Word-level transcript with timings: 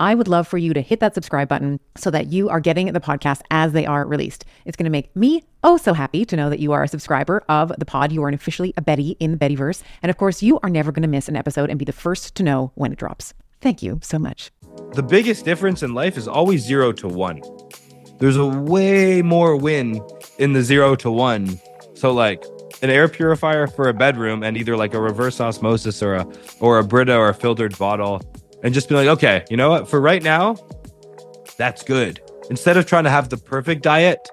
I 0.00 0.14
would 0.14 0.28
love 0.28 0.48
for 0.48 0.56
you 0.56 0.72
to 0.72 0.80
hit 0.80 1.00
that 1.00 1.14
subscribe 1.14 1.46
button 1.46 1.78
so 1.94 2.10
that 2.10 2.32
you 2.32 2.48
are 2.48 2.58
getting 2.58 2.90
the 2.90 3.00
podcast 3.00 3.42
as 3.50 3.72
they 3.72 3.84
are 3.84 4.06
released. 4.06 4.46
It's 4.64 4.74
going 4.74 4.84
to 4.84 4.90
make 4.90 5.14
me 5.14 5.44
oh 5.62 5.76
so 5.76 5.92
happy 5.92 6.24
to 6.24 6.36
know 6.36 6.48
that 6.48 6.58
you 6.58 6.72
are 6.72 6.82
a 6.82 6.88
subscriber 6.88 7.44
of 7.50 7.70
the 7.78 7.84
pod. 7.84 8.10
You 8.10 8.24
are 8.24 8.30
officially 8.30 8.72
a 8.78 8.82
Betty 8.82 9.10
in 9.20 9.30
the 9.30 9.36
Bettyverse. 9.36 9.82
And 10.02 10.08
of 10.08 10.16
course, 10.16 10.42
you 10.42 10.58
are 10.62 10.70
never 10.70 10.90
going 10.90 11.02
to 11.02 11.08
miss 11.08 11.28
an 11.28 11.36
episode 11.36 11.68
and 11.68 11.78
be 11.78 11.84
the 11.84 11.92
first 11.92 12.34
to 12.36 12.42
know 12.42 12.72
when 12.76 12.92
it 12.92 12.98
drops. 12.98 13.34
Thank 13.60 13.82
you 13.82 14.00
so 14.02 14.18
much. 14.18 14.50
The 14.94 15.02
biggest 15.02 15.44
difference 15.44 15.82
in 15.82 15.92
life 15.92 16.16
is 16.16 16.26
always 16.26 16.62
zero 16.62 16.92
to 16.92 17.06
one. 17.06 17.42
There's 18.18 18.38
a 18.38 18.46
way 18.46 19.20
more 19.20 19.54
win 19.54 20.00
in 20.38 20.54
the 20.54 20.62
zero 20.62 20.96
to 20.96 21.10
one. 21.10 21.60
So, 21.92 22.10
like, 22.12 22.42
an 22.80 22.88
air 22.88 23.06
purifier 23.06 23.66
for 23.66 23.90
a 23.90 23.92
bedroom 23.92 24.42
and 24.44 24.56
either 24.56 24.78
like 24.78 24.94
a 24.94 25.00
reverse 25.00 25.42
osmosis 25.42 26.02
or 26.02 26.14
a 26.14 26.26
or 26.60 26.78
a 26.78 26.84
Brita 26.84 27.14
or 27.14 27.28
a 27.28 27.34
filtered 27.34 27.76
bottle 27.76 28.22
and 28.62 28.74
just 28.74 28.88
be 28.88 28.94
like, 28.94 29.08
okay, 29.08 29.44
you 29.50 29.56
know 29.56 29.70
what? 29.70 29.88
For 29.88 30.00
right 30.00 30.22
now, 30.22 30.56
that's 31.56 31.82
good. 31.82 32.20
Instead 32.50 32.76
of 32.76 32.86
trying 32.86 33.04
to 33.04 33.10
have 33.10 33.28
the 33.28 33.36
perfect 33.36 33.82
diet, 33.82 34.28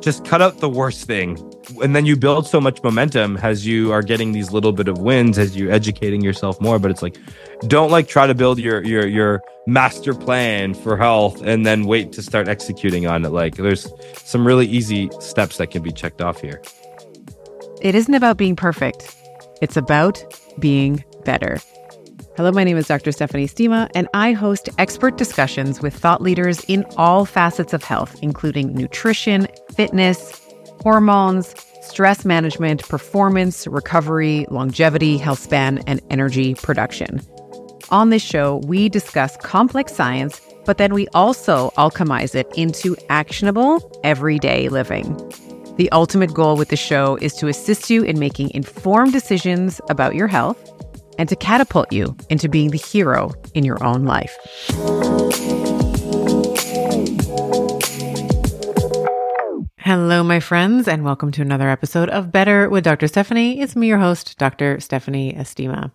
just 0.00 0.24
cut 0.24 0.40
out 0.40 0.58
the 0.58 0.68
worst 0.68 1.06
thing. 1.06 1.38
And 1.82 1.94
then 1.94 2.06
you 2.06 2.16
build 2.16 2.46
so 2.46 2.60
much 2.60 2.82
momentum 2.82 3.36
as 3.38 3.66
you 3.66 3.92
are 3.92 4.02
getting 4.02 4.32
these 4.32 4.52
little 4.52 4.72
bit 4.72 4.88
of 4.88 4.98
wins 4.98 5.38
as 5.38 5.56
you're 5.56 5.70
educating 5.70 6.22
yourself 6.22 6.60
more. 6.60 6.78
But 6.78 6.90
it's 6.90 7.02
like, 7.02 7.16
don't 7.66 7.90
like 7.90 8.08
try 8.08 8.26
to 8.26 8.34
build 8.34 8.58
your 8.58 8.82
your 8.84 9.06
your 9.06 9.42
master 9.66 10.14
plan 10.14 10.72
for 10.72 10.96
health 10.96 11.42
and 11.42 11.66
then 11.66 11.84
wait 11.84 12.12
to 12.12 12.22
start 12.22 12.48
executing 12.48 13.06
on 13.06 13.24
it. 13.24 13.30
Like 13.30 13.56
there's 13.56 13.92
some 14.14 14.46
really 14.46 14.66
easy 14.66 15.10
steps 15.20 15.58
that 15.58 15.70
can 15.70 15.82
be 15.82 15.92
checked 15.92 16.22
off 16.22 16.40
here. 16.40 16.62
It 17.82 17.94
isn't 17.94 18.14
about 18.14 18.36
being 18.36 18.56
perfect. 18.56 19.14
It's 19.60 19.76
about 19.76 20.22
being 20.58 21.04
better. 21.24 21.58
Hello, 22.38 22.52
my 22.52 22.62
name 22.62 22.76
is 22.76 22.86
Dr. 22.86 23.10
Stephanie 23.10 23.46
Estima, 23.48 23.90
and 23.96 24.06
I 24.14 24.30
host 24.30 24.68
expert 24.78 25.16
discussions 25.16 25.82
with 25.82 25.92
thought 25.92 26.22
leaders 26.22 26.62
in 26.68 26.86
all 26.96 27.24
facets 27.24 27.72
of 27.72 27.82
health, 27.82 28.16
including 28.22 28.72
nutrition, 28.74 29.48
fitness, 29.74 30.40
hormones, 30.80 31.52
stress 31.82 32.24
management, 32.24 32.88
performance, 32.88 33.66
recovery, 33.66 34.46
longevity, 34.50 35.16
health 35.18 35.40
span, 35.40 35.78
and 35.88 36.00
energy 36.10 36.54
production. 36.54 37.20
On 37.90 38.10
this 38.10 38.22
show, 38.22 38.58
we 38.68 38.88
discuss 38.88 39.36
complex 39.38 39.92
science, 39.92 40.40
but 40.64 40.78
then 40.78 40.94
we 40.94 41.08
also 41.14 41.70
alchemize 41.70 42.36
it 42.36 42.46
into 42.56 42.96
actionable, 43.08 44.00
everyday 44.04 44.68
living. 44.68 45.16
The 45.76 45.90
ultimate 45.90 46.34
goal 46.34 46.56
with 46.56 46.68
the 46.68 46.76
show 46.76 47.16
is 47.16 47.34
to 47.34 47.48
assist 47.48 47.90
you 47.90 48.04
in 48.04 48.20
making 48.20 48.52
informed 48.54 49.12
decisions 49.12 49.80
about 49.88 50.14
your 50.14 50.28
health 50.28 50.77
and 51.18 51.28
to 51.28 51.36
catapult 51.36 51.92
you 51.92 52.16
into 52.30 52.48
being 52.48 52.70
the 52.70 52.78
hero 52.78 53.32
in 53.54 53.64
your 53.64 53.82
own 53.84 54.04
life. 54.04 54.36
Hello, 59.88 60.22
my 60.22 60.38
friends, 60.38 60.86
and 60.86 61.02
welcome 61.02 61.32
to 61.32 61.40
another 61.40 61.70
episode 61.70 62.10
of 62.10 62.30
Better 62.30 62.68
with 62.68 62.84
Dr. 62.84 63.08
Stephanie. 63.08 63.60
It's 63.60 63.74
me, 63.74 63.88
your 63.88 63.98
host, 63.98 64.36
Dr. 64.38 64.80
Stephanie 64.80 65.32
Estima. 65.32 65.90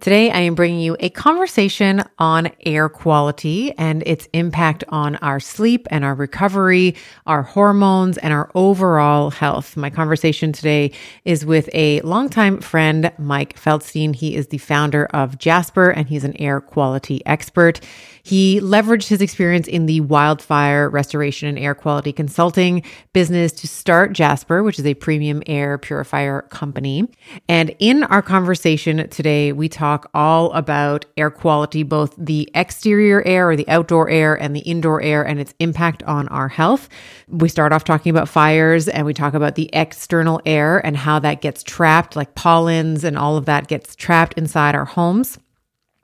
Today, 0.00 0.30
I 0.30 0.40
am 0.40 0.54
bringing 0.54 0.80
you 0.80 0.96
a 1.00 1.08
conversation 1.08 2.04
on 2.18 2.50
air 2.64 2.88
quality 2.88 3.72
and 3.78 4.02
its 4.06 4.28
impact 4.34 4.84
on 4.90 5.16
our 5.16 5.40
sleep 5.40 5.88
and 5.90 6.04
our 6.04 6.14
recovery, 6.14 6.94
our 7.26 7.42
hormones, 7.42 8.18
and 8.18 8.32
our 8.32 8.50
overall 8.54 9.30
health. 9.30 9.76
My 9.76 9.88
conversation 9.88 10.52
today 10.52 10.92
is 11.24 11.46
with 11.46 11.70
a 11.72 12.00
longtime 12.02 12.60
friend, 12.60 13.10
Mike 13.18 13.58
Feldstein. 13.58 14.14
He 14.14 14.36
is 14.36 14.48
the 14.48 14.58
founder 14.58 15.06
of 15.06 15.38
Jaspr 15.38 15.92
and 15.96 16.08
he's 16.08 16.24
an 16.24 16.36
air 16.36 16.60
quality 16.60 17.24
expert. 17.24 17.80
He 18.26 18.58
leveraged 18.60 19.06
his 19.06 19.22
experience 19.22 19.68
in 19.68 19.86
the 19.86 20.00
wildfire 20.00 20.90
restoration 20.90 21.48
and 21.48 21.56
air 21.56 21.76
quality 21.76 22.12
consulting 22.12 22.82
business 23.12 23.52
to 23.52 23.68
start 23.68 24.14
Jaspr, 24.14 24.64
which 24.64 24.80
is 24.80 24.84
a 24.84 24.94
premium 24.94 25.44
air 25.46 25.78
purifier 25.78 26.42
company. 26.42 27.08
And 27.48 27.72
in 27.78 28.02
our 28.02 28.22
conversation 28.22 29.08
today, 29.10 29.52
we 29.52 29.68
talk 29.68 30.10
all 30.12 30.50
about 30.54 31.04
air 31.16 31.30
quality, 31.30 31.84
both 31.84 32.16
the 32.18 32.50
exterior 32.52 33.22
air 33.24 33.48
or 33.48 33.54
the 33.54 33.68
outdoor 33.68 34.10
air 34.10 34.34
and 34.34 34.56
the 34.56 34.60
indoor 34.62 35.00
air 35.00 35.24
and 35.24 35.38
its 35.38 35.54
impact 35.60 36.02
on 36.02 36.26
our 36.26 36.48
health. 36.48 36.88
We 37.28 37.48
start 37.48 37.72
off 37.72 37.84
talking 37.84 38.10
about 38.10 38.28
fires 38.28 38.88
and 38.88 39.06
we 39.06 39.14
talk 39.14 39.34
about 39.34 39.54
the 39.54 39.70
external 39.72 40.40
air 40.44 40.84
and 40.84 40.96
how 40.96 41.20
that 41.20 41.42
gets 41.42 41.62
trapped, 41.62 42.16
like 42.16 42.34
pollens 42.34 43.04
and 43.04 43.16
all 43.16 43.36
of 43.36 43.44
that 43.44 43.68
gets 43.68 43.94
trapped 43.94 44.36
inside 44.36 44.74
our 44.74 44.84
homes. 44.84 45.38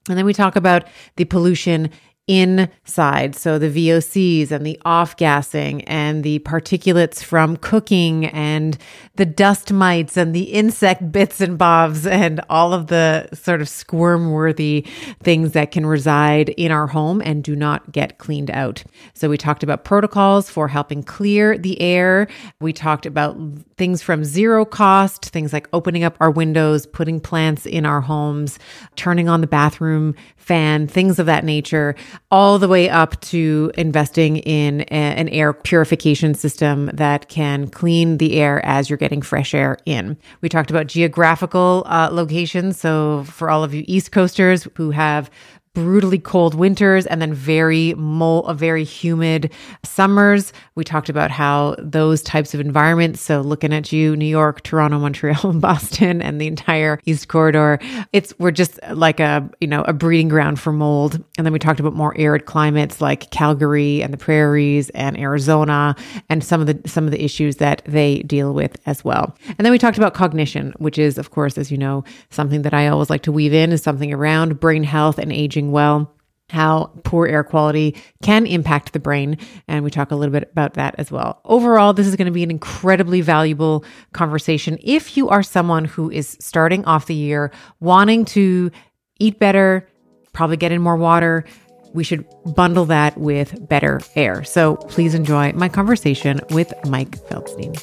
And 0.08 0.18
then 0.18 0.24
we 0.24 0.34
talk 0.34 0.56
about 0.56 0.86
the 1.16 1.24
pollution 1.24 1.90
inside. 2.28 3.34
So 3.34 3.58
the 3.58 3.68
VOCs 3.68 4.52
and 4.52 4.64
the 4.64 4.80
off 4.84 5.16
gassing 5.16 5.82
and 5.84 6.22
the 6.22 6.38
particulates 6.40 7.22
from 7.22 7.56
cooking 7.56 8.26
and 8.26 8.78
the 9.16 9.26
dust 9.26 9.72
mites 9.72 10.16
and 10.16 10.34
the 10.34 10.44
insect 10.44 11.10
bits 11.10 11.40
and 11.40 11.58
bobs 11.58 12.06
and 12.06 12.40
all 12.48 12.72
of 12.72 12.86
the 12.86 13.28
sort 13.34 13.60
of 13.60 13.68
squirm 13.68 14.30
worthy 14.30 14.86
things 15.22 15.52
that 15.52 15.72
can 15.72 15.84
reside 15.84 16.50
in 16.50 16.70
our 16.70 16.86
home 16.86 17.20
and 17.22 17.42
do 17.42 17.56
not 17.56 17.90
get 17.90 18.18
cleaned 18.18 18.50
out. 18.52 18.84
So 19.14 19.28
we 19.28 19.36
talked 19.36 19.64
about 19.64 19.84
protocols 19.84 20.48
for 20.48 20.68
helping 20.68 21.02
clear 21.02 21.58
the 21.58 21.80
air. 21.80 22.28
We 22.60 22.72
talked 22.72 23.04
about 23.04 23.36
things 23.76 24.00
from 24.00 24.24
zero 24.24 24.64
cost, 24.64 25.26
things 25.26 25.52
like 25.52 25.68
opening 25.72 26.04
up 26.04 26.16
our 26.20 26.30
windows, 26.30 26.86
putting 26.86 27.18
plants 27.18 27.66
in 27.66 27.84
our 27.84 28.00
homes, 28.00 28.60
turning 28.94 29.28
on 29.28 29.40
the 29.40 29.46
bathroom 29.48 30.14
fan, 30.36 30.86
things 30.86 31.18
of 31.18 31.26
that 31.26 31.44
nature, 31.44 31.94
all 32.30 32.58
the 32.58 32.68
way 32.68 32.88
up 32.88 33.20
to 33.20 33.70
investing 33.76 34.38
in 34.38 34.82
a, 34.82 34.84
an 34.90 35.28
air 35.28 35.52
purification 35.52 36.34
system 36.34 36.90
that 36.92 37.28
can 37.28 37.68
clean 37.68 38.18
the 38.18 38.34
air 38.40 38.64
as 38.64 38.90
you're 38.90 38.96
getting 38.96 39.22
fresh 39.22 39.54
air 39.54 39.78
in. 39.86 40.16
We 40.40 40.48
talked 40.48 40.70
about 40.70 40.86
geographical 40.86 41.84
uh, 41.86 42.08
locations. 42.12 42.78
So, 42.78 43.24
for 43.24 43.50
all 43.50 43.64
of 43.64 43.74
you 43.74 43.84
East 43.86 44.12
Coasters 44.12 44.66
who 44.76 44.90
have 44.90 45.30
brutally 45.74 46.18
cold 46.18 46.54
winters 46.54 47.06
and 47.06 47.22
then 47.22 47.32
very 47.32 47.94
mol- 47.94 48.46
a 48.46 48.54
very 48.54 48.84
humid 48.84 49.50
summers. 49.82 50.52
We 50.74 50.84
talked 50.84 51.08
about 51.08 51.30
how 51.30 51.76
those 51.78 52.22
types 52.22 52.52
of 52.52 52.60
environments, 52.60 53.22
so 53.22 53.40
looking 53.40 53.72
at 53.72 53.90
you, 53.90 54.14
New 54.14 54.26
York, 54.26 54.62
Toronto, 54.62 54.98
Montreal, 54.98 55.50
and 55.50 55.60
Boston 55.62 56.20
and 56.20 56.40
the 56.40 56.46
entire 56.46 57.00
East 57.06 57.28
Corridor, 57.28 57.78
it's 58.12 58.38
we're 58.38 58.50
just 58.50 58.78
like 58.90 59.18
a, 59.18 59.48
you 59.60 59.66
know, 59.66 59.82
a 59.82 59.94
breeding 59.94 60.28
ground 60.28 60.60
for 60.60 60.72
mold. 60.72 61.22
And 61.38 61.46
then 61.46 61.52
we 61.52 61.58
talked 61.58 61.80
about 61.80 61.94
more 61.94 62.14
arid 62.18 62.44
climates 62.44 63.00
like 63.00 63.30
Calgary 63.30 64.02
and 64.02 64.12
the 64.12 64.18
prairies 64.18 64.90
and 64.90 65.18
Arizona 65.18 65.96
and 66.28 66.44
some 66.44 66.60
of 66.60 66.66
the 66.66 66.88
some 66.88 67.04
of 67.04 67.12
the 67.12 67.24
issues 67.24 67.56
that 67.56 67.82
they 67.86 68.20
deal 68.20 68.52
with 68.52 68.78
as 68.84 69.04
well. 69.04 69.36
And 69.46 69.64
then 69.64 69.72
we 69.72 69.78
talked 69.78 69.96
about 69.96 70.12
cognition, 70.12 70.74
which 70.78 70.98
is 70.98 71.16
of 71.16 71.30
course, 71.30 71.56
as 71.56 71.70
you 71.70 71.78
know, 71.78 72.04
something 72.28 72.62
that 72.62 72.74
I 72.74 72.88
always 72.88 73.08
like 73.08 73.22
to 73.22 73.32
weave 73.32 73.54
in 73.54 73.72
is 73.72 73.82
something 73.82 74.12
around 74.12 74.60
brain 74.60 74.84
health 74.84 75.18
and 75.18 75.32
aging 75.32 75.61
aging 75.62 75.72
well 75.72 76.14
how 76.50 76.90
poor 77.04 77.26
air 77.26 77.42
quality 77.42 77.96
can 78.22 78.44
impact 78.44 78.92
the 78.92 78.98
brain. 78.98 79.38
And 79.68 79.82
we 79.84 79.90
talk 79.90 80.10
a 80.10 80.14
little 80.14 80.32
bit 80.32 80.50
about 80.52 80.74
that 80.74 80.94
as 80.98 81.10
well. 81.10 81.40
Overall, 81.46 81.94
this 81.94 82.06
is 82.06 82.14
going 82.14 82.26
to 82.26 82.32
be 82.32 82.42
an 82.42 82.50
incredibly 82.50 83.22
valuable 83.22 83.86
conversation 84.12 84.76
if 84.82 85.16
you 85.16 85.30
are 85.30 85.42
someone 85.42 85.86
who 85.86 86.10
is 86.10 86.36
starting 86.40 86.84
off 86.84 87.06
the 87.06 87.14
year 87.14 87.50
wanting 87.80 88.26
to 88.26 88.70
eat 89.18 89.38
better, 89.38 89.88
probably 90.34 90.58
get 90.58 90.72
in 90.72 90.82
more 90.82 90.98
water. 90.98 91.46
We 91.94 92.04
should 92.04 92.26
bundle 92.54 92.84
that 92.86 93.16
with 93.16 93.66
better 93.66 94.02
air. 94.14 94.44
So 94.44 94.76
please 94.76 95.14
enjoy 95.14 95.52
my 95.52 95.70
conversation 95.70 96.40
with 96.50 96.70
Mike 96.86 97.16
Feldstein. 97.28 97.78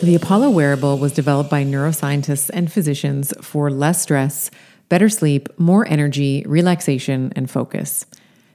The 0.00 0.14
Apollo 0.14 0.50
wearable 0.50 0.96
was 0.96 1.12
developed 1.12 1.50
by 1.50 1.64
neuroscientists 1.64 2.50
and 2.52 2.70
physicians 2.70 3.34
for 3.42 3.68
less 3.68 4.00
stress, 4.00 4.48
better 4.88 5.08
sleep, 5.08 5.48
more 5.58 5.88
energy, 5.88 6.44
relaxation, 6.46 7.32
and 7.34 7.50
focus. 7.50 8.06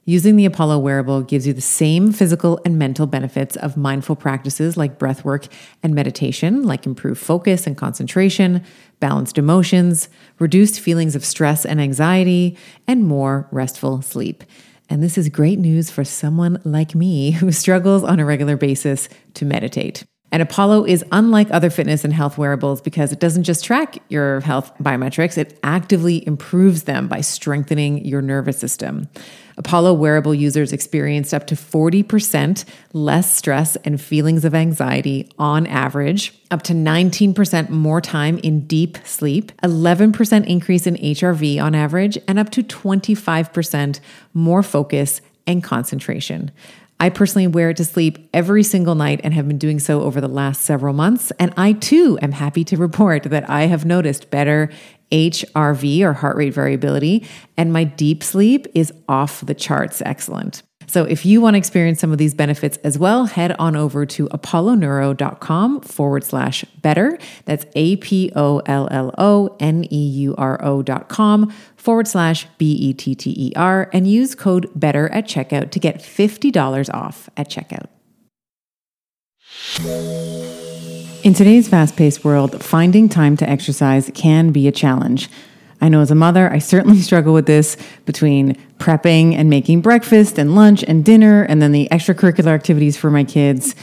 Using 0.05 0.37
the 0.37 0.45
Apollo 0.45 0.79
wearable 0.79 1.21
gives 1.21 1.45
you 1.45 1.51
the 1.51 1.59
same 1.59 2.13
physical 2.13 2.61
and 2.63 2.79
mental 2.79 3.07
benefits 3.07 3.57
of 3.57 3.75
mindful 3.75 4.15
practices 4.15 4.77
like 4.77 4.97
breathwork 4.97 5.49
and 5.83 5.93
meditation, 5.93 6.63
like 6.63 6.85
improved 6.85 7.21
focus 7.21 7.67
and 7.67 7.75
concentration, 7.75 8.63
balanced 9.01 9.37
emotions, 9.37 10.07
reduced 10.39 10.79
feelings 10.79 11.13
of 11.13 11.25
stress 11.25 11.65
and 11.65 11.81
anxiety, 11.81 12.57
and 12.87 13.05
more 13.05 13.49
restful 13.51 14.01
sleep. 14.01 14.45
And 14.89 15.03
this 15.03 15.17
is 15.17 15.27
great 15.27 15.59
news 15.59 15.91
for 15.91 16.05
someone 16.05 16.61
like 16.63 16.95
me 16.95 17.31
who 17.31 17.51
struggles 17.53 18.05
on 18.05 18.21
a 18.21 18.25
regular 18.25 18.55
basis 18.55 19.09
to 19.33 19.43
meditate. 19.43 20.05
And 20.33 20.41
Apollo 20.41 20.85
is 20.85 21.05
unlike 21.11 21.47
other 21.51 21.69
fitness 21.69 22.03
and 22.03 22.11
health 22.11 22.39
wearables 22.39 22.81
because 22.81 23.11
it 23.11 23.19
doesn't 23.19 23.43
just 23.43 23.63
track 23.63 23.99
your 24.09 24.41
health 24.41 24.75
biometrics, 24.79 25.37
it 25.37 25.59
actively 25.61 26.25
improves 26.25 26.83
them 26.83 27.07
by 27.07 27.21
strengthening 27.21 28.03
your 28.03 28.23
nervous 28.23 28.57
system. 28.57 29.07
Apollo 29.57 29.93
wearable 29.93 30.33
users 30.33 30.73
experienced 30.73 31.35
up 31.35 31.45
to 31.45 31.55
40% 31.55 32.65
less 32.93 33.31
stress 33.35 33.75
and 33.85 34.01
feelings 34.01 34.43
of 34.43 34.55
anxiety 34.55 35.29
on 35.37 35.67
average, 35.67 36.33
up 36.49 36.63
to 36.63 36.73
19% 36.73 37.69
more 37.69 38.01
time 38.01 38.39
in 38.39 38.65
deep 38.65 38.97
sleep, 39.05 39.51
11% 39.61 40.47
increase 40.47 40.87
in 40.87 40.95
HRV 40.95 41.61
on 41.61 41.75
average, 41.75 42.17
and 42.27 42.39
up 42.39 42.49
to 42.49 42.63
25% 42.63 43.99
more 44.33 44.63
focus 44.63 45.21
and 45.45 45.63
concentration. 45.63 46.49
I 47.03 47.09
personally 47.09 47.47
wear 47.47 47.71
it 47.71 47.75
to 47.77 47.83
sleep 47.83 48.29
every 48.33 48.63
single 48.63 48.95
night 48.95 49.19
and 49.25 49.33
have 49.33 49.45
been 49.45 49.57
doing 49.57 49.77
so 49.77 50.03
over 50.03 50.21
the 50.21 50.29
last 50.29 50.61
several 50.61 50.93
months. 50.93 51.33
And 51.37 51.53
I 51.57 51.73
too 51.73 52.17
am 52.21 52.31
happy 52.31 52.63
to 52.63 52.77
report 52.77 53.23
that 53.23 53.49
I 53.49 53.63
have 53.63 53.83
noticed 53.83 54.29
better 54.29 54.69
HRV 55.11 55.99
or 55.99 56.13
heart 56.13 56.37
rate 56.37 56.53
variability, 56.53 57.27
and 57.57 57.73
my 57.73 57.83
deep 57.83 58.23
sleep 58.23 58.67
is 58.73 58.93
off 59.09 59.45
the 59.45 59.53
charts 59.53 60.01
excellent. 60.05 60.63
So, 60.87 61.03
if 61.03 61.25
you 61.25 61.41
want 61.41 61.55
to 61.55 61.57
experience 61.57 61.99
some 61.99 62.11
of 62.11 62.17
these 62.17 62.33
benefits 62.33 62.77
as 62.77 62.97
well, 62.97 63.25
head 63.25 63.55
on 63.59 63.75
over 63.75 64.05
to 64.05 64.27
apolloneuro.com 64.29 65.81
forward 65.81 66.23
slash 66.23 66.65
better. 66.81 67.17
That's 67.45 67.65
A 67.75 67.97
P 67.97 68.31
O 68.35 68.59
L 68.65 68.87
L 68.91 69.13
O 69.17 69.55
N 69.59 69.85
E 69.91 70.07
U 70.09 70.35
R 70.37 70.63
O 70.63 70.81
dot 70.81 71.09
com 71.09 71.53
forward 71.75 72.07
slash 72.07 72.47
B 72.57 72.71
E 72.73 72.93
T 72.93 73.15
T 73.15 73.33
E 73.37 73.53
R 73.55 73.89
and 73.93 74.07
use 74.07 74.35
code 74.35 74.69
better 74.75 75.09
at 75.09 75.25
checkout 75.25 75.71
to 75.71 75.79
get 75.79 75.99
$50 75.99 76.93
off 76.93 77.29
at 77.37 77.49
checkout. 77.49 77.87
In 81.23 81.33
today's 81.33 81.69
fast 81.69 81.95
paced 81.95 82.25
world, 82.25 82.63
finding 82.63 83.07
time 83.07 83.37
to 83.37 83.49
exercise 83.49 84.11
can 84.13 84.51
be 84.51 84.67
a 84.67 84.71
challenge. 84.71 85.29
I 85.83 85.89
know 85.89 85.99
as 85.99 86.11
a 86.11 86.15
mother, 86.15 86.49
I 86.49 86.59
certainly 86.59 86.99
struggle 87.01 87.33
with 87.33 87.45
this 87.45 87.75
between 88.05 88.55
prepping 88.77 89.35
and 89.35 89.49
making 89.49 89.81
breakfast 89.81 90.37
and 90.39 90.55
lunch 90.55 90.81
and 90.81 91.03
dinner, 91.03 91.43
and 91.43 91.61
then 91.61 91.73
the 91.73 91.89
extracurricular 91.91 92.47
activities 92.47 92.95
for 92.95 93.11
my 93.11 93.25
kids. 93.25 93.75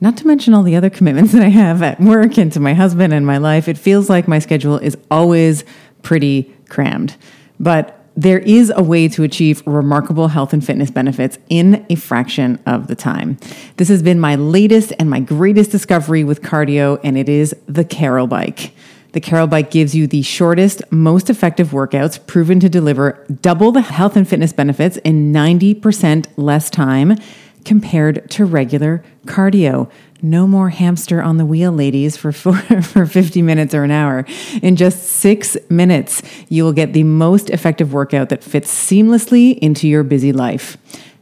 Not 0.00 0.16
to 0.18 0.26
mention 0.28 0.54
all 0.54 0.62
the 0.62 0.76
other 0.76 0.88
commitments 0.88 1.32
that 1.34 1.42
I 1.42 1.48
have 1.48 1.82
at 1.82 2.00
work 2.00 2.38
and 2.38 2.52
to 2.52 2.60
my 2.60 2.74
husband 2.74 3.12
and 3.12 3.26
my 3.26 3.38
life. 3.38 3.66
It 3.66 3.76
feels 3.76 4.08
like 4.08 4.28
my 4.28 4.38
schedule 4.38 4.78
is 4.78 4.96
always 5.10 5.64
pretty 6.02 6.54
crammed. 6.68 7.16
But 7.58 7.98
there 8.16 8.38
is 8.38 8.72
a 8.74 8.82
way 8.82 9.08
to 9.08 9.24
achieve 9.24 9.62
remarkable 9.66 10.28
health 10.28 10.52
and 10.52 10.64
fitness 10.64 10.92
benefits 10.92 11.38
in 11.48 11.84
a 11.90 11.96
fraction 11.96 12.60
of 12.66 12.86
the 12.86 12.94
time. 12.94 13.36
This 13.78 13.88
has 13.88 14.02
been 14.02 14.20
my 14.20 14.36
latest 14.36 14.92
and 15.00 15.10
my 15.10 15.18
greatest 15.18 15.72
discovery 15.72 16.22
with 16.22 16.40
cardio, 16.40 17.00
and 17.02 17.18
it 17.18 17.28
is 17.28 17.54
the 17.66 17.84
Carol 17.84 18.28
Bike. 18.28 18.72
The 19.18 19.22
Carol 19.22 19.48
Bike 19.48 19.72
gives 19.72 19.96
you 19.96 20.06
the 20.06 20.22
shortest, 20.22 20.80
most 20.92 21.28
effective 21.28 21.70
workouts 21.70 22.24
proven 22.28 22.60
to 22.60 22.68
deliver 22.68 23.26
double 23.42 23.72
the 23.72 23.80
health 23.80 24.14
and 24.14 24.28
fitness 24.28 24.52
benefits 24.52 24.96
in 24.98 25.32
90% 25.32 26.28
less 26.36 26.70
time 26.70 27.16
compared 27.64 28.30
to 28.30 28.44
regular 28.44 29.02
cardio. 29.26 29.90
No 30.22 30.46
more 30.46 30.68
hamster 30.68 31.20
on 31.20 31.36
the 31.36 31.44
wheel, 31.44 31.72
ladies, 31.72 32.16
for, 32.16 32.30
for, 32.30 32.52
for 32.82 33.06
50 33.06 33.42
minutes 33.42 33.74
or 33.74 33.82
an 33.82 33.90
hour. 33.90 34.24
In 34.62 34.76
just 34.76 35.02
six 35.02 35.56
minutes, 35.68 36.22
you 36.48 36.62
will 36.62 36.72
get 36.72 36.92
the 36.92 37.02
most 37.02 37.50
effective 37.50 37.92
workout 37.92 38.28
that 38.28 38.44
fits 38.44 38.72
seamlessly 38.72 39.58
into 39.58 39.88
your 39.88 40.04
busy 40.04 40.32
life. 40.32 40.76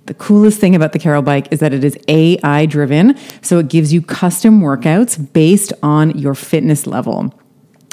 The 0.04 0.12
coolest 0.12 0.60
thing 0.60 0.76
about 0.76 0.92
the 0.92 0.98
Carol 0.98 1.22
bike 1.22 1.48
is 1.50 1.60
that 1.60 1.72
it 1.72 1.82
is 1.82 1.96
AI 2.08 2.66
driven, 2.66 3.16
so 3.40 3.58
it 3.58 3.68
gives 3.68 3.90
you 3.94 4.02
custom 4.02 4.60
workouts 4.60 5.32
based 5.32 5.72
on 5.82 6.10
your 6.10 6.34
fitness 6.34 6.86
level. 6.86 7.32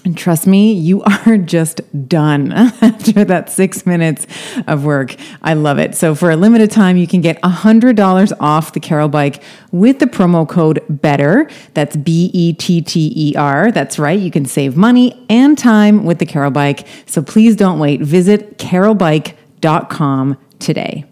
And 0.06 0.18
trust 0.18 0.48
me, 0.48 0.74
you 0.74 1.02
are 1.26 1.38
just 1.38 1.82
done 2.08 2.52
after 2.82 3.24
that 3.24 3.50
six 3.50 3.86
minutes 3.86 4.28
of 4.68 4.84
work. 4.84 5.16
I 5.42 5.54
love 5.54 5.80
it. 5.80 5.96
So, 5.96 6.16
for 6.16 6.32
a 6.32 6.36
limited 6.36 6.72
time, 6.72 6.98
you 6.98 7.08
can 7.08 7.22
get 7.22 7.42
$100 7.42 8.34
off 8.40 8.74
the 8.74 8.80
Carol 8.80 9.08
bike 9.08 9.42
with 9.72 10.00
the 10.00 10.06
promo 10.06 10.48
code 10.48 10.84
BETTER. 10.90 11.50
That's 11.74 11.96
B 11.96 12.30
E 12.34 12.54
T 12.54 12.82
T 12.82 13.14
E 13.16 13.36
R. 13.36 13.72
That's 13.72 13.98
right. 13.98 14.20
You 14.20 14.32
can 14.32 14.46
save 14.46 14.76
money 14.76 15.26
and 15.30 15.58
time 15.58 16.04
with 16.04 16.20
the 16.20 16.26
Carol 16.26 16.52
bike. 16.52 16.86
So, 17.06 17.22
please 17.22 17.56
don't 17.56 17.80
wait. 17.80 18.02
Visit 18.02 18.58
carolbike.com 18.58 20.38
today. 20.60 21.06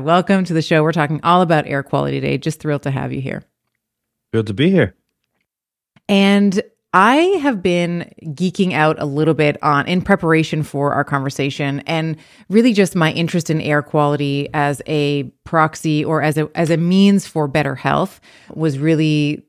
Welcome 0.00 0.44
to 0.44 0.52
the 0.52 0.62
show. 0.62 0.82
We're 0.82 0.92
talking 0.92 1.20
all 1.22 1.42
about 1.42 1.66
air 1.66 1.82
quality 1.82 2.20
today. 2.20 2.38
Just 2.38 2.60
thrilled 2.60 2.82
to 2.82 2.90
have 2.90 3.12
you 3.12 3.20
here. 3.20 3.44
Thrilled 4.32 4.48
to 4.48 4.54
be 4.54 4.70
here. 4.70 4.96
And 6.08 6.60
I 6.94 7.16
have 7.42 7.62
been 7.62 8.12
geeking 8.22 8.74
out 8.74 9.00
a 9.00 9.06
little 9.06 9.32
bit 9.32 9.62
on 9.62 9.86
in 9.88 10.02
preparation 10.02 10.62
for 10.62 10.92
our 10.92 11.04
conversation 11.04 11.80
and 11.86 12.16
really 12.50 12.74
just 12.74 12.94
my 12.94 13.12
interest 13.12 13.48
in 13.48 13.62
air 13.62 13.82
quality 13.82 14.50
as 14.52 14.82
a 14.86 15.22
proxy 15.44 16.04
or 16.04 16.20
as 16.20 16.36
a 16.36 16.50
as 16.54 16.68
a 16.68 16.76
means 16.76 17.26
for 17.26 17.48
better 17.48 17.74
health 17.74 18.20
was 18.54 18.78
really 18.78 19.42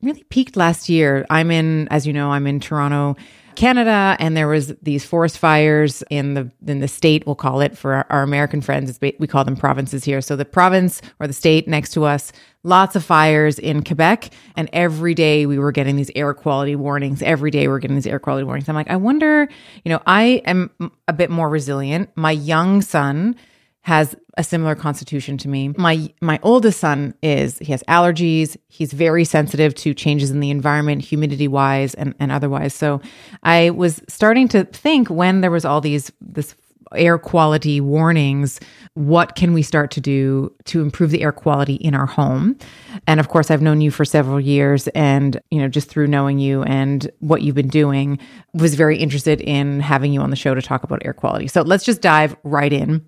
really 0.00 0.24
piqued 0.24 0.56
last 0.56 0.88
year. 0.88 1.26
I'm 1.28 1.50
in 1.50 1.86
as 1.88 2.06
you 2.06 2.14
know, 2.14 2.32
I'm 2.32 2.46
in 2.46 2.60
Toronto 2.60 3.16
Canada, 3.56 4.16
and 4.20 4.36
there 4.36 4.48
was 4.48 4.74
these 4.82 5.04
forest 5.04 5.38
fires 5.38 6.02
in 6.10 6.34
the 6.34 6.50
in 6.66 6.80
the 6.80 6.88
state. 6.88 7.26
We'll 7.26 7.34
call 7.34 7.60
it 7.60 7.76
for 7.76 7.94
our, 7.94 8.06
our 8.10 8.22
American 8.22 8.60
friends. 8.60 8.98
we 9.00 9.26
call 9.26 9.44
them 9.44 9.56
provinces 9.56 10.04
here. 10.04 10.20
So 10.20 10.36
the 10.36 10.44
province 10.44 11.02
or 11.18 11.26
the 11.26 11.32
state 11.32 11.66
next 11.66 11.90
to 11.92 12.04
us, 12.04 12.32
lots 12.62 12.94
of 12.94 13.04
fires 13.04 13.58
in 13.58 13.82
Quebec, 13.82 14.30
and 14.56 14.68
every 14.72 15.14
day 15.14 15.46
we 15.46 15.58
were 15.58 15.72
getting 15.72 15.96
these 15.96 16.10
air 16.14 16.34
quality 16.34 16.76
warnings. 16.76 17.22
Every 17.22 17.50
day 17.50 17.62
we 17.62 17.68
we're 17.68 17.78
getting 17.78 17.96
these 17.96 18.06
air 18.06 18.18
quality 18.18 18.44
warnings. 18.44 18.68
I'm 18.68 18.74
like, 18.74 18.90
I 18.90 18.96
wonder. 18.96 19.48
You 19.84 19.90
know, 19.90 20.02
I 20.06 20.42
am 20.44 20.70
a 21.08 21.12
bit 21.12 21.30
more 21.30 21.48
resilient. 21.48 22.10
My 22.14 22.32
young 22.32 22.82
son 22.82 23.36
has 23.86 24.16
a 24.36 24.42
similar 24.42 24.74
constitution 24.74 25.38
to 25.38 25.48
me. 25.48 25.68
My 25.78 26.12
my 26.20 26.40
oldest 26.42 26.80
son 26.80 27.14
is 27.22 27.56
he 27.60 27.70
has 27.70 27.84
allergies. 27.84 28.56
He's 28.66 28.92
very 28.92 29.24
sensitive 29.24 29.76
to 29.76 29.94
changes 29.94 30.32
in 30.32 30.40
the 30.40 30.50
environment, 30.50 31.02
humidity 31.02 31.46
wise 31.46 31.94
and, 31.94 32.12
and 32.18 32.32
otherwise. 32.32 32.74
So 32.74 33.00
I 33.44 33.70
was 33.70 34.02
starting 34.08 34.48
to 34.48 34.64
think 34.64 35.08
when 35.08 35.40
there 35.40 35.52
was 35.52 35.64
all 35.64 35.80
these 35.80 36.10
this 36.20 36.56
air 36.96 37.16
quality 37.16 37.80
warnings, 37.80 38.58
what 38.94 39.36
can 39.36 39.52
we 39.52 39.62
start 39.62 39.92
to 39.92 40.00
do 40.00 40.52
to 40.64 40.82
improve 40.82 41.12
the 41.12 41.22
air 41.22 41.32
quality 41.32 41.74
in 41.74 41.94
our 41.94 42.06
home? 42.06 42.56
And 43.06 43.20
of 43.20 43.28
course, 43.28 43.52
I've 43.52 43.62
known 43.62 43.80
you 43.80 43.92
for 43.92 44.04
several 44.04 44.40
years 44.40 44.88
and, 44.88 45.40
you 45.50 45.60
know, 45.60 45.68
just 45.68 45.88
through 45.88 46.08
knowing 46.08 46.40
you 46.40 46.64
and 46.64 47.08
what 47.20 47.42
you've 47.42 47.54
been 47.54 47.68
doing, 47.68 48.18
was 48.52 48.74
very 48.74 48.98
interested 48.98 49.40
in 49.40 49.78
having 49.78 50.12
you 50.12 50.20
on 50.20 50.30
the 50.30 50.36
show 50.36 50.54
to 50.56 50.62
talk 50.62 50.82
about 50.82 51.02
air 51.04 51.12
quality. 51.12 51.46
So 51.46 51.62
let's 51.62 51.84
just 51.84 52.00
dive 52.00 52.36
right 52.42 52.72
in 52.72 53.04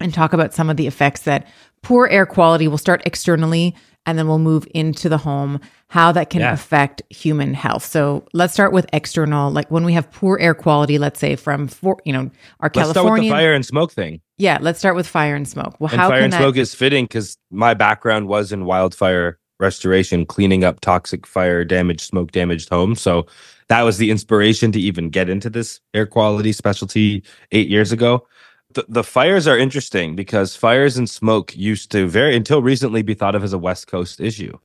and 0.00 0.12
talk 0.12 0.32
about 0.32 0.54
some 0.54 0.70
of 0.70 0.76
the 0.76 0.86
effects 0.86 1.22
that 1.22 1.46
poor 1.82 2.06
air 2.08 2.26
quality 2.26 2.68
will 2.68 2.78
start 2.78 3.02
externally 3.06 3.74
and 4.06 4.18
then 4.18 4.26
we'll 4.26 4.38
move 4.38 4.66
into 4.74 5.08
the 5.08 5.18
home 5.18 5.60
how 5.88 6.12
that 6.12 6.30
can 6.30 6.40
yeah. 6.40 6.52
affect 6.52 7.02
human 7.10 7.52
health. 7.52 7.84
So 7.84 8.26
let's 8.32 8.54
start 8.54 8.72
with 8.72 8.86
external. 8.92 9.50
Like 9.50 9.70
when 9.70 9.84
we 9.84 9.92
have 9.92 10.10
poor 10.10 10.38
air 10.38 10.54
quality 10.54 10.98
let's 10.98 11.20
say 11.20 11.36
from 11.36 11.68
for, 11.68 11.98
you 12.04 12.12
know 12.12 12.30
our 12.60 12.70
let's 12.74 12.92
california 12.92 13.30
fire 13.30 13.52
and 13.52 13.64
smoke 13.64 13.92
thing. 13.92 14.20
Yeah 14.38 14.58
let's 14.60 14.78
start 14.78 14.96
with 14.96 15.06
fire 15.06 15.34
and 15.34 15.46
smoke. 15.46 15.76
Well 15.78 15.90
and 15.90 16.00
how 16.00 16.08
fire 16.08 16.20
and 16.22 16.32
that... 16.32 16.38
smoke 16.38 16.56
is 16.56 16.74
fitting 16.74 17.04
because 17.04 17.36
my 17.50 17.74
background 17.74 18.28
was 18.28 18.50
in 18.50 18.64
wildfire 18.64 19.38
restoration 19.60 20.24
cleaning 20.24 20.64
up 20.64 20.80
toxic 20.80 21.26
fire 21.26 21.64
damaged 21.64 22.00
smoke 22.00 22.32
damaged 22.32 22.70
homes. 22.70 23.00
So 23.00 23.26
that 23.68 23.82
was 23.82 23.98
the 23.98 24.10
inspiration 24.10 24.72
to 24.72 24.80
even 24.80 25.10
get 25.10 25.28
into 25.28 25.50
this 25.50 25.80
air 25.92 26.06
quality 26.06 26.52
specialty 26.52 27.22
eight 27.52 27.68
years 27.68 27.92
ago 27.92 28.26
the, 28.74 28.84
the 28.88 29.04
fires 29.04 29.46
are 29.46 29.58
interesting 29.58 30.14
because 30.14 30.54
fires 30.56 30.96
and 30.96 31.08
smoke 31.08 31.56
used 31.56 31.90
to 31.92 32.06
very 32.08 32.36
until 32.36 32.62
recently 32.62 33.02
be 33.02 33.14
thought 33.14 33.34
of 33.34 33.42
as 33.44 33.52
a 33.52 33.58
West 33.58 33.86
Coast 33.86 34.20
issue. 34.20 34.56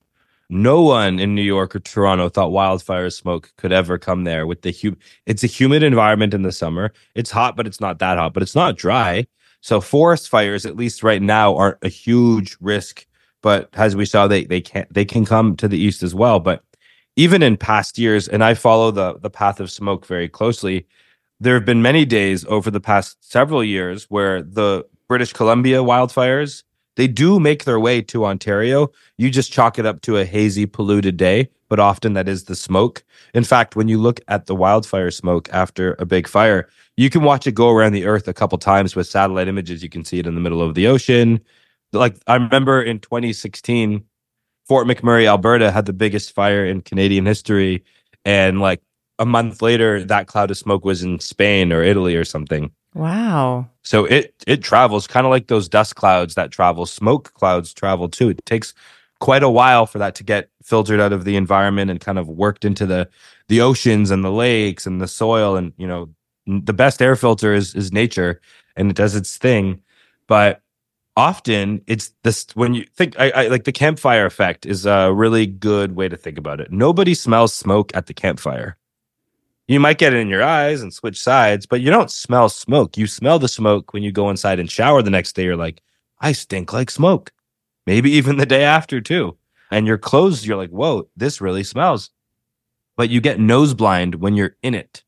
No 0.50 0.82
one 0.82 1.20
in 1.20 1.34
New 1.34 1.42
York 1.42 1.76
or 1.76 1.80
Toronto 1.80 2.30
thought 2.30 2.52
wildfire 2.52 3.10
smoke 3.10 3.52
could 3.58 3.72
ever 3.72 3.98
come 3.98 4.24
there 4.26 4.46
with 4.46 4.62
the 4.62 4.72
hu- 4.72 4.98
it's 5.26 5.44
a 5.44 5.48
humid 5.48 5.84
environment 5.84 6.34
in 6.34 6.44
the 6.44 6.52
summer. 6.52 6.94
It's 7.16 7.32
hot, 7.32 7.56
but 7.56 7.66
it's 7.66 7.80
not 7.80 8.00
that 8.00 8.18
hot, 8.18 8.34
but 8.34 8.44
it's 8.44 8.56
not 8.56 8.78
dry. 8.78 9.26
So 9.62 9.80
forest 9.82 10.30
fires, 10.30 10.66
at 10.66 10.76
least 10.76 11.02
right 11.02 11.22
now, 11.22 11.56
aren't 11.56 11.78
a 11.82 11.88
huge 11.90 12.58
risk. 12.62 13.08
But 13.42 13.70
as 13.74 13.96
we 13.96 14.06
saw, 14.06 14.28
they 14.28 14.46
they 14.46 14.62
can 14.62 14.86
they 14.92 15.06
can 15.06 15.26
come 15.26 15.56
to 15.58 15.68
the 15.68 15.80
east 15.80 16.04
as 16.04 16.14
well. 16.14 16.40
But 16.40 16.64
even 17.16 17.42
in 17.42 17.58
past 17.58 17.98
years, 17.98 18.28
and 18.28 18.44
I 18.44 18.54
follow 18.54 18.92
the 18.92 19.18
the 19.20 19.30
path 19.30 19.60
of 19.60 19.72
smoke 19.72 20.06
very 20.06 20.28
closely, 20.30 20.86
there 21.44 21.56
have 21.56 21.66
been 21.66 21.82
many 21.82 22.06
days 22.06 22.46
over 22.46 22.72
the 22.72 22.80
past 22.80 23.18
several 23.20 23.64
years 23.64 24.06
where 24.06 24.42
the 24.42 24.86
British 25.08 25.34
Columbia 25.34 25.80
wildfires 25.80 26.64
they 26.96 27.08
do 27.08 27.40
make 27.40 27.64
their 27.64 27.80
way 27.80 28.02
to 28.04 28.26
Ontario. 28.26 28.92
You 29.18 29.30
just 29.30 29.52
chalk 29.52 29.80
it 29.80 29.86
up 29.86 30.02
to 30.02 30.18
a 30.18 30.26
hazy, 30.26 30.66
polluted 30.66 31.18
day, 31.18 31.50
but 31.70 31.80
often 31.80 32.14
that 32.14 32.28
is 32.28 32.44
the 32.44 32.56
smoke. 32.56 33.04
In 33.34 33.44
fact, 33.44 33.76
when 33.76 33.88
you 33.88 33.98
look 33.98 34.20
at 34.28 34.46
the 34.46 34.56
wildfire 34.56 35.10
smoke 35.10 35.50
after 35.52 35.96
a 35.98 36.06
big 36.06 36.28
fire, 36.28 36.70
you 36.96 37.10
can 37.10 37.24
watch 37.24 37.48
it 37.48 37.54
go 37.54 37.72
around 37.72 37.94
the 37.94 38.06
earth 38.06 38.28
a 38.28 38.34
couple 38.34 38.58
times 38.60 38.96
with 38.96 39.08
satellite 39.08 39.48
images. 39.48 39.82
You 39.82 39.90
can 39.90 40.06
see 40.06 40.20
it 40.20 40.28
in 40.28 40.36
the 40.36 40.42
middle 40.42 40.62
of 40.62 40.76
the 40.76 40.88
ocean. 40.88 41.40
Like 41.92 42.16
I 42.28 42.36
remember 42.36 42.82
in 42.82 43.00
2016, 43.00 44.04
Fort 44.68 44.88
McMurray, 44.88 45.28
Alberta 45.28 45.72
had 45.72 45.86
the 45.86 45.94
biggest 45.94 46.34
fire 46.34 46.66
in 46.66 46.82
Canadian 46.82 47.26
history. 47.26 47.84
And 48.24 48.62
like 48.62 48.82
a 49.20 49.25
month 49.25 49.62
later, 49.62 50.03
that 50.03 50.27
cloud 50.27 50.51
of 50.51 50.58
smoke 50.58 50.86
was 50.86 51.03
in 51.03 51.20
Spain 51.20 51.72
or 51.72 51.84
Italy 51.84 52.15
or 52.15 52.25
something. 52.25 52.72
Wow. 52.93 53.70
So 53.84 54.05
it 54.05 54.34
it 54.46 54.63
travels 54.63 55.08
kind 55.08 55.25
of 55.25 55.32
like 55.32 55.48
those 55.48 55.67
dust 55.67 55.96
clouds 55.96 56.36
that 56.36 56.51
travel, 56.51 56.86
smoke 56.86 57.34
clouds 57.34 57.74
travel 57.74 58.10
too. 58.10 58.29
It 58.29 58.46
takes 58.46 58.74
quite 59.24 59.41
a 59.41 59.50
while 59.50 59.86
for 59.86 60.00
that 60.00 60.15
to 60.15 60.24
get 60.24 60.50
filtered 60.62 61.00
out 61.00 61.13
of 61.13 61.24
the 61.24 61.38
environment 61.38 61.89
and 61.89 62.01
kind 62.01 62.20
of 62.20 62.27
worked 62.27 62.65
into 62.65 62.86
the 62.86 63.08
the 63.48 63.62
oceans 63.62 64.12
and 64.12 64.22
the 64.22 64.32
lakes 64.32 64.86
and 64.86 65.00
the 65.00 65.08
soil 65.08 65.55
and 65.55 65.72
you 65.77 65.88
know 65.88 66.10
the 66.46 66.74
best 66.74 67.01
air 67.01 67.15
filter 67.15 67.53
is 67.53 67.74
is 67.74 67.93
nature 67.93 68.41
and 68.75 68.89
it 68.89 68.98
does 68.98 69.15
its 69.15 69.38
thing 69.38 69.82
but 70.27 70.62
often 71.15 71.82
it's 71.88 72.12
this 72.24 72.48
when 72.53 72.74
you 72.74 72.84
think 72.98 73.17
I, 73.17 73.29
I, 73.29 73.48
like 73.48 73.63
the 73.63 73.72
campfire 73.72 74.25
effect 74.25 74.65
is 74.65 74.86
a 74.86 75.13
really 75.13 75.46
good 75.46 75.96
way 75.96 76.10
to 76.10 76.17
think 76.17 76.38
about 76.38 76.60
it 76.60 76.70
nobody 76.70 77.13
smells 77.13 77.53
smoke 77.53 77.96
at 77.96 78.08
the 78.08 78.13
campfire 78.13 78.75
you 79.67 79.79
might 79.79 79.98
get 79.98 80.13
it 80.13 80.20
in 80.20 80.27
your 80.27 80.43
eyes 80.43 80.82
and 80.82 80.93
switch 80.93 81.20
sides 81.20 81.65
but 81.65 81.82
you 81.82 81.89
don't 81.89 82.12
smell 82.12 82.50
smoke 82.50 82.98
you 82.98 83.08
smell 83.08 83.39
the 83.39 83.48
smoke 83.48 83.93
when 83.93 84.03
you 84.03 84.12
go 84.12 84.29
inside 84.29 84.60
and 84.60 84.72
shower 84.72 85.01
the 85.01 85.10
next 85.10 85.34
day 85.34 85.43
you're 85.43 85.55
like 85.55 85.82
i 86.22 86.32
stink 86.32 86.74
like 86.74 86.91
smoke 86.91 87.32
maybe 87.86 88.12
even 88.12 88.38
the 88.38 88.46
day 88.46 88.63
after 88.63 89.01
too. 89.01 89.38
And 89.72 89.88
your 89.88 89.98
clothes, 89.98 90.46
you're 90.46 90.58
like, 90.58 90.70
whoa, 90.70 91.08
this 91.15 91.41
really 91.41 91.63
smells. 91.63 92.10
But 92.96 93.10
you 93.10 93.22
get 93.22 93.39
nose 93.39 93.74
blind 93.74 94.15
when 94.15 94.36
you're 94.36 94.55
in 94.62 94.75
it. 94.75 95.03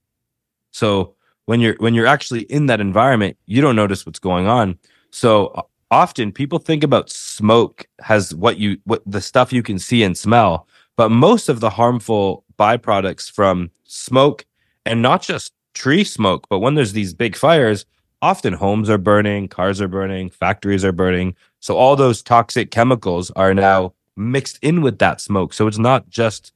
So 0.72 1.16
when 1.46 1.60
you're 1.60 1.76
when 1.78 1.94
you're 1.94 2.08
actually 2.08 2.42
in 2.44 2.66
that 2.66 2.82
environment, 2.82 3.38
you 3.46 3.62
don't 3.62 3.76
notice 3.76 4.06
what's 4.06 4.20
going 4.20 4.48
on. 4.48 4.80
So 5.12 5.48
uh, 5.48 5.62
often 5.92 6.32
people 6.32 6.58
think 6.58 6.84
about 6.84 7.12
smoke 7.12 7.86
has 8.00 8.34
what 8.34 8.58
you 8.58 8.78
what 8.86 9.04
the 9.06 9.22
stuff 9.22 9.54
you 9.54 9.62
can 9.62 9.78
see 9.78 10.02
and 10.02 10.18
smell, 10.18 10.68
but 10.98 11.10
most 11.10 11.48
of 11.48 11.60
the 11.60 11.70
harmful 11.70 12.44
byproducts 12.58 13.32
from 13.32 13.70
smoke 13.86 14.46
and 14.86 15.02
not 15.02 15.22
just 15.22 15.54
tree 15.74 16.04
smoke, 16.04 16.48
but 16.50 16.60
when 16.60 16.76
there's 16.76 16.94
these 16.94 17.14
big 17.14 17.36
fires, 17.36 17.86
often 18.22 18.54
homes 18.54 18.90
are 18.90 18.98
burning, 18.98 19.48
cars 19.48 19.82
are 19.82 19.88
burning, 19.88 20.30
factories 20.30 20.84
are 20.84 20.92
burning. 20.92 21.36
So 21.60 21.78
all 21.78 21.96
those 21.96 22.22
toxic 22.22 22.72
chemicals 22.72 23.32
are 23.32 23.54
now 23.54 23.94
mixed 24.16 24.58
in 24.62 24.82
with 24.82 25.00
that 25.00 25.22
smoke. 25.22 25.54
So 25.54 25.68
it's 25.68 25.78
not 25.78 26.10
just 26.10 26.54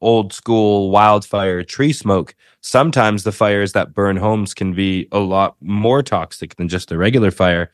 old 0.00 0.32
school 0.32 0.90
wildfire 0.90 1.62
tree 1.62 1.92
smoke. 1.92 2.34
Sometimes 2.62 3.24
the 3.24 3.32
fires 3.32 3.72
that 3.72 3.92
burn 3.92 4.16
homes 4.16 4.54
can 4.54 4.72
be 4.72 5.08
a 5.12 5.18
lot 5.18 5.56
more 5.60 6.02
toxic 6.02 6.56
than 6.56 6.68
just 6.68 6.92
a 6.92 6.98
regular 6.98 7.30
fire. 7.30 7.70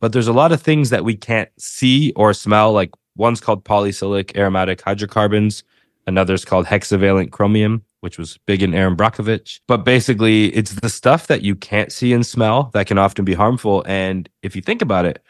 But 0.00 0.12
there's 0.12 0.28
a 0.28 0.32
lot 0.32 0.52
of 0.52 0.62
things 0.62 0.90
that 0.90 1.04
we 1.04 1.16
can't 1.16 1.50
see 1.58 2.12
or 2.16 2.32
smell. 2.32 2.72
Like 2.72 2.90
one's 3.16 3.40
called 3.40 3.64
polycyclic 3.64 4.36
aromatic 4.36 4.80
hydrocarbons, 4.80 5.62
another's 6.06 6.44
called 6.44 6.66
hexavalent 6.66 7.30
chromium 7.30 7.84
which 8.00 8.18
was 8.18 8.38
big 8.46 8.62
in 8.62 8.74
Erin 8.74 8.96
Brockovich. 8.96 9.60
But 9.66 9.84
basically, 9.84 10.46
it's 10.54 10.72
the 10.72 10.88
stuff 10.88 11.26
that 11.26 11.42
you 11.42 11.54
can't 11.54 11.92
see 11.92 12.12
and 12.12 12.24
smell 12.24 12.70
that 12.74 12.86
can 12.86 12.98
often 12.98 13.24
be 13.24 13.34
harmful. 13.34 13.84
And 13.86 14.28
if 14.42 14.54
you 14.54 14.62
think 14.62 14.82
about 14.82 15.04
it, 15.04 15.22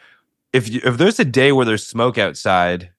if 0.52 0.68
you, 0.68 0.80
if 0.84 0.98
there's 0.98 1.18
a 1.18 1.24
day 1.24 1.52
where 1.52 1.66
there's 1.66 1.86
smoke 1.86 2.18
outside, 2.18 2.90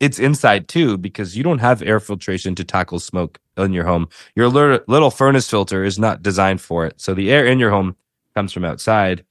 it's 0.00 0.18
inside 0.18 0.68
too 0.68 0.98
because 0.98 1.36
you 1.36 1.42
don't 1.42 1.60
have 1.60 1.82
air 1.82 2.00
filtration 2.00 2.54
to 2.56 2.64
tackle 2.64 2.98
smoke 2.98 3.38
in 3.56 3.72
your 3.72 3.84
home. 3.84 4.08
Your 4.34 4.48
little 4.48 5.10
furnace 5.10 5.48
filter 5.48 5.84
is 5.84 5.98
not 5.98 6.22
designed 6.22 6.60
for 6.60 6.84
it. 6.84 7.00
So 7.00 7.14
the 7.14 7.30
air 7.30 7.46
in 7.46 7.58
your 7.58 7.70
home 7.70 7.96
comes 8.34 8.52
from 8.52 8.64
outside. 8.64 9.24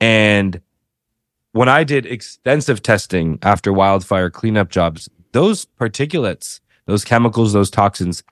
And 0.00 0.60
when 1.52 1.68
I 1.68 1.84
did 1.84 2.06
extensive 2.06 2.82
testing 2.82 3.38
after 3.42 3.72
wildfire 3.72 4.30
cleanup 4.30 4.70
jobs, 4.70 5.08
those 5.32 5.64
particulates, 5.64 6.60
those 6.86 7.04
chemicals, 7.04 7.52
those 7.52 7.70
toxins 7.70 8.22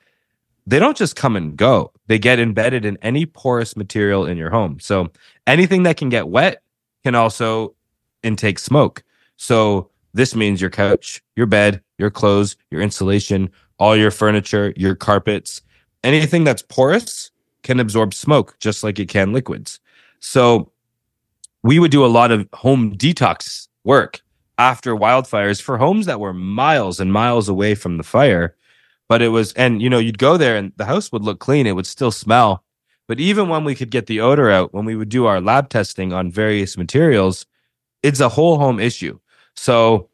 they 0.67 0.79
don't 0.79 0.97
just 0.97 1.17
come 1.17 1.37
and 1.37 1.57
go. 1.57 1.93
They 2.07 2.19
get 2.19 2.39
embedded 2.39 2.85
in 2.85 2.97
any 3.03 3.27
porous 3.27 3.77
material 3.77 4.27
in 4.27 4.37
your 4.37 4.51
home. 4.51 4.81
So 4.81 5.11
anything 5.47 5.83
that 5.85 5.97
can 5.97 6.09
get 6.09 6.29
wet 6.29 6.63
can 7.03 7.15
also 7.15 7.75
intake 8.23 8.59
smoke. 8.59 9.03
So 9.37 9.91
this 10.15 10.35
means 10.35 10.61
your 10.61 10.71
couch, 10.71 11.23
your 11.37 11.47
bed, 11.47 11.83
your 11.99 12.11
clothes, 12.11 12.57
your 12.71 12.81
insulation, 12.81 13.51
all 13.79 13.97
your 13.97 14.11
furniture, 14.11 14.73
your 14.77 14.95
carpets, 14.95 15.61
anything 16.03 16.45
that's 16.45 16.63
porous 16.63 17.31
can 17.63 17.81
absorb 17.81 18.15
smoke 18.15 18.57
just 18.61 18.83
like 18.83 18.99
it 18.99 19.09
can 19.09 19.33
liquids. 19.33 19.81
So 20.21 20.71
we 21.63 21.79
would 21.79 21.91
do 21.91 22.05
a 22.05 22.07
lot 22.07 22.31
of 22.31 22.49
home 22.55 22.95
detox 22.97 23.69
work 23.85 24.21
after 24.59 24.95
wildfires 24.95 25.61
for 25.61 25.77
homes 25.77 26.07
that 26.07 26.21
were 26.21 26.33
miles 26.33 27.01
and 27.01 27.13
miles 27.13 27.49
away 27.49 27.75
from 27.75 27.97
the 27.97 28.05
fire 28.05 28.55
but 29.09 29.23
it 29.23 29.29
was, 29.29 29.53
and 29.55 29.83
you 29.83 29.91
know, 29.91 29.99
you'd 29.99 30.19
go 30.19 30.37
there 30.37 30.57
and 30.57 30.73
the 30.77 30.85
house 30.85 31.13
would 31.13 31.23
look 31.23 31.41
clean. 31.41 31.67
It 31.67 31.77
would 31.77 31.87
still 31.87 32.11
smell. 32.11 32.65
But 33.07 33.21
even 33.21 33.49
when 33.49 33.65
we 33.65 33.75
could 33.75 33.91
get 33.91 34.07
the 34.07 34.21
odor 34.21 34.51
out, 34.51 34.73
when 34.73 34.85
we 34.85 34.97
would 34.97 35.11
do 35.11 35.27
our 35.27 35.41
lab 35.41 35.69
testing 35.69 36.13
on 36.13 36.31
various 36.31 36.77
materials, 36.79 37.45
it's 38.03 38.21
a 38.21 38.31
whole 38.31 38.59
home 38.59 38.81
issue. 38.81 39.19
So 39.57 40.09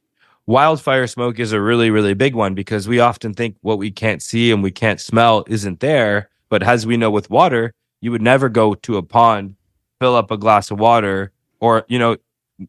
wildfire 0.47 1.06
smoke 1.06 1.38
is 1.38 1.52
a 1.52 1.61
really, 1.61 1.90
really 1.90 2.14
big 2.14 2.35
one 2.35 2.54
because 2.54 2.88
we 2.88 2.99
often 2.99 3.32
think 3.32 3.56
what 3.61 3.78
we 3.78 3.90
can't 3.90 4.23
see 4.23 4.50
and 4.50 4.62
we 4.62 4.73
can't 4.73 5.00
smell 5.00 5.44
isn't 5.47 5.80
there. 5.80 6.28
But 6.49 6.64
as 6.64 6.85
we 6.85 6.97
know 6.97 7.12
with 7.12 7.30
water, 7.30 7.73
you 8.00 8.11
would 8.11 8.23
never 8.23 8.49
go 8.49 8.75
to 8.75 8.97
a 8.97 9.02
pond, 9.02 9.54
fill 10.00 10.16
up 10.16 10.32
a 10.32 10.37
glass 10.37 10.73
of 10.73 10.80
water, 10.80 11.32
or, 11.61 11.85
you 11.88 11.99
know, 11.99 12.16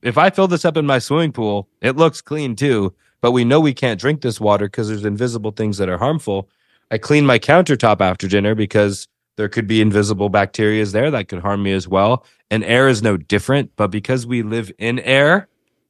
if 0.03 0.17
I 0.17 0.29
fill 0.29 0.47
this 0.47 0.65
up 0.65 0.77
in 0.77 0.85
my 0.85 0.99
swimming 0.99 1.31
pool, 1.31 1.67
it 1.81 1.97
looks 1.97 2.21
clean 2.21 2.55
too 2.55 2.93
but 3.21 3.31
we 3.31 3.45
know 3.45 3.59
we 3.59 3.73
can't 3.73 3.99
drink 3.99 4.21
this 4.21 4.39
water 4.39 4.65
because 4.65 4.87
there's 4.87 5.05
invisible 5.05 5.51
things 5.51 5.77
that 5.77 5.89
are 5.89 5.97
harmful. 5.97 6.49
I 6.89 6.97
clean 6.97 7.25
my 7.25 7.39
countertop 7.39 8.01
after 8.01 8.27
dinner 8.27 8.55
because 8.55 9.07
there 9.37 9.47
could 9.47 9.67
be 9.67 9.81
invisible 9.81 10.29
bacteria 10.29 10.85
there 10.85 11.09
that 11.11 11.27
could 11.27 11.39
harm 11.39 11.63
me 11.63 11.71
as 11.71 11.87
well. 11.87 12.25
And 12.49 12.63
air 12.63 12.87
is 12.87 13.01
no 13.01 13.15
different, 13.17 13.71
but 13.75 13.87
because 13.87 14.27
we 14.27 14.43
live 14.43 14.71
in 14.77 14.99
air, 14.99 15.47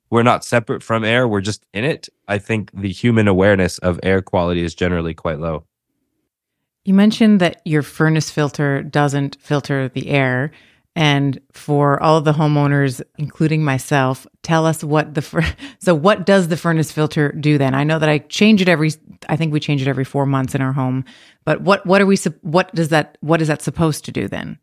we're 0.09 0.23
not 0.23 0.43
separate 0.43 0.83
from 0.83 1.03
air, 1.03 1.27
we're 1.27 1.41
just 1.41 1.65
in 1.73 1.85
it. 1.85 2.09
I 2.27 2.37
think 2.37 2.69
the 2.73 2.91
human 2.91 3.27
awareness 3.27 3.77
of 3.79 3.99
air 4.03 4.21
quality 4.21 4.63
is 4.63 4.75
generally 4.75 5.13
quite 5.13 5.39
low. 5.39 5.65
You 6.83 6.93
mentioned 6.93 7.39
that 7.39 7.61
your 7.65 7.81
furnace 7.81 8.29
filter 8.29 8.83
doesn't 8.83 9.37
filter 9.39 9.87
the 9.87 10.09
air. 10.09 10.51
And 10.95 11.39
for 11.53 12.01
all 12.03 12.17
of 12.17 12.25
the 12.25 12.33
homeowners, 12.33 13.01
including 13.17 13.63
myself, 13.63 14.27
tell 14.43 14.65
us 14.65 14.83
what 14.83 15.13
the 15.13 15.21
fur- 15.21 15.45
so 15.79 15.95
what 15.95 16.25
does 16.25 16.49
the 16.49 16.57
furnace 16.57 16.91
filter 16.91 17.31
do 17.31 17.57
then? 17.57 17.73
I 17.73 17.83
know 17.83 17.99
that 17.99 18.09
I 18.09 18.19
change 18.19 18.61
it 18.61 18.67
every 18.67 18.91
I 19.29 19.35
think 19.35 19.53
we 19.53 19.59
change 19.59 19.81
it 19.81 19.87
every 19.87 20.03
4 20.03 20.25
months 20.25 20.55
in 20.55 20.61
our 20.61 20.73
home. 20.73 21.05
But 21.45 21.61
what 21.61 21.85
what 21.85 22.01
are 22.01 22.05
we 22.05 22.17
what 22.41 22.73
does 22.75 22.89
that 22.89 23.17
what 23.21 23.41
is 23.41 23.47
that 23.47 23.61
supposed 23.61 24.05
to 24.05 24.11
do 24.11 24.27
then? 24.27 24.59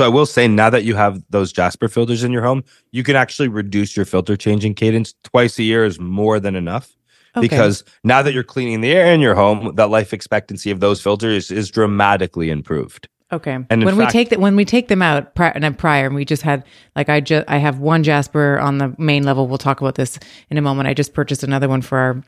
So 0.00 0.06
I 0.06 0.08
will 0.08 0.26
say 0.26 0.46
now 0.46 0.70
that 0.70 0.84
you 0.84 0.94
have 0.94 1.22
those 1.30 1.52
Jaspr 1.52 1.92
filters 1.92 2.22
in 2.22 2.30
your 2.30 2.42
home, 2.42 2.62
you 2.92 3.02
can 3.02 3.16
actually 3.16 3.48
reduce 3.48 3.96
your 3.96 4.06
filter 4.06 4.36
changing 4.36 4.74
cadence 4.74 5.14
twice 5.24 5.58
a 5.58 5.64
year 5.64 5.84
is 5.84 5.98
more 5.98 6.38
than 6.38 6.54
enough. 6.54 6.96
Okay. 7.36 7.46
Because 7.46 7.84
now 8.04 8.22
that 8.22 8.32
you're 8.32 8.44
cleaning 8.44 8.80
the 8.80 8.92
air 8.92 9.12
in 9.12 9.20
your 9.20 9.34
home, 9.34 9.74
that 9.74 9.90
life 9.90 10.12
expectancy 10.12 10.70
of 10.70 10.80
those 10.80 11.00
filters 11.00 11.50
is 11.50 11.70
dramatically 11.70 12.48
improved. 12.48 13.08
Okay. 13.30 13.58
And 13.68 13.84
when 13.84 13.96
we 13.96 14.06
take 14.06 14.30
that, 14.30 14.40
when 14.40 14.56
we 14.56 14.64
take 14.64 14.88
them 14.88 15.02
out 15.02 15.34
prior, 15.34 15.52
and 15.54 15.76
prior, 15.76 16.06
and 16.06 16.14
we 16.14 16.24
just 16.24 16.42
had 16.42 16.64
like 16.96 17.08
I 17.08 17.20
just 17.20 17.48
I 17.48 17.58
have 17.58 17.78
one 17.78 18.02
Jaspr 18.02 18.62
on 18.62 18.78
the 18.78 18.94
main 18.96 19.24
level. 19.24 19.46
We'll 19.46 19.58
talk 19.58 19.80
about 19.80 19.96
this 19.96 20.18
in 20.50 20.56
a 20.56 20.62
moment. 20.62 20.88
I 20.88 20.94
just 20.94 21.12
purchased 21.12 21.42
another 21.42 21.68
one 21.68 21.82
for 21.82 21.98
our 21.98 22.22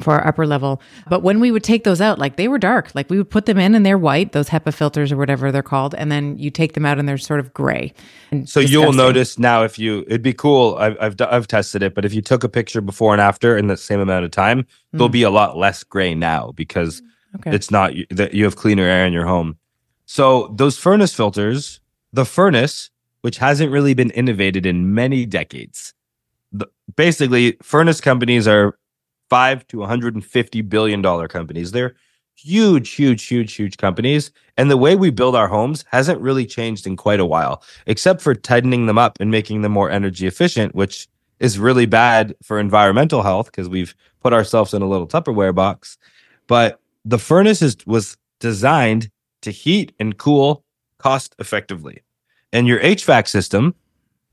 for 0.00 0.14
our 0.14 0.26
upper 0.26 0.46
level. 0.46 0.82
But 1.08 1.22
when 1.22 1.38
we 1.38 1.50
would 1.50 1.62
take 1.62 1.84
those 1.84 2.00
out, 2.00 2.18
like 2.18 2.36
they 2.36 2.48
were 2.48 2.58
dark. 2.58 2.90
Like 2.94 3.08
we 3.08 3.16
would 3.16 3.30
put 3.30 3.46
them 3.46 3.58
in 3.58 3.74
and 3.74 3.86
they're 3.86 3.98
white, 3.98 4.32
those 4.32 4.48
HEPA 4.48 4.74
filters 4.74 5.12
or 5.12 5.16
whatever 5.16 5.52
they're 5.52 5.62
called, 5.62 5.94
and 5.94 6.10
then 6.10 6.36
you 6.36 6.50
take 6.50 6.72
them 6.72 6.84
out 6.84 6.98
and 6.98 7.08
they're 7.08 7.18
sort 7.18 7.40
of 7.40 7.54
gray. 7.54 7.92
So 8.30 8.36
disgusting. 8.38 8.72
you'll 8.72 8.92
notice 8.92 9.38
now 9.38 9.62
if 9.62 9.78
you, 9.78 10.00
it'd 10.08 10.22
be 10.22 10.32
cool. 10.32 10.76
I've, 10.76 10.96
I've 11.00 11.16
I've 11.20 11.46
tested 11.46 11.82
it, 11.82 11.94
but 11.94 12.04
if 12.04 12.12
you 12.12 12.22
took 12.22 12.44
a 12.44 12.48
picture 12.48 12.80
before 12.80 13.12
and 13.12 13.20
after 13.20 13.56
in 13.56 13.68
the 13.68 13.76
same 13.76 14.00
amount 14.00 14.24
of 14.24 14.30
time, 14.30 14.62
mm. 14.62 14.66
they'll 14.92 15.08
be 15.08 15.22
a 15.22 15.30
lot 15.30 15.56
less 15.56 15.84
gray 15.84 16.14
now 16.14 16.52
because 16.52 17.00
okay. 17.36 17.54
it's 17.54 17.70
not 17.70 17.92
that 18.10 18.34
you 18.34 18.44
have 18.44 18.56
cleaner 18.56 18.84
air 18.84 19.06
in 19.06 19.12
your 19.12 19.26
home. 19.26 19.56
So 20.10 20.54
those 20.56 20.78
furnace 20.78 21.12
filters, 21.12 21.80
the 22.14 22.24
furnace, 22.24 22.88
which 23.20 23.36
hasn't 23.36 23.70
really 23.70 23.92
been 23.92 24.10
innovated 24.12 24.64
in 24.64 24.94
many 24.94 25.26
decades, 25.26 25.92
the, 26.50 26.66
basically 26.96 27.58
furnace 27.62 28.00
companies 28.00 28.48
are 28.48 28.78
five 29.28 29.66
to 29.66 29.80
150 29.80 30.62
billion 30.62 31.02
dollar 31.02 31.28
companies. 31.28 31.72
They're 31.72 31.94
huge, 32.36 32.92
huge, 32.92 33.26
huge, 33.26 33.52
huge 33.52 33.76
companies. 33.76 34.30
And 34.56 34.70
the 34.70 34.78
way 34.78 34.96
we 34.96 35.10
build 35.10 35.36
our 35.36 35.46
homes 35.46 35.84
hasn't 35.90 36.22
really 36.22 36.46
changed 36.46 36.86
in 36.86 36.96
quite 36.96 37.20
a 37.20 37.26
while, 37.26 37.62
except 37.86 38.22
for 38.22 38.34
tightening 38.34 38.86
them 38.86 38.96
up 38.96 39.18
and 39.20 39.30
making 39.30 39.60
them 39.60 39.72
more 39.72 39.90
energy 39.90 40.26
efficient, 40.26 40.74
which 40.74 41.06
is 41.38 41.58
really 41.58 41.84
bad 41.84 42.34
for 42.42 42.58
environmental 42.58 43.22
health 43.22 43.46
because 43.52 43.68
we've 43.68 43.94
put 44.22 44.32
ourselves 44.32 44.72
in 44.72 44.80
a 44.80 44.88
little 44.88 45.06
Tupperware 45.06 45.54
box. 45.54 45.98
But 46.46 46.80
the 47.04 47.18
furnace 47.18 47.60
is, 47.60 47.76
was 47.84 48.16
designed 48.40 49.10
to 49.48 49.52
heat 49.52 49.92
and 49.98 50.18
cool 50.18 50.62
cost 50.98 51.34
effectively. 51.38 52.02
And 52.52 52.66
your 52.66 52.80
HVAC 52.80 53.28
system, 53.28 53.74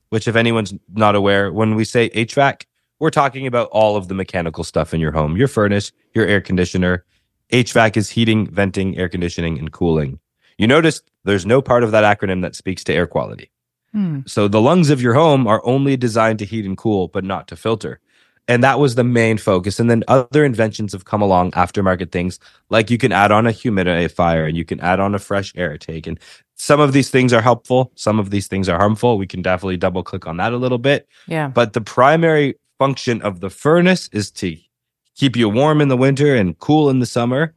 which 0.10 0.28
if 0.28 0.36
anyone's 0.36 0.74
not 0.94 1.16
aware, 1.16 1.52
when 1.52 1.76
we 1.76 1.86
say 1.86 2.10
HVAC, 2.10 2.66
we're 3.00 3.10
talking 3.10 3.48
about 3.48 3.70
all 3.72 3.96
of 3.96 4.08
the 4.08 4.14
mechanical 4.14 4.64
stuff 4.64 4.94
in 4.94 5.00
your 5.00 5.12
home 5.12 5.38
your 5.38 5.48
furnace, 5.48 5.92
your 6.14 6.26
air 6.26 6.42
conditioner. 6.42 7.06
HVAC 7.52 7.98
is 7.98 8.10
heating, 8.10 8.48
venting, 8.48 8.98
air 8.98 9.08
conditioning, 9.08 9.58
and 9.58 9.72
cooling. 9.72 10.20
You 10.58 10.68
notice 10.68 11.02
there's 11.24 11.46
no 11.46 11.62
part 11.62 11.84
of 11.84 11.92
that 11.92 12.04
acronym 12.04 12.42
that 12.42 12.56
speaks 12.56 12.84
to 12.86 12.94
air 12.94 13.08
quality. 13.08 13.52
Hmm. 13.92 14.22
So 14.26 14.48
the 14.48 14.62
lungs 14.62 14.90
of 14.90 15.02
your 15.02 15.14
home 15.14 15.48
are 15.48 15.66
only 15.66 15.96
designed 15.96 16.40
to 16.40 16.46
heat 16.46 16.66
and 16.66 16.78
cool, 16.78 17.08
but 17.08 17.24
not 17.24 17.48
to 17.50 17.56
filter. 17.56 18.00
And 18.48 18.64
that 18.64 18.80
was 18.80 18.96
the 18.96 19.04
main 19.04 19.38
focus. 19.38 19.80
And 19.80 19.90
then 19.90 20.04
other 20.08 20.46
inventions 20.46 20.94
have 20.94 21.06
come 21.06 21.22
along, 21.22 21.52
aftermarket 21.52 22.12
things 22.12 22.40
like 22.70 22.92
you 22.92 22.98
can 22.98 23.12
add 23.12 23.32
on 23.32 23.48
a 23.48 23.50
humidifier 23.50 24.48
and 24.48 24.56
you 24.56 24.64
can 24.64 24.80
add 24.82 25.00
on 25.00 25.16
a 25.16 25.20
fresh 25.20 25.52
air 25.56 25.78
take. 25.78 26.06
And 26.06 26.20
some 26.56 26.80
of 26.80 26.94
these 26.94 27.10
things 27.10 27.34
are 27.34 27.42
helpful, 27.42 27.92
some 27.96 28.20
of 28.20 28.30
these 28.30 28.48
things 28.48 28.70
are 28.70 28.78
harmful. 28.78 29.18
We 29.18 29.28
can 29.28 29.42
definitely 29.42 29.78
double 29.78 30.04
click 30.04 30.28
on 30.28 30.38
that 30.38 30.54
a 30.54 30.58
little 30.58 30.78
bit. 30.78 31.08
Yeah. 31.28 31.48
But 31.48 31.74
the 31.74 31.82
primary 31.82 32.56
function 32.78 33.22
of 33.24 33.40
the 33.40 33.50
furnace 33.50 34.10
is 34.12 34.30
to 34.32 34.56
keep 35.16 35.36
you 35.36 35.50
warm 35.50 35.82
in 35.82 35.88
the 35.88 35.98
winter 35.98 36.36
and 36.36 36.58
cool 36.60 36.90
in 36.90 37.00
the 37.00 37.06
summer. 37.06 37.54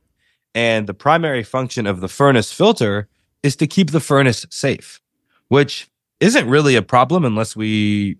And 0.54 0.86
the 0.86 0.94
primary 0.94 1.42
function 1.42 1.86
of 1.86 2.00
the 2.00 2.08
furnace 2.08 2.52
filter 2.52 3.08
is 3.42 3.56
to 3.56 3.66
keep 3.66 3.90
the 3.90 4.00
furnace 4.00 4.46
safe, 4.50 5.00
which 5.48 5.88
isn't 6.20 6.48
really 6.48 6.74
a 6.76 6.82
problem 6.82 7.24
unless 7.24 7.54
we 7.54 8.16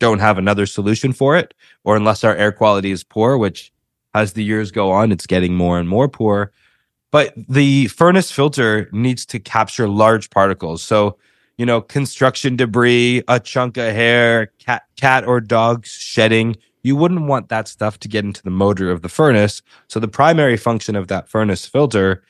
don't 0.00 0.18
have 0.18 0.38
another 0.38 0.66
solution 0.66 1.12
for 1.12 1.36
it 1.36 1.54
or 1.84 1.96
unless 1.96 2.24
our 2.24 2.34
air 2.34 2.50
quality 2.50 2.90
is 2.90 3.04
poor, 3.04 3.38
which 3.38 3.72
as 4.14 4.32
the 4.32 4.42
years 4.42 4.72
go 4.72 4.90
on, 4.90 5.12
it's 5.12 5.26
getting 5.26 5.54
more 5.54 5.78
and 5.78 5.88
more 5.88 6.08
poor. 6.08 6.50
But 7.12 7.34
the 7.48 7.86
furnace 7.88 8.30
filter 8.30 8.88
needs 8.92 9.24
to 9.26 9.38
capture 9.38 9.88
large 9.88 10.30
particles. 10.30 10.82
So, 10.82 11.16
you 11.58 11.66
know, 11.66 11.80
construction 11.80 12.56
debris, 12.56 13.22
a 13.28 13.38
chunk 13.38 13.76
of 13.76 13.92
hair, 13.92 14.46
cat, 14.58 14.82
cat 14.96 15.24
or 15.26 15.40
dog's 15.40 15.90
shedding. 15.90 16.56
You 16.82 16.96
wouldn't 16.96 17.26
want 17.26 17.48
that 17.48 17.68
stuff 17.68 17.98
to 18.00 18.08
get 18.08 18.24
into 18.24 18.42
the 18.42 18.50
motor 18.50 18.90
of 18.90 19.02
the 19.02 19.08
furnace. 19.08 19.60
So 19.88 20.00
the 20.00 20.08
primary 20.08 20.56
function 20.56 20.96
of 20.96 21.08
that 21.08 21.28
furnace 21.28 21.66
filter, 21.66 22.22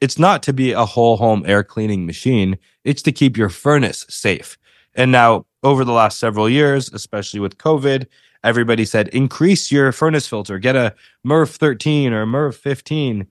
it's 0.00 0.18
not 0.18 0.42
to 0.44 0.52
be 0.52 0.72
a 0.72 0.86
whole 0.86 1.16
home 1.16 1.44
air 1.46 1.62
cleaning 1.62 2.06
machine. 2.06 2.56
It's 2.84 3.02
to 3.02 3.12
keep 3.12 3.36
your 3.36 3.50
furnace 3.50 4.06
safe. 4.08 4.56
And 4.94 5.12
now 5.12 5.46
over 5.62 5.84
the 5.84 5.92
last 5.92 6.18
several 6.18 6.48
years, 6.48 6.92
especially 6.92 7.40
with 7.40 7.58
COVID, 7.58 8.06
everybody 8.42 8.84
said 8.84 9.08
increase 9.08 9.70
your 9.70 9.92
furnace 9.92 10.26
filter, 10.26 10.58
get 10.58 10.76
a 10.76 10.94
MERV 11.26 11.56
13 11.56 12.12
or 12.12 12.26
MERV 12.26 12.54
15. 12.54 13.26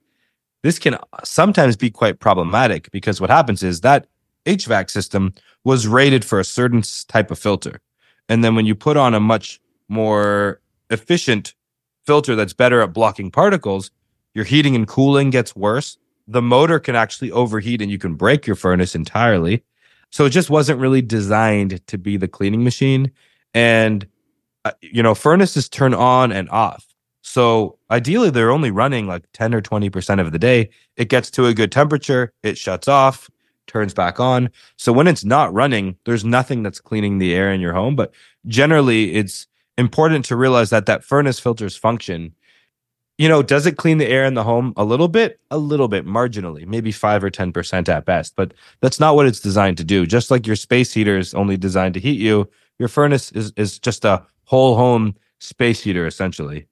This 0.61 0.79
can 0.79 0.97
sometimes 1.23 1.75
be 1.75 1.89
quite 1.89 2.19
problematic 2.19 2.91
because 2.91 3.19
what 3.19 3.29
happens 3.29 3.63
is 3.63 3.81
that 3.81 4.07
HVAC 4.45 4.89
system 4.89 5.33
was 5.63 5.87
rated 5.87 6.23
for 6.23 6.39
a 6.39 6.43
certain 6.43 6.83
type 7.07 7.31
of 7.31 7.39
filter. 7.39 7.79
And 8.27 8.43
then 8.43 8.55
when 8.55 8.65
you 8.65 8.75
put 8.75 8.97
on 8.97 9.13
a 9.13 9.19
much 9.19 9.59
more 9.87 10.61
efficient 10.89 11.53
filter 12.05 12.35
that's 12.35 12.53
better 12.53 12.81
at 12.81 12.93
blocking 12.93 13.31
particles, 13.31 13.91
your 14.33 14.45
heating 14.45 14.75
and 14.75 14.87
cooling 14.87 15.29
gets 15.29 15.55
worse. 15.55 15.97
The 16.27 16.41
motor 16.41 16.79
can 16.79 16.95
actually 16.95 17.31
overheat 17.31 17.81
and 17.81 17.91
you 17.91 17.97
can 17.97 18.15
break 18.15 18.45
your 18.45 18.55
furnace 18.55 18.95
entirely. 18.95 19.63
So 20.11 20.25
it 20.25 20.31
just 20.31 20.49
wasn't 20.49 20.79
really 20.79 21.01
designed 21.01 21.85
to 21.87 21.97
be 21.97 22.17
the 22.17 22.27
cleaning 22.27 22.63
machine. 22.63 23.11
And, 23.53 24.07
uh, 24.65 24.71
you 24.81 25.03
know, 25.03 25.15
furnaces 25.15 25.69
turn 25.69 25.93
on 25.93 26.31
and 26.31 26.49
off. 26.49 26.85
So 27.21 27.77
ideally, 27.91 28.29
they're 28.29 28.51
only 28.51 28.71
running 28.71 29.07
like 29.07 29.25
10 29.33 29.53
or 29.53 29.61
20% 29.61 30.19
of 30.19 30.31
the 30.31 30.39
day. 30.39 30.69
It 30.95 31.09
gets 31.09 31.29
to 31.31 31.45
a 31.45 31.53
good 31.53 31.71
temperature, 31.71 32.33
it 32.43 32.57
shuts 32.57 32.87
off, 32.87 33.29
turns 33.67 33.93
back 33.93 34.19
on. 34.19 34.49
So 34.77 34.91
when 34.91 35.07
it's 35.07 35.23
not 35.23 35.53
running, 35.53 35.95
there's 36.05 36.25
nothing 36.25 36.63
that's 36.63 36.81
cleaning 36.81 37.19
the 37.19 37.33
air 37.33 37.53
in 37.53 37.61
your 37.61 37.73
home. 37.73 37.95
But 37.95 38.13
generally, 38.47 39.13
it's 39.13 39.47
important 39.77 40.25
to 40.25 40.35
realize 40.35 40.71
that 40.71 40.87
that 40.87 41.03
furnace 41.03 41.39
filter's 41.39 41.75
function 41.75 42.33
you 43.19 43.27
know, 43.27 43.43
does 43.43 43.65
it 43.65 43.75
clean 43.75 43.97
the 43.97 44.07
air 44.07 44.23
in 44.23 44.33
the 44.33 44.45
home 44.45 44.73
a 44.77 44.85
little 44.85 45.09
bit? 45.09 45.41
A 45.51 45.57
little 45.57 45.89
bit, 45.89 46.05
marginally, 46.07 46.65
maybe 46.65 46.89
five 46.93 47.21
or 47.21 47.29
10% 47.29 47.89
at 47.89 48.05
best. 48.05 48.33
But 48.37 48.53
that's 48.79 48.97
not 48.97 49.15
what 49.15 49.25
it's 49.25 49.41
designed 49.41 49.75
to 49.77 49.83
do. 49.83 50.05
Just 50.05 50.31
like 50.31 50.47
your 50.47 50.55
space 50.55 50.93
heater 50.93 51.17
is 51.17 51.33
only 51.33 51.57
designed 51.57 51.95
to 51.95 51.99
heat 51.99 52.17
you, 52.17 52.49
your 52.79 52.87
furnace 52.87 53.29
is, 53.33 53.51
is 53.57 53.77
just 53.77 54.05
a 54.05 54.25
whole 54.45 54.77
home 54.77 55.15
space 55.39 55.81
heater, 55.81 56.07
essentially. 56.07 56.65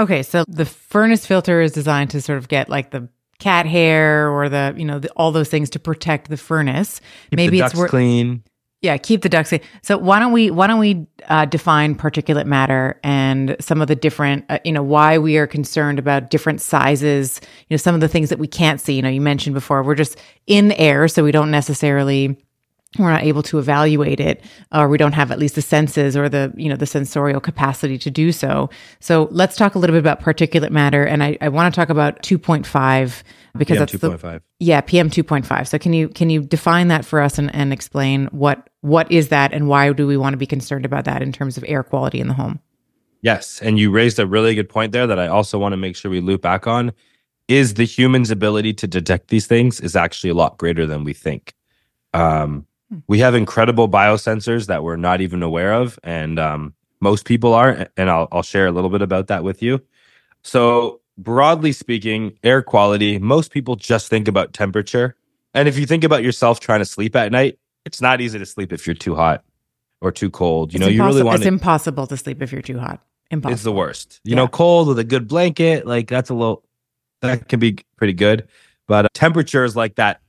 Okay. 0.00 0.22
So 0.22 0.44
the 0.48 0.64
furnace 0.64 1.26
filter 1.26 1.60
is 1.60 1.72
designed 1.72 2.08
to 2.10 2.22
sort 2.22 2.38
of 2.38 2.48
get 2.48 2.70
like 2.70 2.90
the 2.90 3.10
cat 3.38 3.66
hair 3.66 4.30
or 4.30 4.48
the, 4.48 4.72
you 4.78 4.86
know, 4.86 4.98
the, 4.98 5.10
all 5.10 5.30
those 5.30 5.50
things 5.50 5.68
to 5.70 5.78
protect 5.78 6.30
the 6.30 6.38
furnace. 6.38 7.02
Keep 7.30 7.36
Maybe 7.36 7.58
the 7.58 7.66
it's 7.66 7.74
wor- 7.74 7.88
clean. 7.88 8.44
Yeah, 8.84 8.98
keep 8.98 9.22
the 9.22 9.30
ducts. 9.30 9.50
So 9.80 9.96
why 9.96 10.18
don't 10.18 10.32
we 10.32 10.50
why 10.50 10.66
don't 10.66 10.78
we 10.78 11.06
uh, 11.30 11.46
define 11.46 11.94
particulate 11.94 12.44
matter 12.44 13.00
and 13.02 13.56
some 13.58 13.80
of 13.80 13.88
the 13.88 13.96
different 13.96 14.44
uh, 14.50 14.58
you 14.62 14.72
know 14.72 14.82
why 14.82 15.16
we 15.16 15.38
are 15.38 15.46
concerned 15.46 15.98
about 15.98 16.28
different 16.28 16.60
sizes. 16.60 17.40
You 17.42 17.74
know 17.74 17.78
some 17.78 17.94
of 17.94 18.02
the 18.02 18.08
things 18.08 18.28
that 18.28 18.38
we 18.38 18.46
can't 18.46 18.82
see. 18.82 18.92
You 18.92 19.00
know 19.00 19.08
you 19.08 19.22
mentioned 19.22 19.54
before 19.54 19.82
we're 19.82 19.94
just 19.94 20.18
in 20.46 20.72
air, 20.72 21.08
so 21.08 21.24
we 21.24 21.32
don't 21.32 21.50
necessarily 21.50 22.36
we're 22.98 23.10
not 23.10 23.22
able 23.22 23.42
to 23.42 23.58
evaluate 23.58 24.20
it 24.20 24.42
or 24.72 24.88
we 24.88 24.98
don't 24.98 25.12
have 25.12 25.30
at 25.30 25.38
least 25.38 25.54
the 25.54 25.62
senses 25.62 26.16
or 26.16 26.28
the 26.28 26.52
you 26.56 26.68
know 26.68 26.76
the 26.76 26.86
sensorial 26.86 27.40
capacity 27.40 27.98
to 27.98 28.10
do 28.10 28.32
so 28.32 28.68
so 29.00 29.28
let's 29.30 29.56
talk 29.56 29.74
a 29.74 29.78
little 29.78 29.94
bit 29.94 30.00
about 30.00 30.20
particulate 30.20 30.70
matter 30.70 31.04
and 31.04 31.22
i, 31.22 31.36
I 31.40 31.48
want 31.48 31.72
to 31.72 31.78
talk 31.78 31.88
about 31.88 32.22
2.5 32.22 33.22
because 33.56 33.76
PM 33.76 33.78
that's 33.78 33.92
the 33.92 34.10
2.5. 34.10 34.40
yeah 34.58 34.80
pm 34.80 35.10
2.5 35.10 35.68
so 35.68 35.78
can 35.78 35.92
you 35.92 36.08
can 36.08 36.30
you 36.30 36.42
define 36.42 36.88
that 36.88 37.04
for 37.04 37.20
us 37.20 37.38
and, 37.38 37.54
and 37.54 37.72
explain 37.72 38.26
what 38.26 38.70
what 38.80 39.10
is 39.10 39.28
that 39.28 39.52
and 39.52 39.68
why 39.68 39.92
do 39.92 40.06
we 40.06 40.16
want 40.16 40.32
to 40.32 40.38
be 40.38 40.46
concerned 40.46 40.84
about 40.84 41.04
that 41.04 41.22
in 41.22 41.32
terms 41.32 41.56
of 41.56 41.64
air 41.66 41.82
quality 41.82 42.20
in 42.20 42.28
the 42.28 42.34
home 42.34 42.60
Yes. 43.24 43.58
And 43.62 43.78
you 43.78 43.90
raised 43.90 44.18
a 44.18 44.26
really 44.26 44.54
good 44.54 44.68
point 44.68 44.92
there 44.92 45.06
that 45.06 45.18
I 45.18 45.28
also 45.28 45.58
want 45.58 45.72
to 45.72 45.78
make 45.78 45.96
sure 45.96 46.10
we 46.10 46.20
loop 46.20 46.42
back 46.42 46.66
on 46.66 46.92
is 47.48 47.74
the 47.74 47.84
human's 47.84 48.30
ability 48.30 48.74
to 48.74 48.86
detect 48.86 49.28
these 49.28 49.46
things 49.46 49.80
is 49.80 49.96
actually 49.96 50.28
a 50.28 50.34
lot 50.34 50.58
greater 50.58 50.84
than 50.84 51.04
we 51.04 51.14
think. 51.14 51.54
Um, 52.12 52.66
we 53.06 53.18
have 53.20 53.34
incredible 53.34 53.88
biosensors 53.88 54.66
that 54.66 54.82
we're 54.82 54.96
not 54.96 55.20
even 55.20 55.42
aware 55.42 55.74
of, 55.74 55.98
and 56.02 56.38
um, 56.38 56.74
most 57.00 57.24
people 57.26 57.54
are. 57.54 57.88
And 57.96 58.10
I'll, 58.10 58.28
I'll 58.32 58.42
share 58.42 58.66
a 58.66 58.72
little 58.72 58.90
bit 58.90 59.02
about 59.02 59.28
that 59.28 59.44
with 59.44 59.62
you. 59.62 59.80
So, 60.42 61.00
broadly 61.16 61.72
speaking, 61.72 62.38
air 62.42 62.62
quality, 62.62 63.18
most 63.18 63.50
people 63.50 63.76
just 63.76 64.08
think 64.08 64.28
about 64.28 64.52
temperature. 64.52 65.16
And 65.54 65.68
if 65.68 65.78
you 65.78 65.86
think 65.86 66.04
about 66.04 66.22
yourself 66.22 66.60
trying 66.60 66.80
to 66.80 66.84
sleep 66.84 67.14
at 67.16 67.32
night, 67.32 67.58
it's 67.84 68.00
not 68.00 68.20
easy 68.20 68.38
to 68.38 68.46
sleep 68.46 68.72
if 68.72 68.86
you're 68.86 68.94
too 68.94 69.14
hot 69.14 69.44
or 70.00 70.10
too 70.10 70.30
cold. 70.30 70.72
You 70.72 70.78
It's 70.78 70.86
know, 70.86 70.90
you 70.90 71.04
really 71.04 71.22
want 71.22 71.36
it's 71.36 71.44
to. 71.44 71.48
impossible 71.48 72.06
to 72.08 72.16
sleep 72.16 72.42
if 72.42 72.52
you're 72.52 72.62
too 72.62 72.78
hot 72.78 73.00
impossible 73.30 73.54
It's 73.54 73.62
the 73.62 73.72
worst. 73.72 74.20
You 74.24 74.30
Yeah. 74.32 74.36
know, 74.36 74.48
cold 74.48 74.88
with 74.88 74.98
a 74.98 75.04
good 75.04 75.28
blanket, 75.28 75.86
like 75.86 76.08
that's 76.08 76.30
a 76.30 76.34
little, 76.34 76.64
that 77.22 77.48
can 77.48 77.60
be 77.60 77.78
pretty 77.96 78.12
good. 78.12 78.48
But 78.86 79.06
uh, 79.06 79.08
temperature 79.14 79.64
is 79.64 79.76
like 79.76 79.96
that 79.96 80.20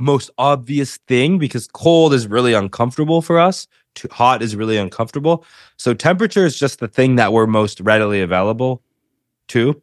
most 0.00 0.30
obvious 0.38 0.96
thing 1.08 1.38
because 1.38 1.68
cold 1.68 2.14
is 2.14 2.26
really 2.26 2.54
uncomfortable 2.54 3.22
for 3.22 3.38
us. 3.38 3.66
Too 3.94 4.08
hot 4.10 4.42
is 4.42 4.56
really 4.56 4.76
uncomfortable. 4.76 5.44
So 5.76 5.94
temperature 5.94 6.44
is 6.44 6.58
just 6.58 6.80
the 6.80 6.88
thing 6.88 7.16
that 7.16 7.32
we're 7.32 7.46
most 7.46 7.80
readily 7.80 8.20
available 8.20 8.82
to. 9.48 9.80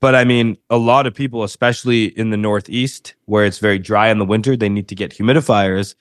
But 0.00 0.14
I 0.14 0.24
mean, 0.24 0.56
a 0.70 0.76
lot 0.76 1.06
of 1.06 1.14
people, 1.14 1.42
especially 1.42 2.06
in 2.18 2.30
the 2.30 2.36
Northeast, 2.36 3.14
where 3.24 3.44
it's 3.44 3.58
very 3.58 3.78
dry 3.78 4.08
in 4.08 4.18
the 4.18 4.24
winter, 4.24 4.56
they 4.56 4.68
need 4.68 4.88
to 4.88 4.94
get 4.94 5.10
humidifiers 5.10 5.94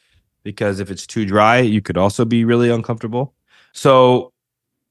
because 0.43 0.79
if 0.79 0.91
it's 0.91 1.07
too 1.07 1.25
dry, 1.25 1.59
you 1.59 1.81
could 1.81 1.97
also 1.97 2.25
be 2.25 2.45
really 2.45 2.69
uncomfortable. 2.69 3.33
So 3.71 4.31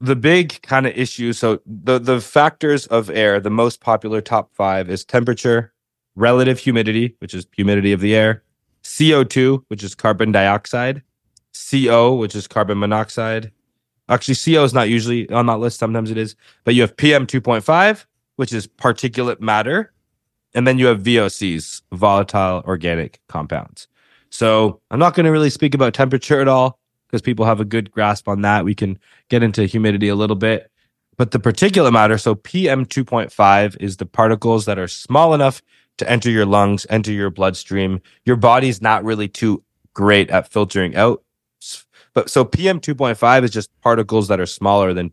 the 0.00 0.16
big 0.16 0.60
kind 0.62 0.86
of 0.86 0.96
issue 0.96 1.32
so 1.32 1.60
the 1.66 1.98
the 1.98 2.20
factors 2.20 2.86
of 2.88 3.08
air 3.10 3.40
the 3.40 3.50
most 3.50 3.80
popular 3.80 4.20
top 4.20 4.52
5 4.54 4.90
is 4.90 5.04
temperature 5.04 5.72
relative 6.16 6.59
humidity 6.59 7.16
which 7.18 7.35
is 7.35 7.46
humidity 7.53 7.92
of 7.92 8.00
the 8.00 8.14
air 8.14 8.42
CO2 8.83 9.64
which 9.68 9.83
is 9.83 9.94
carbon 9.94 10.33
dioxide 10.33 11.03
CO 11.55 12.14
which 12.14 12.35
is 12.35 12.46
carbon 12.46 12.79
monoxide. 12.79 13.53
Actually 14.09 14.35
CO 14.35 14.64
is 14.64 14.74
not 14.74 14.88
usually 14.88 15.29
on 15.31 15.46
that 15.46 15.59
list. 15.59 15.79
Sometimes 15.79 16.11
it 16.11 16.18
is. 16.18 16.37
But 16.64 16.74
you 16.74 16.83
have 16.83 16.96
PM 16.96 17.27
2.5 17.27 18.05
which 18.37 18.53
is 18.53 18.66
particulate 18.66 19.40
matter. 19.40 19.92
And 20.55 20.66
then 20.66 20.79
you 20.79 20.87
have 20.87 21.03
VOCs 21.03 21.83
volatile 21.92 22.62
organic 22.66 23.20
compounds. 23.29 23.88
So 24.31 24.81
I'm 24.90 25.00
not 25.00 25.14
going 25.14 25.24
to 25.24 25.33
really 25.33 25.50
speak 25.50 25.74
about 25.74 25.94
temperature 25.94 26.40
at 26.40 26.48
all 26.48 26.79
because 27.07 27.22
people 27.22 27.44
have 27.44 27.61
a 27.61 27.64
good 27.64 27.90
grasp 27.90 28.29
on 28.29 28.42
that. 28.42 28.64
We 28.64 28.74
can 28.74 28.98
get 29.29 29.42
into 29.42 29.64
humidity 29.64 30.09
a 30.09 30.14
little 30.14 30.37
bit. 30.37 30.70
But 31.16 31.31
the 31.31 31.38
particulate 31.38 31.92
matter, 31.92 32.18
so 32.18 32.35
PM 32.35 32.87
2.5 32.87 33.77
is 33.81 33.96
the 33.96 34.07
particles 34.07 34.64
that 34.66 34.79
are 34.79 34.88
small 34.88 35.35
enough 35.35 35.62
to 35.98 36.11
enter 36.11 36.30
your 36.30 36.46
lungs, 36.46 36.87
enter 36.90 37.12
your 37.12 37.30
bloodstream. 37.30 38.00
Your 38.24 38.37
body's 38.37 38.83
not 38.83 39.04
really 39.04 39.28
too 39.28 39.62
great 39.92 40.30
at 40.30 40.50
filtering 40.50 40.96
out. 40.96 41.22
But 42.14 42.30
so 42.30 42.44
PM 42.44 42.80
2.5 42.80 43.44
is 43.44 43.50
just 43.50 43.70
particles 43.80 44.28
that 44.28 44.40
are 44.40 44.46
smaller 44.46 44.94
than 44.94 45.12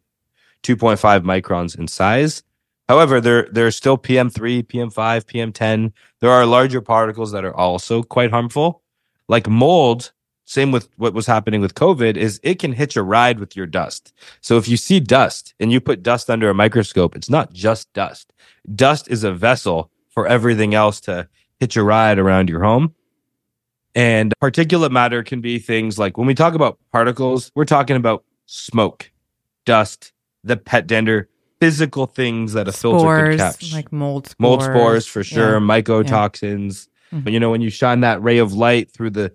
2.5 0.64 1.24
microns 1.24 1.78
in 1.78 1.88
size. 1.88 2.44
However, 2.88 3.22
there 3.22 3.48
there's 3.52 3.76
still 3.76 3.98
PM3, 3.98 4.64
PM5, 4.64 5.26
PM10. 5.26 5.94
There 6.20 6.30
are 6.30 6.46
larger 6.46 6.82
particles 6.82 7.32
that 7.32 7.46
are 7.46 7.56
also 7.56 8.04
quite 8.04 8.32
harmful, 8.32 8.82
like 9.28 9.48
mold 9.48 10.12
same 10.52 10.74
with 10.74 10.90
what 10.98 11.14
was 11.14 11.28
happening 11.28 11.62
with 11.62 11.76
COVID, 11.76 12.18
is 12.18 12.38
it 12.44 12.60
can 12.60 12.74
hitch 12.74 12.98
a 12.98 13.04
ride 13.04 13.40
with 13.40 13.56
your 13.56 13.66
dust. 13.66 14.14
So 14.42 14.58
if 14.58 14.68
you 14.68 14.76
see 14.76 15.00
dust 15.00 15.54
and 15.62 15.72
you 15.72 15.80
put 15.80 16.04
dust 16.04 16.30
under 16.30 16.50
a 16.50 16.54
microscope, 16.54 17.16
it's 17.16 17.30
not 17.30 17.54
just 17.54 17.92
dust. 17.94 18.34
Dust 18.76 19.10
is 19.10 19.24
a 19.24 19.32
vessel 19.32 19.90
for 20.12 20.28
everything 20.28 20.74
else 20.76 21.02
to 21.02 21.28
hitch 21.60 21.76
a 21.78 21.84
ride 21.84 22.20
around 22.20 22.50
your 22.50 22.64
home. 22.64 22.94
And 23.94 24.34
particulate 24.42 24.92
matter 24.92 25.24
can 25.24 25.42
be 25.42 25.60
things 25.60 26.00
like 26.00 26.18
when 26.18 26.28
we 26.28 26.34
talk 26.34 26.54
about 26.54 26.80
particles, 26.92 27.52
we're 27.56 27.66
talking 27.66 27.96
about 27.98 28.24
smoke, 28.46 29.12
dust, 29.66 30.14
the 30.44 30.56
pet 30.56 30.88
dander, 30.88 31.28
physical 31.60 32.06
things 32.06 32.54
that 32.54 32.68
a 32.68 32.72
filter 32.72 33.00
spores, 33.00 33.30
could 33.32 33.40
catch. 33.40 33.74
like 33.74 33.92
mold 33.92 34.28
spores. 34.28 34.40
Mold 34.40 34.64
spores 34.64 35.06
for 35.06 35.24
sure, 35.24 35.54
Yeah. 35.54 35.60
mycotoxins. 35.60 36.88
Mhm. 37.14 37.24
But 37.26 37.34
you 37.34 37.40
know, 37.40 37.52
when 37.52 37.62
you 37.62 37.70
shine 37.70 38.00
that 38.02 38.22
ray 38.24 38.38
of 38.38 38.54
light 38.54 38.90
through 38.92 39.12
the 39.12 39.34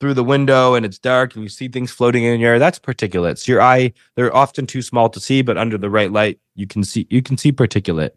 through 0.00 0.12
the 0.14 0.24
window 0.24 0.74
and 0.74 0.84
it's 0.84 0.98
dark 0.98 1.34
and 1.34 1.42
you 1.42 1.48
see 1.48 1.66
things 1.68 1.90
floating 1.90 2.24
in 2.24 2.38
your 2.38 2.52
air, 2.52 2.58
that's 2.58 2.78
particulates. 2.78 3.48
Your 3.48 3.62
eye, 3.62 3.92
they're 4.16 4.34
often 4.36 4.66
too 4.66 4.82
small 4.82 5.08
to 5.08 5.18
see, 5.18 5.40
but 5.40 5.56
under 5.56 5.78
the 5.78 5.88
right 5.88 6.12
light, 6.12 6.38
you 6.56 6.66
can 6.66 6.84
see 6.84 7.06
you 7.10 7.22
can 7.22 7.38
see 7.38 7.52
particulate. 7.52 8.10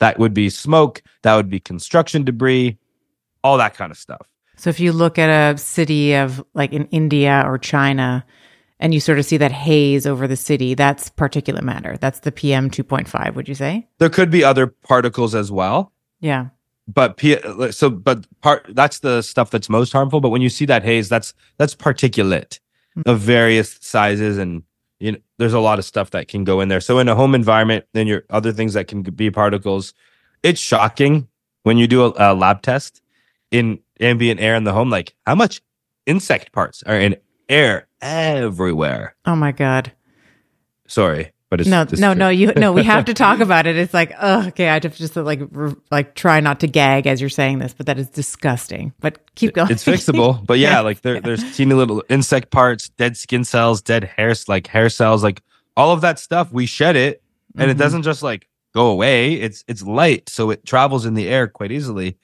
That 0.00 0.18
would 0.18 0.34
be 0.34 0.50
smoke, 0.50 1.02
that 1.22 1.36
would 1.36 1.48
be 1.48 1.60
construction 1.60 2.24
debris, 2.24 2.78
all 3.44 3.56
that 3.58 3.74
kind 3.74 3.90
of 3.90 3.98
stuff. 3.98 4.26
So 4.56 4.68
if 4.68 4.80
you 4.80 4.92
look 4.92 5.18
at 5.18 5.30
a 5.30 5.56
city 5.56 6.14
of 6.14 6.44
like 6.52 6.72
in 6.72 6.84
India 6.86 7.42
or 7.46 7.56
China 7.56 8.24
and 8.78 8.92
you 8.92 9.00
sort 9.00 9.18
of 9.18 9.24
see 9.24 9.38
that 9.38 9.52
haze 9.52 10.06
over 10.06 10.28
the 10.28 10.36
city, 10.36 10.74
that's 10.74 11.08
particulate 11.08 11.62
matter. 11.62 11.96
That's 11.98 12.20
the 12.20 12.32
PM 12.32 12.70
2.5, 12.70 13.34
would 13.34 13.48
you 13.48 13.54
say? 13.54 13.88
There 13.98 14.10
could 14.10 14.30
be 14.30 14.44
other 14.44 14.66
particles 14.66 15.34
as 15.34 15.50
well. 15.50 15.92
Yeah. 16.20 16.48
but 16.86 17.16
P- 17.16 17.38
so 17.70 17.88
but 17.88 18.26
part 18.42 18.66
that's 18.70 18.98
the 18.98 19.22
stuff 19.22 19.50
that's 19.50 19.70
most 19.70 19.92
harmful 19.92 20.20
but 20.20 20.28
when 20.28 20.42
you 20.42 20.50
see 20.50 20.66
that 20.66 20.82
haze 20.82 21.08
that's 21.08 21.32
that's 21.56 21.74
particulate 21.74 22.58
of 23.06 23.16
mm-hmm. 23.16 23.24
various 23.24 23.78
sizes 23.80 24.36
and 24.36 24.62
you 25.00 25.12
know 25.12 25.18
there's 25.38 25.52
a 25.52 25.60
lot 25.60 25.78
of 25.78 25.84
stuff 25.84 26.10
that 26.10 26.28
can 26.28 26.44
go 26.44 26.60
in 26.60 26.68
there. 26.68 26.80
So 26.80 26.98
in 26.98 27.08
a 27.08 27.14
home 27.14 27.34
environment 27.34 27.86
then 27.92 28.06
your 28.06 28.24
other 28.30 28.52
things 28.52 28.74
that 28.74 28.86
can 28.86 29.02
be 29.02 29.30
particles 29.30 29.94
it's 30.42 30.60
shocking 30.60 31.28
when 31.64 31.76
you 31.76 31.86
do 31.86 32.04
a, 32.04 32.12
a 32.16 32.34
lab 32.34 32.62
test 32.62 33.02
in 33.50 33.80
ambient 34.00 34.40
air 34.40 34.54
in 34.54 34.64
the 34.64 34.72
home 34.72 34.90
like 34.90 35.14
how 35.26 35.34
much 35.34 35.60
insect 36.06 36.52
parts 36.52 36.82
are 36.84 36.98
in 36.98 37.16
air 37.48 37.88
everywhere. 38.00 39.14
Oh 39.26 39.36
my 39.36 39.52
God. 39.52 39.92
sorry 40.86 41.32
but 41.50 41.60
it's 41.60 41.68
no, 41.68 41.82
it's 41.82 41.98
no, 42.00 42.12
true. 42.14 42.18
no, 42.18 42.28
you, 42.30 42.52
no, 42.56 42.72
we 42.72 42.84
have 42.84 43.04
to 43.06 43.14
talk 43.14 43.40
about 43.48 43.66
it. 43.66 43.76
It's 43.76 43.92
like, 43.92 44.12
oh, 44.20 44.46
okay. 44.48 44.68
I 44.68 44.74
have 44.74 44.82
to 44.82 44.88
just 44.90 45.16
like, 45.16 45.40
r- 45.54 45.76
like 45.90 46.14
try 46.14 46.40
not 46.40 46.60
to 46.60 46.66
gag 46.68 47.06
as 47.06 47.20
you're 47.20 47.28
saying 47.28 47.58
this, 47.58 47.74
but 47.74 47.86
that 47.86 47.98
is 47.98 48.08
disgusting. 48.08 48.94
But 49.00 49.34
keep 49.34 49.52
going. 49.54 49.70
It's 49.70 49.84
fixable, 49.84 50.44
but 50.46 50.58
yeah, 50.58 50.70
Yeah. 50.76 50.80
like 50.80 51.02
there, 51.02 51.20
there's 51.20 51.56
teeny 51.56 51.74
little 51.74 52.02
insect 52.08 52.50
parts, 52.50 52.88
dead 52.90 53.16
skin 53.16 53.44
cells, 53.44 53.82
dead 53.82 54.04
hair, 54.04 54.32
like 54.48 54.68
hair 54.68 54.88
cells, 54.88 55.22
like 55.22 55.42
all 55.76 55.92
of 55.92 56.00
that 56.02 56.18
stuff. 56.18 56.52
We 56.52 56.66
shed 56.66 56.96
it, 56.96 57.22
and 57.58 57.70
it 57.70 57.76
Mhm. 57.76 57.80
doesn't 57.80 58.02
just 58.02 58.22
like 58.22 58.46
go 58.72 58.86
away. 58.86 59.34
It's 59.34 59.64
it's 59.66 59.82
light, 59.82 60.28
so 60.28 60.50
it 60.50 60.64
travels 60.64 61.04
in 61.04 61.14
the 61.14 61.28
air 61.28 61.48
quite 61.48 61.72
easily. 61.72 62.16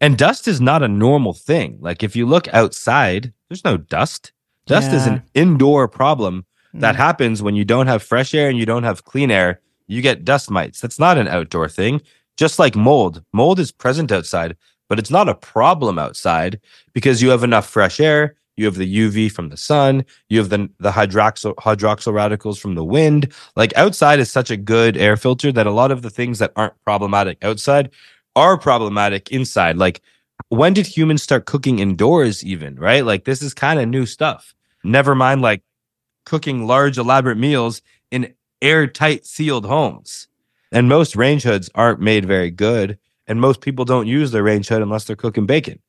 And 0.00 0.16
dust 0.16 0.48
is 0.48 0.60
not 0.62 0.82
a 0.82 0.88
normal 0.88 1.34
thing. 1.34 1.76
Like 1.80 2.02
if 2.02 2.16
you 2.16 2.24
look 2.24 2.48
outside, 2.54 3.34
there's 3.50 3.64
no 3.64 3.76
dust. 3.76 4.32
Dust 4.66 4.92
is 4.92 5.06
an 5.06 5.22
indoor 5.34 5.88
problem 5.88 6.46
that 6.74 6.94
Mm. 6.94 6.98
happens 6.98 7.42
when 7.42 7.54
you 7.56 7.64
don't 7.64 7.86
have 7.88 8.02
fresh 8.02 8.34
air 8.34 8.48
and 8.48 8.58
you 8.58 8.66
don't 8.66 8.84
have 8.84 9.04
clean 9.04 9.30
air. 9.30 9.60
You 9.88 10.02
get 10.02 10.24
dust 10.24 10.50
mites. 10.50 10.80
That's 10.80 10.98
not 10.98 11.18
an 11.18 11.28
outdoor 11.28 11.68
thing. 11.68 12.00
Just 12.36 12.58
like 12.58 12.76
mold, 12.76 13.22
mold 13.32 13.58
is 13.58 13.72
present 13.72 14.12
outside, 14.12 14.56
but 14.88 14.98
it's 14.98 15.10
not 15.10 15.28
a 15.28 15.34
problem 15.34 15.98
outside 15.98 16.60
because 16.94 17.20
you 17.22 17.30
have 17.30 17.44
enough 17.44 17.66
fresh 17.68 18.00
air. 18.00 18.36
You 18.56 18.66
have 18.66 18.76
the 18.76 18.86
UV 18.86 19.28
from 19.30 19.48
the 19.48 19.56
sun. 19.56 20.04
You 20.28 20.38
have 20.38 20.50
the 20.50 20.68
the 20.78 20.90
hydroxyl 20.92 21.54
hydroxyl 21.56 22.12
radicals 22.12 22.58
from 22.58 22.74
the 22.74 22.84
wind. 22.84 23.32
Like 23.56 23.76
outside 23.76 24.18
is 24.20 24.30
such 24.30 24.50
a 24.50 24.56
good 24.56 24.96
air 24.96 25.16
filter 25.16 25.50
that 25.52 25.66
a 25.66 25.70
lot 25.72 25.90
of 25.90 26.02
the 26.02 26.10
things 26.10 26.38
that 26.40 26.52
aren't 26.56 26.74
problematic 26.84 27.38
outside 27.42 27.90
are 28.36 28.58
problematic 28.58 29.30
inside. 29.30 29.76
Like 29.76 30.02
when 30.50 30.72
did 30.74 30.86
humans 30.86 31.22
start 31.22 31.46
cooking 31.46 31.78
indoors? 31.78 32.44
Even 32.44 32.76
right? 32.76 33.04
Like 33.04 33.24
this 33.24 33.40
is 33.42 33.54
kind 33.54 33.80
of 33.80 33.88
new 33.88 34.04
stuff. 34.06 34.54
Never 34.84 35.14
mind 35.14 35.40
like 35.42 35.62
cooking 36.24 36.66
large 36.66 36.98
elaborate 36.98 37.38
meals 37.38 37.82
in 38.10 38.34
airtight 38.62 39.26
sealed 39.26 39.66
homes. 39.66 40.28
And 40.72 40.88
most 40.88 41.16
range 41.16 41.42
hoods 41.42 41.70
aren't 41.74 42.00
made 42.00 42.24
very 42.24 42.50
good. 42.50 42.98
And 43.26 43.40
most 43.40 43.60
people 43.60 43.84
don't 43.84 44.06
use 44.06 44.30
their 44.30 44.42
range 44.42 44.68
hood 44.68 44.82
unless 44.82 45.04
they're 45.04 45.16
cooking 45.16 45.46
bacon. 45.46 45.80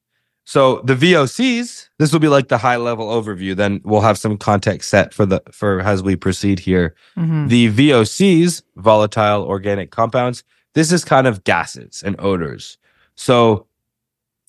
So 0.43 0.81
the 0.83 0.95
VOCs, 0.95 1.89
this 1.99 2.11
will 2.11 2.19
be 2.19 2.27
like 2.27 2.47
the 2.47 2.57
high 2.57 2.77
level 2.77 3.07
overview. 3.09 3.55
Then 3.55 3.79
we'll 3.83 4.01
have 4.01 4.17
some 4.17 4.37
context 4.37 4.89
set 4.89 5.13
for 5.13 5.25
the 5.25 5.41
for 5.51 5.81
as 5.81 6.01
we 6.01 6.15
proceed 6.15 6.59
here. 6.59 6.95
Mhm. 7.17 7.47
The 7.47 7.69
VOCs, 7.71 8.63
volatile 8.75 9.43
organic 9.43 9.91
compounds, 9.91 10.43
this 10.73 10.91
is 10.91 11.05
kind 11.05 11.27
of 11.27 11.43
gases 11.43 12.01
and 12.03 12.15
odors. 12.19 12.77
So 13.15 13.67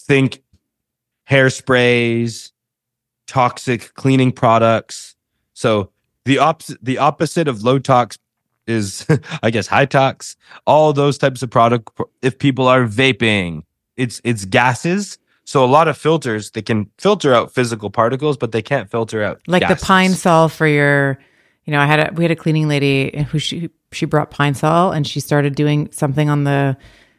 think 0.00 0.42
hairsprays, 1.28 2.52
toxic 3.26 3.94
cleaning 3.94 4.32
products. 4.32 5.14
So 5.62 5.90
the 6.24 6.38
opposite 6.38 6.78
the 6.82 6.98
opposite 6.98 7.46
of 7.46 7.62
low 7.62 7.78
tox 7.78 8.18
is 8.66 9.06
I 9.44 9.50
guess 9.50 9.68
high 9.68 9.86
tox. 9.86 10.34
All 10.66 10.92
those 10.92 11.18
types 11.18 11.40
of 11.42 11.50
product 11.50 11.88
if 12.20 12.36
people 12.36 12.66
are 12.66 12.84
vaping, 12.84 13.62
it's 13.96 14.20
it's 14.24 14.44
gases. 14.44 15.18
So 15.44 15.64
a 15.64 15.70
lot 15.76 15.86
of 15.86 15.96
filters 15.96 16.50
they 16.50 16.62
can 16.62 16.90
filter 16.98 17.32
out 17.32 17.52
physical 17.52 17.90
particles, 17.90 18.36
but 18.36 18.50
they 18.50 18.62
can't 18.62 18.90
filter 18.90 19.22
out 19.22 19.40
like 19.46 19.60
gases. 19.62 19.80
the 19.80 19.86
pine 19.86 20.10
sol 20.14 20.48
for 20.48 20.66
your 20.66 21.18
you 21.64 21.70
know 21.72 21.80
i 21.80 21.86
had 21.86 22.00
a 22.00 22.12
we 22.14 22.24
had 22.24 22.32
a 22.32 22.36
cleaning 22.36 22.66
lady 22.66 23.24
who 23.30 23.38
she 23.38 23.70
she 23.92 24.04
brought 24.04 24.32
pine 24.32 24.54
sol 24.54 24.90
and 24.90 25.06
she 25.06 25.20
started 25.20 25.54
doing 25.54 25.88
something 25.92 26.28
on 26.28 26.42
the 26.42 26.76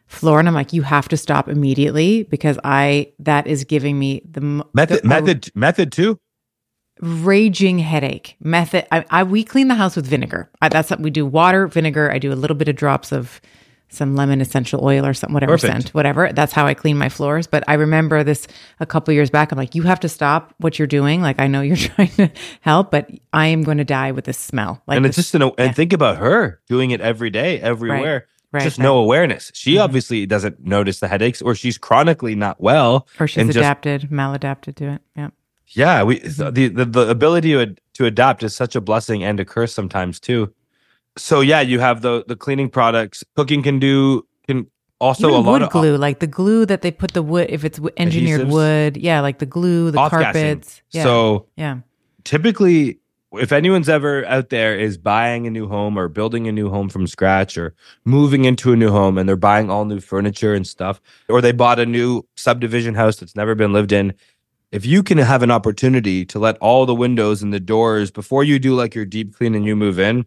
floor 0.08 0.40
and 0.40 0.50
i'm 0.50 0.54
like 0.54 0.74
you 0.74 0.82
have 0.82 1.08
to 1.08 1.16
stop 1.16 1.48
immediately 1.48 2.24
because 2.24 2.60
i 2.66 3.10
that 3.20 3.48
is 3.48 3.64
giving 3.64 3.98
me 3.98 4.22
the 4.30 4.42
method 4.74 5.02
the- 5.02 5.08
method 5.08 5.50
method 5.56 5.92
two. 5.94 6.20
Raging 7.04 7.80
headache. 7.80 8.36
Method 8.40 8.88
I, 8.92 9.06
I 9.10 9.24
we 9.24 9.44
clean 9.44 9.68
the 9.68 9.76
house 9.76 9.96
with 9.96 10.06
vinegar. 10.08 10.50
I, 10.62 10.70
that's 10.70 10.90
what 10.90 11.00
we 11.00 11.10
do. 11.10 11.26
Water 11.26 11.68
vinegar. 11.68 12.12
I 12.12 12.18
do 12.20 12.32
a 12.32 12.36
little 12.36 12.56
bit 12.56 12.68
of 12.70 12.76
drops 12.76 13.12
of 13.12 13.42
some 13.90 14.16
lemon 14.16 14.42
essential 14.42 14.84
oil 14.84 15.06
or 15.06 15.14
something 15.14 15.36
whatever 15.36 15.54
Perfect. 15.54 15.72
scent 15.74 15.90
whatever. 15.94 16.34
That's 16.34 16.52
how 16.52 16.66
i 16.66 16.74
clean 16.74 16.98
my 16.98 17.10
floors. 17.10 17.46
But 17.46 17.64
i 17.68 17.74
remember 17.76 18.24
this 18.24 18.48
a 18.80 18.86
couple 18.88 19.14
years 19.14 19.30
back. 19.30 19.52
I'm 19.52 19.58
like 19.58 19.76
you 19.76 19.84
have 19.84 20.00
to 20.00 20.10
stop 20.10 20.54
what 20.58 20.80
you're 20.80 20.88
doing. 20.88 21.22
Like 21.22 21.40
i 21.40 21.46
know 21.46 21.62
you're 21.68 21.76
trying 21.78 22.10
to 22.10 22.32
help 22.62 22.90
but 22.90 23.10
i 23.34 23.48
am 23.48 23.62
going 23.64 23.78
to 23.78 23.84
die 23.84 24.12
with 24.12 24.26
this 24.26 24.38
smell. 24.40 24.82
Like 24.88 24.96
and 24.96 25.06
this- 25.06 25.18
it's 25.20 25.32
just 25.32 25.36
an 25.36 25.52
and 25.60 25.76
think 25.76 25.94
about 25.94 26.18
her 26.18 26.60
doing 26.68 26.90
it 26.92 27.02
every 27.02 27.30
day, 27.30 27.60
everywhere. 27.60 28.26
right, 28.52 28.64
just 28.64 28.80
right. 28.80 28.84
no 28.84 28.98
awareness. 28.98 29.52
She 29.54 29.76
Mhm. 29.76 29.84
obviously 29.84 30.26
doesn't 30.26 30.66
notice 30.66 31.00
the 31.00 31.08
headaches, 31.08 31.42
or 31.42 31.54
she's 31.54 31.78
chronically 31.78 32.34
not 32.34 32.60
well. 32.62 33.08
or 33.20 33.28
she's 33.28 33.42
and 33.42 33.50
just- 33.50 33.58
adapted 33.58 34.10
maladapted 34.10 34.76
to 34.78 34.86
it. 34.94 35.02
Yeah 35.16 35.30
Yeah, 35.76 36.04
we 36.04 36.20
Mm-hmm. 36.20 36.54
the, 36.54 36.68
the 36.70 36.86
the 36.86 37.10
ability 37.10 37.52
to 37.54 37.62
ad- 37.62 37.82
to 37.96 38.06
adapt 38.06 38.44
is 38.44 38.56
such 38.56 38.76
a 38.76 38.82
blessing 38.82 39.24
and 39.24 39.40
a 39.40 39.46
curse 39.46 39.74
sometimes 39.74 40.20
too. 40.20 40.54
So 41.18 41.42
yeah, 41.42 41.62
you 41.62 41.80
have 41.80 42.02
the 42.02 42.24
the 42.28 42.36
cleaning 42.36 42.70
products. 42.70 43.24
Cooking 43.36 43.64
can 43.64 43.80
do 43.80 44.26
can 44.48 44.68
also 45.00 45.28
Even 45.30 45.40
a 45.40 45.44
lot 45.44 45.52
wood 45.54 45.62
of 45.64 45.70
glue 45.72 45.98
like 45.98 46.20
the 46.20 46.28
glue 46.28 46.66
that 46.66 46.82
they 46.82 46.92
put 46.92 47.14
the 47.14 47.24
wood 47.24 47.48
if 47.50 47.66
it's 47.66 47.80
engineered 47.98 48.42
Adhesives. 48.42 48.52
wood 48.52 48.98
yeah 48.98 49.20
like 49.20 49.40
the 49.40 49.46
glue 49.46 49.92
the 49.92 49.98
carpets 49.98 50.82
yeah 50.92 51.04
So 51.04 51.48
yeah 51.58 51.80
typically 52.24 53.00
if 53.34 53.52
anyone's 53.52 53.90
ever 53.90 54.24
out 54.28 54.50
there 54.50 54.78
is 54.78 54.98
buying 54.98 55.46
a 55.48 55.50
new 55.50 55.68
home 55.68 55.98
or 55.98 56.08
building 56.08 56.48
a 56.48 56.52
new 56.52 56.70
home 56.70 56.88
from 56.88 57.08
scratch 57.08 57.58
or 57.58 57.74
moving 58.06 58.46
into 58.46 58.72
a 58.72 58.76
new 58.78 58.92
home 58.92 59.18
and 59.18 59.28
they're 59.28 59.36
buying 59.36 59.70
all 59.70 59.84
new 59.86 60.00
furniture 60.00 60.54
and 60.54 60.68
stuff 60.68 61.02
or 61.28 61.42
they 61.42 61.52
bought 61.52 61.80
a 61.80 61.86
new 61.86 62.22
subdivision 62.36 62.94
house 62.94 63.18
that's 63.18 63.36
never 63.36 63.56
been 63.56 63.74
lived 63.74 63.92
in 63.92 64.14
if 64.74 64.88
you 64.88 65.04
can 65.04 65.20
have 65.20 65.44
an 65.44 65.52
opportunity 65.52 66.26
to 66.26 66.40
let 66.40 66.58
all 66.58 66.88
the 66.88 66.96
windows 66.96 67.44
and 67.44 67.54
the 67.54 67.60
doors 67.60 68.10
before 68.10 68.44
you 68.44 68.58
do 68.58 68.74
like 68.74 68.96
your 68.96 69.06
deep 69.06 69.36
clean 69.36 69.54
and 69.54 69.66
you 69.66 69.76
move 69.76 70.00
in 70.00 70.26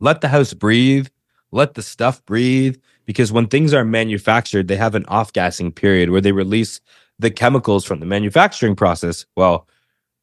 let 0.00 0.22
the 0.22 0.28
house 0.28 0.54
breathe 0.54 1.06
let 1.52 1.74
the 1.74 1.82
stuff 1.82 2.24
breathe 2.24 2.76
because 3.04 3.30
when 3.30 3.46
things 3.46 3.74
are 3.74 3.84
manufactured 3.84 4.66
they 4.66 4.76
have 4.76 4.94
an 4.94 5.04
off-gassing 5.06 5.70
period 5.70 6.10
where 6.10 6.22
they 6.22 6.32
release 6.32 6.80
the 7.18 7.30
chemicals 7.30 7.84
from 7.84 8.00
the 8.00 8.06
manufacturing 8.06 8.74
process. 8.74 9.26
Well 9.36 9.68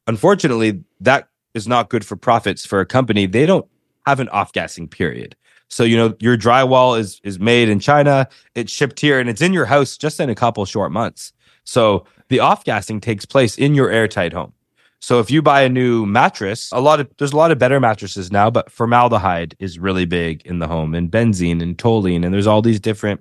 unfortunately 0.08 0.82
that 1.00 1.28
is 1.54 1.68
not 1.68 1.90
good 1.90 2.04
for 2.04 2.16
profits 2.16 2.66
for 2.66 2.80
a 2.80 2.86
company. 2.86 3.26
They 3.26 3.46
don't 3.46 3.66
have 4.04 4.18
an 4.18 4.28
off-gassing 4.30 4.88
period. 4.88 5.36
So 5.68 5.84
you 5.84 5.96
know 5.96 6.16
your 6.18 6.36
drywall 6.36 6.98
is 6.98 7.20
is 7.22 7.38
made 7.38 7.68
in 7.68 7.78
china. 7.78 8.26
It's 8.56 8.72
shipped 8.72 8.98
here 8.98 9.20
and 9.20 9.30
it's 9.30 9.42
in 9.42 9.52
your 9.52 9.66
house 9.66 9.96
just 9.96 10.18
in 10.18 10.28
a 10.28 10.34
couple 10.34 10.64
short 10.64 10.90
months. 10.90 11.32
So 11.62 12.04
the 12.28 12.40
off-gassing 12.40 13.00
takes 13.00 13.24
place 13.24 13.56
in 13.56 13.74
your 13.74 13.90
airtight 13.90 14.32
home 14.32 14.52
so 15.00 15.20
if 15.20 15.30
you 15.30 15.40
buy 15.40 15.62
a 15.62 15.68
new 15.68 16.06
mattress 16.06 16.70
a 16.72 16.80
lot 16.80 17.00
of 17.00 17.08
there's 17.18 17.32
a 17.32 17.36
lot 17.36 17.50
of 17.50 17.58
better 17.58 17.80
mattresses 17.80 18.30
now 18.32 18.50
but 18.50 18.70
formaldehyde 18.70 19.54
is 19.58 19.78
really 19.78 20.04
big 20.04 20.44
in 20.46 20.58
the 20.58 20.68
home 20.68 20.94
and 20.94 21.10
benzene 21.10 21.62
and 21.62 21.78
toluene 21.78 22.24
and 22.24 22.32
there's 22.32 22.46
all 22.46 22.62
these 22.62 22.80
different 22.80 23.20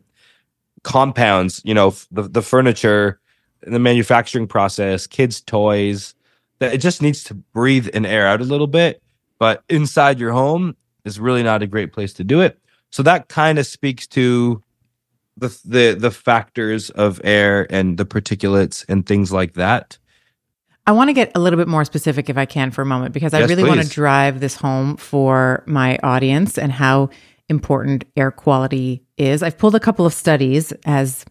compounds 0.84 1.62
you 1.66 1.74
know 1.74 1.94
the, 2.12 2.24
the 2.24 2.42
furniture 2.42 3.20
the 3.62 3.80
manufacturing 3.80 4.48
process 4.48 5.08
kids 5.08 5.42
toys 5.42 6.14
that 6.60 6.74
it 6.74 6.80
just 6.80 7.02
needs 7.02 7.24
to 7.26 7.34
breathe 7.34 7.90
and 7.94 8.06
air 8.06 8.28
out 8.28 8.42
a 8.42 8.46
little 8.46 8.68
bit. 8.68 9.02
But 9.40 9.64
inside 9.70 10.20
your 10.20 10.32
home 10.32 10.76
is 11.06 11.20
really 11.20 11.44
not 11.44 11.62
a 11.62 11.68
great 11.68 11.94
place 11.94 12.14
to 12.14 12.24
do 12.24 12.42
it. 12.42 12.60
So 12.92 13.04
that 13.04 13.28
kind 13.28 13.60
of 13.60 13.68
speaks 13.68 14.08
to 14.08 14.64
the 15.38 15.60
the 15.64 15.96
the 15.98 16.12
factors 16.12 16.90
of 16.92 17.22
air 17.24 17.68
and 17.70 17.98
the 17.98 18.06
particulates 18.06 18.86
and 18.90 19.06
things 19.06 19.32
like 19.32 19.54
that. 19.54 19.98
I 20.86 20.94
want 20.94 21.10
to 21.10 21.14
get 21.14 21.32
a 21.36 21.40
little 21.40 21.58
bit 21.58 21.68
more 21.68 21.84
specific 21.84 22.30
if 22.30 22.38
I 22.38 22.46
can 22.46 22.72
for 22.72 22.82
a 22.82 22.86
moment 22.86 23.14
because 23.14 23.34
I 23.34 23.40
Yes, 23.40 23.50
really 23.50 23.66
want 23.66 23.82
to 23.82 23.90
drive 23.90 24.40
this 24.40 24.56
home 24.56 24.96
for 24.96 25.64
my 25.68 25.98
audience 26.02 26.58
and 26.58 26.72
how 26.72 27.10
important 27.50 28.06
air 28.16 28.32
quality 28.32 29.04
is. 29.18 29.44
I've 29.44 29.58
pulled 29.58 29.76
a 29.76 29.80
couple 29.80 30.06
of 30.06 30.14
studies 30.14 30.72
as 30.86 31.26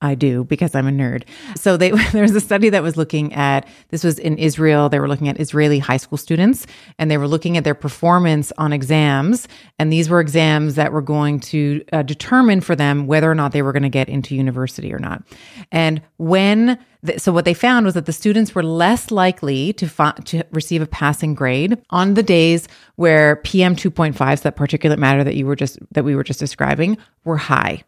I 0.00 0.14
do 0.14 0.44
because 0.44 0.74
I'm 0.74 0.86
a 0.86 0.90
nerd. 0.90 1.24
So 1.56 1.76
they 1.76 1.92
was 2.14 2.34
a 2.34 2.40
study 2.40 2.68
that 2.70 2.82
was 2.82 2.96
looking 2.96 3.32
at 3.34 3.66
this 3.88 4.04
was 4.04 4.18
in 4.18 4.38
Israel. 4.38 4.88
They 4.88 5.00
were 5.00 5.08
looking 5.08 5.28
at 5.28 5.40
Israeli 5.40 5.80
high 5.80 5.96
school 5.96 6.18
students 6.18 6.66
and 6.98 7.10
they 7.10 7.18
were 7.18 7.26
looking 7.26 7.56
at 7.56 7.64
their 7.64 7.74
performance 7.74 8.52
on 8.58 8.72
exams. 8.72 9.48
And 9.78 9.92
these 9.92 10.08
were 10.08 10.20
exams 10.20 10.76
that 10.76 10.92
were 10.92 11.02
going 11.02 11.40
to 11.40 11.84
uh, 11.92 12.02
determine 12.02 12.60
for 12.60 12.76
them 12.76 13.06
whether 13.06 13.30
or 13.30 13.34
not 13.34 13.52
they 13.52 13.62
were 13.62 13.72
going 13.72 13.82
to 13.82 13.88
get 13.88 14.08
into 14.08 14.36
university 14.36 14.92
or 14.92 14.98
not. 14.98 15.24
And 15.72 16.00
when 16.16 16.78
so 17.16 17.32
what 17.32 17.44
they 17.44 17.54
found 17.54 17.86
was 17.86 17.94
that 17.94 18.06
the 18.06 18.12
students 18.12 18.54
were 18.54 18.62
less 18.62 19.10
likely 19.10 19.72
to 19.74 19.88
fi- 19.88 20.16
to 20.24 20.44
receive 20.50 20.82
a 20.82 20.86
passing 20.86 21.34
grade 21.34 21.78
on 21.90 22.14
the 22.14 22.24
days 22.24 22.66
where 22.96 23.36
PM 23.36 23.76
2.5, 23.76 24.16
so 24.16 24.42
that 24.42 24.56
particulate 24.56 24.98
matter 24.98 25.22
that 25.22 25.36
you 25.36 25.46
were 25.46 25.54
just 25.54 25.78
that 25.92 26.04
we 26.04 26.16
were 26.16 26.24
just 26.24 26.40
describing, 26.40 26.98
were 27.24 27.36
high. 27.36 27.84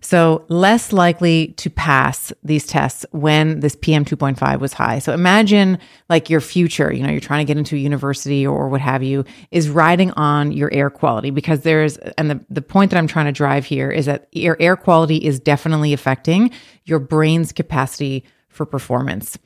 So, 0.00 0.44
less 0.48 0.92
likely 0.92 1.48
to 1.58 1.70
pass 1.70 2.32
these 2.42 2.66
tests 2.66 3.04
when 3.12 3.60
this 3.60 3.76
PM 3.76 4.04
2.5 4.04 4.60
was 4.60 4.72
high. 4.72 4.98
So, 4.98 5.12
imagine 5.12 5.78
like 6.08 6.30
your 6.30 6.40
future, 6.40 6.92
you 6.92 7.02
know, 7.02 7.10
you're 7.10 7.20
trying 7.20 7.44
to 7.44 7.48
get 7.48 7.58
into 7.58 7.76
a 7.76 7.78
university 7.78 8.46
or 8.46 8.68
what 8.68 8.80
have 8.80 9.02
you, 9.02 9.24
is 9.50 9.68
riding 9.68 10.10
on 10.12 10.52
your 10.52 10.72
air 10.72 10.90
quality 10.90 11.30
because 11.30 11.62
there's, 11.62 11.96
and 12.18 12.30
the, 12.30 12.40
the 12.50 12.62
point 12.62 12.90
that 12.90 12.98
I'm 12.98 13.06
trying 13.06 13.26
to 13.26 13.32
drive 13.32 13.64
here 13.64 13.90
is 13.90 14.06
that 14.06 14.28
your 14.32 14.56
air 14.60 14.76
quality 14.76 15.16
is 15.16 15.40
definitely 15.40 15.92
affecting 15.92 16.50
your 16.84 16.98
brain's 16.98 17.52
capacity 17.52 18.24
for 18.56 18.66
performance. 18.66 19.38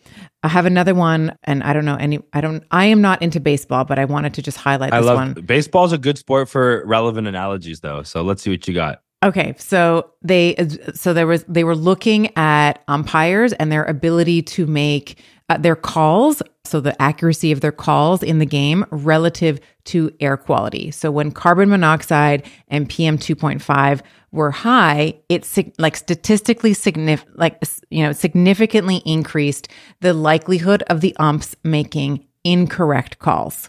I 0.42 0.48
have 0.48 0.64
another 0.64 0.94
one, 0.94 1.36
and 1.44 1.62
I 1.62 1.72
don't 1.72 1.84
know 1.84 1.96
any, 1.96 2.20
I 2.32 2.40
don't, 2.40 2.64
I 2.70 2.86
am 2.86 3.02
not 3.02 3.20
into 3.20 3.40
baseball, 3.40 3.84
but 3.84 3.98
I 3.98 4.06
wanted 4.06 4.34
to 4.34 4.42
just 4.42 4.56
highlight 4.56 4.94
I 4.94 5.00
this 5.00 5.06
love 5.06 5.16
one. 5.16 5.32
baseball's 5.34 5.92
a 5.92 5.98
good 5.98 6.16
sport 6.16 6.48
for 6.48 6.82
relevant 6.86 7.26
analogies 7.26 7.80
though. 7.80 8.02
So 8.02 8.22
let's 8.22 8.42
see 8.42 8.50
what 8.50 8.66
you 8.66 8.72
got. 8.72 9.02
Okay, 9.22 9.54
so 9.58 10.12
they 10.22 10.56
so 10.94 11.12
there 11.12 11.26
was 11.26 11.44
they 11.44 11.62
were 11.62 11.76
looking 11.76 12.34
at 12.38 12.82
umpires 12.88 13.52
and 13.52 13.70
their 13.70 13.84
ability 13.84 14.40
to 14.42 14.66
make 14.66 15.22
uh, 15.50 15.58
their 15.58 15.76
calls, 15.76 16.42
so 16.64 16.80
the 16.80 17.00
accuracy 17.02 17.52
of 17.52 17.60
their 17.60 17.72
calls 17.72 18.22
in 18.22 18.38
the 18.38 18.46
game 18.46 18.86
relative 18.90 19.60
to 19.84 20.10
air 20.20 20.38
quality. 20.38 20.90
So 20.90 21.10
when 21.10 21.32
carbon 21.32 21.68
monoxide 21.68 22.48
and 22.68 22.88
PM 22.88 23.18
2.5 23.18 24.00
were 24.32 24.52
high, 24.52 25.18
it 25.28 25.46
like 25.78 25.96
statistically 25.96 26.72
significant 26.72 27.38
like 27.38 27.62
you 27.90 28.02
know 28.02 28.12
significantly 28.12 29.02
increased 29.04 29.68
the 30.00 30.14
likelihood 30.14 30.82
of 30.84 31.02
the 31.02 31.14
umps 31.18 31.54
making 31.62 32.26
incorrect 32.42 33.18
calls. 33.18 33.68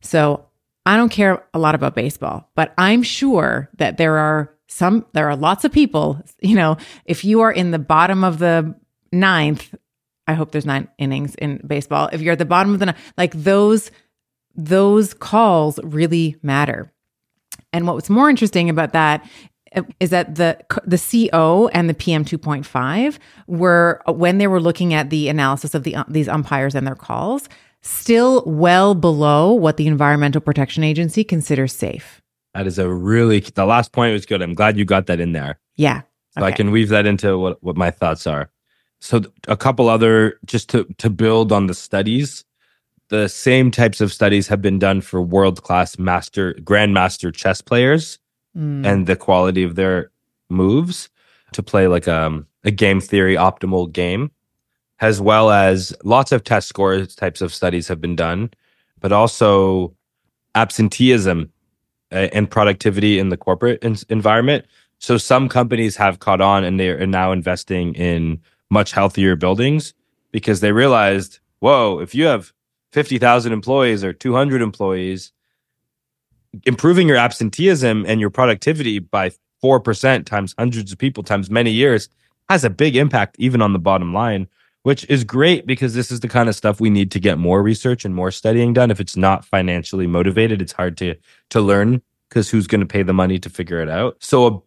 So 0.00 0.46
I 0.86 0.96
don't 0.96 1.10
care 1.10 1.44
a 1.54 1.60
lot 1.60 1.76
about 1.76 1.94
baseball, 1.94 2.50
but 2.56 2.74
I'm 2.78 3.04
sure 3.04 3.68
that 3.76 3.96
there 3.96 4.16
are 4.16 4.57
some, 4.68 5.06
there 5.12 5.28
are 5.28 5.36
lots 5.36 5.64
of 5.64 5.72
people, 5.72 6.22
you 6.40 6.54
know, 6.54 6.76
if 7.04 7.24
you 7.24 7.40
are 7.40 7.50
in 7.50 7.70
the 7.70 7.78
bottom 7.78 8.22
of 8.22 8.38
the 8.38 8.74
ninth, 9.12 9.74
I 10.26 10.34
hope 10.34 10.52
there's 10.52 10.66
nine 10.66 10.88
innings 10.98 11.34
in 11.36 11.60
baseball. 11.66 12.10
If 12.12 12.20
you're 12.20 12.34
at 12.34 12.38
the 12.38 12.44
bottom 12.44 12.74
of 12.74 12.78
the 12.78 12.86
ninth, 12.86 12.98
like 13.16 13.32
those, 13.32 13.90
those 14.54 15.14
calls 15.14 15.80
really 15.82 16.36
matter. 16.42 16.92
And 17.72 17.86
what 17.86 17.96
was 17.96 18.10
more 18.10 18.28
interesting 18.30 18.68
about 18.70 18.92
that 18.92 19.28
uh, 19.74 19.82
that 20.00 20.34
the 20.36 20.58
the 20.86 21.28
CO 21.30 21.68
and 21.74 21.90
the 21.90 21.94
PM 21.94 22.24
2.5 22.24 23.18
were 23.46 24.00
when 24.06 24.38
they 24.38 24.46
were 24.46 24.60
looking 24.60 24.94
at 24.94 25.10
the 25.10 25.28
analysis 25.28 25.74
of 25.74 25.82
the 25.82 25.96
these 26.08 26.28
umpires 26.28 26.74
and 26.74 26.86
their 26.86 26.94
calls 26.94 27.48
still 27.82 28.42
well 28.46 28.94
below 28.94 29.52
what 29.52 29.76
the 29.76 29.86
Environmental 29.86 30.40
Protection 30.40 30.82
Agency 30.84 31.22
considers 31.22 31.72
safe. 31.72 32.22
That 32.54 32.66
is 32.66 32.78
a 32.78 32.88
really 32.88 33.40
the 33.40 33.66
last 33.66 33.92
point 33.92 34.12
was 34.12 34.26
good. 34.26 34.42
I'm 34.42 34.54
glad 34.54 34.76
you 34.78 34.84
got 34.84 35.06
that 35.06 35.20
in 35.20 35.32
there. 35.32 35.58
Yeah. 35.76 36.02
So 36.38 36.44
I 36.44 36.52
can 36.52 36.70
weave 36.70 36.88
that 36.90 37.06
into 37.06 37.36
what, 37.38 37.62
what 37.62 37.76
my 37.76 37.90
thoughts 37.90 38.26
are. 38.26 38.50
So 39.00 39.22
a 39.48 39.56
couple 39.56 39.88
other 39.88 40.38
just 40.44 40.68
to 40.70 40.84
to 40.98 41.10
build 41.10 41.52
on 41.52 41.66
the 41.66 41.74
studies, 41.74 42.44
the 43.08 43.28
same 43.28 43.70
types 43.70 44.00
of 44.00 44.12
studies 44.12 44.48
have 44.48 44.60
been 44.62 44.78
done 44.78 45.00
for 45.00 45.20
world 45.22 45.62
class 45.62 45.98
master 45.98 46.54
grandmaster 46.54 47.34
chess 47.34 47.60
players 47.60 48.18
Mm. 48.56 48.84
and 48.86 49.06
the 49.06 49.14
quality 49.14 49.62
of 49.62 49.74
their 49.76 50.10
moves 50.48 51.10
to 51.52 51.62
play 51.62 51.86
like 51.86 52.08
um, 52.08 52.46
a 52.64 52.70
game 52.70 52.98
theory 53.00 53.36
optimal 53.36 53.92
game, 53.92 54.30
as 55.00 55.20
well 55.20 55.50
as 55.50 55.94
lots 56.02 56.32
of 56.32 56.42
test 56.42 56.66
scores 56.66 57.14
types 57.14 57.40
of 57.42 57.52
studies 57.54 57.86
have 57.88 58.00
been 58.00 58.16
done, 58.16 58.50
but 59.00 59.12
also 59.12 59.94
absenteeism 60.54 61.52
Uh, 62.10 62.28
and 62.32 62.50
productivity 62.50 63.18
in 63.18 63.28
the 63.28 63.36
corporate 63.36 63.84
en- 63.84 63.94
environment. 64.08 64.64
So 64.98 65.18
some 65.18 65.46
companies 65.46 65.94
have 65.96 66.20
caught 66.20 66.40
on 66.40 66.64
and 66.64 66.80
they 66.80 66.88
are 66.88 67.06
now 67.06 67.32
investing 67.32 67.94
in 67.96 68.40
much 68.70 68.92
healthier 68.92 69.36
buildings 69.36 69.92
because 70.32 70.60
they 70.60 70.72
realized, 70.72 71.38
whoa, 71.58 71.98
if 71.98 72.14
you 72.14 72.24
have 72.24 72.50
50,000 72.92 73.52
employees 73.52 74.02
or 74.02 74.14
200 74.14 74.62
employees, 74.62 75.32
improving 76.64 77.08
your 77.08 77.18
absenteeism 77.18 78.06
and 78.06 78.22
your 78.22 78.30
productivity 78.30 79.00
by 79.00 79.30
4% 79.62 80.24
times 80.24 80.54
hundreds 80.58 80.90
of 80.90 80.96
people 80.96 81.22
times 81.22 81.50
many 81.50 81.72
years 81.72 82.08
has 82.48 82.64
a 82.64 82.70
big 82.70 82.96
impact 82.96 83.36
even 83.38 83.60
on 83.60 83.74
the 83.74 83.78
bottom 83.78 84.14
line 84.14 84.48
which 84.88 85.04
is 85.10 85.22
great 85.22 85.66
because 85.66 85.92
this 85.92 86.10
is 86.10 86.20
the 86.20 86.28
kind 86.28 86.48
of 86.48 86.54
stuff 86.54 86.80
we 86.80 86.88
need 86.88 87.10
to 87.10 87.20
get 87.20 87.36
more 87.36 87.62
research 87.62 88.06
and 88.06 88.14
more 88.14 88.30
studying 88.30 88.72
done 88.72 88.90
if 88.90 89.00
it's 89.00 89.18
not 89.18 89.44
financially 89.44 90.06
motivated 90.06 90.62
it's 90.62 90.72
hard 90.72 90.96
to 90.96 91.14
to 91.50 91.60
learn 91.60 92.00
because 92.30 92.48
who's 92.48 92.66
going 92.66 92.80
to 92.80 92.86
pay 92.86 93.02
the 93.02 93.12
money 93.12 93.38
to 93.38 93.50
figure 93.50 93.82
it 93.82 93.90
out 93.90 94.16
so 94.18 94.46
a 94.46 94.60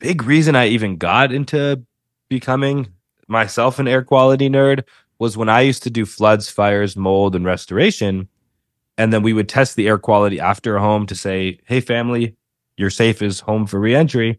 big 0.00 0.24
reason 0.24 0.56
i 0.56 0.66
even 0.66 0.96
got 0.96 1.32
into 1.32 1.80
becoming 2.28 2.88
myself 3.28 3.78
an 3.78 3.86
air 3.86 4.02
quality 4.02 4.50
nerd 4.50 4.82
was 5.20 5.36
when 5.36 5.48
i 5.48 5.60
used 5.60 5.84
to 5.84 5.90
do 5.90 6.04
floods 6.04 6.50
fires 6.50 6.96
mold 6.96 7.36
and 7.36 7.44
restoration 7.44 8.28
and 8.98 9.12
then 9.12 9.22
we 9.22 9.32
would 9.32 9.48
test 9.48 9.76
the 9.76 9.86
air 9.86 9.98
quality 9.98 10.38
after 10.40 10.76
a 10.76 10.80
home 10.80 11.06
to 11.06 11.14
say, 11.14 11.58
"Hey, 11.64 11.80
family, 11.80 12.36
you're 12.76 12.90
safe 12.90 13.22
as 13.22 13.40
home 13.40 13.66
for 13.66 13.80
reentry." 13.80 14.38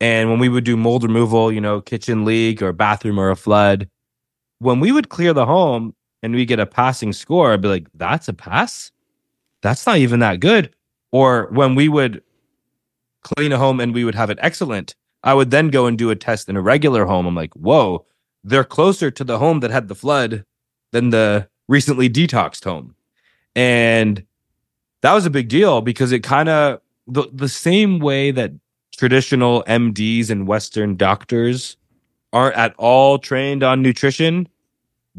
And 0.00 0.30
when 0.30 0.38
we 0.38 0.48
would 0.48 0.64
do 0.64 0.76
mold 0.76 1.02
removal, 1.02 1.52
you 1.52 1.60
know, 1.60 1.80
kitchen 1.80 2.24
leak 2.24 2.62
or 2.62 2.72
bathroom 2.72 3.18
or 3.20 3.30
a 3.30 3.36
flood, 3.36 3.88
when 4.58 4.80
we 4.80 4.92
would 4.92 5.08
clear 5.08 5.32
the 5.32 5.46
home 5.46 5.94
and 6.22 6.34
we 6.34 6.44
get 6.44 6.60
a 6.60 6.66
passing 6.66 7.12
score, 7.12 7.52
I'd 7.52 7.60
be 7.60 7.68
like, 7.68 7.86
"That's 7.94 8.28
a 8.28 8.32
pass. 8.32 8.90
That's 9.62 9.86
not 9.86 9.98
even 9.98 10.20
that 10.20 10.40
good." 10.40 10.74
Or 11.12 11.48
when 11.52 11.74
we 11.74 11.88
would 11.88 12.22
clean 13.22 13.52
a 13.52 13.58
home 13.58 13.80
and 13.80 13.94
we 13.94 14.04
would 14.04 14.14
have 14.14 14.30
it 14.30 14.38
excellent, 14.40 14.94
I 15.22 15.34
would 15.34 15.50
then 15.50 15.68
go 15.68 15.86
and 15.86 15.96
do 15.96 16.10
a 16.10 16.16
test 16.16 16.48
in 16.48 16.56
a 16.56 16.60
regular 16.60 17.04
home. 17.06 17.26
I'm 17.26 17.34
like, 17.34 17.54
"Whoa, 17.54 18.04
they're 18.42 18.64
closer 18.64 19.10
to 19.10 19.24
the 19.24 19.38
home 19.38 19.60
that 19.60 19.70
had 19.70 19.88
the 19.88 19.94
flood 19.94 20.44
than 20.92 21.10
the 21.10 21.48
recently 21.68 22.08
detoxed 22.08 22.64
home." 22.64 22.94
And 23.56 24.24
that 25.02 25.12
was 25.12 25.26
a 25.26 25.30
big 25.30 25.48
deal 25.48 25.80
because 25.80 26.12
it 26.12 26.22
kind 26.22 26.48
of 26.48 26.80
the, 27.06 27.24
the 27.32 27.48
same 27.48 27.98
way 27.98 28.30
that 28.30 28.52
traditional 28.96 29.62
MDs 29.66 30.30
and 30.30 30.46
Western 30.46 30.96
doctors 30.96 31.76
aren't 32.34 32.56
at 32.56 32.74
all 32.76 33.18
trained 33.18 33.62
on 33.62 33.80
nutrition. 33.80 34.46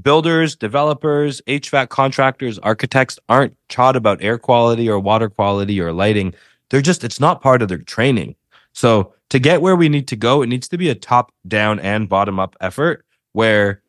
Builders, 0.02 0.56
developers, 0.56 1.42
HVAC 1.48 1.90
contractors, 1.90 2.60
architects 2.60 3.18
aren't 3.30 3.56
taught 3.70 3.96
about 3.96 4.22
air 4.22 4.38
quality 4.38 4.90
or 4.90 5.00
water 5.00 5.30
quality 5.30 5.80
or 5.80 5.94
lighting. 5.94 6.36
They're 6.70 6.82
just, 6.82 7.04
it's 7.04 7.20
not 7.20 7.42
part 7.42 7.62
of 7.62 7.70
their 7.70 7.78
training. 7.78 8.36
So 8.74 9.14
to 9.30 9.40
get 9.40 9.62
where 9.62 9.76
we 9.76 9.88
need 9.88 10.08
to 10.10 10.18
go, 10.18 10.42
it 10.42 10.48
needs 10.48 10.68
to 10.68 10.78
be 10.78 10.90
a 10.90 10.96
top 10.96 11.32
down 11.48 11.80
and 11.80 12.10
bottom 12.10 12.40
up 12.40 12.58
effort 12.60 13.06
where 13.32 13.82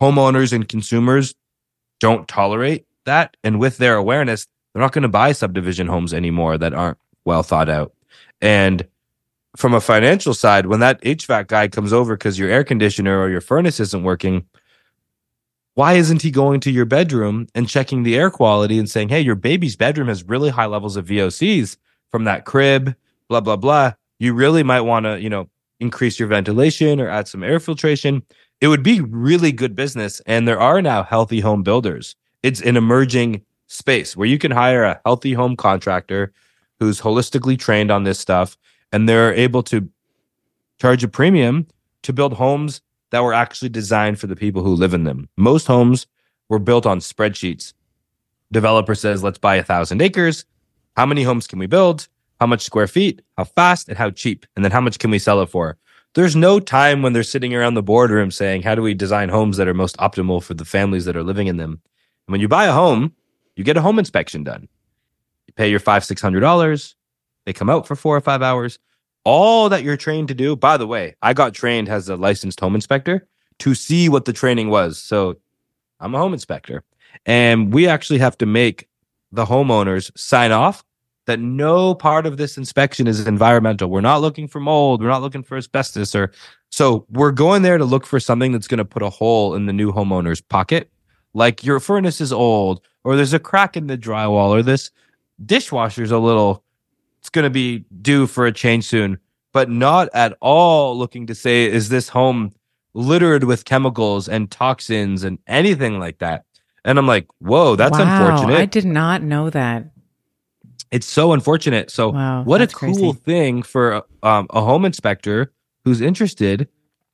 homeowners 0.00 0.52
and 0.52 0.68
consumers 0.68 1.34
don't 2.00 2.26
tolerate 2.26 2.84
that. 3.04 3.36
And 3.44 3.60
with 3.60 3.78
their 3.78 3.94
awareness, 3.94 4.48
they're 4.72 4.82
not 4.82 4.92
going 4.92 5.02
to 5.02 5.08
buy 5.08 5.30
subdivision 5.30 5.86
homes 5.86 6.12
anymore 6.12 6.58
that 6.58 6.74
aren't 6.74 6.98
well 7.24 7.44
thought 7.44 7.68
out. 7.68 7.92
And 8.40 8.84
from 9.56 9.74
a 9.74 9.80
financial 9.80 10.34
side, 10.34 10.66
when 10.66 10.80
that 10.80 11.00
HVAC 11.02 11.48
guy 11.48 11.68
comes 11.68 11.92
over 11.92 12.16
because 12.16 12.38
your 12.38 12.50
air 12.50 12.64
conditioner 12.64 13.20
or 13.20 13.28
your 13.28 13.40
furnace 13.40 13.80
isn't 13.80 14.02
working, 14.02 14.46
why 15.74 15.94
isn't 15.94 16.22
he 16.22 16.30
going 16.30 16.60
to 16.60 16.70
your 16.70 16.84
bedroom 16.84 17.46
and 17.54 17.68
checking 17.68 18.02
the 18.02 18.16
air 18.16 18.30
quality 18.30 18.78
and 18.78 18.90
saying, 18.90 19.08
hey, 19.08 19.20
your 19.20 19.34
baby's 19.34 19.76
bedroom 19.76 20.08
has 20.08 20.24
really 20.24 20.50
high 20.50 20.66
levels 20.66 20.96
of 20.96 21.06
VOCs 21.06 21.76
from 22.10 22.24
that 22.24 22.44
crib, 22.44 22.94
blah, 23.28 23.40
blah, 23.40 23.56
blah. 23.56 23.92
You 24.18 24.34
really 24.34 24.62
might 24.62 24.82
want 24.82 25.04
to, 25.06 25.20
you 25.20 25.30
know, 25.30 25.48
increase 25.80 26.18
your 26.18 26.28
ventilation 26.28 27.00
or 27.00 27.08
add 27.08 27.26
some 27.26 27.42
air 27.42 27.58
filtration. 27.58 28.22
It 28.60 28.68
would 28.68 28.82
be 28.82 29.00
really 29.00 29.50
good 29.50 29.74
business. 29.74 30.20
And 30.26 30.46
there 30.46 30.60
are 30.60 30.80
now 30.80 31.02
healthy 31.02 31.40
home 31.40 31.62
builders 31.62 32.14
it's 32.42 32.60
an 32.60 32.76
emerging 32.76 33.44
space 33.68 34.16
where 34.16 34.26
you 34.26 34.38
can 34.38 34.50
hire 34.50 34.84
a 34.84 35.00
healthy 35.04 35.32
home 35.32 35.56
contractor 35.56 36.32
who's 36.78 37.00
holistically 37.00 37.58
trained 37.58 37.90
on 37.90 38.04
this 38.04 38.18
stuff 38.18 38.56
and 38.92 39.08
they're 39.08 39.34
able 39.34 39.62
to 39.64 39.88
charge 40.80 41.02
a 41.02 41.08
premium 41.08 41.66
to 42.02 42.12
build 42.12 42.34
homes 42.34 42.80
that 43.10 43.22
were 43.22 43.34
actually 43.34 43.68
designed 43.68 44.18
for 44.18 44.26
the 44.26 44.36
people 44.36 44.62
who 44.62 44.74
live 44.74 44.94
in 44.94 45.04
them. 45.04 45.28
Most 45.36 45.66
homes 45.66 46.06
were 46.48 46.58
built 46.58 46.86
on 46.86 46.98
spreadsheets. 46.98 47.72
Developer 48.50 48.94
says, 48.94 49.22
let's 49.22 49.38
buy 49.38 49.56
a 49.56 49.62
thousand 49.62 50.02
acres. 50.02 50.44
How 50.96 51.06
many 51.06 51.22
homes 51.22 51.46
can 51.46 51.58
we 51.58 51.66
build? 51.66 52.08
How 52.40 52.46
much 52.46 52.62
square 52.62 52.86
feet? 52.86 53.22
How 53.38 53.44
fast 53.44 53.88
and 53.88 53.96
how 53.96 54.10
cheap? 54.10 54.46
And 54.56 54.64
then 54.64 54.72
how 54.72 54.80
much 54.80 54.98
can 54.98 55.10
we 55.10 55.18
sell 55.18 55.40
it 55.40 55.46
for? 55.46 55.78
There's 56.14 56.36
no 56.36 56.60
time 56.60 57.00
when 57.00 57.14
they're 57.14 57.22
sitting 57.22 57.54
around 57.54 57.74
the 57.74 57.82
boardroom 57.82 58.30
saying, 58.30 58.62
how 58.62 58.74
do 58.74 58.82
we 58.82 58.92
design 58.92 59.30
homes 59.30 59.56
that 59.56 59.68
are 59.68 59.74
most 59.74 59.96
optimal 59.96 60.42
for 60.42 60.52
the 60.52 60.64
families 60.64 61.06
that 61.06 61.16
are 61.16 61.22
living 61.22 61.46
in 61.46 61.56
them? 61.56 61.80
And 62.26 62.32
when 62.32 62.40
you 62.40 62.48
buy 62.48 62.66
a 62.66 62.72
home, 62.72 63.14
you 63.56 63.64
get 63.64 63.78
a 63.78 63.80
home 63.80 63.98
inspection 63.98 64.44
done. 64.44 64.68
You 65.46 65.54
pay 65.54 65.70
your 65.70 65.80
five, 65.80 66.04
six 66.04 66.20
hundred 66.20 66.40
dollars. 66.40 66.96
They 67.44 67.52
come 67.52 67.70
out 67.70 67.86
for 67.86 67.96
four 67.96 68.16
or 68.16 68.20
five 68.20 68.42
hours. 68.42 68.78
All 69.24 69.68
that 69.68 69.82
you're 69.82 69.96
trained 69.96 70.28
to 70.28 70.34
do. 70.34 70.56
By 70.56 70.76
the 70.76 70.86
way, 70.86 71.14
I 71.22 71.32
got 71.32 71.54
trained 71.54 71.88
as 71.88 72.08
a 72.08 72.16
licensed 72.16 72.60
home 72.60 72.74
inspector 72.74 73.26
to 73.60 73.74
see 73.74 74.08
what 74.08 74.24
the 74.24 74.32
training 74.32 74.68
was. 74.68 74.98
So 74.98 75.36
I'm 76.00 76.14
a 76.14 76.18
home 76.18 76.32
inspector. 76.32 76.82
And 77.26 77.72
we 77.72 77.86
actually 77.86 78.18
have 78.18 78.36
to 78.38 78.46
make 78.46 78.88
the 79.30 79.44
homeowners 79.44 80.10
sign 80.18 80.50
off 80.52 80.84
that 81.26 81.38
no 81.38 81.94
part 81.94 82.26
of 82.26 82.36
this 82.36 82.56
inspection 82.56 83.06
is 83.06 83.26
environmental. 83.26 83.88
We're 83.88 84.00
not 84.00 84.20
looking 84.20 84.48
for 84.48 84.60
mold. 84.60 85.00
We're 85.00 85.08
not 85.08 85.22
looking 85.22 85.42
for 85.42 85.56
asbestos 85.56 86.14
or 86.14 86.32
so 86.70 87.06
we're 87.10 87.32
going 87.32 87.62
there 87.62 87.78
to 87.78 87.84
look 87.84 88.06
for 88.06 88.18
something 88.18 88.50
that's 88.50 88.66
going 88.66 88.78
to 88.78 88.84
put 88.84 89.02
a 89.02 89.10
hole 89.10 89.54
in 89.54 89.66
the 89.66 89.72
new 89.72 89.92
homeowner's 89.92 90.40
pocket. 90.40 90.90
Like 91.34 91.64
your 91.64 91.80
furnace 91.80 92.20
is 92.20 92.32
old 92.32 92.82
or 93.04 93.14
there's 93.14 93.34
a 93.34 93.38
crack 93.38 93.76
in 93.76 93.86
the 93.86 93.98
drywall 93.98 94.48
or 94.48 94.62
this 94.62 94.90
dishwasher's 95.44 96.10
a 96.10 96.18
little 96.18 96.64
going 97.32 97.44
to 97.44 97.50
be 97.50 97.84
due 98.00 98.26
for 98.26 98.46
a 98.46 98.52
change 98.52 98.84
soon, 98.84 99.18
but 99.52 99.68
not 99.68 100.08
at 100.14 100.36
all 100.40 100.96
looking 100.96 101.26
to 101.26 101.34
say 101.34 101.64
is 101.64 101.88
this 101.88 102.08
home 102.08 102.52
littered 102.94 103.44
with 103.44 103.64
chemicals 103.64 104.28
and 104.28 104.50
toxins 104.50 105.24
and 105.24 105.38
anything 105.46 105.98
like 105.98 106.18
that. 106.18 106.44
And 106.84 106.98
I'm 106.98 107.06
like, 107.06 107.26
whoa, 107.38 107.76
that's 107.76 107.98
wow, 107.98 108.26
unfortunate. 108.26 108.58
I 108.58 108.66
did 108.66 108.84
not 108.84 109.22
know 109.22 109.50
that. 109.50 109.86
It's 110.90 111.06
so 111.06 111.32
unfortunate. 111.32 111.90
So, 111.90 112.10
Wow, 112.10 112.42
what 112.42 112.60
a 112.60 112.66
cool 112.66 112.94
crazy. 112.94 113.12
thing 113.12 113.62
for 113.62 114.02
um, 114.22 114.46
a 114.50 114.60
home 114.60 114.84
inspector 114.84 115.52
who's 115.84 116.00
interested 116.00 116.68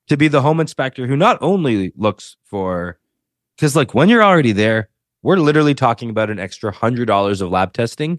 to 0.08 0.16
be 0.16 0.26
the 0.26 0.42
home 0.42 0.58
inspector 0.58 1.06
who 1.06 1.16
not 1.16 1.38
only 1.40 1.92
looks 1.96 2.36
for, 2.44 2.98
because 3.56 3.76
like 3.76 3.94
when 3.94 4.08
you're 4.08 4.24
already 4.24 4.52
there, 4.52 4.88
we're 5.22 5.36
literally 5.36 5.74
talking 5.74 6.10
about 6.10 6.30
an 6.30 6.38
extra 6.40 6.72
hundred 6.72 7.06
dollars 7.06 7.40
of 7.40 7.50
lab 7.50 7.72
testing 7.72 8.18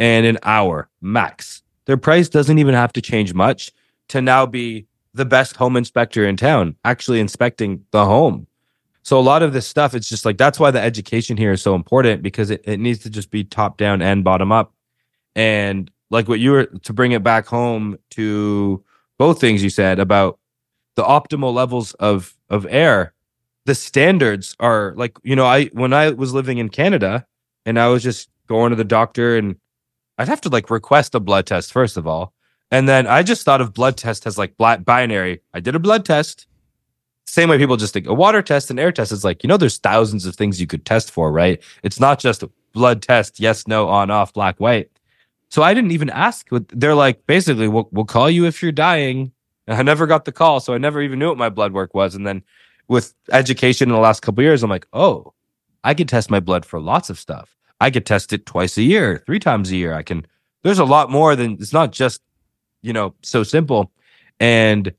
and 0.00 0.26
an 0.26 0.38
hour 0.42 0.88
max. 1.00 1.62
Their 1.84 1.98
price 1.98 2.28
doesn't 2.28 2.58
even 2.58 2.74
have 2.74 2.92
to 2.94 3.02
change 3.02 3.34
much 3.34 3.70
to 4.08 4.20
now 4.20 4.46
be 4.46 4.86
the 5.14 5.24
best 5.24 5.56
home 5.56 5.76
inspector 5.76 6.26
in 6.26 6.36
town, 6.36 6.74
actually 6.84 7.20
inspecting 7.20 7.84
the 7.90 8.04
home. 8.04 8.46
So 9.02 9.18
a 9.18 9.22
lot 9.22 9.42
of 9.42 9.52
this 9.52 9.66
stuff, 9.66 9.94
it's 9.94 10.08
just 10.08 10.24
like 10.24 10.38
that's 10.38 10.58
why 10.58 10.70
the 10.70 10.80
education 10.80 11.36
here 11.36 11.52
is 11.52 11.62
so 11.62 11.74
important 11.74 12.22
because 12.22 12.50
it, 12.50 12.62
it 12.64 12.80
needs 12.80 13.00
to 13.00 13.10
just 13.10 13.30
be 13.30 13.44
top 13.44 13.76
down 13.76 14.02
and 14.02 14.24
bottom 14.24 14.50
up. 14.50 14.72
And 15.36 15.90
like 16.10 16.28
what 16.28 16.40
you 16.40 16.52
were 16.52 16.66
to 16.66 16.92
bring 16.92 17.12
it 17.12 17.22
back 17.22 17.46
home 17.46 17.98
to 18.10 18.82
both 19.18 19.40
things 19.40 19.62
you 19.62 19.70
said 19.70 19.98
about 19.98 20.38
the 20.96 21.02
optimal 21.02 21.52
levels 21.52 21.92
of 21.94 22.34
of 22.48 22.66
air, 22.70 23.12
the 23.66 23.74
standards 23.74 24.56
are 24.60 24.94
like, 24.96 25.16
you 25.22 25.36
know, 25.36 25.46
I 25.46 25.66
when 25.66 25.92
I 25.92 26.10
was 26.10 26.32
living 26.32 26.58
in 26.58 26.68
Canada 26.68 27.26
and 27.66 27.78
I 27.78 27.88
was 27.88 28.02
just 28.02 28.28
going 28.46 28.70
to 28.70 28.76
the 28.76 28.84
doctor 28.84 29.36
and 29.36 29.56
I'd 30.20 30.28
have 30.28 30.42
to 30.42 30.50
like 30.50 30.68
request 30.68 31.14
a 31.14 31.20
blood 31.20 31.46
test 31.46 31.72
first 31.72 31.96
of 31.96 32.06
all. 32.06 32.34
And 32.70 32.86
then 32.86 33.06
I 33.06 33.22
just 33.22 33.42
thought 33.42 33.62
of 33.62 33.72
blood 33.72 33.96
test 33.96 34.26
as 34.26 34.36
like 34.36 34.56
black 34.58 34.84
binary. 34.84 35.40
I 35.54 35.60
did 35.60 35.74
a 35.74 35.78
blood 35.78 36.04
test. 36.04 36.46
Same 37.26 37.48
way 37.48 37.56
people 37.56 37.78
just 37.78 37.94
think 37.94 38.06
a 38.06 38.12
water 38.12 38.42
test 38.42 38.70
and 38.70 38.78
air 38.78 38.92
test 38.92 39.12
is 39.12 39.24
like, 39.24 39.42
you 39.42 39.48
know, 39.48 39.56
there's 39.56 39.78
thousands 39.78 40.26
of 40.26 40.36
things 40.36 40.60
you 40.60 40.66
could 40.66 40.84
test 40.84 41.10
for, 41.10 41.32
right? 41.32 41.62
It's 41.82 41.98
not 41.98 42.18
just 42.18 42.42
a 42.42 42.50
blood 42.72 43.00
test, 43.00 43.40
yes, 43.40 43.66
no, 43.66 43.88
on, 43.88 44.10
off, 44.10 44.34
black, 44.34 44.58
white. 44.58 44.90
So 45.48 45.62
I 45.62 45.72
didn't 45.72 45.92
even 45.92 46.10
ask. 46.10 46.48
They're 46.68 46.94
like, 46.94 47.26
basically, 47.26 47.68
we'll, 47.68 47.88
we'll 47.90 48.04
call 48.04 48.28
you 48.28 48.44
if 48.44 48.62
you're 48.62 48.72
dying. 48.72 49.32
I 49.68 49.82
never 49.82 50.06
got 50.06 50.26
the 50.26 50.32
call, 50.32 50.60
so 50.60 50.74
I 50.74 50.78
never 50.78 51.00
even 51.00 51.18
knew 51.18 51.28
what 51.28 51.38
my 51.38 51.48
blood 51.48 51.72
work 51.72 51.94
was. 51.94 52.14
And 52.14 52.26
then 52.26 52.42
with 52.88 53.14
education 53.32 53.88
in 53.88 53.94
the 53.94 54.00
last 54.00 54.20
couple 54.20 54.44
years, 54.44 54.62
I'm 54.62 54.70
like, 54.70 54.86
oh, 54.92 55.32
I 55.82 55.94
could 55.94 56.08
test 56.08 56.30
my 56.30 56.40
blood 56.40 56.66
for 56.66 56.78
lots 56.78 57.08
of 57.08 57.18
stuff. 57.18 57.56
I 57.80 57.90
could 57.90 58.06
test 58.06 58.32
it 58.32 58.46
twice 58.46 58.76
a 58.76 58.82
year, 58.82 59.22
three 59.26 59.38
times 59.38 59.70
a 59.70 59.76
year. 59.76 59.94
I 59.94 60.02
can. 60.02 60.26
There's 60.62 60.78
a 60.78 60.84
lot 60.84 61.10
more 61.10 61.34
than 61.34 61.52
it's 61.52 61.72
not 61.72 61.92
just, 61.92 62.20
you 62.82 62.92
know, 62.92 63.14
so 63.22 63.42
simple. 63.42 63.90
And 64.38 64.92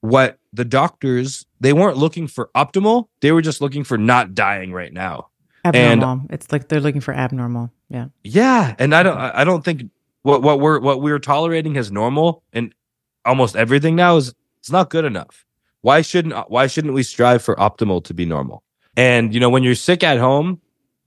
what 0.00 0.38
the 0.52 0.64
doctors 0.64 1.46
they 1.60 1.72
weren't 1.72 1.96
looking 1.96 2.26
for 2.26 2.50
optimal; 2.54 3.08
they 3.20 3.32
were 3.32 3.42
just 3.42 3.60
looking 3.60 3.84
for 3.84 3.98
not 3.98 4.34
dying 4.34 4.72
right 4.72 4.92
now. 4.92 5.28
Abnormal. 5.64 6.22
it's 6.30 6.50
like 6.52 6.68
they're 6.68 6.80
looking 6.80 7.02
for 7.02 7.12
abnormal. 7.12 7.70
Yeah. 7.90 8.06
Yeah, 8.24 8.74
and 8.78 8.94
I 8.94 9.02
don't 9.02 9.18
I 9.18 9.40
I 9.40 9.44
don't 9.44 9.64
think 9.64 9.90
what 10.22 10.42
what 10.42 10.60
we're 10.60 10.80
what 10.80 11.02
we're 11.02 11.18
tolerating 11.18 11.76
as 11.76 11.90
normal 11.92 12.42
and 12.52 12.74
almost 13.24 13.56
everything 13.56 13.96
now 13.96 14.16
is 14.16 14.34
it's 14.58 14.70
not 14.70 14.90
good 14.90 15.04
enough. 15.04 15.44
Why 15.82 16.02
shouldn't 16.02 16.34
why 16.50 16.66
shouldn't 16.66 16.94
we 16.94 17.02
strive 17.02 17.42
for 17.42 17.56
optimal 17.56 18.04
to 18.04 18.14
be 18.14 18.24
normal? 18.24 18.62
And 18.96 19.34
you 19.34 19.40
know, 19.40 19.50
when 19.50 19.62
you're 19.62 19.74
sick 19.74 20.02
at 20.02 20.18
home, 20.18 20.60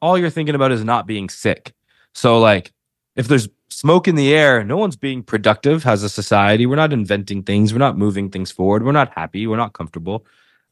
all 0.04 0.18
you're 0.18 0.30
thinking 0.30 0.54
about 0.54 0.74
is 0.74 0.84
not 0.84 1.08
being 1.08 1.30
sick. 1.30 1.74
So 2.14 2.38
like 2.38 2.74
if 3.16 3.30
there's 3.30 3.48
smoke 3.70 4.06
in 4.06 4.16
the 4.16 4.36
air, 4.36 4.62
no 4.62 4.76
one's 4.76 4.98
being 4.98 5.24
productive 5.24 5.88
as 5.88 6.04
a 6.04 6.10
society. 6.10 6.66
We're 6.66 6.76
not 6.76 6.92
inventing 6.92 7.44
things, 7.44 7.72
we're 7.72 7.80
not 7.80 7.98
moving 7.98 8.30
things 8.30 8.52
forward, 8.52 8.84
we're 8.84 8.92
not 8.92 9.14
happy, 9.14 9.48
we're 9.48 9.56
not 9.56 9.72
comfortable. 9.72 10.26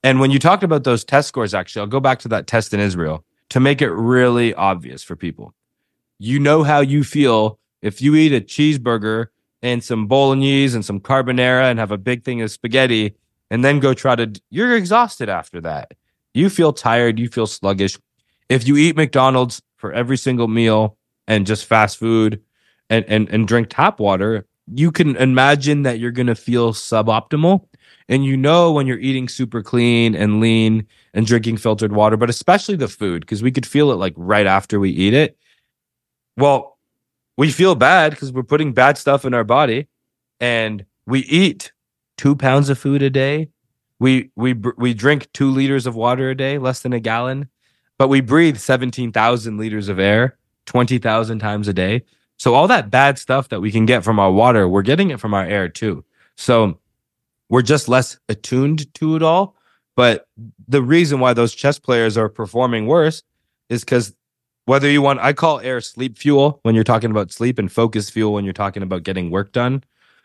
And 0.03 0.19
when 0.19 0.31
you 0.31 0.39
talked 0.39 0.63
about 0.63 0.83
those 0.83 1.05
test 1.05 1.29
scores 1.29 1.53
actually, 1.53 1.79
I'll 1.79 1.87
go 1.87 2.01
back 2.01 2.19
to 2.19 2.27
that 2.27 2.45
test 2.45 2.73
in 2.73 2.81
Israel 2.81 3.23
to 3.51 3.61
make 3.61 3.81
it 3.81 3.91
really 3.91 4.53
obvious 4.53 5.01
for 5.01 5.15
people. 5.15 5.53
You 6.19 6.37
know 6.37 6.63
how 6.63 6.81
you 6.81 7.05
feel 7.05 7.57
if 7.81 8.01
you 8.01 8.15
eat 8.15 8.33
a 8.33 8.41
cheeseburger 8.41 9.27
and 9.61 9.81
some 9.81 10.07
bolognese 10.07 10.75
and 10.75 10.83
some 10.83 10.99
carbonara 10.99 11.71
and 11.71 11.79
have 11.79 11.91
a 11.91 11.97
big 11.97 12.25
thing 12.25 12.41
of 12.41 12.51
spaghetti 12.51 13.15
and 13.49 13.63
then 13.63 13.79
go 13.79 13.93
try 13.93 14.17
to 14.17 14.29
you're 14.49 14.75
exhausted 14.75 15.29
after 15.29 15.61
that. 15.61 15.93
You 16.33 16.49
feel 16.49 16.73
tired. 16.73 17.17
You 17.17 17.29
feel 17.29 17.47
sluggish 17.47 17.97
if 18.51 18.67
you 18.67 18.77
eat 18.77 18.95
mcdonald's 18.95 19.61
for 19.77 19.91
every 19.93 20.17
single 20.17 20.47
meal 20.47 20.97
and 21.27 21.47
just 21.47 21.65
fast 21.65 21.97
food 21.97 22.41
and 22.89 23.05
and, 23.07 23.29
and 23.29 23.47
drink 23.47 23.67
tap 23.69 23.99
water 23.99 24.45
you 24.73 24.91
can 24.91 25.15
imagine 25.17 25.83
that 25.83 25.99
you're 25.99 26.11
going 26.11 26.27
to 26.27 26.35
feel 26.35 26.73
suboptimal. 26.73 27.67
And 28.07 28.25
you 28.25 28.37
know 28.37 28.71
when 28.71 28.87
you're 28.87 28.99
eating 28.99 29.27
super 29.27 29.61
clean 29.61 30.15
and 30.15 30.39
lean 30.39 30.87
and 31.13 31.25
drinking 31.25 31.57
filtered 31.57 31.93
water 31.93 32.17
but 32.17 32.29
especially 32.29 32.75
the 32.75 32.87
food 32.87 33.21
because 33.21 33.41
we 33.41 33.51
could 33.51 33.65
feel 33.65 33.91
it 33.91 33.95
like 33.95 34.13
right 34.17 34.45
after 34.45 34.79
we 34.79 34.89
eat 34.91 35.13
it. 35.13 35.37
Well, 36.37 36.77
we 37.37 37.51
feel 37.51 37.75
bad 37.75 38.11
because 38.11 38.31
we're 38.31 38.43
putting 38.43 38.73
bad 38.73 38.97
stuff 38.97 39.25
in 39.25 39.33
our 39.33 39.43
body, 39.43 39.87
and 40.39 40.85
we 41.05 41.21
eat 41.21 41.71
two 42.17 42.35
pounds 42.35 42.69
of 42.69 42.77
food 42.77 43.01
a 43.01 43.09
day. 43.09 43.49
We 43.99 44.31
we 44.35 44.53
we 44.53 44.93
drink 44.93 45.27
two 45.33 45.49
liters 45.51 45.85
of 45.85 45.95
water 45.95 46.29
a 46.29 46.35
day, 46.35 46.57
less 46.57 46.81
than 46.81 46.93
a 46.93 46.99
gallon, 46.99 47.49
but 48.01 48.07
we 48.07 48.19
breathe 48.19 48.57
seventeen 48.57 49.11
thousand 49.11 49.59
liters 49.59 49.87
of 49.87 49.99
air, 49.99 50.35
twenty 50.65 50.97
thousand 50.97 51.37
times 51.37 51.67
a 51.67 51.73
day. 51.73 52.03
So 52.37 52.55
all 52.55 52.67
that 52.67 52.89
bad 52.89 53.19
stuff 53.19 53.49
that 53.49 53.61
we 53.61 53.71
can 53.71 53.85
get 53.85 54.03
from 54.03 54.17
our 54.17 54.31
water, 54.31 54.67
we're 54.67 54.81
getting 54.81 55.11
it 55.11 55.19
from 55.19 55.35
our 55.35 55.45
air 55.45 55.69
too. 55.69 56.03
So 56.35 56.79
we're 57.49 57.61
just 57.61 57.87
less 57.87 58.17
attuned 58.27 58.91
to 58.95 59.15
it 59.17 59.21
all. 59.21 59.55
But 59.95 60.27
the 60.67 60.81
reason 60.81 61.19
why 61.19 61.33
those 61.33 61.53
chess 61.53 61.77
players 61.77 62.17
are 62.17 62.27
performing 62.27 62.87
worse 62.87 63.21
is 63.69 63.81
because 63.83 64.15
whether 64.65 64.89
you 64.89 65.03
want 65.03 65.19
i 65.19 65.31
call 65.31 65.59
air 65.59 65.79
sleep 65.79 66.17
fuel 66.17 66.59
when 66.63 66.73
you're 66.73 66.83
talking 66.83 67.11
about 67.11 67.31
sleep 67.31 67.59
and 67.59 67.71
focus 67.71 68.09
fuel 68.09 68.33
when 68.33 68.45
you're 68.45 68.51
talking 68.51 68.81
about 68.81 69.03
getting 69.03 69.29
work 69.29 69.51
done 69.51 69.83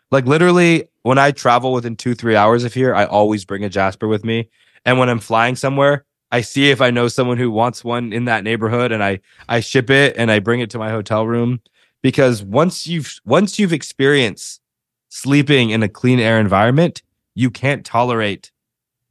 like 0.09 0.25
literally 0.25 0.87
when 1.03 1.17
i 1.17 1.31
travel 1.31 1.73
within 1.73 1.95
two 1.95 2.13
three 2.13 2.35
hours 2.35 2.63
of 2.63 2.73
here 2.73 2.93
i 2.93 3.03
always 3.05 3.45
bring 3.45 3.63
a 3.63 3.69
Jaspr 3.69 4.07
with 4.07 4.23
me 4.23 4.47
and 4.85 4.99
when 4.99 5.09
i'm 5.09 5.19
flying 5.19 5.55
somewhere 5.55 6.05
i 6.31 6.41
see 6.41 6.69
if 6.69 6.81
i 6.81 6.91
know 6.91 7.07
someone 7.07 7.37
who 7.37 7.51
wants 7.51 7.83
one 7.83 8.13
in 8.13 8.25
that 8.25 8.43
neighborhood 8.43 8.91
and 8.91 9.03
i 9.03 9.19
i 9.49 9.59
ship 9.59 9.89
it 9.89 10.15
and 10.17 10.31
i 10.31 10.39
bring 10.39 10.59
it 10.59 10.69
to 10.69 10.79
my 10.79 10.89
hotel 10.89 11.25
room 11.25 11.59
because 12.01 12.43
once 12.43 12.87
you've 12.87 13.19
once 13.25 13.59
you've 13.59 13.73
experienced 13.73 14.61
sleeping 15.09 15.69
in 15.69 15.83
a 15.83 15.89
clean 15.89 16.19
air 16.19 16.39
environment 16.39 17.01
you 17.35 17.49
can't 17.49 17.85
tolerate 17.85 18.51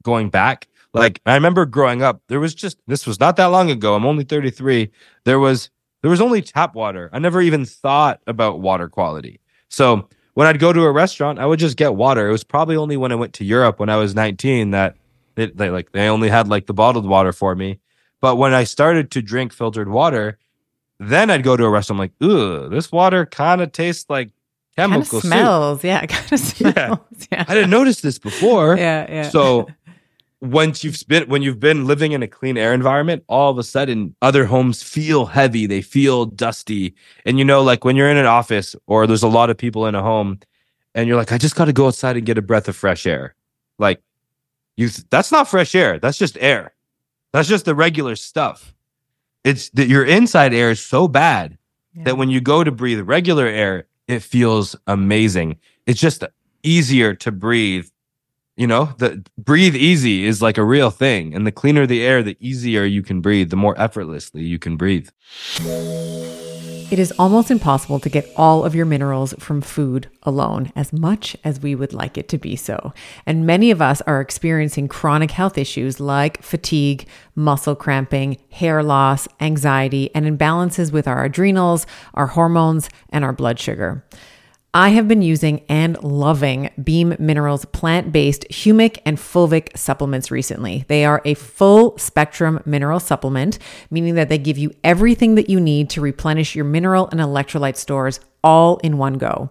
going 0.03 0.29
back 0.29 0.67
like 0.97 1.21
I 1.25 1.35
remember 1.35 1.65
growing 1.65 2.01
up, 2.01 2.21
there 2.27 2.39
was 2.39 2.55
just 2.55 2.77
this 2.87 3.05
was 3.05 3.19
not 3.19 3.35
that 3.37 3.45
long 3.47 3.69
ago. 3.69 3.95
I'm 3.95 4.05
only 4.05 4.23
33. 4.23 4.89
There 5.23 5.39
was 5.39 5.69
there 6.01 6.11
was 6.11 6.21
only 6.21 6.41
tap 6.41 6.75
water. 6.75 7.09
I 7.13 7.19
never 7.19 7.41
even 7.41 7.65
thought 7.65 8.21
about 8.27 8.59
water 8.59 8.89
quality. 8.89 9.39
So 9.69 10.07
when 10.33 10.47
I'd 10.47 10.59
go 10.59 10.71
to 10.71 10.83
a 10.83 10.91
restaurant, 10.91 11.39
I 11.39 11.45
would 11.45 11.59
just 11.59 11.77
get 11.77 11.95
water. 11.95 12.27
It 12.27 12.31
was 12.31 12.43
probably 12.43 12.75
only 12.75 12.97
when 12.97 13.11
I 13.11 13.15
went 13.15 13.33
to 13.33 13.43
Europe 13.43 13.79
when 13.79 13.89
I 13.89 13.97
was 13.97 14.15
19 14.15 14.71
that 14.71 14.95
it, 15.37 15.57
they 15.57 15.69
like 15.69 15.91
they 15.91 16.07
only 16.07 16.29
had 16.29 16.47
like 16.47 16.65
the 16.65 16.73
bottled 16.73 17.07
water 17.07 17.31
for 17.31 17.55
me. 17.55 17.79
But 18.19 18.35
when 18.37 18.53
I 18.53 18.63
started 18.63 19.11
to 19.11 19.21
drink 19.21 19.53
filtered 19.53 19.89
water, 19.89 20.37
then 20.99 21.29
I'd 21.29 21.43
go 21.43 21.55
to 21.55 21.65
a 21.65 21.69
restaurant 21.69 21.97
I'm 21.97 22.03
like, 22.03 22.23
ooh, 22.23 22.69
this 22.69 22.91
water 22.91 23.25
kind 23.25 23.61
of 23.61 23.71
tastes 23.71 24.09
like 24.09 24.31
chemical 24.75 25.21
soup. 25.21 25.23
smells. 25.23 25.83
Yeah, 25.83 26.01
it 26.01 26.07
kind 26.07 26.33
of 26.33 26.39
smells. 26.39 26.99
Yeah. 27.31 27.45
I 27.47 27.53
didn't 27.53 27.69
notice 27.69 28.01
this 28.01 28.19
before. 28.19 28.77
Yeah, 28.77 29.05
yeah. 29.09 29.29
So 29.29 29.67
once 30.41 30.83
you've 30.83 31.03
been 31.07 31.27
when 31.27 31.41
you've 31.41 31.59
been 31.59 31.85
living 31.85 32.11
in 32.11 32.21
a 32.23 32.27
clean 32.27 32.57
air 32.57 32.73
environment, 32.73 33.23
all 33.27 33.51
of 33.51 33.57
a 33.57 33.63
sudden 33.63 34.15
other 34.21 34.45
homes 34.45 34.83
feel 34.83 35.25
heavy, 35.25 35.65
they 35.65 35.81
feel 35.81 36.25
dusty. 36.25 36.93
And 37.25 37.39
you 37.39 37.45
know, 37.45 37.61
like 37.61 37.83
when 37.83 37.95
you're 37.95 38.09
in 38.09 38.17
an 38.17 38.25
office 38.25 38.75
or 38.85 39.07
there's 39.07 39.23
a 39.23 39.27
lot 39.27 39.49
of 39.49 39.57
people 39.57 39.85
in 39.87 39.95
a 39.95 40.01
home 40.01 40.39
and 40.95 41.07
you're 41.07 41.17
like, 41.17 41.31
I 41.31 41.37
just 41.37 41.55
gotta 41.55 41.73
go 41.73 41.87
outside 41.87 42.17
and 42.17 42.25
get 42.25 42.37
a 42.37 42.41
breath 42.41 42.67
of 42.67 42.75
fresh 42.75 43.05
air. 43.07 43.35
Like 43.79 44.01
you 44.77 44.89
that's 45.09 45.31
not 45.31 45.47
fresh 45.49 45.75
air, 45.75 45.99
that's 45.99 46.17
just 46.17 46.37
air. 46.39 46.73
That's 47.33 47.49
just 47.49 47.65
the 47.65 47.75
regular 47.75 48.15
stuff. 48.15 48.73
It's 49.43 49.69
that 49.71 49.87
your 49.89 50.05
inside 50.05 50.53
air 50.53 50.71
is 50.71 50.79
so 50.79 51.07
bad 51.07 51.57
Yeah. 51.93 52.03
that 52.05 52.17
when 52.17 52.29
you 52.29 52.39
go 52.41 52.63
to 52.63 52.71
breathe 52.71 53.01
regular 53.01 53.45
air, 53.45 53.87
it 54.07 54.21
feels 54.23 54.75
amazing. 54.87 55.57
It's 55.85 55.99
just 55.99 56.23
easier 56.63 57.13
to 57.15 57.31
breathe. 57.31 57.87
You 58.55 58.65
know, 58.67 58.85
the 58.97 59.23
breathe 59.37 59.75
easy 59.75 60.25
is 60.25 60.41
like 60.41 60.57
a 60.57 60.63
real 60.63 60.89
thing. 60.89 61.35
And 61.35 61.45
the 61.45 61.51
cleaner 61.51 61.85
the 61.85 62.01
air, 62.03 62.23
the 62.23 62.37
easier 62.39 62.83
you 62.85 63.03
can 63.03 63.21
breathe, 63.21 63.49
the 63.51 63.55
more 63.55 63.79
effortlessly 63.79 64.43
you 64.43 64.57
can 64.57 64.77
breathe. 64.77 65.09
It 66.89 66.99
is 66.99 67.11
almost 67.19 67.51
impossible 67.51 67.99
to 67.99 68.07
get 68.09 68.31
all 68.37 68.63
of 68.63 68.73
your 68.73 68.85
minerals 68.85 69.33
from 69.39 69.59
food 69.59 70.09
alone, 70.23 70.71
as 70.73 70.93
much 70.93 71.35
as 71.43 71.59
we 71.59 71.75
would 71.75 71.91
like 71.91 72.17
it 72.17 72.29
to 72.29 72.37
be 72.37 72.55
so. 72.55 72.93
And 73.25 73.45
many 73.45 73.71
of 73.71 73.81
us 73.81 73.99
are 74.07 74.21
experiencing 74.21 74.87
chronic 74.87 75.31
health 75.31 75.57
issues 75.57 75.99
like 75.99 76.41
fatigue, 76.41 77.05
muscle 77.35 77.75
cramping, 77.75 78.37
hair 78.51 78.81
loss, 78.83 79.27
anxiety, 79.41 80.09
and 80.15 80.25
imbalances 80.25 80.93
with 80.93 81.09
our 81.09 81.25
adrenals, 81.25 81.85
our 82.13 82.27
hormones, 82.27 82.89
and 83.09 83.25
our 83.25 83.33
blood 83.33 83.59
sugar. 83.59 84.05
I 84.73 84.89
have 84.89 85.07
been 85.07 85.21
using 85.21 85.63
and 85.69 86.01
loving 86.03 86.69
Beam 86.83 87.15
Minerals 87.19 87.65
plant 87.65 88.11
based 88.11 88.45
humic 88.49 88.99
and 89.05 89.17
fulvic 89.17 89.75
supplements 89.77 90.29
recently. 90.29 90.85
They 90.87 91.05
are 91.05 91.21
a 91.25 91.35
full 91.35 91.97
spectrum 91.97 92.61
mineral 92.65 92.99
supplement, 92.99 93.59
meaning 93.89 94.15
that 94.15 94.29
they 94.29 94.37
give 94.37 94.57
you 94.57 94.71
everything 94.83 95.35
that 95.35 95.49
you 95.49 95.59
need 95.59 95.89
to 95.91 96.01
replenish 96.01 96.53
your 96.53 96.65
mineral 96.65 97.07
and 97.11 97.19
electrolyte 97.19 97.77
stores 97.77 98.19
all 98.43 98.77
in 98.77 98.97
one 98.97 99.17
go. 99.17 99.49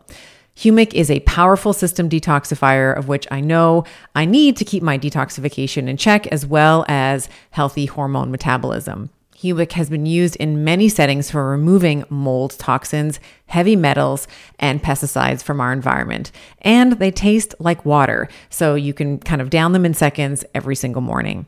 Humic 0.54 0.94
is 0.94 1.10
a 1.10 1.20
powerful 1.20 1.72
system 1.72 2.08
detoxifier, 2.08 2.96
of 2.96 3.08
which 3.08 3.26
I 3.30 3.40
know 3.40 3.84
I 4.14 4.26
need 4.26 4.56
to 4.58 4.64
keep 4.64 4.82
my 4.82 4.98
detoxification 4.98 5.88
in 5.88 5.96
check, 5.96 6.26
as 6.28 6.46
well 6.46 6.84
as 6.88 7.28
healthy 7.50 7.86
hormone 7.86 8.30
metabolism. 8.30 9.10
Humic 9.36 9.72
has 9.72 9.90
been 9.90 10.06
used 10.06 10.36
in 10.36 10.64
many 10.64 10.88
settings 10.88 11.30
for 11.30 11.50
removing 11.50 12.04
mold 12.08 12.58
toxins, 12.58 13.20
heavy 13.46 13.76
metals, 13.76 14.26
and 14.58 14.82
pesticides 14.82 15.42
from 15.42 15.60
our 15.60 15.72
environment. 15.72 16.32
And 16.62 16.92
they 16.92 17.10
taste 17.10 17.54
like 17.58 17.84
water, 17.84 18.28
so 18.48 18.74
you 18.74 18.94
can 18.94 19.18
kind 19.18 19.42
of 19.42 19.50
down 19.50 19.72
them 19.72 19.84
in 19.84 19.94
seconds 19.94 20.44
every 20.54 20.74
single 20.74 21.02
morning. 21.02 21.46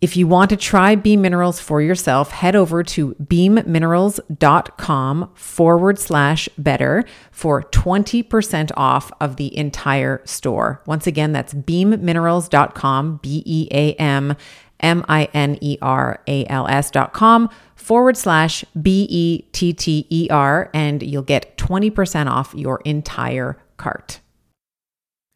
If 0.00 0.16
you 0.16 0.26
want 0.26 0.48
to 0.48 0.56
try 0.56 0.94
Beam 0.94 1.20
Minerals 1.20 1.60
for 1.60 1.82
yourself, 1.82 2.30
head 2.30 2.56
over 2.56 2.82
to 2.82 3.14
beamminerals.com 3.22 5.30
forward 5.34 5.98
slash 5.98 6.48
better 6.56 7.04
for 7.30 7.64
20% 7.64 8.70
off 8.78 9.12
of 9.20 9.36
the 9.36 9.54
entire 9.54 10.22
store. 10.24 10.80
Once 10.86 11.06
again, 11.06 11.32
that's 11.32 11.52
beamminerals.com, 11.52 13.20
B 13.22 13.42
E 13.44 13.68
A 13.72 13.92
M 13.94 14.36
M 14.80 15.04
I 15.08 15.28
N 15.34 15.58
E 15.60 15.78
R 15.80 16.20
A 16.26 16.44
L 16.46 16.66
S 16.66 16.90
dot 16.90 17.12
com 17.12 17.48
forward 17.76 18.16
slash 18.16 18.64
B 18.80 19.06
E 19.08 19.42
T 19.52 19.72
T 19.72 20.06
E 20.10 20.28
R, 20.30 20.70
and 20.74 21.02
you'll 21.02 21.22
get 21.22 21.56
20% 21.56 22.28
off 22.28 22.54
your 22.54 22.80
entire 22.84 23.56
cart. 23.76 24.20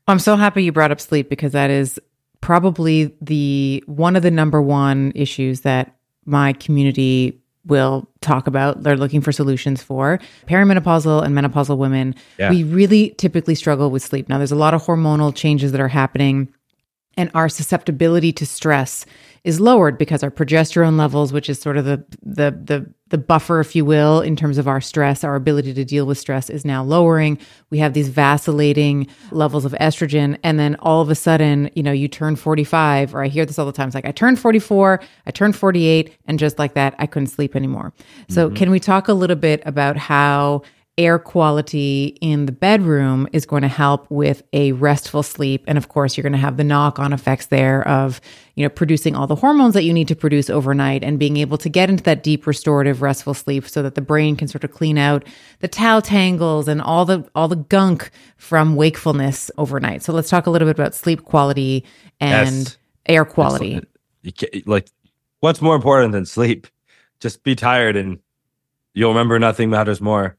I'm 0.06 0.18
so 0.18 0.36
happy 0.36 0.64
you 0.64 0.72
brought 0.72 0.90
up 0.90 1.00
sleep 1.00 1.30
because 1.30 1.52
that 1.52 1.70
is 1.70 1.98
probably 2.40 3.14
the 3.22 3.82
one 3.86 4.16
of 4.16 4.22
the 4.22 4.30
number 4.30 4.60
one 4.60 5.12
issues 5.14 5.62
that 5.62 5.96
my 6.26 6.52
community 6.52 7.40
will 7.66 8.06
talk 8.20 8.46
about. 8.46 8.82
They're 8.82 8.96
looking 8.96 9.22
for 9.22 9.32
solutions 9.32 9.82
for 9.82 10.20
perimenopausal 10.46 11.24
and 11.24 11.34
menopausal 11.34 11.78
women. 11.78 12.14
Yeah. 12.38 12.50
We 12.50 12.62
really 12.64 13.10
typically 13.16 13.54
struggle 13.54 13.90
with 13.90 14.02
sleep. 14.02 14.28
Now, 14.28 14.38
there's 14.38 14.52
a 14.52 14.56
lot 14.56 14.74
of 14.74 14.82
hormonal 14.82 15.34
changes 15.34 15.72
that 15.72 15.80
are 15.80 15.88
happening 15.88 16.52
and 17.16 17.30
our 17.34 17.48
susceptibility 17.48 18.32
to 18.32 18.46
stress 18.46 19.06
is 19.44 19.60
lowered 19.60 19.98
because 19.98 20.22
our 20.22 20.30
progesterone 20.30 20.98
levels 20.98 21.32
which 21.32 21.48
is 21.50 21.60
sort 21.60 21.76
of 21.76 21.84
the 21.84 22.04
the 22.22 22.50
the 22.50 22.90
the 23.10 23.18
buffer 23.18 23.60
if 23.60 23.76
you 23.76 23.84
will 23.84 24.22
in 24.22 24.34
terms 24.34 24.56
of 24.56 24.66
our 24.66 24.80
stress 24.80 25.22
our 25.22 25.36
ability 25.36 25.74
to 25.74 25.84
deal 25.84 26.06
with 26.06 26.18
stress 26.18 26.48
is 26.50 26.64
now 26.64 26.82
lowering. 26.82 27.38
We 27.70 27.78
have 27.78 27.92
these 27.92 28.08
vacillating 28.08 29.06
levels 29.30 29.64
of 29.64 29.72
estrogen. 29.72 30.38
And 30.42 30.58
then 30.58 30.76
all 30.76 31.02
of 31.02 31.10
a 31.10 31.14
sudden 31.14 31.70
you 31.74 31.82
know 31.82 31.92
you 31.92 32.08
turn 32.08 32.36
45 32.36 33.14
or 33.14 33.22
i 33.22 33.28
hear 33.28 33.44
this 33.44 33.58
all 33.58 33.66
the 33.66 33.72
time. 33.72 33.88
It's 33.88 33.94
like 33.94 34.06
i 34.06 34.12
turned 34.12 34.40
44 34.40 35.00
i 35.26 35.30
turned 35.30 35.54
48 35.54 36.16
and 36.26 36.38
just 36.38 36.58
like 36.58 36.74
that 36.74 36.94
i 36.98 37.06
couldn't 37.06 37.28
sleep 37.28 37.54
anymore. 37.54 37.92
So 38.28 38.46
mm-hmm. 38.46 38.56
can 38.56 38.70
we 38.70 38.80
talk 38.80 39.08
a 39.08 39.14
little 39.14 39.36
bit 39.36 39.62
about 39.66 39.96
how 39.96 40.62
air 40.96 41.18
quality 41.18 42.16
in 42.20 42.46
the 42.46 42.52
bedroom 42.52 43.26
is 43.32 43.44
going 43.46 43.62
to 43.62 43.68
help 43.68 44.08
with 44.10 44.42
a 44.52 44.70
restful 44.72 45.22
sleep 45.24 45.64
and 45.66 45.76
of 45.76 45.88
course 45.88 46.16
you're 46.16 46.22
going 46.22 46.32
to 46.32 46.38
have 46.38 46.56
the 46.56 46.62
knock 46.62 47.00
on 47.00 47.12
effects 47.12 47.46
there 47.46 47.86
of 47.88 48.20
you 48.54 48.64
know 48.64 48.68
producing 48.68 49.16
all 49.16 49.26
the 49.26 49.34
hormones 49.34 49.74
that 49.74 49.82
you 49.82 49.92
need 49.92 50.06
to 50.06 50.14
produce 50.14 50.48
overnight 50.48 51.02
and 51.02 51.18
being 51.18 51.36
able 51.36 51.58
to 51.58 51.68
get 51.68 51.90
into 51.90 52.04
that 52.04 52.22
deep 52.22 52.46
restorative 52.46 53.02
restful 53.02 53.34
sleep 53.34 53.68
so 53.68 53.82
that 53.82 53.96
the 53.96 54.00
brain 54.00 54.36
can 54.36 54.46
sort 54.46 54.62
of 54.62 54.70
clean 54.70 54.96
out 54.96 55.24
the 55.58 55.68
tau 55.68 55.98
tangles 55.98 56.68
and 56.68 56.80
all 56.80 57.04
the 57.04 57.28
all 57.34 57.48
the 57.48 57.56
gunk 57.56 58.10
from 58.36 58.76
wakefulness 58.76 59.50
overnight 59.58 60.00
so 60.02 60.12
let's 60.12 60.30
talk 60.30 60.46
a 60.46 60.50
little 60.50 60.66
bit 60.66 60.76
about 60.78 60.94
sleep 60.94 61.24
quality 61.24 61.84
and 62.20 62.56
Yes. 62.56 62.78
air 63.06 63.24
quality 63.24 63.80
like, 64.66 64.88
what's 65.40 65.60
more 65.60 65.76
important 65.76 66.12
than 66.12 66.24
sleep? 66.26 66.66
Just 67.20 67.42
be 67.42 67.54
tired 67.54 67.96
and 67.96 68.18
you'll 68.94 69.10
remember 69.10 69.38
nothing 69.38 69.70
matters 69.70 70.00
more. 70.00 70.36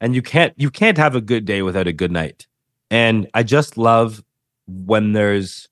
And 0.00 0.14
you 0.14 0.22
can't 0.22 0.54
you 0.56 0.70
can't 0.70 0.98
have 0.98 1.14
a 1.14 1.20
good 1.20 1.44
day 1.44 1.62
without 1.62 1.86
a 1.86 1.92
good 1.92 2.12
night. 2.12 2.46
And 2.90 3.28
I 3.34 3.42
just 3.42 3.76
love 3.76 4.22
when 4.66 5.12
there's 5.12 5.68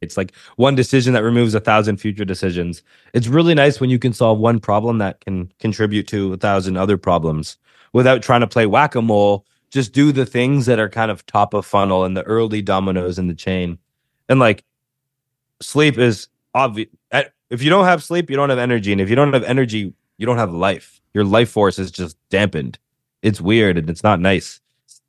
it's 0.00 0.16
like 0.16 0.32
one 0.56 0.74
decision 0.74 1.12
that 1.14 1.22
removes 1.22 1.54
a 1.54 1.60
thousand 1.60 1.96
future 1.98 2.24
decisions. 2.24 2.82
It's 3.14 3.26
really 3.26 3.54
nice 3.54 3.80
when 3.80 3.90
you 3.90 3.98
can 3.98 4.12
solve 4.12 4.38
one 4.38 4.60
problem 4.60 4.98
that 4.98 5.20
can 5.20 5.52
contribute 5.58 6.06
to 6.08 6.32
a 6.32 6.36
thousand 6.36 6.76
other 6.76 6.96
problems 6.96 7.56
without 7.92 8.22
trying 8.22 8.40
to 8.40 8.46
play 8.46 8.66
whack-a-mole. 8.66 9.44
Just 9.70 9.92
do 9.92 10.12
the 10.12 10.24
things 10.24 10.66
that 10.66 10.78
are 10.78 10.88
kind 10.88 11.10
of 11.10 11.26
top 11.26 11.52
of 11.52 11.66
funnel 11.66 12.04
and 12.04 12.16
the 12.16 12.22
early 12.22 12.62
dominoes 12.62 13.18
in 13.18 13.26
the 13.26 13.34
chain. 13.34 13.78
And 14.28 14.38
like 14.38 14.64
sleep 15.60 15.98
is 15.98 16.28
obvious. 16.54 16.88
Eh, 17.10 17.24
if 17.50 17.62
you 17.62 17.70
don't 17.70 17.84
have 17.84 18.02
sleep, 18.02 18.30
you 18.30 18.36
don't 18.36 18.50
have 18.50 18.58
energy. 18.58 18.92
And 18.92 19.00
if 19.00 19.10
you 19.10 19.16
don't 19.16 19.32
have 19.32 19.44
energy, 19.44 19.92
you 20.16 20.26
don't 20.26 20.38
have 20.38 20.52
life. 20.52 21.00
Your 21.14 21.24
life 21.24 21.50
force 21.50 21.78
is 21.78 21.90
just 21.90 22.16
dampened. 22.30 22.78
It's 23.22 23.40
weird 23.40 23.78
and 23.78 23.90
it's 23.90 24.02
not 24.02 24.20
nice. 24.20 24.60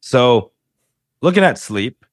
So, 0.02 0.52
looking 1.22 1.44
at 1.44 1.58
sleep, 1.58 2.06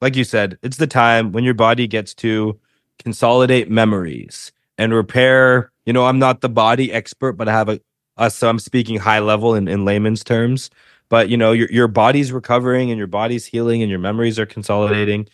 like 0.00 0.16
you 0.16 0.24
said, 0.24 0.58
it's 0.62 0.76
the 0.76 0.86
time 0.86 1.32
when 1.32 1.44
your 1.44 1.54
body 1.54 1.86
gets 1.86 2.14
to 2.14 2.58
consolidate 2.98 3.70
memories 3.70 4.52
and 4.78 4.94
repair. 4.94 5.70
You 5.86 5.92
know, 5.92 6.06
I'm 6.06 6.18
not 6.18 6.40
the 6.40 6.48
body 6.48 6.92
expert, 6.92 7.32
but 7.32 7.48
I 7.48 7.52
have 7.52 7.68
a, 7.68 7.80
uh, 8.16 8.28
so 8.28 8.48
I'm 8.48 8.58
speaking 8.58 8.98
high 8.98 9.18
level 9.18 9.54
in, 9.54 9.68
in 9.68 9.84
layman's 9.84 10.24
terms. 10.24 10.70
But 11.08 11.28
you 11.28 11.36
know, 11.36 11.52
your 11.52 11.70
your 11.70 11.88
body's 11.88 12.32
recovering 12.32 12.90
and 12.90 12.98
your 12.98 13.06
body's 13.06 13.44
healing 13.44 13.82
and 13.82 13.90
your 13.90 13.98
memories 13.98 14.38
are 14.38 14.46
consolidating. 14.46 15.28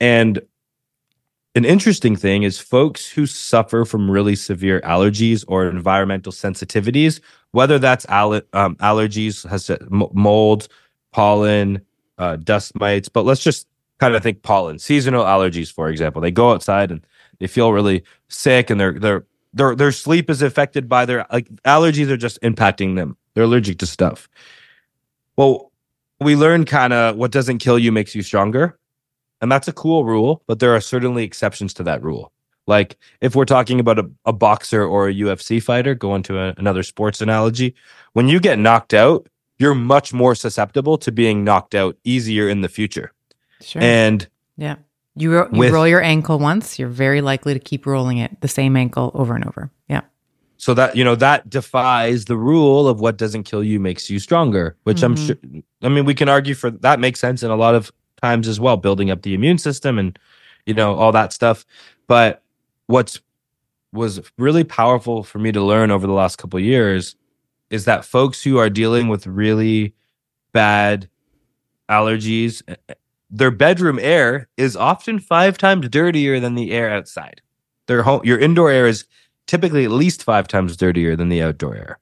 And 0.00 0.40
an 1.54 1.64
interesting 1.64 2.16
thing 2.16 2.44
is 2.44 2.58
folks 2.58 3.10
who 3.10 3.26
suffer 3.26 3.84
from 3.84 4.10
really 4.10 4.36
severe 4.36 4.80
allergies 4.82 5.44
or 5.48 5.66
environmental 5.66 6.32
sensitivities, 6.32 7.20
whether 7.50 7.78
that's 7.78 8.06
alle- 8.08 8.40
um, 8.54 8.76
allergies, 8.76 9.46
has 9.48 9.70
mold, 9.90 10.68
pollen, 11.12 11.82
uh, 12.18 12.36
dust 12.36 12.74
mites, 12.76 13.08
but 13.08 13.24
let's 13.24 13.42
just 13.42 13.66
kind 14.00 14.14
of 14.14 14.22
think 14.22 14.42
pollen, 14.42 14.78
seasonal 14.78 15.24
allergies, 15.24 15.70
for 15.70 15.88
example. 15.90 16.22
They 16.22 16.30
go 16.30 16.52
outside 16.52 16.90
and 16.90 17.06
they 17.38 17.46
feel 17.46 17.72
really 17.72 18.02
sick, 18.28 18.70
and 18.70 18.80
their 18.80 18.92
their 18.98 19.26
their 19.52 19.76
their 19.76 19.92
sleep 19.92 20.30
is 20.30 20.40
affected 20.40 20.88
by 20.88 21.04
their 21.04 21.26
like 21.30 21.48
allergies 21.64 22.08
are 22.08 22.16
just 22.16 22.40
impacting 22.42 22.96
them. 22.96 23.16
They're 23.34 23.44
allergic 23.44 23.78
to 23.78 23.86
stuff. 23.86 24.28
Well, 25.36 25.70
we 26.20 26.36
learn 26.36 26.64
kind 26.64 26.92
of 26.92 27.16
what 27.16 27.30
doesn't 27.32 27.58
kill 27.58 27.78
you 27.78 27.92
makes 27.92 28.14
you 28.14 28.22
stronger. 28.22 28.78
And 29.42 29.50
that's 29.52 29.68
a 29.68 29.72
cool 29.72 30.04
rule, 30.04 30.42
but 30.46 30.60
there 30.60 30.74
are 30.74 30.80
certainly 30.80 31.24
exceptions 31.24 31.74
to 31.74 31.82
that 31.82 32.02
rule. 32.02 32.32
Like 32.68 32.96
if 33.20 33.34
we're 33.34 33.44
talking 33.44 33.80
about 33.80 33.98
a, 33.98 34.08
a 34.24 34.32
boxer 34.32 34.84
or 34.84 35.08
a 35.08 35.14
UFC 35.14 35.60
fighter, 35.60 35.94
going 35.96 36.22
to 36.24 36.38
a, 36.38 36.54
another 36.56 36.84
sports 36.84 37.20
analogy, 37.20 37.74
when 38.12 38.28
you 38.28 38.38
get 38.38 38.58
knocked 38.60 38.94
out, 38.94 39.26
you're 39.58 39.74
much 39.74 40.12
more 40.14 40.34
susceptible 40.36 40.96
to 40.98 41.10
being 41.12 41.42
knocked 41.44 41.74
out 41.74 41.96
easier 42.04 42.48
in 42.48 42.60
the 42.60 42.68
future. 42.68 43.12
sure 43.60 43.82
And 43.82 44.26
yeah 44.56 44.76
you, 45.16 45.32
ro- 45.34 45.48
you 45.52 45.58
with- 45.58 45.72
roll 45.72 45.86
your 45.88 46.02
ankle 46.02 46.38
once 46.38 46.78
you're 46.78 46.88
very 46.88 47.20
likely 47.20 47.52
to 47.52 47.60
keep 47.60 47.84
rolling 47.84 48.18
it 48.18 48.40
the 48.40 48.48
same 48.48 48.76
ankle 48.76 49.10
over 49.14 49.34
and 49.34 49.44
over 49.46 49.70
yeah 49.88 50.02
So 50.56 50.72
that, 50.74 50.94
you 50.96 51.02
know, 51.04 51.16
that 51.16 51.50
defies 51.50 52.26
the 52.26 52.36
rule 52.36 52.86
of 52.88 53.00
what 53.00 53.16
doesn't 53.18 53.42
kill 53.42 53.64
you 53.64 53.80
makes 53.80 54.08
you 54.08 54.18
stronger, 54.20 54.76
which 54.84 54.98
Mhm. 54.98 55.04
I'm 55.04 55.16
sure, 55.16 55.36
I 55.82 55.88
mean, 55.88 56.04
we 56.04 56.14
can 56.14 56.28
argue 56.28 56.54
for 56.54 56.70
that 56.70 57.00
makes 57.00 57.18
sense 57.20 57.42
in 57.42 57.50
a 57.50 57.56
lot 57.56 57.74
of 57.74 57.90
times 58.22 58.48
as 58.48 58.60
well, 58.60 58.76
building 58.76 59.10
up 59.10 59.22
the 59.22 59.34
immune 59.34 59.58
system 59.58 59.98
and, 59.98 60.18
you 60.66 60.74
know, 60.74 60.94
all 60.94 61.12
that 61.12 61.32
stuff. 61.32 61.64
But 62.06 62.42
what's 62.86 63.20
was 63.92 64.20
really 64.38 64.64
powerful 64.64 65.22
for 65.22 65.38
me 65.38 65.52
to 65.52 65.62
learn 65.62 65.90
over 65.90 66.06
the 66.06 66.12
last 66.12 66.36
couple 66.36 66.58
years 66.58 67.14
is 67.70 67.84
that 67.84 68.04
folks 68.04 68.42
who 68.42 68.58
are 68.58 68.70
dealing 68.70 69.08
with 69.08 69.26
really 69.26 69.94
bad 70.52 71.08
allergies 71.90 72.62
eh, 72.68 72.94
their 73.30 73.50
bedroom 73.50 73.98
air 73.98 74.48
is 74.56 74.76
often 74.76 75.18
five 75.18 75.58
times 75.58 75.88
dirtier 75.88 76.40
than 76.40 76.54
the 76.54 76.72
air 76.72 76.90
outside 76.90 77.40
their 77.86 78.02
home 78.02 78.20
your 78.24 78.38
indoor 78.38 78.70
air 78.70 78.86
is 78.86 79.04
typically 79.46 79.84
at 79.84 79.90
least 79.90 80.22
five 80.22 80.48
times 80.48 80.76
dirtier 80.76 81.16
than 81.16 81.28
the 81.28 81.42
outdoor 81.42 81.74
air 81.74 81.98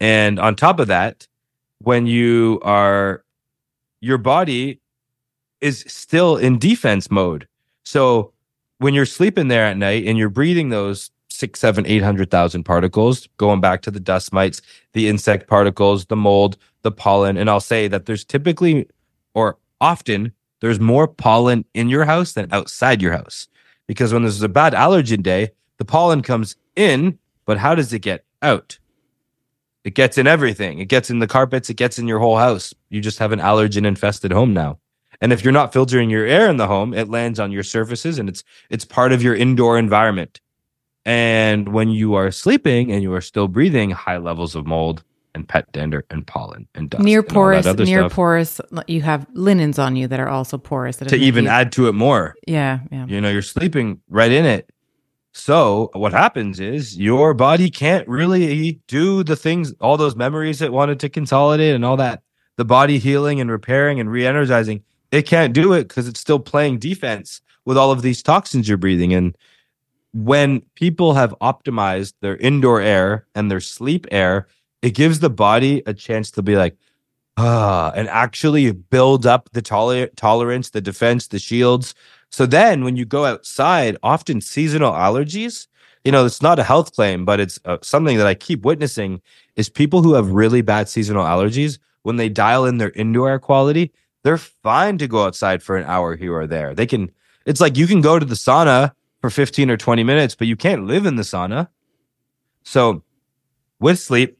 and 0.00 0.38
on 0.40 0.56
top 0.56 0.80
of 0.80 0.88
that 0.88 1.28
when 1.78 2.06
you 2.06 2.60
are 2.62 3.24
your 4.00 4.18
body 4.18 4.79
is 5.60 5.84
still 5.86 6.36
in 6.36 6.58
defense 6.58 7.10
mode 7.10 7.46
so 7.84 8.32
when 8.78 8.94
you're 8.94 9.06
sleeping 9.06 9.48
there 9.48 9.66
at 9.66 9.76
night 9.76 10.06
and 10.06 10.16
you're 10.16 10.30
breathing 10.30 10.70
those 10.70 11.10
six, 11.28 11.60
seven, 11.60 11.86
eight 11.86 12.02
hundred 12.02 12.30
thousand 12.30 12.64
particles, 12.64 13.28
going 13.36 13.60
back 13.60 13.82
to 13.82 13.90
the 13.90 14.00
dust 14.00 14.32
mites, 14.32 14.62
the 14.92 15.08
insect 15.08 15.48
particles, 15.48 16.06
the 16.06 16.16
mold, 16.16 16.56
the 16.82 16.90
pollen, 16.90 17.36
and 17.36 17.48
I'll 17.48 17.60
say 17.60 17.88
that 17.88 18.06
there's 18.06 18.24
typically 18.24 18.88
or 19.34 19.58
often 19.80 20.32
there's 20.60 20.80
more 20.80 21.06
pollen 21.06 21.64
in 21.74 21.88
your 21.88 22.04
house 22.04 22.32
than 22.32 22.48
outside 22.52 23.00
your 23.00 23.12
house. 23.12 23.48
Because 23.86 24.12
when 24.12 24.22
there's 24.22 24.42
a 24.42 24.48
bad 24.48 24.72
allergen 24.72 25.22
day, 25.22 25.50
the 25.78 25.84
pollen 25.84 26.22
comes 26.22 26.56
in, 26.76 27.18
but 27.46 27.58
how 27.58 27.74
does 27.74 27.92
it 27.92 28.00
get 28.00 28.24
out? 28.42 28.78
It 29.84 29.94
gets 29.94 30.18
in 30.18 30.26
everything. 30.26 30.78
It 30.78 30.88
gets 30.88 31.10
in 31.10 31.18
the 31.18 31.26
carpets, 31.26 31.70
it 31.70 31.74
gets 31.74 31.98
in 31.98 32.06
your 32.06 32.18
whole 32.18 32.36
house. 32.36 32.74
You 32.90 33.00
just 33.00 33.18
have 33.18 33.32
an 33.32 33.40
allergen 33.40 33.86
infested 33.86 34.32
home 34.32 34.52
now. 34.52 34.78
And 35.20 35.32
if 35.32 35.44
you're 35.44 35.52
not 35.52 35.72
filtering 35.72 36.08
your 36.10 36.26
air 36.26 36.48
in 36.48 36.56
the 36.56 36.66
home, 36.66 36.94
it 36.94 37.08
lands 37.08 37.38
on 37.38 37.52
your 37.52 37.62
surfaces 37.62 38.18
and 38.18 38.28
it's 38.28 38.42
it's 38.70 38.84
part 38.84 39.12
of 39.12 39.22
your 39.22 39.34
indoor 39.34 39.78
environment. 39.78 40.40
And 41.04 41.72
when 41.72 41.90
you 41.90 42.14
are 42.14 42.30
sleeping 42.30 42.92
and 42.92 43.02
you 43.02 43.12
are 43.14 43.20
still 43.20 43.48
breathing 43.48 43.90
high 43.90 44.18
levels 44.18 44.54
of 44.54 44.66
mold 44.66 45.02
and 45.34 45.48
pet 45.48 45.70
dander 45.72 46.04
and 46.10 46.26
pollen 46.26 46.66
and 46.74 46.90
dust, 46.90 47.04
near 47.04 47.20
and 47.20 47.28
all 47.28 47.50
that 47.50 47.64
porous, 47.64 47.88
near 47.88 48.00
stuff, 48.02 48.12
porous. 48.12 48.60
You 48.86 49.02
have 49.02 49.26
linens 49.32 49.78
on 49.78 49.96
you 49.96 50.08
that 50.08 50.20
are 50.20 50.28
also 50.28 50.58
porous. 50.58 50.96
That 50.96 51.08
to 51.08 51.16
even 51.16 51.44
you- 51.44 51.50
add 51.50 51.72
to 51.72 51.88
it 51.88 51.92
more, 51.92 52.34
yeah, 52.46 52.80
yeah. 52.90 53.06
you 53.06 53.20
know, 53.20 53.30
you're 53.30 53.42
sleeping 53.42 54.00
right 54.08 54.32
in 54.32 54.44
it. 54.44 54.70
So 55.32 55.90
what 55.92 56.12
happens 56.12 56.58
is 56.58 56.98
your 56.98 57.34
body 57.34 57.70
can't 57.70 58.06
really 58.08 58.80
do 58.88 59.22
the 59.22 59.36
things, 59.36 59.72
all 59.80 59.96
those 59.96 60.16
memories 60.16 60.60
it 60.60 60.72
wanted 60.72 60.98
to 61.00 61.08
consolidate 61.08 61.74
and 61.74 61.84
all 61.84 61.96
that, 61.98 62.22
the 62.56 62.64
body 62.64 62.98
healing 62.98 63.40
and 63.40 63.50
repairing 63.50 64.00
and 64.00 64.10
re-energizing. 64.10 64.82
It 65.12 65.26
can't 65.26 65.52
do 65.52 65.72
it 65.72 65.88
because 65.88 66.08
it's 66.08 66.20
still 66.20 66.38
playing 66.38 66.78
defense 66.78 67.40
with 67.64 67.76
all 67.76 67.90
of 67.90 68.02
these 68.02 68.22
toxins 68.22 68.68
you're 68.68 68.78
breathing. 68.78 69.12
And 69.12 69.36
when 70.12 70.60
people 70.74 71.14
have 71.14 71.34
optimized 71.40 72.14
their 72.20 72.36
indoor 72.36 72.80
air 72.80 73.26
and 73.34 73.50
their 73.50 73.60
sleep 73.60 74.06
air, 74.10 74.46
it 74.82 74.94
gives 74.94 75.20
the 75.20 75.30
body 75.30 75.82
a 75.86 75.94
chance 75.94 76.30
to 76.32 76.42
be 76.42 76.56
like, 76.56 76.76
ah, 77.36 77.92
and 77.94 78.08
actually 78.08 78.72
build 78.72 79.26
up 79.26 79.48
the 79.52 79.62
toler- 79.62 80.08
tolerance, 80.16 80.70
the 80.70 80.80
defense, 80.80 81.28
the 81.28 81.38
shields. 81.38 81.94
So 82.30 82.46
then 82.46 82.84
when 82.84 82.96
you 82.96 83.04
go 83.04 83.24
outside, 83.24 83.96
often 84.02 84.40
seasonal 84.40 84.92
allergies, 84.92 85.66
you 86.04 86.12
know, 86.12 86.24
it's 86.24 86.42
not 86.42 86.58
a 86.58 86.64
health 86.64 86.94
claim, 86.94 87.24
but 87.24 87.40
it's 87.40 87.58
uh, 87.64 87.78
something 87.82 88.16
that 88.16 88.26
I 88.26 88.34
keep 88.34 88.64
witnessing 88.64 89.20
is 89.56 89.68
people 89.68 90.02
who 90.02 90.14
have 90.14 90.30
really 90.30 90.62
bad 90.62 90.88
seasonal 90.88 91.24
allergies, 91.24 91.78
when 92.02 92.16
they 92.16 92.30
dial 92.30 92.64
in 92.64 92.78
their 92.78 92.90
indoor 92.92 93.28
air 93.28 93.38
quality, 93.38 93.92
they're 94.22 94.38
fine 94.38 94.98
to 94.98 95.08
go 95.08 95.24
outside 95.24 95.62
for 95.62 95.76
an 95.76 95.84
hour 95.84 96.16
here 96.16 96.34
or 96.34 96.46
there. 96.46 96.74
They 96.74 96.86
can, 96.86 97.10
it's 97.46 97.60
like 97.60 97.76
you 97.76 97.86
can 97.86 98.00
go 98.00 98.18
to 98.18 98.24
the 98.24 98.34
sauna 98.34 98.92
for 99.20 99.30
15 99.30 99.70
or 99.70 99.76
20 99.76 100.04
minutes, 100.04 100.34
but 100.34 100.46
you 100.46 100.56
can't 100.56 100.86
live 100.86 101.06
in 101.06 101.16
the 101.16 101.22
sauna. 101.22 101.68
So 102.62 103.02
with 103.78 103.98
sleep, 103.98 104.38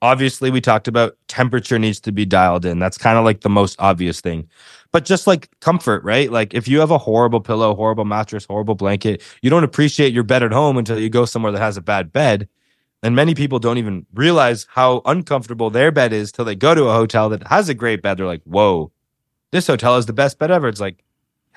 obviously 0.00 0.50
we 0.50 0.60
talked 0.60 0.88
about 0.88 1.16
temperature 1.28 1.78
needs 1.78 2.00
to 2.00 2.12
be 2.12 2.26
dialed 2.26 2.64
in. 2.64 2.78
That's 2.78 2.98
kind 2.98 3.16
of 3.16 3.24
like 3.24 3.40
the 3.40 3.48
most 3.48 3.76
obvious 3.78 4.20
thing. 4.20 4.48
But 4.90 5.04
just 5.04 5.26
like 5.26 5.48
comfort, 5.60 6.04
right? 6.04 6.30
Like 6.30 6.52
if 6.52 6.68
you 6.68 6.80
have 6.80 6.90
a 6.90 6.98
horrible 6.98 7.40
pillow, 7.40 7.74
horrible 7.74 8.04
mattress, 8.04 8.44
horrible 8.44 8.74
blanket, 8.74 9.22
you 9.40 9.48
don't 9.48 9.64
appreciate 9.64 10.12
your 10.12 10.24
bed 10.24 10.42
at 10.42 10.52
home 10.52 10.76
until 10.76 10.98
you 10.98 11.08
go 11.08 11.24
somewhere 11.24 11.52
that 11.52 11.60
has 11.60 11.76
a 11.76 11.82
bad 11.82 12.12
bed. 12.12 12.48
And 13.02 13.16
many 13.16 13.34
people 13.34 13.58
don't 13.58 13.78
even 13.78 14.06
realize 14.14 14.66
how 14.70 15.02
uncomfortable 15.06 15.70
their 15.70 15.90
bed 15.90 16.12
is 16.12 16.30
till 16.30 16.44
they 16.44 16.54
go 16.54 16.74
to 16.74 16.84
a 16.84 16.92
hotel 16.92 17.28
that 17.30 17.46
has 17.48 17.68
a 17.68 17.74
great 17.74 18.02
bed. 18.02 18.18
They're 18.18 18.26
like, 18.26 18.42
whoa, 18.44 18.92
this 19.52 19.66
hotel 19.66 19.96
is 19.96 20.06
the 20.06 20.12
best 20.12 20.38
bed 20.38 20.50
ever. 20.50 20.66
It's 20.66 20.80
like, 20.80 21.04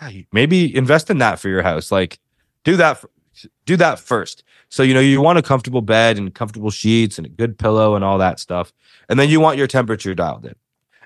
yeah, 0.02 0.22
maybe 0.32 0.76
invest 0.76 1.10
in 1.10 1.18
that 1.20 1.40
for 1.40 1.50
your 1.50 1.64
house. 1.64 1.92
Like, 1.92 2.20
do 2.64 2.76
that, 2.76 2.98
f- 2.98 3.06
do 3.66 3.76
that 3.78 4.00
first. 4.00 4.44
So, 4.70 4.84
you 4.84 4.94
know, 4.94 5.00
you 5.00 5.22
want 5.22 5.40
a 5.40 5.42
comfortable 5.42 5.82
bed 5.82 6.18
and 6.18 6.34
comfortable 6.36 6.70
sheets 6.70 7.18
and 7.18 7.26
a 7.26 7.30
good 7.30 7.58
pillow 7.58 7.96
and 7.96 8.04
all 8.04 8.18
that 8.18 8.40
stuff. 8.40 8.74
And 9.10 9.20
then 9.20 9.30
you 9.30 9.40
want 9.40 9.58
your 9.58 9.68
temperature 9.68 10.14
dialed 10.14 10.46
in. 10.46 10.56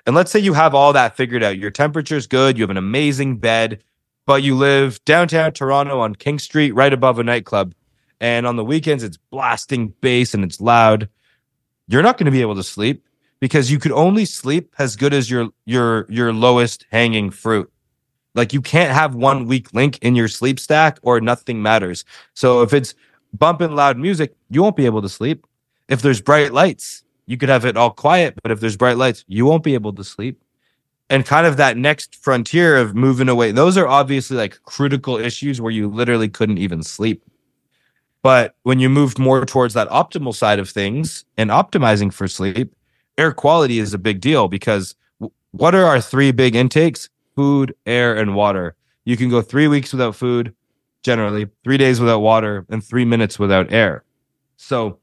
And 0.06 0.16
let's 0.16 0.30
say 0.30 0.40
you 0.40 0.54
have 0.54 0.74
all 0.74 0.92
that 0.92 1.16
figured 1.16 1.42
out. 1.42 1.58
Your 1.58 1.70
temperature's 1.70 2.26
good. 2.26 2.58
You 2.58 2.62
have 2.62 2.70
an 2.70 2.76
amazing 2.76 3.36
bed, 3.36 3.82
but 4.26 4.42
you 4.42 4.56
live 4.56 5.04
downtown 5.04 5.52
Toronto 5.52 6.00
on 6.00 6.14
King 6.14 6.38
Street, 6.38 6.72
right 6.74 6.92
above 6.92 7.18
a 7.18 7.24
nightclub. 7.24 7.74
And 8.20 8.46
on 8.46 8.56
the 8.56 8.64
weekends, 8.64 9.04
it's 9.04 9.16
blasting 9.16 9.94
bass 10.00 10.34
and 10.34 10.42
it's 10.42 10.60
loud. 10.60 11.08
You're 11.86 12.02
not 12.02 12.18
going 12.18 12.26
to 12.26 12.32
be 12.32 12.40
able 12.40 12.56
to 12.56 12.62
sleep 12.62 13.04
because 13.40 13.70
you 13.70 13.78
could 13.78 13.92
only 13.92 14.24
sleep 14.24 14.74
as 14.78 14.96
good 14.96 15.12
as 15.12 15.30
your 15.30 15.48
your 15.64 16.06
your 16.08 16.32
lowest 16.32 16.86
hanging 16.90 17.30
fruit. 17.30 17.70
Like 18.34 18.52
you 18.52 18.60
can't 18.60 18.92
have 18.92 19.14
one 19.14 19.46
weak 19.46 19.74
link 19.74 19.98
in 20.02 20.14
your 20.14 20.28
sleep 20.28 20.60
stack 20.60 20.98
or 21.02 21.20
nothing 21.20 21.60
matters. 21.62 22.04
So 22.34 22.62
if 22.62 22.72
it's 22.72 22.94
bumping 23.32 23.74
loud 23.74 23.98
music, 23.98 24.36
you 24.50 24.62
won't 24.62 24.76
be 24.76 24.86
able 24.86 25.02
to 25.02 25.08
sleep. 25.08 25.46
If 25.88 26.02
there's 26.02 26.20
bright 26.20 26.52
lights, 26.52 27.02
you 27.26 27.36
could 27.36 27.48
have 27.48 27.64
it 27.64 27.76
all 27.76 27.90
quiet, 27.90 28.34
but 28.42 28.52
if 28.52 28.60
there's 28.60 28.76
bright 28.76 28.96
lights, 28.96 29.24
you 29.26 29.46
won't 29.46 29.64
be 29.64 29.74
able 29.74 29.92
to 29.94 30.04
sleep. 30.04 30.40
And 31.08 31.26
kind 31.26 31.44
of 31.44 31.56
that 31.56 31.76
next 31.76 32.14
frontier 32.14 32.76
of 32.76 32.94
moving 32.94 33.28
away, 33.28 33.50
those 33.50 33.76
are 33.76 33.88
obviously 33.88 34.36
like 34.36 34.62
critical 34.62 35.16
issues 35.16 35.60
where 35.60 35.72
you 35.72 35.88
literally 35.88 36.28
couldn't 36.28 36.58
even 36.58 36.84
sleep. 36.84 37.24
But 38.22 38.54
when 38.62 38.78
you 38.78 38.88
moved 38.88 39.18
more 39.18 39.44
towards 39.44 39.74
that 39.74 39.88
optimal 39.88 40.34
side 40.34 40.60
of 40.60 40.68
things 40.68 41.24
and 41.36 41.50
optimizing 41.50 42.12
for 42.12 42.28
sleep, 42.28 42.72
air 43.18 43.32
quality 43.32 43.78
is 43.78 43.94
a 43.94 43.98
big 43.98 44.20
deal 44.20 44.48
because 44.48 44.94
what 45.52 45.74
are 45.74 45.84
our 45.84 46.00
three 46.00 46.32
big 46.32 46.54
intakes? 46.54 47.08
Food, 47.36 47.74
air, 47.86 48.16
and 48.16 48.34
water. 48.34 48.74
You 49.04 49.16
can 49.16 49.30
go 49.30 49.42
three 49.42 49.68
weeks 49.68 49.92
without 49.92 50.14
food, 50.14 50.54
generally, 51.02 51.48
three 51.64 51.78
days 51.78 52.00
without 52.00 52.20
water, 52.20 52.66
and 52.68 52.84
three 52.84 53.04
minutes 53.04 53.38
without 53.38 53.72
air. 53.72 54.04
So 54.56 54.98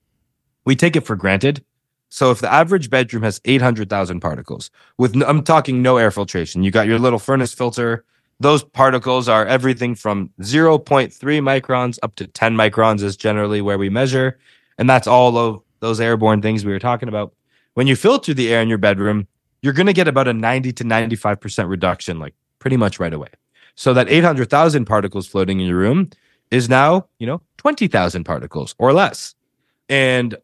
we 0.65 0.75
take 0.75 0.95
it 0.95 1.01
for 1.05 1.15
granted. 1.15 1.63
So 2.09 2.31
if 2.31 2.39
the 2.39 2.51
average 2.51 2.89
bedroom 2.89 3.23
has 3.23 3.41
800,000 3.43 4.21
particles, 4.21 4.69
with 4.97 5.21
I'm 5.23 5.43
talking 5.43 5.81
no 5.81 5.97
air 5.97 6.11
filtration, 6.11 6.63
you 6.63 6.71
got 6.71 6.87
your 6.87 6.99
little 6.99 7.19
furnace 7.19 7.53
filter. 7.53 8.05
Those 8.39 8.63
particles 8.63 9.27
are 9.27 9.45
everything 9.45 9.95
from 9.95 10.29
0.3 10.41 11.11
microns 11.11 11.97
up 12.03 12.15
to 12.15 12.27
10 12.27 12.55
microns 12.55 13.01
is 13.01 13.17
generally 13.17 13.61
where 13.61 13.77
we 13.77 13.89
measure. 13.89 14.37
And 14.77 14.89
that's 14.89 15.07
all 15.07 15.37
of 15.37 15.61
those 15.79 15.99
airborne 15.99 16.41
things 16.41 16.63
we 16.63 16.71
were 16.71 16.79
talking 16.79 17.09
about. 17.09 17.33
When 17.77 17.85
you 17.85 17.95
filter 17.95 18.33
the 18.33 18.51
air 18.51 18.59
in 18.63 18.69
your 18.69 18.79
bedroom, 18.79 19.27
you're 19.61 19.71
going 19.71 19.85
to 19.85 19.93
get 19.93 20.07
about 20.07 20.27
a 20.27 20.33
90 20.33 20.73
to 20.73 20.83
95% 20.83 21.69
reduction, 21.69 22.17
like 22.17 22.33
pretty 22.57 22.75
much 22.75 22.99
right 22.99 23.13
away. 23.13 23.27
So 23.75 23.93
that 23.93 24.09
800,000 24.09 24.85
particles 24.85 25.27
floating 25.27 25.59
in 25.59 25.67
your 25.67 25.77
room 25.77 26.09
is 26.49 26.69
now, 26.69 27.05
you 27.19 27.27
know, 27.27 27.39
20,000 27.57 28.23
particles 28.23 28.73
or 28.79 28.93
less. 28.93 29.35
And 29.89 30.35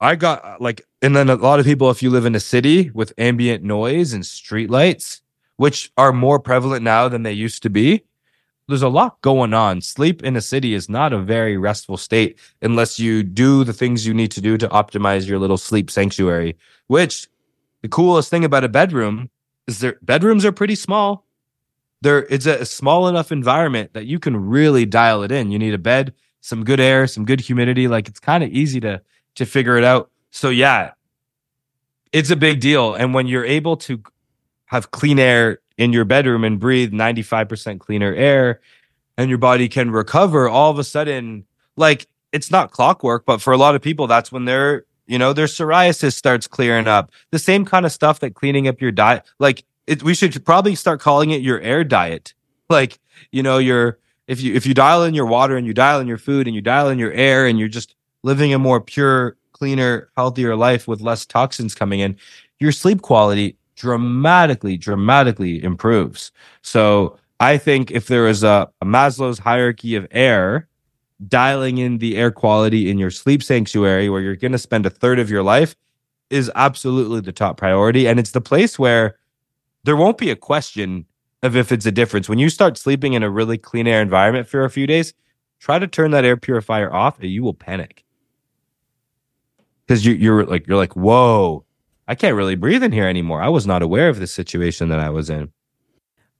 I 0.00 0.16
got 0.16 0.60
like, 0.60 0.84
and 1.00 1.14
then 1.14 1.30
a 1.30 1.36
lot 1.36 1.60
of 1.60 1.64
people, 1.64 1.90
if 1.90 2.02
you 2.02 2.10
live 2.10 2.26
in 2.26 2.34
a 2.34 2.40
city 2.40 2.90
with 2.90 3.12
ambient 3.18 3.62
noise 3.62 4.12
and 4.12 4.26
street 4.26 4.68
lights, 4.68 5.22
which 5.58 5.92
are 5.96 6.12
more 6.12 6.40
prevalent 6.40 6.82
now 6.82 7.08
than 7.08 7.22
they 7.22 7.30
used 7.30 7.62
to 7.62 7.70
be, 7.70 8.02
there's 8.70 8.82
a 8.82 8.88
lot 8.88 9.20
going 9.20 9.52
on. 9.52 9.80
Sleep 9.80 10.22
in 10.22 10.36
a 10.36 10.40
city 10.40 10.74
is 10.74 10.88
not 10.88 11.12
a 11.12 11.18
very 11.18 11.56
restful 11.56 11.96
state 11.96 12.38
unless 12.62 12.98
you 12.98 13.22
do 13.22 13.64
the 13.64 13.72
things 13.72 14.06
you 14.06 14.14
need 14.14 14.30
to 14.30 14.40
do 14.40 14.56
to 14.56 14.68
optimize 14.68 15.26
your 15.26 15.38
little 15.38 15.58
sleep 15.58 15.90
sanctuary, 15.90 16.56
which 16.86 17.28
the 17.82 17.88
coolest 17.88 18.30
thing 18.30 18.44
about 18.44 18.64
a 18.64 18.68
bedroom 18.68 19.30
is 19.66 19.80
their 19.80 19.96
bedrooms 20.02 20.44
are 20.44 20.52
pretty 20.52 20.74
small. 20.74 21.26
There 22.02 22.24
it's 22.30 22.46
a 22.46 22.64
small 22.64 23.08
enough 23.08 23.30
environment 23.30 23.92
that 23.92 24.06
you 24.06 24.18
can 24.18 24.36
really 24.36 24.86
dial 24.86 25.22
it 25.22 25.32
in. 25.32 25.50
You 25.50 25.58
need 25.58 25.74
a 25.74 25.78
bed, 25.78 26.14
some 26.40 26.64
good 26.64 26.80
air, 26.80 27.06
some 27.06 27.24
good 27.24 27.40
humidity. 27.40 27.88
Like 27.88 28.08
it's 28.08 28.20
kind 28.20 28.42
of 28.42 28.50
easy 28.50 28.80
to 28.80 29.02
to 29.34 29.44
figure 29.44 29.76
it 29.76 29.84
out. 29.84 30.10
So 30.30 30.48
yeah, 30.48 30.92
it's 32.12 32.30
a 32.30 32.36
big 32.36 32.60
deal. 32.60 32.94
And 32.94 33.12
when 33.14 33.26
you're 33.26 33.44
able 33.44 33.76
to 33.78 34.02
have 34.66 34.90
clean 34.92 35.18
air 35.18 35.58
in 35.80 35.94
your 35.94 36.04
bedroom 36.04 36.44
and 36.44 36.60
breathe 36.60 36.92
95% 36.92 37.80
cleaner 37.80 38.14
air 38.14 38.60
and 39.16 39.30
your 39.30 39.38
body 39.38 39.66
can 39.66 39.90
recover 39.90 40.46
all 40.46 40.70
of 40.70 40.78
a 40.78 40.84
sudden 40.84 41.46
like 41.76 42.06
it's 42.32 42.50
not 42.50 42.70
clockwork, 42.70 43.24
but 43.24 43.40
for 43.40 43.52
a 43.52 43.56
lot 43.56 43.74
of 43.74 43.80
people, 43.80 44.06
that's 44.06 44.30
when 44.30 44.44
their 44.44 44.84
you 45.06 45.18
know 45.18 45.32
their 45.32 45.46
psoriasis 45.46 46.12
starts 46.12 46.46
clearing 46.46 46.86
up. 46.86 47.10
The 47.30 47.38
same 47.38 47.64
kind 47.64 47.86
of 47.86 47.92
stuff 47.92 48.20
that 48.20 48.34
cleaning 48.34 48.68
up 48.68 48.80
your 48.80 48.92
diet, 48.92 49.24
like 49.38 49.64
it, 49.86 50.02
we 50.02 50.14
should 50.14 50.44
probably 50.44 50.74
start 50.74 51.00
calling 51.00 51.30
it 51.30 51.40
your 51.40 51.60
air 51.60 51.82
diet. 51.82 52.34
Like 52.68 53.00
you 53.32 53.42
know 53.42 53.56
your 53.56 53.98
if 54.28 54.42
you 54.42 54.54
if 54.54 54.66
you 54.66 54.74
dial 54.74 55.02
in 55.02 55.14
your 55.14 55.26
water 55.26 55.56
and 55.56 55.66
you 55.66 55.72
dial 55.72 55.98
in 55.98 56.06
your 56.06 56.18
food 56.18 56.46
and 56.46 56.54
you 56.54 56.60
dial 56.60 56.88
in 56.88 56.98
your 56.98 57.12
air 57.12 57.46
and 57.46 57.58
you're 57.58 57.68
just 57.68 57.94
living 58.22 58.52
a 58.52 58.58
more 58.58 58.82
pure, 58.82 59.36
cleaner, 59.52 60.10
healthier 60.16 60.54
life 60.54 60.86
with 60.86 61.00
less 61.00 61.24
toxins 61.24 61.74
coming 61.74 62.00
in, 62.00 62.16
your 62.58 62.70
sleep 62.70 63.00
quality 63.00 63.56
dramatically, 63.80 64.76
dramatically 64.76 65.64
improves. 65.64 66.32
So 66.60 67.18
I 67.40 67.56
think 67.56 67.90
if 67.90 68.08
there 68.08 68.28
is 68.28 68.42
a, 68.42 68.68
a 68.82 68.84
Maslow's 68.84 69.38
hierarchy 69.38 69.96
of 69.96 70.06
air, 70.10 70.68
dialing 71.28 71.78
in 71.78 71.96
the 71.96 72.18
air 72.18 72.30
quality 72.30 72.90
in 72.90 72.98
your 72.98 73.10
sleep 73.10 73.42
sanctuary 73.42 74.10
where 74.10 74.20
you're 74.20 74.36
going 74.36 74.52
to 74.52 74.58
spend 74.58 74.84
a 74.84 74.90
third 74.90 75.18
of 75.18 75.30
your 75.30 75.42
life 75.42 75.74
is 76.28 76.50
absolutely 76.54 77.20
the 77.20 77.32
top 77.32 77.56
priority. 77.56 78.06
And 78.06 78.20
it's 78.20 78.32
the 78.32 78.40
place 78.40 78.78
where 78.78 79.16
there 79.84 79.96
won't 79.96 80.18
be 80.18 80.30
a 80.30 80.36
question 80.36 81.06
of 81.42 81.56
if 81.56 81.72
it's 81.72 81.86
a 81.86 81.92
difference. 81.92 82.28
When 82.28 82.38
you 82.38 82.50
start 82.50 82.76
sleeping 82.76 83.14
in 83.14 83.22
a 83.22 83.30
really 83.30 83.56
clean 83.56 83.86
air 83.86 84.02
environment 84.02 84.46
for 84.46 84.62
a 84.62 84.70
few 84.70 84.86
days, 84.86 85.14
try 85.58 85.78
to 85.78 85.86
turn 85.86 86.10
that 86.10 86.26
air 86.26 86.36
purifier 86.36 86.92
off 86.92 87.18
and 87.18 87.30
you 87.30 87.42
will 87.42 87.54
panic. 87.54 88.04
Because 89.86 90.04
you, 90.04 90.12
you're 90.12 90.44
like, 90.44 90.66
you're 90.66 90.76
like, 90.76 90.94
whoa, 90.94 91.64
I 92.10 92.16
can't 92.16 92.34
really 92.34 92.56
breathe 92.56 92.82
in 92.82 92.90
here 92.90 93.06
anymore. 93.06 93.40
I 93.40 93.48
was 93.48 93.68
not 93.68 93.82
aware 93.82 94.08
of 94.08 94.18
the 94.18 94.26
situation 94.26 94.88
that 94.88 94.98
I 94.98 95.10
was 95.10 95.30
in. 95.30 95.52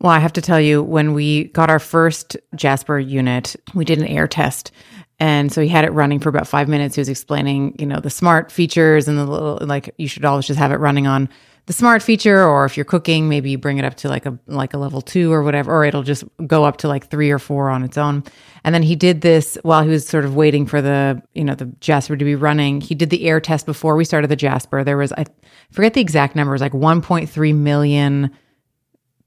Well, 0.01 0.11
I 0.11 0.19
have 0.19 0.33
to 0.33 0.43
tell 0.43 0.61
you, 0.61 0.83
when 0.83 1.15
we 1.15 1.45
got 1.45 1.71
our 1.71 1.79
first 1.79 2.37
Jaspr 2.57 3.09
unit, 3.09 3.55
we 3.73 3.85
did 3.85 4.01
an 4.01 4.09
air 4.09 4.27
test. 4.27 4.73
And 5.21 5.53
so 5.53 5.61
he 5.61 5.69
had 5.69 5.85
it 5.85 5.93
running 5.93 6.19
for 6.19 6.29
about 6.29 6.49
five 6.49 6.69
minutes. 6.69 6.97
He 6.97 7.01
was 7.01 7.09
explaining, 7.09 7.77
you 7.79 7.87
know, 7.87 8.01
the 8.01 8.11
smart 8.11 8.51
features 8.51 9.07
and 9.07 9.17
the 9.17 9.25
little, 9.25 9.59
like, 9.61 9.95
you 9.97 10.09
should 10.09 10.25
always 10.25 10.49
just 10.49 10.59
have 10.59 10.73
it 10.73 10.81
running 10.81 11.07
on 11.07 11.29
the 11.71 11.75
smart 11.75 12.03
feature 12.03 12.45
or 12.45 12.65
if 12.65 12.77
you're 12.77 12.85
cooking 12.85 13.29
maybe 13.29 13.49
you 13.49 13.57
bring 13.57 13.79
it 13.79 13.85
up 13.85 13.95
to 13.95 14.09
like 14.09 14.27
a 14.27 14.37
like 14.49 14.75
a 14.75 14.77
level 14.77 15.01
2 15.01 15.33
or 15.33 15.45
whatever 15.45 15.73
or 15.73 15.85
it'll 15.85 16.03
just 16.03 16.25
go 16.45 16.65
up 16.65 16.79
to 16.79 16.89
like 16.89 17.09
3 17.09 17.31
or 17.31 17.39
4 17.39 17.71
on 17.71 17.85
its 17.85 17.97
own. 17.97 18.25
And 18.65 18.75
then 18.75 18.83
he 18.83 18.97
did 18.97 19.21
this 19.21 19.57
while 19.63 19.85
he 19.85 19.89
was 19.89 20.05
sort 20.05 20.25
of 20.25 20.35
waiting 20.35 20.67
for 20.67 20.83
the 20.83 21.23
you 21.35 21.45
know 21.45 21.55
the 21.55 21.67
Jaspr 21.67 22.19
to 22.19 22.25
be 22.25 22.35
running. 22.35 22.81
He 22.81 22.97
did 22.97 23.11
the 23.11 23.25
air 23.25 23.39
test 23.39 23.67
before 23.67 23.95
we 23.95 24.05
started 24.05 24.27
the 24.27 24.37
Jaspr. 24.37 24.85
There 24.85 24.97
was 24.97 25.13
i 25.13 25.25
forget 25.71 25.95
the 25.95 26.01
exact 26.01 26.35
numbers 26.35 26.61
like 26.61 26.73
1.3 26.73 27.55
million 27.55 28.37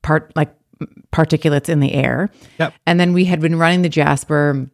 part 0.01 0.33
like 0.35 0.53
particulates 1.13 1.69
in 1.69 1.79
the 1.79 1.93
air. 1.93 2.29
Yep. 2.59 2.73
and 2.85 2.99
then 2.99 3.13
we 3.13 3.23
had 3.23 3.39
been 3.39 3.55
running 3.55 3.83
the 3.83 3.89
Jaspr 3.89 4.69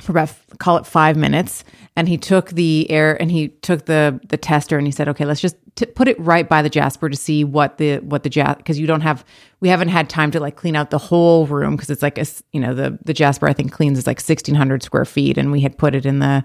for 0.00 0.12
about 0.12 0.34
call 0.58 0.76
it 0.76 0.86
five 0.86 1.16
minutes 1.16 1.64
and 1.96 2.08
he 2.08 2.18
took 2.18 2.50
the 2.50 2.90
air 2.90 3.20
and 3.20 3.30
he 3.30 3.48
took 3.48 3.86
the 3.86 4.20
the 4.28 4.36
tester 4.36 4.76
and 4.76 4.86
he 4.86 4.90
said 4.90 5.08
okay 5.08 5.24
let's 5.24 5.40
just 5.40 5.56
t- 5.74 5.86
put 5.86 6.06
it 6.06 6.18
right 6.20 6.48
by 6.48 6.60
the 6.60 6.68
Jaspr 6.68 7.10
to 7.10 7.16
see 7.16 7.44
what 7.44 7.78
the 7.78 7.98
what 7.98 8.22
the 8.22 8.28
jas 8.28 8.56
because 8.56 8.78
you 8.78 8.86
don't 8.86 9.00
have 9.00 9.24
we 9.60 9.68
haven't 9.68 9.88
had 9.88 10.10
time 10.10 10.30
to 10.32 10.40
like 10.40 10.56
clean 10.56 10.76
out 10.76 10.90
the 10.90 10.98
whole 10.98 11.46
room 11.46 11.76
because 11.76 11.88
it's 11.88 12.02
like 12.02 12.18
a 12.18 12.26
you 12.52 12.60
know 12.60 12.74
the 12.74 12.98
the 13.04 13.14
Jaspr 13.14 13.48
i 13.48 13.52
think 13.52 13.72
cleans 13.72 13.98
is 13.98 14.06
like 14.06 14.18
1600 14.18 14.82
square 14.82 15.04
feet 15.04 15.38
and 15.38 15.50
we 15.50 15.60
had 15.60 15.78
put 15.78 15.94
it 15.94 16.04
in 16.04 16.18
the 16.18 16.44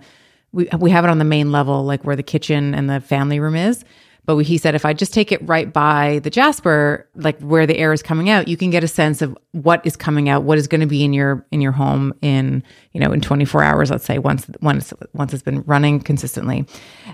we, 0.54 0.70
we 0.80 0.91
have 0.91 1.04
it 1.04 1.10
on 1.10 1.18
the 1.18 1.26
main 1.26 1.52
level 1.52 1.84
like 1.84 2.04
where 2.06 2.16
the 2.16 2.24
kitchen 2.24 2.74
and 2.74 2.89
the 2.89 3.02
family 3.02 3.39
room 3.39 3.56
is 3.56 3.84
but 4.26 4.38
he 4.38 4.57
said 4.57 4.76
if 4.76 4.86
I 4.86 4.93
just 4.93 5.13
take 5.13 5.32
it 5.32 5.41
right 5.47 5.72
by 5.72 6.19
the 6.19 6.30
Jaspr, 6.30 7.05
like 7.15 7.39
where 7.41 7.65
the 7.65 7.78
air 7.78 7.91
is 7.91 8.03
coming 8.03 8.30
out, 8.30 8.47
you 8.47 8.55
can 8.55 8.69
get 8.69 8.84
a 8.84 8.88
sense 8.88 9.22
of 9.22 9.38
what 9.51 9.86
is 9.86 9.95
coming 9.95 10.30
out, 10.30 10.43
what 10.43 10.57
is 10.57 10.67
going 10.67 10.82
to 10.82 10.88
be 10.88 11.03
in 11.03 11.13
your 11.13 11.45
in 11.51 11.61
your 11.61 11.72
home 11.72 12.13
in 12.22 12.63
you 12.93 12.99
know 12.99 13.11
in 13.11 13.22
24 13.22 13.63
hours, 13.63 13.89
let's 13.89 14.05
say 14.05 14.19
once 14.19 14.45
once 14.61 14.93
once 15.13 15.34
it's 15.34 15.43
been 15.43 15.61
running 15.63 15.99
consistently, 15.99 16.65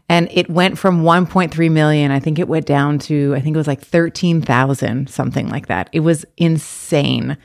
and 0.09 0.27
it 0.31 0.49
went 0.49 0.77
from 0.77 1.03
1.3 1.03 1.71
million, 1.71 2.11
I 2.11 2.19
think 2.19 2.39
it 2.39 2.47
went 2.47 2.65
down 2.65 2.99
to 2.99 3.33
I 3.35 3.39
think 3.39 3.55
it 3.55 3.57
was 3.57 3.67
like 3.67 3.81
13,000 3.81 5.09
something 5.09 5.49
like 5.49 5.67
that. 5.67 5.89
It 5.93 6.01
was 6.01 6.25
insane 6.35 7.37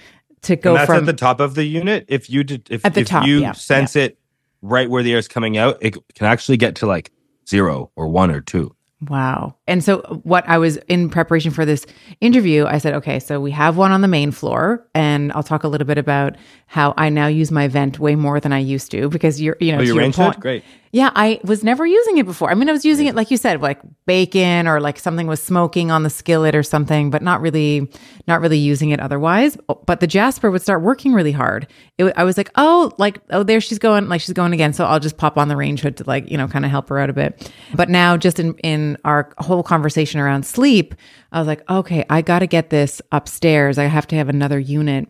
to 0.42 0.56
go 0.56 0.70
and 0.70 0.78
that's 0.80 0.86
from 0.86 0.98
at 0.98 1.06
the 1.06 1.12
top 1.12 1.40
of 1.40 1.54
the 1.54 1.64
unit. 1.64 2.04
If 2.08 2.28
you 2.28 2.44
did, 2.44 2.68
if, 2.70 2.84
at 2.84 2.94
the 2.94 3.02
if 3.02 3.06
top, 3.06 3.26
you 3.26 3.40
yeah, 3.40 3.52
sense 3.52 3.94
yeah. 3.94 4.04
it 4.04 4.18
right 4.60 4.90
where 4.90 5.02
the 5.02 5.12
air 5.12 5.18
is 5.18 5.28
coming 5.28 5.56
out, 5.56 5.78
it 5.80 5.96
can 6.14 6.26
actually 6.26 6.56
get 6.56 6.76
to 6.76 6.86
like 6.86 7.12
zero 7.48 7.90
or 7.96 8.08
one 8.08 8.30
or 8.30 8.40
two. 8.40 8.74
Wow. 9.08 9.56
And 9.66 9.82
so, 9.82 9.98
what 10.22 10.48
I 10.48 10.58
was 10.58 10.76
in 10.88 11.10
preparation 11.10 11.50
for 11.50 11.64
this 11.64 11.86
interview, 12.20 12.66
I 12.66 12.78
said, 12.78 12.94
okay, 12.94 13.18
so 13.18 13.40
we 13.40 13.50
have 13.50 13.76
one 13.76 13.90
on 13.90 14.00
the 14.00 14.08
main 14.08 14.30
floor, 14.30 14.86
and 14.94 15.32
I'll 15.32 15.42
talk 15.42 15.64
a 15.64 15.68
little 15.68 15.86
bit 15.86 15.98
about 15.98 16.36
how 16.66 16.94
I 16.96 17.08
now 17.08 17.26
use 17.26 17.50
my 17.50 17.66
vent 17.66 17.98
way 17.98 18.14
more 18.14 18.38
than 18.38 18.52
I 18.52 18.60
used 18.60 18.92
to 18.92 19.08
because 19.08 19.40
you're, 19.40 19.56
you 19.58 19.72
know, 19.72 19.78
oh, 19.78 19.82
you 19.82 20.00
your 20.00 20.12
point, 20.12 20.38
Great. 20.38 20.64
Yeah, 20.94 21.10
I 21.14 21.40
was 21.42 21.64
never 21.64 21.86
using 21.86 22.18
it 22.18 22.26
before. 22.26 22.50
I 22.50 22.54
mean, 22.54 22.68
I 22.68 22.72
was 22.72 22.84
using 22.84 23.06
it 23.06 23.14
like 23.14 23.30
you 23.30 23.38
said, 23.38 23.62
like 23.62 23.80
bacon 24.04 24.68
or 24.68 24.78
like 24.78 24.98
something 24.98 25.26
was 25.26 25.42
smoking 25.42 25.90
on 25.90 26.02
the 26.02 26.10
skillet 26.10 26.54
or 26.54 26.62
something, 26.62 27.08
but 27.08 27.22
not 27.22 27.40
really, 27.40 27.90
not 28.28 28.42
really 28.42 28.58
using 28.58 28.90
it 28.90 29.00
otherwise. 29.00 29.56
Oh, 29.70 29.82
but 29.86 30.00
the 30.00 30.06
Jaspr 30.06 30.52
would 30.52 30.60
start 30.60 30.82
working 30.82 31.14
really 31.14 31.32
hard. 31.32 31.66
It, 31.96 32.12
I 32.14 32.24
was 32.24 32.36
like, 32.36 32.50
oh, 32.56 32.92
like 32.98 33.20
oh, 33.30 33.42
there 33.42 33.58
she's 33.62 33.78
going, 33.78 34.10
like 34.10 34.20
she's 34.20 34.34
going 34.34 34.52
again. 34.52 34.74
So 34.74 34.84
I'll 34.84 35.00
just 35.00 35.16
pop 35.16 35.38
on 35.38 35.48
the 35.48 35.56
range 35.56 35.80
hood 35.80 35.96
to 35.96 36.04
like 36.04 36.30
you 36.30 36.36
know 36.36 36.46
kind 36.46 36.66
of 36.66 36.70
help 36.70 36.90
her 36.90 36.98
out 36.98 37.08
a 37.08 37.14
bit. 37.14 37.50
But 37.74 37.88
now, 37.88 38.18
just 38.18 38.38
in 38.38 38.52
in 38.58 38.98
our 39.02 39.32
whole 39.38 39.62
conversation 39.62 40.20
around 40.20 40.44
sleep, 40.44 40.94
I 41.32 41.38
was 41.38 41.48
like, 41.48 41.68
okay, 41.70 42.04
I 42.10 42.20
got 42.20 42.40
to 42.40 42.46
get 42.46 42.68
this 42.68 43.00
upstairs. 43.12 43.78
I 43.78 43.84
have 43.84 44.06
to 44.08 44.16
have 44.16 44.28
another 44.28 44.58
unit. 44.58 45.08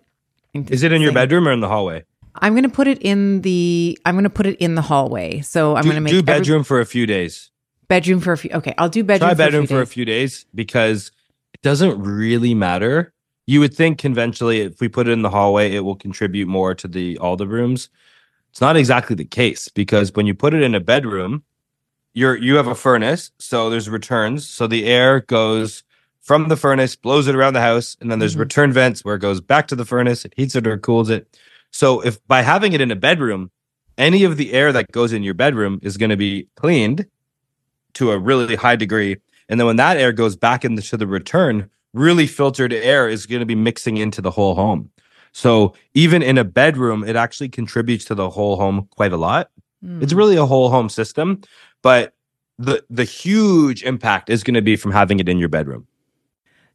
Is 0.55 0.85
it 0.85 0.93
in 0.93 1.03
your 1.03 1.13
bedroom 1.13 1.49
or 1.49 1.53
in 1.53 1.59
the 1.59 1.69
hallway? 1.69 2.05
I'm 2.37 2.55
going 2.55 2.63
to 2.65 2.69
put 2.69 2.87
it 2.89 2.99
in 3.03 3.43
the 3.43 3.99
I'm 4.05 4.15
going 4.15 4.25
to 4.25 4.31
put 4.31 4.47
it 4.47 4.57
in 4.59 4.75
the 4.75 4.83
hallway. 4.83 5.41
So 5.41 5.77
I'm 5.77 5.85
going 5.85 5.95
to 5.97 6.01
make 6.01 6.13
do 6.13 6.23
bedroom 6.23 6.61
every, 6.61 6.65
for 6.65 6.81
a 6.81 6.87
few 6.87 7.07
days. 7.07 7.51
Bedroom 7.89 8.21
for 8.21 8.33
a 8.33 8.39
few. 8.39 8.51
Okay, 8.53 8.75
I'll 8.79 8.89
do 8.89 9.05
bedroom. 9.05 9.29
Try 9.29 9.35
for 9.35 9.39
bedroom 9.39 9.65
a 9.65 9.67
few 9.67 9.77
for 9.77 9.81
days. 9.81 9.89
a 9.89 9.93
few 9.93 10.05
days 10.05 10.47
because 10.55 11.13
it 11.55 11.63
doesn't 11.63 12.01
really 12.03 12.55
matter. 12.55 13.13
You 13.47 13.61
would 13.61 13.75
think 13.75 13.99
conventionally, 13.99 14.61
if 14.61 14.81
we 14.81 14.89
put 14.89 15.09
it 15.09 15.13
in 15.13 15.23
the 15.23 15.31
hallway, 15.31 15.73
it 15.73 15.81
will 15.81 15.97
contribute 15.97 16.47
more 16.49 16.75
to 16.77 16.89
the 16.89 17.19
all 17.19 17.37
the 17.37 17.47
rooms. 17.47 17.89
It's 18.51 18.61
not 18.61 18.77
exactly 18.77 19.17
the 19.17 19.25
case 19.25 19.69
because 19.69 20.15
when 20.15 20.27
you 20.27 20.35
put 20.35 20.55
it 20.55 20.63
in 20.63 20.75
a 20.75 20.81
bedroom, 20.81 21.43
you're 22.15 22.37
you 22.37 22.57
have 22.57 22.67
a 22.67 22.75
furnace, 22.75 23.31
so 23.39 23.69
there's 23.69 23.89
returns. 23.89 24.47
So 24.49 24.67
the 24.67 24.87
air 24.87 25.21
goes 25.21 25.83
from 26.21 26.49
the 26.49 26.57
furnace, 26.57 26.95
blows 26.95 27.27
it 27.27 27.35
around 27.35 27.55
the 27.55 27.61
house, 27.61 27.97
and 28.01 28.11
then 28.11 28.21
there's 28.21 28.37
Mhm. 28.37 28.41
return 28.41 28.73
vents 28.73 29.05
where 29.05 29.17
it 29.17 29.21
goes 29.21 29.41
back 29.41 29.67
to 29.69 29.75
the 29.77 29.85
furnace, 29.85 30.25
it 30.25 30.33
heats 30.37 30.55
it 30.55 30.67
or 30.67 30.79
cools 30.79 31.11
it. 31.11 31.37
So 31.73 32.01
if 32.01 32.25
by 32.27 32.43
having 32.43 32.73
it 32.73 32.81
in 32.81 32.91
a 32.91 32.97
bedroom, 32.97 33.51
any 33.99 34.25
of 34.25 34.37
the 34.37 34.53
air 34.53 34.73
that 34.73 34.93
goes 34.93 35.13
in 35.13 35.23
your 35.23 35.35
bedroom 35.35 35.81
is 35.83 35.97
going 35.97 36.11
to 36.11 36.17
be 36.17 36.49
cleaned 36.55 37.07
to 37.95 38.13
a 38.13 38.19
really 38.19 38.57
high 38.57 38.77
degree. 38.77 39.17
And 39.49 39.59
then 39.59 39.67
when 39.67 39.77
that 39.77 39.97
air 39.97 40.13
goes 40.13 40.37
back 40.37 40.65
into 40.65 40.97
the 40.97 41.07
return, 41.07 41.69
really 41.93 42.27
filtered 42.27 42.73
air 42.73 43.09
is 43.09 43.27
going 43.27 43.41
to 43.41 43.47
be 43.47 43.55
mixing 43.55 43.97
into 43.97 44.23
the 44.23 44.31
whole 44.31 44.55
home. 44.55 44.91
So 45.33 45.75
even 45.95 46.23
in 46.23 46.39
a 46.39 46.45
bedroom, 46.45 47.05
it 47.05 47.17
actually 47.17 47.49
contributes 47.49 48.05
to 48.07 48.15
the 48.15 48.31
whole 48.31 48.57
home 48.57 48.89
quite 48.97 49.13
a 49.13 49.17
lot. 49.17 49.51
Mm. 49.85 50.03
It's 50.03 50.13
really 50.13 50.37
a 50.37 50.47
whole 50.47 50.71
home 50.71 50.89
system, 50.89 51.41
but 51.83 52.15
the 52.59 52.85
the 52.91 53.05
huge 53.05 53.83
impact 53.83 54.31
is 54.31 54.45
going 54.45 54.55
to 54.55 54.63
be 54.63 54.77
from 54.77 54.93
having 54.93 55.21
it 55.21 55.29
in 55.29 55.39
your 55.39 55.49
bedroom. 55.49 55.87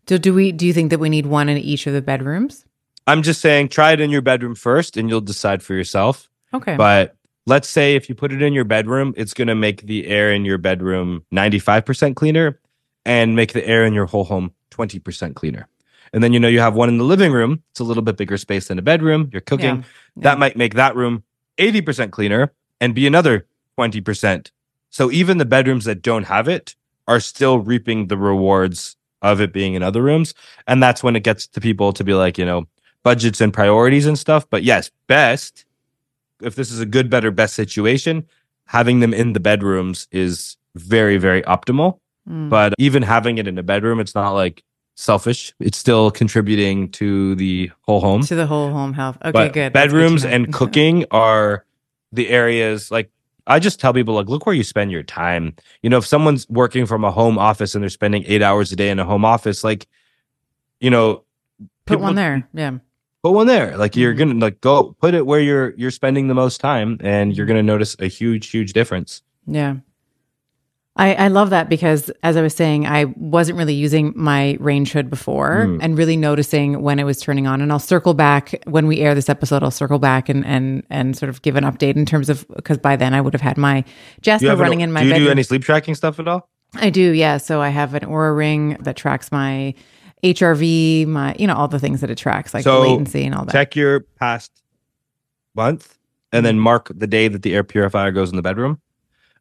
So 0.07 0.17
do 0.17 0.33
we? 0.33 0.51
Do 0.51 0.65
you 0.65 0.73
think 0.73 0.89
that 0.89 0.99
we 0.99 1.09
need 1.09 1.27
one 1.27 1.49
in 1.49 1.57
each 1.57 1.87
of 1.87 1.93
the 1.93 2.01
bedrooms? 2.01 2.65
I'm 3.07 3.23
just 3.23 3.41
saying 3.41 3.69
try 3.69 3.93
it 3.93 4.01
in 4.01 4.09
your 4.09 4.21
bedroom 4.21 4.53
first 4.53 4.97
and 4.97 5.09
you'll 5.09 5.21
decide 5.21 5.63
for 5.63 5.73
yourself. 5.73 6.29
Okay. 6.53 6.75
But 6.75 7.15
let's 7.45 7.69
say 7.69 7.95
if 7.95 8.09
you 8.09 8.15
put 8.15 8.33
it 8.33 8.41
in 8.41 8.53
your 8.53 8.65
bedroom, 8.65 9.13
it's 9.17 9.33
going 9.33 9.47
to 9.47 9.55
make 9.55 9.83
the 9.83 10.07
air 10.07 10.31
in 10.31 10.45
your 10.45 10.57
bedroom 10.57 11.25
95% 11.33 12.15
cleaner 12.15 12.59
and 13.05 13.35
make 13.35 13.53
the 13.53 13.65
air 13.65 13.85
in 13.85 13.93
your 13.93 14.05
whole 14.05 14.25
home 14.25 14.51
20% 14.71 15.35
cleaner. 15.35 15.67
And 16.13 16.23
then 16.23 16.33
you 16.33 16.39
know 16.39 16.47
you 16.47 16.59
have 16.59 16.75
one 16.75 16.89
in 16.89 16.97
the 16.97 17.03
living 17.03 17.31
room. 17.31 17.63
It's 17.71 17.79
a 17.79 17.83
little 17.83 18.03
bit 18.03 18.17
bigger 18.17 18.37
space 18.37 18.67
than 18.67 18.77
a 18.77 18.81
bedroom. 18.81 19.29
You're 19.31 19.41
cooking. 19.41 19.77
Yeah, 19.77 19.83
yeah. 20.15 20.23
That 20.23 20.39
might 20.39 20.57
make 20.57 20.75
that 20.75 20.95
room 20.95 21.23
80% 21.57 22.11
cleaner 22.11 22.53
and 22.79 22.93
be 22.93 23.07
another 23.07 23.47
20%. 23.79 24.51
So 24.89 25.11
even 25.11 25.37
the 25.37 25.45
bedrooms 25.45 25.85
that 25.85 26.01
don't 26.01 26.23
have 26.23 26.47
it 26.47 26.75
are 27.07 27.19
still 27.19 27.59
reaping 27.59 28.07
the 28.07 28.17
rewards 28.17 28.95
of 29.21 29.41
it 29.41 29.53
being 29.53 29.73
in 29.73 29.83
other 29.83 30.01
rooms. 30.01 30.33
And 30.67 30.81
that's 30.81 31.03
when 31.03 31.15
it 31.15 31.23
gets 31.23 31.47
to 31.47 31.61
people 31.61 31.93
to 31.93 32.03
be 32.03 32.13
like, 32.13 32.37
you 32.37 32.45
know, 32.45 32.67
budgets 33.07 33.39
and 33.39 33.53
priorities 33.53 34.05
and 34.05 34.19
stuff. 34.19 34.49
But 34.49 34.63
yes, 34.63 34.91
best 35.07 35.63
if 36.41 36.55
this 36.55 36.71
is 36.71 36.81
a 36.81 36.85
good, 36.85 37.09
better, 37.09 37.31
best 37.31 37.55
situation, 37.55 38.25
having 38.65 38.99
them 38.99 39.13
in 39.13 39.31
the 39.31 39.39
bedrooms 39.39 40.07
is 40.11 40.57
very, 40.75 41.17
very 41.17 41.41
optimal. 41.43 41.99
Mm. 42.29 42.49
But 42.49 42.73
even 42.77 43.03
having 43.03 43.37
it 43.37 43.47
in 43.47 43.57
a 43.57 43.63
bedroom, 43.63 44.01
it's 44.01 44.13
not 44.13 44.31
like 44.31 44.61
selfish. 44.95 45.53
It's 45.61 45.77
still 45.77 46.11
contributing 46.11 46.91
to 46.91 47.35
the 47.35 47.71
whole 47.83 48.01
home. 48.01 48.23
to 48.23 48.35
the 48.35 48.45
whole 48.45 48.71
home 48.71 48.91
health. 48.91 49.17
Okay, 49.21 49.31
but 49.31 49.53
good. 49.53 49.73
That's 49.73 49.91
good 49.93 49.99
bedrooms 49.99 50.25
and 50.25 50.53
cooking 50.59 51.05
are 51.11 51.65
the 52.11 52.29
areas 52.29 52.91
like 52.91 53.09
I 53.47 53.59
just 53.59 53.79
tell 53.79 53.93
people 53.93 54.15
like 54.15 54.27
look 54.27 54.45
where 54.45 54.55
you 54.55 54.63
spend 54.63 54.91
your 54.91 55.03
time. 55.03 55.55
You 55.81 55.89
know, 55.89 55.97
if 55.97 56.05
someone's 56.05 56.47
working 56.49 56.85
from 56.85 57.05
a 57.05 57.11
home 57.11 57.39
office 57.39 57.73
and 57.73 57.81
they're 57.81 57.89
spending 57.89 58.25
8 58.27 58.41
hours 58.41 58.73
a 58.73 58.75
day 58.75 58.89
in 58.89 58.99
a 58.99 59.05
home 59.05 59.23
office 59.23 59.63
like 59.63 59.87
you 60.81 60.89
know 60.89 61.23
Put 61.85 61.95
people- 61.95 62.03
one 62.03 62.15
there. 62.15 62.47
Yeah. 62.53 62.79
Put 63.29 63.35
one 63.35 63.47
there. 63.47 63.77
Like 63.77 63.95
you're 63.95 64.13
Mhm. 64.13 64.17
gonna 64.17 64.33
like 64.35 64.61
go 64.61 64.95
put 65.01 65.13
it 65.13 65.25
where 65.25 65.39
you're 65.39 65.73
you're 65.77 65.91
spending 65.91 66.27
the 66.27 66.33
most 66.33 66.59
time, 66.61 66.97
and 67.01 67.35
you're 67.35 67.45
gonna 67.45 67.63
notice 67.63 67.95
a 67.99 68.07
huge, 68.07 68.49
huge 68.49 68.73
difference. 68.73 69.21
Yeah. 69.45 69.75
I, 70.99 71.13
I 71.13 71.27
love 71.27 71.51
that 71.51 71.69
because 71.69 72.09
as 72.23 72.35
I 72.37 72.41
was 72.41 72.55
saying, 72.55 72.87
I 72.87 73.05
wasn't 73.17 73.59
really 73.59 73.75
using 73.75 74.13
my 74.15 74.57
range 74.59 74.93
hood 74.93 75.11
before 75.11 75.65
Mm. 75.67 75.79
and 75.79 75.95
really 75.95 76.17
noticing 76.17 76.81
when 76.81 76.97
it 76.97 77.03
was 77.03 77.19
turning 77.21 77.45
on. 77.45 77.61
And 77.61 77.71
I'll 77.71 77.77
circle 77.77 78.15
back 78.15 78.59
when 78.65 78.87
we 78.87 78.99
air 79.01 79.13
this 79.13 79.29
episode, 79.29 79.61
I'll 79.61 79.69
circle 79.69 79.99
back 79.99 80.27
and 80.27 80.43
and 80.45 80.81
and 80.89 81.15
sort 81.15 81.29
of 81.29 81.43
give 81.43 81.55
an 81.55 81.65
update 81.65 81.95
in 81.97 82.05
terms 82.07 82.29
of 82.29 82.47
because 82.55 82.79
by 82.79 82.95
then 82.95 83.13
I 83.13 83.21
would 83.21 83.33
have 83.33 83.41
had 83.41 83.57
my 83.59 83.83
Jaspr 84.23 84.47
have 84.47 84.59
an- 84.59 84.63
running 84.63 84.81
in 84.81 84.91
my 84.91 85.01
do 85.01 85.07
you 85.07 85.13
bedroom. 85.13 85.27
do 85.27 85.31
any 85.31 85.43
sleep 85.43 85.61
tracking 85.63 85.93
stuff 85.93 86.19
at 86.19 86.27
all? 86.27 86.49
I 86.75 86.89
do, 86.89 87.11
yeah. 87.11 87.37
So 87.37 87.61
I 87.61 87.69
have 87.69 87.93
an 87.93 88.01
Oura 88.03 88.35
ring 88.35 88.75
that 88.81 88.95
tracks 88.95 89.31
my 89.31 89.75
HRV, 90.23 91.07
my 91.07 91.35
you 91.37 91.47
know 91.47 91.55
all 91.55 91.67
the 91.67 91.79
things 91.79 92.01
that 92.01 92.09
it 92.09 92.17
tracks, 92.17 92.53
like 92.53 92.63
So, 92.63 92.81
latency 92.81 93.25
and 93.25 93.35
all 93.35 93.45
that. 93.45 93.51
Check 93.51 93.75
your 93.75 94.01
past 94.01 94.51
month, 95.55 95.97
and 96.31 96.45
then 96.45 96.55
mm-hmm. 96.55 96.63
mark 96.63 96.91
the 96.93 97.07
day 97.07 97.27
that 97.27 97.43
the 97.43 97.55
air 97.55 97.63
purifier 97.63 98.11
goes 98.11 98.29
in 98.29 98.35
the 98.35 98.41
bedroom. 98.41 98.79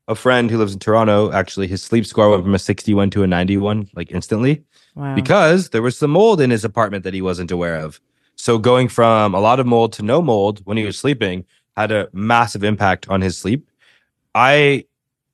A 0.09 0.14
friend 0.14 0.51
who 0.51 0.59
lives 0.59 0.72
in 0.72 0.79
Toronto, 0.79 1.33
actually, 1.33 1.66
his 1.66 1.83
sleep 1.83 2.07
score 2.07 2.31
went 2.31 2.45
from 2.45 2.55
a 2.55 2.61
61 2.61 3.11
to 3.11 3.24
a 3.24 3.27
91, 3.27 3.91
like 3.95 4.12
instantly. 4.12 4.62
wow. 4.95 5.16
because 5.16 5.70
there 5.70 5.83
was 5.83 5.99
some 5.99 6.12
mold 6.12 6.41
in 6.41 6.51
his 6.51 6.64
apartment 6.64 7.03
that 7.03 7.12
he 7.12 7.20
wasn't 7.20 7.51
aware 7.51 7.74
of. 7.74 8.01
So 8.37 8.57
going 8.57 8.87
from 8.87 9.35
a 9.35 9.41
lot 9.41 9.59
of 9.59 9.66
mold 9.66 9.93
to 9.95 10.03
no 10.03 10.22
mold 10.22 10.61
when 10.64 10.77
he 10.77 10.85
was 10.85 10.97
sleeping 10.97 11.45
had 11.77 11.93
a 11.93 12.09
massive 12.12 12.64
impact 12.64 13.09
on 13.09 13.20
his 13.20 13.37
sleep. 13.37 13.68
I 14.35 14.85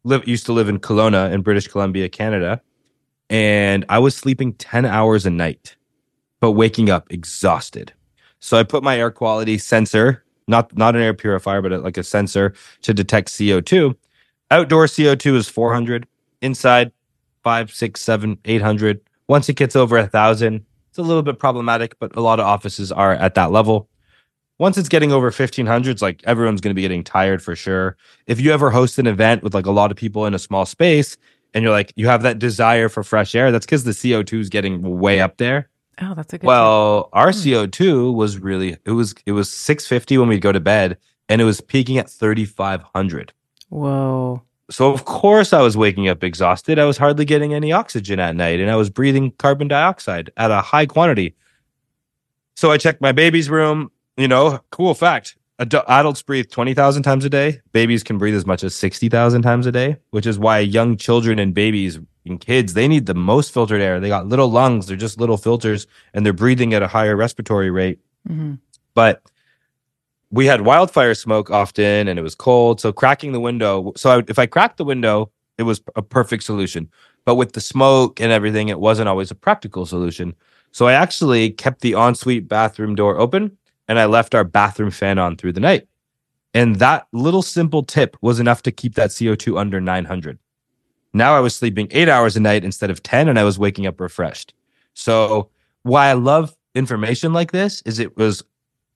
live 0.04 0.26
used 0.26 0.46
to 0.46 0.52
live 0.52 0.68
in 0.68 0.78
Kelowna 0.78 1.32
in 1.32 1.42
British 1.42 1.68
Columbia, 1.68 2.08
Canada, 2.08 2.60
and 3.32 3.86
I 3.88 3.98
was 3.98 4.14
sleeping 4.14 4.52
10 4.52 4.84
hours 4.84 5.24
a 5.24 5.30
night, 5.30 5.74
but 6.40 6.52
waking 6.52 6.90
up 6.90 7.10
exhausted. 7.10 7.90
So 8.40 8.58
I 8.58 8.62
put 8.62 8.82
my 8.82 8.98
air 8.98 9.10
quality 9.10 9.56
sensor, 9.56 10.22
not 10.46 10.76
not 10.76 10.94
an 10.94 11.02
air 11.02 11.14
purifier, 11.14 11.62
but 11.62 11.72
like 11.82 11.96
a 11.96 12.02
sensor 12.02 12.52
to 12.82 12.92
detect 12.92 13.28
CO2. 13.28 13.96
Outdoor 14.50 14.84
CO2 14.84 15.34
is 15.36 15.48
400. 15.48 16.06
Inside, 16.42 16.92
five, 17.42 17.72
six, 17.72 18.02
seven, 18.02 18.36
eight 18.44 18.60
hundred. 18.60 19.00
Once 19.28 19.48
it 19.48 19.56
gets 19.56 19.76
over 19.76 19.96
a 19.96 20.06
thousand, 20.06 20.66
it's 20.90 20.98
a 20.98 21.02
little 21.02 21.22
bit 21.22 21.38
problematic, 21.38 21.98
but 21.98 22.14
a 22.16 22.20
lot 22.20 22.38
of 22.38 22.46
offices 22.46 22.92
are 22.92 23.14
at 23.14 23.34
that 23.36 23.50
level. 23.50 23.88
Once 24.58 24.76
it's 24.76 24.88
getting 24.88 25.10
over 25.10 25.26
1500, 25.26 25.90
it's 25.90 26.02
like 26.02 26.20
everyone's 26.24 26.60
going 26.60 26.70
to 26.70 26.74
be 26.74 26.82
getting 26.82 27.02
tired 27.02 27.42
for 27.42 27.56
sure. 27.56 27.96
If 28.26 28.40
you 28.40 28.52
ever 28.52 28.70
host 28.70 28.98
an 28.98 29.06
event 29.06 29.42
with 29.42 29.54
like 29.54 29.66
a 29.66 29.70
lot 29.70 29.90
of 29.90 29.96
people 29.96 30.26
in 30.26 30.34
a 30.34 30.38
small 30.38 30.66
space 30.66 31.16
and 31.54 31.62
you're 31.62 31.72
like, 31.72 31.92
you 31.96 32.06
have 32.08 32.22
that 32.22 32.38
desire 32.38 32.88
for 32.88 33.02
fresh 33.02 33.34
air, 33.34 33.50
that's 33.52 33.66
because 33.66 33.84
the 33.84 33.90
CO2 33.92 34.40
is 34.40 34.48
getting 34.48 34.98
way 35.00 35.20
up 35.20 35.36
there. 35.36 35.68
oh, 36.00 36.14
that's 36.14 36.32
a 36.32 36.36
good. 36.38 36.42
tip. 36.42 36.46
Well, 36.46 37.08
our 37.12 37.30
Hmm. 37.32 37.38
CO2 37.38 38.14
was 38.14 38.38
really 38.38 38.76
it 38.84 38.92
was 38.92 39.14
it 39.26 39.32
was 39.32 39.52
650 39.52 40.18
when 40.18 40.28
we'd 40.28 40.40
go 40.42 40.52
to 40.52 40.60
bed 40.60 40.96
and 41.28 41.40
it 41.40 41.44
was 41.44 41.60
peaking 41.60 41.98
at 41.98 42.08
3500. 42.10 43.32
whoa. 43.68 44.42
So 44.70 44.90
of 44.90 45.04
course 45.04 45.52
I 45.52 45.60
was 45.60 45.76
waking 45.76 46.08
up 46.08 46.24
exhausted. 46.24 46.78
I 46.78 46.86
was 46.86 46.96
hardly 46.96 47.26
getting 47.26 47.52
any 47.52 47.72
oxygen 47.72 48.18
at 48.20 48.34
night 48.36 48.58
and 48.58 48.70
I 48.70 48.76
was 48.76 48.88
breathing 48.88 49.32
carbon 49.32 49.68
dioxide 49.68 50.30
at 50.38 50.50
a 50.50 50.62
high 50.62 50.86
quantity. 50.86 51.34
So 52.56 52.70
I 52.70 52.78
checked 52.78 53.00
my 53.02 53.12
baby's 53.12 53.50
room, 53.50 53.90
you 54.16 54.28
know, 54.28 54.60
cool 54.70 54.94
fact. 54.94 55.36
Adu- 55.64 55.84
Adults 55.88 56.22
breathe 56.22 56.50
20,000 56.50 57.02
times 57.02 57.24
a 57.24 57.30
day. 57.30 57.60
Babies 57.72 58.02
can 58.02 58.18
breathe 58.18 58.34
as 58.34 58.46
much 58.46 58.64
as 58.64 58.74
60,000 58.74 59.42
times 59.42 59.66
a 59.66 59.72
day, 59.72 59.96
which 60.10 60.26
is 60.26 60.38
why 60.38 60.58
young 60.58 60.96
children 60.96 61.38
and 61.38 61.54
babies 61.54 61.98
and 62.24 62.40
kids, 62.40 62.74
they 62.74 62.88
need 62.88 63.06
the 63.06 63.14
most 63.14 63.52
filtered 63.52 63.80
air. 63.80 64.00
They 64.00 64.08
got 64.08 64.26
little 64.26 64.50
lungs, 64.50 64.86
they're 64.86 64.96
just 64.96 65.20
little 65.20 65.36
filters 65.36 65.86
and 66.14 66.24
they're 66.24 66.32
breathing 66.32 66.72
at 66.74 66.82
a 66.82 66.88
higher 66.88 67.16
respiratory 67.16 67.70
rate. 67.70 67.98
Hmm 68.26 68.54
but 68.94 69.22
we 70.30 70.46
had 70.46 70.62
wildfire 70.62 71.14
smoke 71.14 71.50
often 71.50 72.08
and 72.08 72.18
it 72.18 72.22
was 72.22 72.34
cold. 72.34 72.80
So 72.80 72.92
cracking 72.92 73.32
the 73.32 73.40
window 73.40 73.92
so 73.96 74.18
I, 74.18 74.22
if 74.28 74.38
i 74.38 74.46
cracked 74.46 74.78
the 74.78 74.84
window 74.84 75.30
it 75.58 75.64
was 75.64 75.82
a 75.96 76.02
perfect 76.02 76.44
solution. 76.44 76.90
But 77.24 77.36
with 77.36 77.52
the 77.52 77.60
smoke 77.60 78.20
and 78.20 78.32
everything 78.32 78.68
it 78.68 78.80
wasn't 78.80 79.08
always 79.08 79.30
a 79.30 79.34
practical 79.34 79.86
solution. 79.86 80.34
So 80.72 80.86
i 80.86 80.92
actually 80.92 81.50
kept 81.50 81.80
the 81.80 81.92
ensuite 81.92 82.48
bathroom 82.48 82.94
door 82.94 83.18
open 83.18 83.56
and 83.88 83.98
i 83.98 84.04
left 84.04 84.34
our 84.34 84.44
bathroom 84.44 84.90
fan 84.90 85.18
on 85.18 85.36
through 85.36 85.52
the 85.52 85.60
night 85.60 85.86
and 86.54 86.76
that 86.76 87.06
little 87.12 87.42
simple 87.42 87.82
tip 87.82 88.16
was 88.20 88.38
enough 88.38 88.62
to 88.62 88.70
keep 88.70 88.94
that 88.94 89.10
co2 89.10 89.58
under 89.58 89.80
900 89.80 90.38
now 91.12 91.34
i 91.34 91.40
was 91.40 91.54
sleeping 91.54 91.88
eight 91.90 92.08
hours 92.08 92.36
a 92.36 92.40
night 92.40 92.64
instead 92.64 92.90
of 92.90 93.02
10 93.02 93.28
and 93.28 93.38
i 93.38 93.44
was 93.44 93.58
waking 93.58 93.86
up 93.86 94.00
refreshed 94.00 94.54
so 94.94 95.50
why 95.82 96.08
i 96.08 96.12
love 96.12 96.54
information 96.74 97.32
like 97.32 97.52
this 97.52 97.82
is 97.82 97.98
it 97.98 98.16
was 98.16 98.42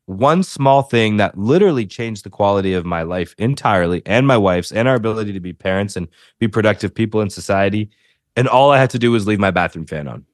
one 0.07 0.43
small 0.43 0.83
thing 0.83 1.17
that 1.17 1.37
literally 1.37 1.85
changed 1.85 2.25
the 2.25 2.31
quality 2.31 2.73
of 2.73 2.87
my 2.87 3.03
life 3.03 3.35
entirely 3.39 4.03
and 4.07 4.27
my 4.27 4.37
wife's 4.37 4.73
and 4.73 4.89
our 4.89 4.95
ability 4.95 5.33
to 5.33 5.41
be 5.41 5.53
parents 5.53 5.97
and 5.97 6.09
be 6.39 6.49
productive 6.49 6.95
people 6.95 7.21
in 7.21 7.29
society. 7.29 7.91
And 8.37 8.49
all 8.49 8.71
I 8.71 8.79
had 8.79 8.91
to 8.91 8.99
do 8.99 9.11
was 9.11 9.27
leave 9.27 9.41
my 9.41 9.51
bathroom 9.51 9.87
fan 9.87 10.07
on. 10.07 10.25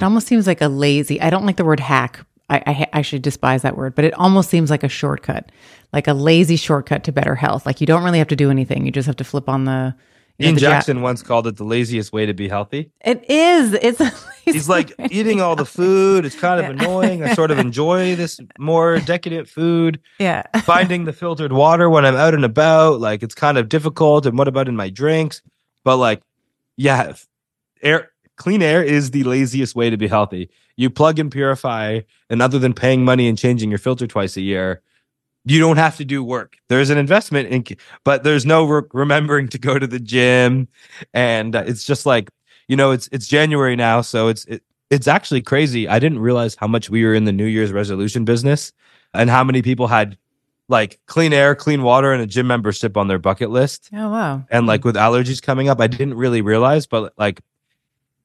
It 0.00 0.04
almost 0.04 0.26
seems 0.26 0.46
like 0.46 0.62
a 0.62 0.68
lazy. 0.68 1.20
I 1.20 1.30
don't 1.30 1.46
like 1.46 1.56
the 1.56 1.64
word 1.64 1.80
hack. 1.80 2.24
I, 2.56 2.62
I 2.70 2.86
actually 2.92 3.18
despise 3.20 3.62
that 3.62 3.76
word, 3.76 3.94
but 3.94 4.04
it 4.04 4.14
almost 4.14 4.50
seems 4.50 4.70
like 4.70 4.82
a 4.82 4.88
shortcut, 4.88 5.50
like 5.92 6.06
a 6.08 6.14
lazy 6.14 6.56
shortcut 6.56 7.04
to 7.04 7.12
better 7.12 7.34
health. 7.34 7.66
Like 7.66 7.80
you 7.80 7.86
don't 7.86 8.02
really 8.04 8.18
have 8.18 8.28
to 8.28 8.36
do 8.36 8.50
anything. 8.50 8.84
You 8.86 8.92
just 8.92 9.06
have 9.06 9.16
to 9.16 9.24
flip 9.24 9.48
on 9.48 9.64
the. 9.64 9.94
Ian 10.40 10.58
Jackson 10.58 11.00
once 11.00 11.22
called 11.22 11.46
it 11.46 11.56
the 11.58 11.64
laziest 11.64 12.12
way 12.12 12.26
to 12.26 12.34
be 12.34 12.48
healthy. 12.48 12.90
it 13.04 13.24
is. 13.30 13.72
It's. 13.74 14.00
He's 14.44 14.68
like 14.68 14.92
eating 15.10 15.40
all 15.40 15.54
the 15.56 15.64
food. 15.64 16.24
It's 16.26 16.34
kind 16.34 16.58
of 16.60 16.66
Yeah. 16.66 16.84
annoying. 16.84 17.22
I 17.22 17.34
sort 17.34 17.50
of 17.52 17.58
enjoy 17.58 18.16
this 18.16 18.40
more 18.58 18.98
decadent 18.98 19.48
food. 19.48 20.00
Yeah. 20.18 20.42
finding 20.64 21.04
the 21.04 21.12
filtered 21.12 21.52
water 21.52 21.88
when 21.88 22.04
I'm 22.04 22.16
out 22.16 22.34
and 22.34 22.44
about, 22.44 23.00
like 23.00 23.22
it's 23.22 23.34
kind 23.34 23.56
of 23.56 23.68
difficult. 23.68 24.26
And 24.26 24.36
what 24.36 24.48
about 24.48 24.68
in 24.68 24.74
my 24.76 24.90
drinks? 24.90 25.40
But 25.84 25.96
like, 25.98 26.20
yeah, 26.76 27.14
air 27.80 28.10
clean 28.36 28.60
air 28.60 28.82
is 28.82 29.12
the 29.12 29.22
laziest 29.24 29.76
way 29.76 29.88
to 29.88 29.96
be 29.96 30.08
healthy. 30.08 30.50
You 30.76 30.90
plug 30.90 31.18
and 31.18 31.30
purify, 31.30 32.00
and 32.28 32.42
other 32.42 32.58
than 32.58 32.74
paying 32.74 33.04
money 33.04 33.28
and 33.28 33.38
changing 33.38 33.70
your 33.70 33.78
filter 33.78 34.06
twice 34.06 34.36
a 34.36 34.40
year, 34.42 34.82
you 35.44 35.58
don't 35.58 35.76
have 35.76 35.96
to 35.98 36.04
do 36.04 36.24
work. 36.24 36.56
There's 36.68 36.90
an 36.90 36.98
investment 36.98 37.48
in, 37.48 37.76
but 38.04 38.24
there's 38.24 38.46
no 38.46 38.64
re- 38.64 38.82
remembering 38.92 39.48
to 39.48 39.58
go 39.58 39.78
to 39.78 39.86
the 39.86 40.00
gym, 40.00 40.68
and 41.12 41.54
uh, 41.54 41.64
it's 41.66 41.84
just 41.84 42.06
like 42.06 42.30
you 42.68 42.76
know, 42.76 42.90
it's 42.92 43.08
it's 43.12 43.26
January 43.26 43.76
now, 43.76 44.00
so 44.00 44.28
it's 44.28 44.44
it, 44.46 44.62
it's 44.90 45.08
actually 45.08 45.42
crazy. 45.42 45.88
I 45.88 45.98
didn't 45.98 46.18
realize 46.18 46.54
how 46.54 46.66
much 46.66 46.90
we 46.90 47.04
were 47.04 47.14
in 47.14 47.24
the 47.24 47.32
New 47.32 47.46
Year's 47.46 47.72
resolution 47.72 48.24
business, 48.24 48.72
and 49.12 49.30
how 49.30 49.44
many 49.44 49.62
people 49.62 49.86
had 49.86 50.18
like 50.68 51.00
clean 51.06 51.32
air, 51.32 51.54
clean 51.54 51.82
water, 51.82 52.12
and 52.12 52.22
a 52.22 52.26
gym 52.26 52.46
membership 52.46 52.96
on 52.96 53.08
their 53.08 53.18
bucket 53.18 53.50
list. 53.50 53.90
Oh 53.92 54.10
wow. 54.10 54.44
And 54.50 54.66
like 54.66 54.84
with 54.84 54.96
allergies 54.96 55.42
coming 55.42 55.68
up, 55.68 55.80
I 55.80 55.86
didn't 55.86 56.14
really 56.14 56.42
realize, 56.42 56.86
but 56.86 57.12
like 57.18 57.40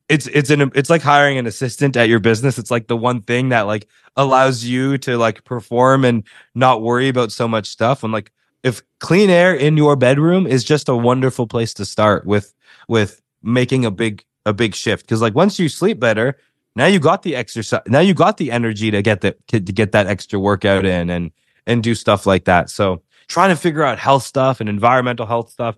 it's 0.10 0.28
it's 0.28 0.50
an 0.50 0.72
it's 0.74 0.90
like 0.90 1.04
hiring 1.04 1.38
an 1.38 1.46
assistant 1.46 1.96
at 1.96 2.10
your 2.10 2.20
business. 2.20 2.58
It's 2.58 2.72
like 2.72 2.88
the 2.88 2.98
one 2.98 3.22
thing 3.22 3.50
that 3.50 3.62
like 3.62 3.88
allows 4.16 4.66
you 4.66 4.98
to 5.00 5.18
like 5.18 5.44
perform 5.44 6.04
and 6.04 6.24
not 6.56 6.82
worry 6.82 7.08
about 7.08 7.32
so 7.32 7.48
much 7.48 7.68
stuff. 7.68 8.04
And 8.04 8.12
like 8.12 8.32
if 8.64 8.82
clean 9.00 9.30
air 9.30 9.54
in 9.54 9.78
your 9.78 9.96
bedroom 9.96 10.48
is 10.48 10.64
just 10.64 10.90
a 10.90 10.96
wonderful 10.96 11.48
place 11.48 11.74
to 11.76 11.86
start 11.86 12.26
with 12.26 12.54
with 12.88 13.22
making 13.44 13.86
a 13.86 13.92
big 13.92 14.26
a 14.46 14.54
big 14.54 14.74
shift 14.74 15.06
because 15.06 15.22
like 15.22 15.36
once 15.36 15.60
you 15.60 15.70
sleep 15.70 16.00
better 16.00 16.38
now 16.76 16.86
you 16.86 17.00
got 17.00 17.24
the 17.24 17.36
exercise 17.36 17.82
now 17.88 18.00
you 18.00 18.14
got 18.14 18.38
the 18.38 18.52
energy 18.52 18.90
to 18.90 19.02
get 19.02 19.22
the 19.22 19.36
to, 19.48 19.60
to 19.60 19.72
get 19.72 19.92
that 19.92 20.08
extra 20.08 20.40
workout 20.40 20.86
in 20.86 21.10
and 21.10 21.32
and 21.68 21.84
do 21.84 21.94
stuff 21.94 22.26
like 22.26 22.46
that 22.46 22.70
so 22.70 23.02
trying 23.28 23.50
to 23.50 23.56
figure 23.56 23.84
out 23.84 24.00
health 24.00 24.24
stuff 24.24 24.60
and 24.60 24.70
environmental 24.70 25.26
health 25.26 25.50
stuff 25.52 25.78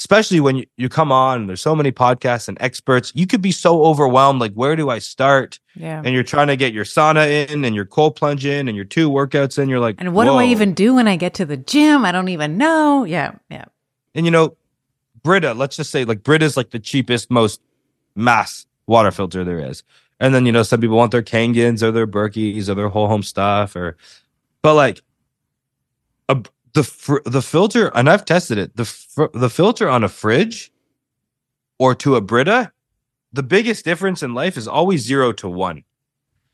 especially 0.00 0.40
when 0.40 0.56
you, 0.56 0.64
you 0.78 0.88
come 0.88 1.12
on 1.12 1.40
and 1.40 1.48
there's 1.48 1.60
so 1.60 1.76
many 1.76 1.92
podcasts 1.92 2.48
and 2.48 2.56
experts 2.60 3.12
you 3.14 3.26
could 3.26 3.42
be 3.42 3.52
so 3.52 3.84
overwhelmed 3.84 4.40
like 4.40 4.52
where 4.54 4.74
do 4.74 4.88
i 4.88 4.98
start 4.98 5.60
Yeah. 5.76 6.00
and 6.02 6.14
you're 6.14 6.24
trying 6.24 6.46
to 6.48 6.56
get 6.56 6.72
your 6.72 6.84
sauna 6.86 7.48
in 7.50 7.64
and 7.64 7.76
your 7.76 7.84
cold 7.84 8.16
plunge 8.16 8.46
in 8.46 8.66
and 8.66 8.74
your 8.74 8.86
two 8.86 9.10
workouts 9.10 9.58
in 9.58 9.68
you're 9.68 9.78
like 9.78 9.96
And 9.98 10.14
what 10.14 10.24
do 10.24 10.32
I 10.32 10.46
even 10.46 10.72
do 10.74 10.94
when 10.94 11.06
I 11.06 11.16
get 11.16 11.34
to 11.34 11.44
the 11.44 11.58
gym? 11.58 12.04
I 12.06 12.12
don't 12.12 12.28
even 12.30 12.56
know. 12.56 13.04
Yeah. 13.04 13.32
Yeah. 13.50 13.66
and 14.14 14.24
you 14.24 14.32
know 14.32 14.56
brita 15.22 15.52
let's 15.52 15.76
just 15.76 15.90
say 15.90 16.04
like 16.06 16.22
brita's 16.22 16.56
like 16.56 16.70
the 16.70 16.78
cheapest 16.80 17.30
most 17.30 17.60
mass 18.16 18.64
water 18.86 19.10
filter 19.10 19.44
there 19.44 19.60
is 19.60 19.82
and 20.18 20.34
then 20.34 20.46
you 20.46 20.52
know 20.52 20.62
some 20.62 20.80
people 20.80 20.96
want 20.96 21.12
their 21.12 21.22
Kangens 21.22 21.82
or 21.82 21.90
their 21.92 22.06
berkeys 22.06 22.68
or 22.70 22.74
their 22.74 22.88
whole 22.88 23.06
home 23.06 23.22
stuff 23.22 23.76
or 23.76 23.96
but 24.62 24.74
like 24.74 25.02
a, 26.30 26.42
the 26.74 26.84
fr- 26.84 27.24
the 27.24 27.42
filter 27.42 27.88
and 27.94 28.08
i've 28.08 28.24
tested 28.24 28.58
it 28.58 28.76
the 28.76 28.84
fr- 28.84 29.32
the 29.34 29.50
filter 29.50 29.88
on 29.88 30.04
a 30.04 30.08
fridge 30.08 30.72
or 31.78 31.94
to 31.94 32.16
a 32.16 32.20
brita 32.20 32.72
the 33.32 33.42
biggest 33.42 33.84
difference 33.84 34.22
in 34.22 34.34
life 34.34 34.56
is 34.56 34.68
always 34.68 35.02
zero 35.02 35.32
to 35.32 35.48
one 35.48 35.82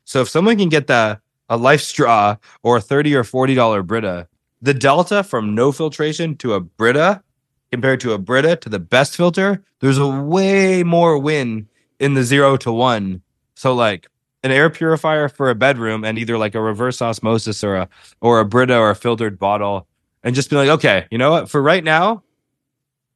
so 0.05 0.21
if 0.21 0.29
someone 0.29 0.57
can 0.57 0.69
get 0.69 0.87
the 0.87 1.19
a 1.49 1.57
LifeStraw 1.57 2.37
or 2.61 2.77
a 2.77 2.81
30 2.81 3.15
or 3.15 3.23
40 3.23 3.55
dollar 3.55 3.83
brita 3.83 4.27
the 4.61 4.73
delta 4.73 5.23
from 5.23 5.55
no 5.55 5.71
filtration 5.71 6.35
to 6.37 6.53
a 6.53 6.59
brita 6.59 7.23
compared 7.71 7.99
to 8.01 8.13
a 8.13 8.17
Brita 8.17 8.55
to 8.57 8.69
the 8.69 8.79
best 8.79 9.15
filter, 9.15 9.63
there's 9.79 9.97
a 9.97 10.07
way 10.07 10.83
more 10.83 11.17
win 11.17 11.67
in 11.99 12.13
the 12.13 12.23
zero 12.23 12.57
to 12.57 12.71
one. 12.71 13.21
So 13.55 13.73
like 13.73 14.07
an 14.43 14.51
air 14.51 14.69
purifier 14.69 15.29
for 15.29 15.49
a 15.49 15.55
bedroom 15.55 16.03
and 16.03 16.17
either 16.17 16.37
like 16.37 16.55
a 16.55 16.61
reverse 16.61 17.01
osmosis 17.01 17.63
or 17.63 17.75
a 17.75 17.89
or 18.21 18.39
a 18.39 18.45
Brita 18.45 18.77
or 18.77 18.91
a 18.91 18.95
filtered 18.95 19.39
bottle 19.39 19.87
and 20.27 20.35
just 20.35 20.49
be 20.49 20.57
like, 20.57 20.67
okay, 20.67 21.07
you 21.09 21.17
know 21.17 21.31
what? 21.31 21.49
For 21.49 21.61
right 21.61 21.81
now, 21.81 22.21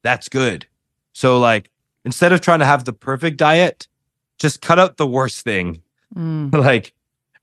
that's 0.01 0.29
good. 0.29 0.65
So 1.11 1.39
like 1.39 1.69
instead 2.05 2.31
of 2.31 2.39
trying 2.39 2.59
to 2.59 2.65
have 2.65 2.85
the 2.85 2.93
perfect 2.93 3.35
diet, 3.35 3.89
just 4.39 4.61
cut 4.61 4.79
out 4.79 4.95
the 4.95 5.05
worst 5.05 5.41
thing. 5.41 5.81
Mm. 6.15 6.53
like 6.65 6.93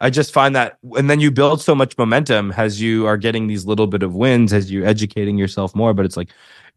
I 0.01 0.09
just 0.09 0.33
find 0.33 0.57
that 0.57 0.79
and 0.97 1.11
then 1.11 1.21
you 1.21 1.31
build 1.31 1.61
so 1.61 1.75
much 1.75 1.99
momentum 1.99 2.51
as 2.57 2.81
you 2.81 3.07
are 3.07 3.19
getting 3.19 3.47
these 3.47 3.67
little 3.67 3.87
bit 3.87 4.03
of 4.03 4.15
wins 4.15 4.55
as 4.55 4.73
you're 4.73 4.87
educating 4.87 5.37
yourself 5.37 5.75
more. 5.75 5.93
But 5.93 6.07
it's 6.07 6.17
like 6.17 6.31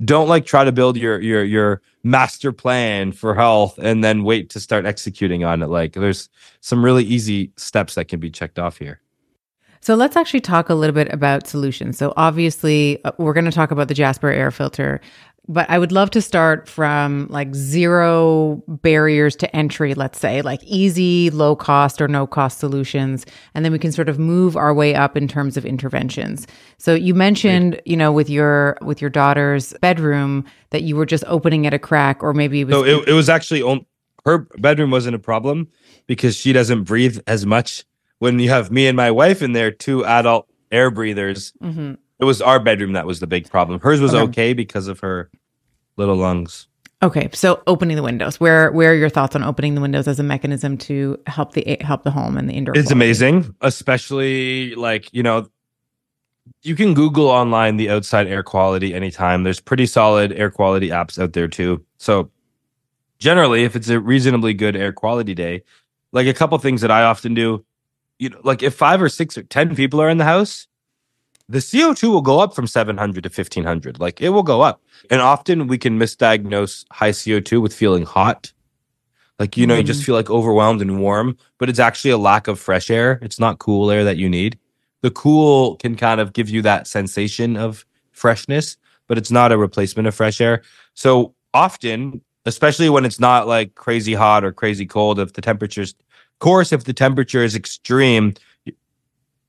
don't 0.03 0.27
like 0.27 0.45
try 0.45 0.65
to 0.65 0.73
build 0.73 0.97
your 0.97 1.21
your 1.21 1.45
your 1.45 1.81
master 2.03 2.51
plan 2.51 3.13
for 3.13 3.33
health 3.33 3.77
and 3.77 4.03
then 4.03 4.25
wait 4.25 4.49
to 4.49 4.59
start 4.59 4.85
executing 4.85 5.45
on 5.45 5.63
it 5.63 5.67
like 5.67 5.93
there's 5.93 6.27
some 6.59 6.83
really 6.83 7.03
easy 7.05 7.51
steps 7.55 7.95
that 7.95 8.09
can 8.09 8.19
be 8.19 8.29
checked 8.29 8.57
off 8.57 8.77
here 8.77 8.99
so 9.81 9.95
let's 9.95 10.15
actually 10.15 10.39
talk 10.39 10.69
a 10.69 10.75
little 10.75 10.93
bit 10.93 11.11
about 11.11 11.47
solutions 11.47 11.97
so 11.97 12.13
obviously 12.17 13.03
uh, 13.03 13.11
we're 13.17 13.33
going 13.33 13.45
to 13.45 13.51
talk 13.51 13.71
about 13.71 13.87
the 13.87 13.93
Jaspr 13.93 14.33
air 14.33 14.51
filter 14.51 15.01
but 15.47 15.69
I 15.69 15.79
would 15.79 15.91
love 15.91 16.11
to 16.11 16.21
start 16.21 16.69
from 16.69 17.27
like 17.29 17.53
zero 17.55 18.63
barriers 18.67 19.35
to 19.37 19.55
entry, 19.55 19.93
let's 19.93 20.19
say, 20.19 20.41
like 20.41 20.63
easy, 20.63 21.29
low 21.29 21.55
cost 21.55 22.01
or 22.01 22.07
no 22.07 22.27
cost 22.27 22.59
solutions. 22.59 23.25
And 23.53 23.65
then 23.65 23.71
we 23.71 23.79
can 23.79 23.91
sort 23.91 24.07
of 24.07 24.19
move 24.19 24.55
our 24.55 24.73
way 24.73 24.95
up 24.95 25.17
in 25.17 25.27
terms 25.27 25.57
of 25.57 25.65
interventions. 25.65 26.47
So 26.77 26.93
you 26.93 27.13
mentioned, 27.13 27.73
right. 27.73 27.87
you 27.87 27.97
know, 27.97 28.11
with 28.11 28.29
your 28.29 28.77
with 28.81 29.01
your 29.01 29.09
daughter's 29.09 29.73
bedroom 29.81 30.45
that 30.69 30.83
you 30.83 30.95
were 30.95 31.05
just 31.05 31.23
opening 31.27 31.65
at 31.67 31.73
a 31.73 31.79
crack 31.79 32.23
or 32.23 32.33
maybe 32.33 32.61
it 32.61 32.65
was 32.65 32.71
No, 32.71 32.83
it, 32.85 33.09
it 33.09 33.13
was 33.13 33.27
actually 33.27 33.61
on 33.61 33.85
her 34.25 34.47
bedroom 34.59 34.91
wasn't 34.91 35.15
a 35.15 35.19
problem 35.19 35.67
because 36.05 36.35
she 36.35 36.53
doesn't 36.53 36.83
breathe 36.83 37.19
as 37.25 37.45
much. 37.45 37.83
When 38.21 38.39
you 38.39 38.49
have 38.49 38.71
me 38.71 38.87
and 38.87 38.95
my 38.95 39.11
wife 39.11 39.41
in 39.41 39.53
there, 39.53 39.71
two 39.71 40.05
adult 40.05 40.47
air 40.71 40.89
breathers, 40.91 41.53
mm-hmm 41.61 41.95
it 42.21 42.25
was 42.25 42.41
our 42.41 42.59
bedroom 42.59 42.93
that 42.93 43.07
was 43.07 43.19
the 43.19 43.27
big 43.27 43.49
problem. 43.49 43.79
Hers 43.79 43.99
was 43.99 44.13
okay, 44.13 44.23
okay 44.23 44.53
because 44.53 44.87
of 44.87 44.99
her 44.99 45.29
little 45.97 46.15
lungs. 46.15 46.67
Okay, 47.03 47.29
so 47.33 47.63
opening 47.65 47.97
the 47.97 48.03
windows. 48.03 48.39
Where 48.39 48.71
where 48.71 48.91
are 48.91 48.95
your 48.95 49.09
thoughts 49.09 49.35
on 49.35 49.43
opening 49.43 49.73
the 49.73 49.81
windows 49.81 50.07
as 50.07 50.19
a 50.19 50.23
mechanism 50.23 50.77
to 50.79 51.19
help 51.25 51.53
the 51.53 51.77
help 51.81 52.03
the 52.03 52.11
home 52.11 52.37
and 52.37 52.47
the 52.47 52.53
indoor? 52.53 52.77
It's 52.77 52.89
quality? 52.89 52.93
amazing, 52.93 53.55
especially 53.61 54.75
like 54.75 55.11
you 55.11 55.23
know, 55.23 55.49
you 56.61 56.75
can 56.75 56.93
Google 56.93 57.27
online 57.27 57.77
the 57.77 57.89
outside 57.89 58.27
air 58.27 58.43
quality 58.43 58.93
anytime. 58.93 59.41
There's 59.41 59.59
pretty 59.59 59.87
solid 59.87 60.31
air 60.31 60.51
quality 60.51 60.89
apps 60.89 61.17
out 61.17 61.33
there 61.33 61.47
too. 61.47 61.83
So 61.97 62.29
generally, 63.17 63.63
if 63.63 63.75
it's 63.75 63.89
a 63.89 63.99
reasonably 63.99 64.53
good 64.53 64.75
air 64.75 64.93
quality 64.93 65.33
day, 65.33 65.63
like 66.11 66.27
a 66.27 66.35
couple 66.35 66.55
things 66.59 66.81
that 66.81 66.91
I 66.91 67.01
often 67.01 67.33
do, 67.33 67.65
you 68.21 68.29
know, 68.29 68.39
like 68.43 68.61
if 68.61 68.75
five 68.75 69.01
or 69.01 69.09
six 69.09 69.35
or 69.35 69.41
ten 69.41 69.75
people 69.75 69.99
are 69.99 70.07
in 70.07 70.19
the 70.19 70.25
house, 70.25 70.67
the 71.49 71.57
CO2 71.57 72.09
will 72.11 72.21
go 72.21 72.39
up 72.39 72.53
from 72.53 72.67
700 72.67 73.23
to 73.23 73.29
1500. 73.29 73.99
Like 73.99 74.21
it 74.21 74.29
will 74.29 74.43
go 74.43 74.61
up. 74.61 74.79
And 75.09 75.19
often 75.19 75.67
we 75.67 75.79
can 75.79 75.97
misdiagnose 75.99 76.85
high 76.91 77.09
CO2 77.09 77.59
with 77.59 77.73
feeling 77.73 78.05
hot. 78.05 78.53
Like, 79.39 79.57
you 79.57 79.65
know, 79.65 79.73
mm 79.73 79.79
you 79.79 79.83
just 79.83 80.03
mm. 80.03 80.05
feel 80.05 80.15
like 80.15 80.29
overwhelmed 80.29 80.83
and 80.83 81.01
warm, 81.01 81.35
but 81.57 81.67
it's 81.67 81.79
actually 81.79 82.11
a 82.11 82.17
lack 82.17 82.47
of 82.47 82.59
fresh 82.59 82.91
air. 82.91 83.17
It's 83.23 83.39
not 83.39 83.57
cool 83.57 83.89
air 83.89 84.03
that 84.03 84.17
you 84.17 84.29
need. 84.29 84.59
The 85.01 85.09
cool 85.09 85.77
can 85.77 85.95
kind 85.95 86.21
of 86.21 86.31
give 86.33 86.47
you 86.47 86.61
that 86.61 86.85
sensation 86.85 87.57
of 87.57 87.83
freshness, 88.11 88.77
but 89.07 89.17
it's 89.17 89.31
not 89.31 89.51
a 89.51 89.57
replacement 89.57 90.07
of 90.07 90.13
fresh 90.13 90.39
air. 90.39 90.61
So 90.93 91.33
often, 91.55 92.21
especially 92.45 92.89
when 92.89 93.03
it's 93.03 93.19
not 93.19 93.47
like 93.47 93.73
crazy 93.73 94.13
hot 94.13 94.43
or 94.43 94.51
crazy 94.51 94.85
cold, 94.85 95.17
if 95.17 95.33
the 95.33 95.41
temperature's, 95.41 95.95
course, 96.41 96.73
if 96.73 96.83
the 96.83 96.93
temperature 96.93 97.43
is 97.43 97.55
extreme, 97.55 98.33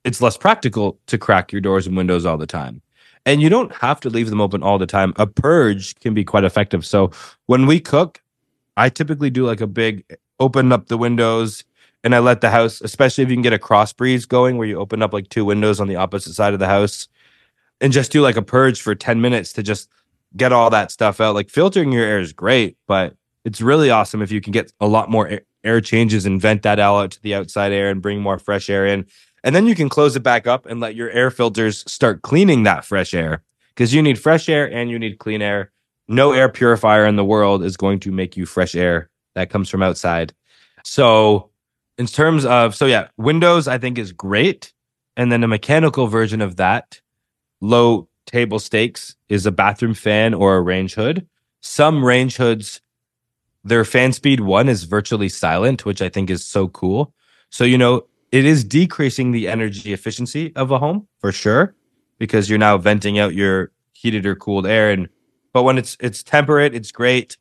it's 0.05 0.21
less 0.21 0.37
practical 0.37 0.99
to 1.07 1.19
crack 1.19 1.51
your 1.51 1.61
doors 1.61 1.87
and 1.89 1.97
windows 1.97 2.25
all 2.25 2.37
the 2.37 2.47
time. 2.47 2.81
And 3.27 3.43
you 3.43 3.49
don't 3.49 3.73
have 3.75 4.01
to 4.01 4.11
leave 4.11 4.31
them 4.31 4.41
open 4.41 4.63
all 4.63 4.79
the 4.79 4.87
time. 4.87 5.13
A 5.17 5.27
purge 5.27 5.95
can 5.97 6.15
be 6.15 6.25
quite 6.25 6.45
effective. 6.45 6.87
So 6.87 7.11
when 7.47 7.67
we 7.67 7.81
cook, 7.81 8.23
I 8.77 8.89
typically 8.89 9.31
do 9.31 9.47
like 9.47 9.61
a 9.61 9.67
big 9.67 10.05
open 10.41 10.73
up 10.73 10.89
the 10.89 10.99
windows 10.99 11.65
and 12.05 12.15
I 12.15 12.19
let 12.19 12.41
the 12.41 12.51
house, 12.51 12.81
especially 12.81 13.23
if 13.23 13.31
you 13.31 13.37
can 13.37 13.43
get 13.43 13.53
a 13.53 13.59
cross 13.59 13.93
breeze 13.93 14.27
going 14.27 14.59
where 14.59 14.67
you 14.67 14.79
open 14.79 15.03
up 15.03 15.13
like 15.13 15.29
two 15.29 15.45
windows 15.45 15.79
on 15.79 15.87
the 15.87 15.97
opposite 15.97 16.35
side 16.35 16.53
of 16.53 16.59
the 16.59 16.67
house 16.67 17.09
and 17.81 17.93
just 17.93 18.11
do 18.11 18.23
like 18.23 18.37
a 18.37 18.43
purge 18.43 18.81
for 18.81 18.95
10 18.95 19.21
minutes 19.21 19.53
to 19.53 19.63
just 19.63 19.89
get 20.37 20.53
all 20.53 20.71
that 20.71 20.91
stuff 20.91 21.21
out. 21.21 21.37
Like 21.37 21.49
filtering 21.49 21.93
your 21.93 22.05
air 22.05 22.19
is 22.19 22.33
great, 22.33 22.77
but 22.89 23.15
it's 23.45 23.61
really 23.61 23.91
awesome 23.91 24.21
if 24.21 24.33
you 24.33 24.41
can 24.41 24.53
get 24.53 24.73
a 24.81 24.89
lot 24.89 25.11
more 25.11 25.29
air 25.29 25.43
changes 25.81 26.27
and 26.27 26.41
vent 26.41 26.63
that 26.63 26.79
out 26.79 27.13
to 27.13 27.23
the 27.23 27.35
outside 27.35 27.73
air 27.73 27.91
and 27.91 28.03
bring 28.03 28.21
more 28.21 28.39
fresh 28.39 28.69
air 28.69 28.87
in. 28.87 29.07
And 29.45 29.55
then 29.55 29.67
you 29.67 29.75
can 29.75 29.89
close 29.89 30.15
it 30.17 30.23
back 30.23 30.47
up 30.47 30.67
and 30.67 30.81
let 30.81 30.95
your 30.95 31.11
air 31.11 31.31
filters 31.31 31.85
start 31.91 32.23
cleaning 32.23 32.63
that 32.63 32.85
fresh 32.85 33.13
air 33.15 33.43
because 33.75 33.93
you 33.93 34.03
need 34.03 34.19
fresh 34.19 34.49
air 34.49 34.71
and 34.71 34.91
you 34.91 34.99
need 34.99 35.19
clean 35.19 35.43
air. 35.43 35.73
No 36.09 36.33
air 36.33 36.49
purifier 36.49 37.07
in 37.07 37.17
the 37.17 37.25
world 37.25 37.65
is 37.65 37.77
going 37.77 38.01
to 38.01 38.13
make 38.13 38.37
you 38.37 38.47
fresh 38.47 38.75
air 38.75 39.09
that 39.35 39.51
comes 39.51 39.69
from 39.69 39.83
outside. 39.83 40.33
So, 40.85 41.51
in 41.99 42.07
terms 42.07 42.45
of, 42.45 42.75
so 42.75 42.87
yeah, 42.87 43.09
Windows 43.17 43.69
I 43.69 43.79
think 43.79 43.99
is 43.99 44.13
great. 44.13 44.73
And 45.17 45.31
then 45.31 45.45
a 45.45 45.49
mechanical 45.49 46.07
version 46.07 46.41
of 46.41 46.57
that, 46.57 47.01
low 47.61 48.09
table 48.27 48.59
stakes, 48.59 49.17
is 49.29 49.47
a 49.47 49.53
bathroom 49.53 49.95
fan 49.95 50.35
or 50.35 50.57
a 50.57 50.63
range 50.63 50.95
hood. 50.95 51.27
Some 51.61 52.05
range 52.05 52.37
hoods, 52.37 52.81
their 53.65 53.85
fan 53.85 54.13
speed 54.13 54.41
one 54.41 54.69
is 54.69 54.85
virtually 54.85 55.29
silent, 55.29 55.85
which 55.85 56.03
I 56.03 56.09
think 56.09 56.31
is 56.31 56.45
so 56.45 56.69
cool. 56.69 57.15
So, 57.51 57.65
you 57.65 57.79
know, 57.79 58.07
it 58.33 58.45
is 58.45 58.65
decreasing 58.65 59.33
the 59.33 59.49
energy 59.49 59.93
efficiency 59.93 60.53
of 60.57 60.71
a 60.71 60.79
home 60.79 61.07
for 61.21 61.33
sure 61.33 61.75
because 62.19 62.49
you're 62.49 62.59
now 62.59 62.79
venting 62.79 63.19
out 63.19 63.35
your 63.35 63.71
heated 63.93 64.27
or 64.27 64.35
cooled 64.35 64.67
air. 64.67 64.91
And 64.91 65.09
but 65.53 65.63
when 65.65 65.79
it's 65.79 65.97
it's 66.01 66.23
temperate 66.23 66.75
it's 66.75 66.93
great. 66.93 67.37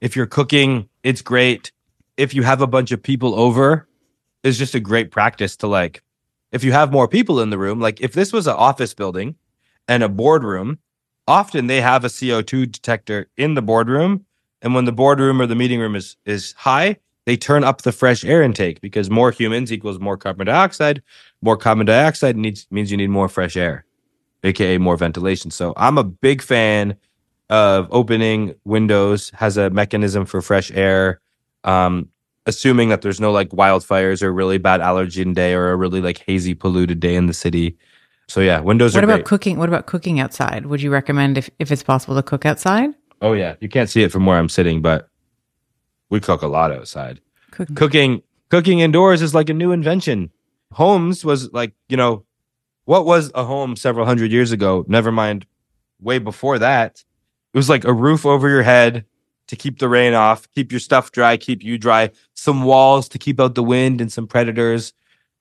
If 0.00 0.16
you're 0.16 0.26
cooking 0.26 0.88
it's 1.02 1.22
great. 1.22 1.72
If 2.16 2.32
you 2.32 2.44
have 2.44 2.62
a 2.62 2.66
bunch 2.66 2.92
of 2.92 3.02
people 3.02 3.34
over 3.34 3.88
it's 4.46 4.58
just 4.58 4.74
a 4.74 4.80
great 4.80 5.10
practice 5.10 5.56
to 5.56 5.66
like 5.66 6.02
if 6.52 6.62
you 6.62 6.72
have 6.72 6.92
more 6.92 7.08
people 7.08 7.40
in 7.40 7.50
the 7.50 7.58
room 7.58 7.80
like 7.80 8.00
if 8.00 8.12
this 8.12 8.32
was 8.32 8.46
an 8.46 8.54
office 8.54 8.94
building 8.94 9.34
and 9.88 10.02
a 10.02 10.08
boardroom 10.08 10.78
often 11.26 11.66
they 11.66 11.80
have 11.80 12.04
a 12.04 12.08
co2 12.08 12.70
detector 12.70 13.28
in 13.36 13.54
the 13.54 13.62
boardroom 13.62 14.25
and 14.62 14.74
when 14.74 14.84
the 14.84 14.92
boardroom 14.92 15.40
or 15.40 15.46
the 15.46 15.54
meeting 15.54 15.80
room 15.80 15.94
is 15.94 16.16
is 16.24 16.52
high 16.52 16.96
they 17.26 17.36
turn 17.36 17.64
up 17.64 17.82
the 17.82 17.92
fresh 17.92 18.24
air 18.24 18.40
intake 18.40 18.80
because 18.80 19.10
more 19.10 19.32
humans 19.32 19.72
equals 19.72 19.98
more 19.98 20.16
carbon 20.16 20.46
dioxide. 20.46 21.02
More 21.42 21.56
carbon 21.56 21.84
dioxide 21.84 22.36
needs 22.36 22.66
means 22.70 22.90
you 22.90 22.96
need 22.96 23.10
more 23.10 23.28
fresh 23.28 23.56
air, 23.56 23.84
aka 24.44 24.78
more 24.78 24.96
ventilation. 24.96 25.50
So 25.50 25.74
I'm 25.76 25.98
a 25.98 26.04
big 26.04 26.40
fan 26.40 26.96
of 27.50 27.88
opening 27.90 28.54
windows 28.64 29.30
has 29.34 29.56
a 29.56 29.70
mechanism 29.70 30.24
for 30.24 30.40
fresh 30.40 30.70
air. 30.72 31.20
Um, 31.64 32.08
assuming 32.48 32.90
that 32.90 33.02
there's 33.02 33.20
no 33.20 33.32
like 33.32 33.48
wildfires 33.50 34.22
or 34.22 34.32
really 34.32 34.56
bad 34.56 34.80
allergen 34.80 35.34
day 35.34 35.52
or 35.52 35.72
a 35.72 35.76
really 35.76 36.00
like 36.00 36.18
hazy 36.18 36.54
polluted 36.54 37.00
day 37.00 37.16
in 37.16 37.26
the 37.26 37.34
city. 37.34 37.76
So 38.28 38.40
yeah, 38.40 38.60
windows 38.60 38.94
what 38.94 39.02
about 39.02 39.16
great. 39.16 39.24
cooking? 39.24 39.58
What 39.58 39.68
about 39.68 39.86
cooking 39.86 40.20
outside? 40.20 40.66
Would 40.66 40.80
you 40.80 40.92
recommend 40.92 41.38
if, 41.38 41.50
if 41.58 41.72
it's 41.72 41.82
possible 41.82 42.14
to 42.14 42.22
cook 42.22 42.46
outside? 42.46 42.94
Oh 43.20 43.32
yeah. 43.32 43.56
You 43.60 43.68
can't 43.68 43.90
see 43.90 44.02
it 44.02 44.12
from 44.12 44.26
where 44.26 44.38
I'm 44.38 44.48
sitting, 44.48 44.82
but 44.82 45.08
we 46.10 46.20
cook 46.20 46.42
a 46.42 46.46
lot 46.46 46.70
outside. 46.70 47.20
Cooking. 47.50 47.74
cooking 47.74 48.22
cooking 48.50 48.80
indoors 48.80 49.22
is 49.22 49.34
like 49.34 49.48
a 49.48 49.54
new 49.54 49.72
invention. 49.72 50.30
Homes 50.72 51.24
was 51.24 51.52
like, 51.52 51.72
you 51.88 51.96
know, 51.96 52.24
what 52.84 53.06
was 53.06 53.30
a 53.34 53.44
home 53.44 53.76
several 53.76 54.06
hundred 54.06 54.30
years 54.30 54.52
ago? 54.52 54.84
Never 54.88 55.10
mind 55.10 55.46
way 56.00 56.18
before 56.18 56.58
that. 56.58 57.04
It 57.52 57.56
was 57.56 57.68
like 57.68 57.84
a 57.84 57.92
roof 57.92 58.26
over 58.26 58.48
your 58.48 58.62
head 58.62 59.04
to 59.48 59.56
keep 59.56 59.78
the 59.78 59.88
rain 59.88 60.12
off, 60.12 60.50
keep 60.54 60.72
your 60.72 60.80
stuff 60.80 61.12
dry, 61.12 61.36
keep 61.36 61.62
you 61.62 61.78
dry, 61.78 62.10
some 62.34 62.64
walls 62.64 63.08
to 63.08 63.18
keep 63.18 63.40
out 63.40 63.54
the 63.54 63.62
wind 63.62 64.00
and 64.00 64.12
some 64.12 64.26
predators. 64.26 64.92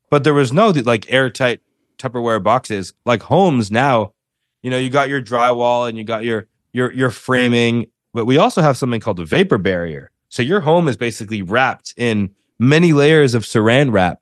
But 0.10 0.24
there 0.24 0.34
was 0.34 0.54
no 0.54 0.70
like 0.70 1.12
airtight 1.12 1.62
Tupperware 1.98 2.42
boxes. 2.44 2.94
Like 3.06 3.24
homes 3.24 3.72
now, 3.72 4.14
you 4.62 4.70
know, 4.70 4.78
you 4.78 4.90
got 4.90 5.10
your 5.10 5.22
drywall 5.22 5.88
and 5.90 5.98
you 5.98 6.04
got 6.04 6.24
your 6.24 6.48
your 6.76 6.92
your 6.92 7.10
framing, 7.10 7.88
but 8.14 8.26
we 8.26 8.38
also 8.38 8.62
have 8.62 8.76
something 8.76 9.00
called 9.00 9.20
a 9.22 9.26
vapor 9.26 9.58
barrier. 9.58 10.12
So 10.28 10.44
your 10.44 10.60
home 10.60 10.90
is 10.90 10.98
basically 10.98 11.42
wrapped 11.42 11.94
in 11.96 12.30
many 12.60 12.92
layers 12.92 13.34
of 13.34 13.44
saran 13.44 13.94
wrap 13.94 14.20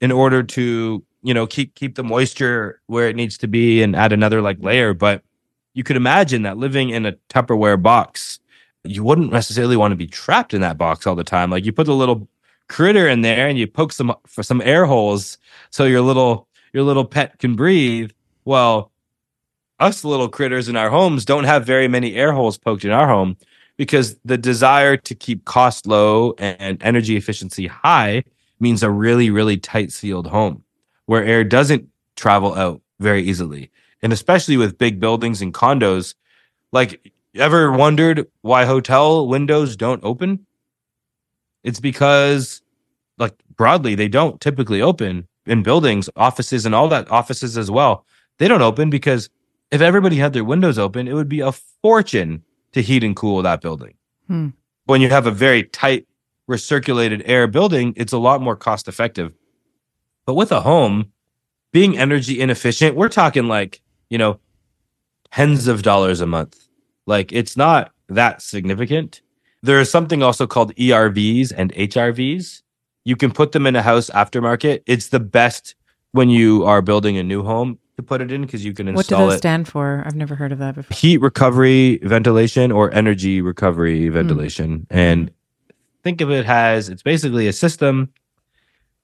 in 0.00 0.12
order 0.12 0.44
to, 0.44 1.04
you 1.22 1.34
know, 1.34 1.48
keep 1.48 1.74
keep 1.74 1.96
the 1.96 2.04
moisture 2.04 2.80
where 2.86 3.08
it 3.08 3.16
needs 3.16 3.36
to 3.38 3.48
be 3.48 3.82
and 3.82 3.96
add 3.96 4.12
another 4.12 4.40
like 4.40 4.58
layer. 4.60 4.94
But 4.94 5.24
you 5.74 5.82
could 5.82 5.96
imagine 5.96 6.42
that 6.42 6.58
living 6.58 6.90
in 6.90 7.06
a 7.06 7.12
Tupperware 7.28 7.82
box, 7.82 8.38
you 8.84 9.02
wouldn't 9.02 9.32
necessarily 9.32 9.76
want 9.76 9.90
to 9.90 9.96
be 9.96 10.06
trapped 10.06 10.54
in 10.54 10.60
that 10.60 10.78
box 10.78 11.08
all 11.08 11.16
the 11.16 11.24
time. 11.24 11.50
Like 11.50 11.64
you 11.64 11.72
put 11.72 11.88
a 11.88 11.92
little 11.92 12.28
critter 12.68 13.08
in 13.08 13.22
there 13.22 13.48
and 13.48 13.58
you 13.58 13.66
poke 13.66 13.92
some 13.92 14.14
for 14.28 14.44
some 14.44 14.62
air 14.64 14.86
holes 14.86 15.38
so 15.70 15.86
your 15.86 16.02
little 16.02 16.46
your 16.72 16.84
little 16.84 17.04
pet 17.04 17.40
can 17.40 17.56
breathe. 17.56 18.12
Well, 18.44 18.89
us 19.80 20.04
little 20.04 20.28
critters 20.28 20.68
in 20.68 20.76
our 20.76 20.90
homes 20.90 21.24
don't 21.24 21.44
have 21.44 21.64
very 21.64 21.88
many 21.88 22.14
air 22.14 22.32
holes 22.32 22.58
poked 22.58 22.84
in 22.84 22.90
our 22.90 23.08
home 23.08 23.36
because 23.76 24.16
the 24.24 24.36
desire 24.36 24.96
to 24.96 25.14
keep 25.14 25.44
cost 25.46 25.86
low 25.86 26.34
and 26.38 26.80
energy 26.82 27.16
efficiency 27.16 27.66
high 27.66 28.22
means 28.60 28.82
a 28.82 28.90
really, 28.90 29.30
really 29.30 29.56
tight 29.56 29.90
sealed 29.90 30.26
home 30.26 30.62
where 31.06 31.24
air 31.24 31.42
doesn't 31.42 31.88
travel 32.14 32.54
out 32.54 32.80
very 33.00 33.22
easily. 33.22 33.70
And 34.02 34.12
especially 34.12 34.56
with 34.56 34.78
big 34.78 35.00
buildings 35.00 35.40
and 35.40 35.52
condos, 35.52 36.14
like 36.72 37.12
ever 37.34 37.72
wondered 37.72 38.26
why 38.42 38.66
hotel 38.66 39.26
windows 39.26 39.76
don't 39.76 40.04
open? 40.04 40.46
It's 41.64 41.80
because 41.80 42.62
like 43.18 43.34
broadly, 43.56 43.94
they 43.94 44.08
don't 44.08 44.40
typically 44.40 44.82
open 44.82 45.26
in 45.46 45.62
buildings, 45.62 46.10
offices 46.16 46.66
and 46.66 46.74
all 46.74 46.88
that 46.88 47.10
offices 47.10 47.56
as 47.56 47.70
well. 47.70 48.04
They 48.38 48.48
don't 48.48 48.62
open 48.62 48.90
because 48.90 49.30
if 49.70 49.80
everybody 49.80 50.16
had 50.16 50.32
their 50.32 50.44
windows 50.44 50.78
open, 50.78 51.06
it 51.06 51.14
would 51.14 51.28
be 51.28 51.40
a 51.40 51.52
fortune 51.52 52.42
to 52.72 52.82
heat 52.82 53.04
and 53.04 53.16
cool 53.16 53.42
that 53.42 53.60
building. 53.60 53.94
Hmm. 54.26 54.48
When 54.86 55.00
you 55.00 55.08
have 55.08 55.26
a 55.26 55.30
very 55.30 55.64
tight 55.64 56.06
recirculated 56.48 57.22
air 57.24 57.46
building, 57.46 57.94
it's 57.96 58.12
a 58.12 58.18
lot 58.18 58.42
more 58.42 58.56
cost 58.56 58.88
effective. 58.88 59.32
But 60.26 60.34
with 60.34 60.52
a 60.52 60.60
home, 60.60 61.12
being 61.72 61.96
energy 61.96 62.40
inefficient, 62.40 62.96
we're 62.96 63.08
talking 63.08 63.46
like, 63.46 63.80
you 64.08 64.18
know, 64.18 64.40
tens 65.32 65.68
of 65.68 65.82
dollars 65.82 66.20
a 66.20 66.26
month. 66.26 66.66
Like 67.06 67.32
it's 67.32 67.56
not 67.56 67.92
that 68.08 68.42
significant. 68.42 69.22
There 69.62 69.80
is 69.80 69.90
something 69.90 70.22
also 70.22 70.46
called 70.46 70.74
ERVs 70.74 71.52
and 71.56 71.72
HRVs. 71.74 72.62
You 73.04 73.16
can 73.16 73.30
put 73.30 73.52
them 73.52 73.66
in 73.66 73.76
a 73.76 73.82
house 73.82 74.10
aftermarket. 74.10 74.82
It's 74.86 75.08
the 75.08 75.20
best 75.20 75.74
when 76.12 76.28
you 76.28 76.64
are 76.64 76.82
building 76.82 77.16
a 77.16 77.22
new 77.22 77.42
home 77.42 77.78
to 78.00 78.06
put 78.06 78.20
it 78.20 78.32
in 78.32 78.42
because 78.42 78.64
you 78.64 78.72
can 78.72 78.88
install 78.88 78.96
What 78.96 79.06
do 79.06 79.16
those 79.16 79.34
it. 79.34 79.38
stand 79.38 79.68
for? 79.68 80.02
I've 80.06 80.16
never 80.16 80.34
heard 80.34 80.52
of 80.52 80.58
that 80.58 80.74
before. 80.74 80.96
Heat 80.96 81.18
recovery 81.18 81.98
ventilation 82.02 82.72
or 82.72 82.92
energy 82.92 83.40
recovery 83.40 84.06
hmm. 84.06 84.14
ventilation. 84.14 84.86
And 84.90 85.30
think 86.02 86.20
of 86.20 86.30
it 86.30 86.46
as 86.46 86.88
it's 86.88 87.02
basically 87.02 87.46
a 87.46 87.52
system 87.52 88.12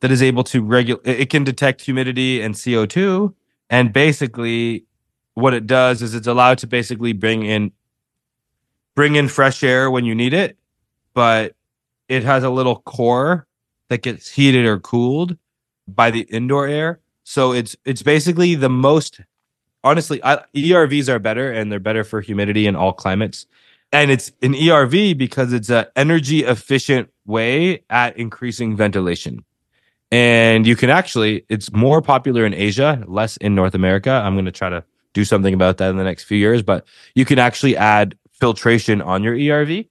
that 0.00 0.10
is 0.10 0.22
able 0.22 0.44
to 0.44 0.62
regulate, 0.62 1.06
it 1.06 1.30
can 1.30 1.44
detect 1.44 1.80
humidity 1.82 2.40
and 2.40 2.54
CO2. 2.54 3.34
And 3.70 3.92
basically, 3.92 4.84
what 5.34 5.54
it 5.54 5.66
does 5.66 6.02
is 6.02 6.14
it's 6.14 6.26
allowed 6.26 6.58
to 6.58 6.66
basically 6.66 7.12
bring 7.12 7.44
in 7.44 7.72
bring 8.94 9.16
in 9.16 9.28
fresh 9.28 9.62
air 9.62 9.90
when 9.90 10.04
you 10.04 10.14
need 10.14 10.32
it, 10.32 10.56
but 11.12 11.54
it 12.08 12.24
has 12.24 12.42
a 12.42 12.50
little 12.50 12.76
core 12.76 13.46
that 13.88 14.02
gets 14.02 14.30
heated 14.30 14.64
or 14.64 14.78
cooled 14.80 15.36
by 15.86 16.10
the 16.10 16.20
indoor 16.22 16.66
air. 16.66 17.00
So 17.28 17.50
it's 17.50 17.74
it's 17.84 18.02
basically 18.02 18.54
the 18.54 18.68
most 18.68 19.20
honestly 19.82 20.22
I, 20.22 20.44
ERVs 20.54 21.08
are 21.08 21.18
better 21.18 21.50
and 21.50 21.72
they're 21.72 21.80
better 21.80 22.04
for 22.04 22.20
humidity 22.20 22.68
in 22.68 22.76
all 22.76 22.92
climates. 22.92 23.46
And 23.92 24.12
it's 24.12 24.30
an 24.42 24.54
ERV 24.54 25.18
because 25.18 25.52
it's 25.52 25.68
an 25.68 25.86
energy 25.96 26.44
efficient 26.44 27.10
way 27.26 27.82
at 27.90 28.16
increasing 28.16 28.76
ventilation. 28.76 29.44
And 30.12 30.68
you 30.68 30.76
can 30.76 30.88
actually 30.88 31.44
it's 31.48 31.72
more 31.72 32.00
popular 32.00 32.46
in 32.46 32.54
Asia, 32.54 33.02
less 33.08 33.36
in 33.38 33.56
North 33.56 33.74
America. 33.74 34.12
I'm 34.12 34.36
going 34.36 34.44
to 34.44 34.52
try 34.52 34.68
to 34.68 34.84
do 35.12 35.24
something 35.24 35.52
about 35.52 35.78
that 35.78 35.90
in 35.90 35.96
the 35.96 36.04
next 36.04 36.24
few 36.24 36.38
years, 36.38 36.62
but 36.62 36.86
you 37.16 37.24
can 37.24 37.40
actually 37.40 37.76
add 37.76 38.16
filtration 38.30 39.02
on 39.02 39.24
your 39.24 39.34
ERV. 39.34 39.88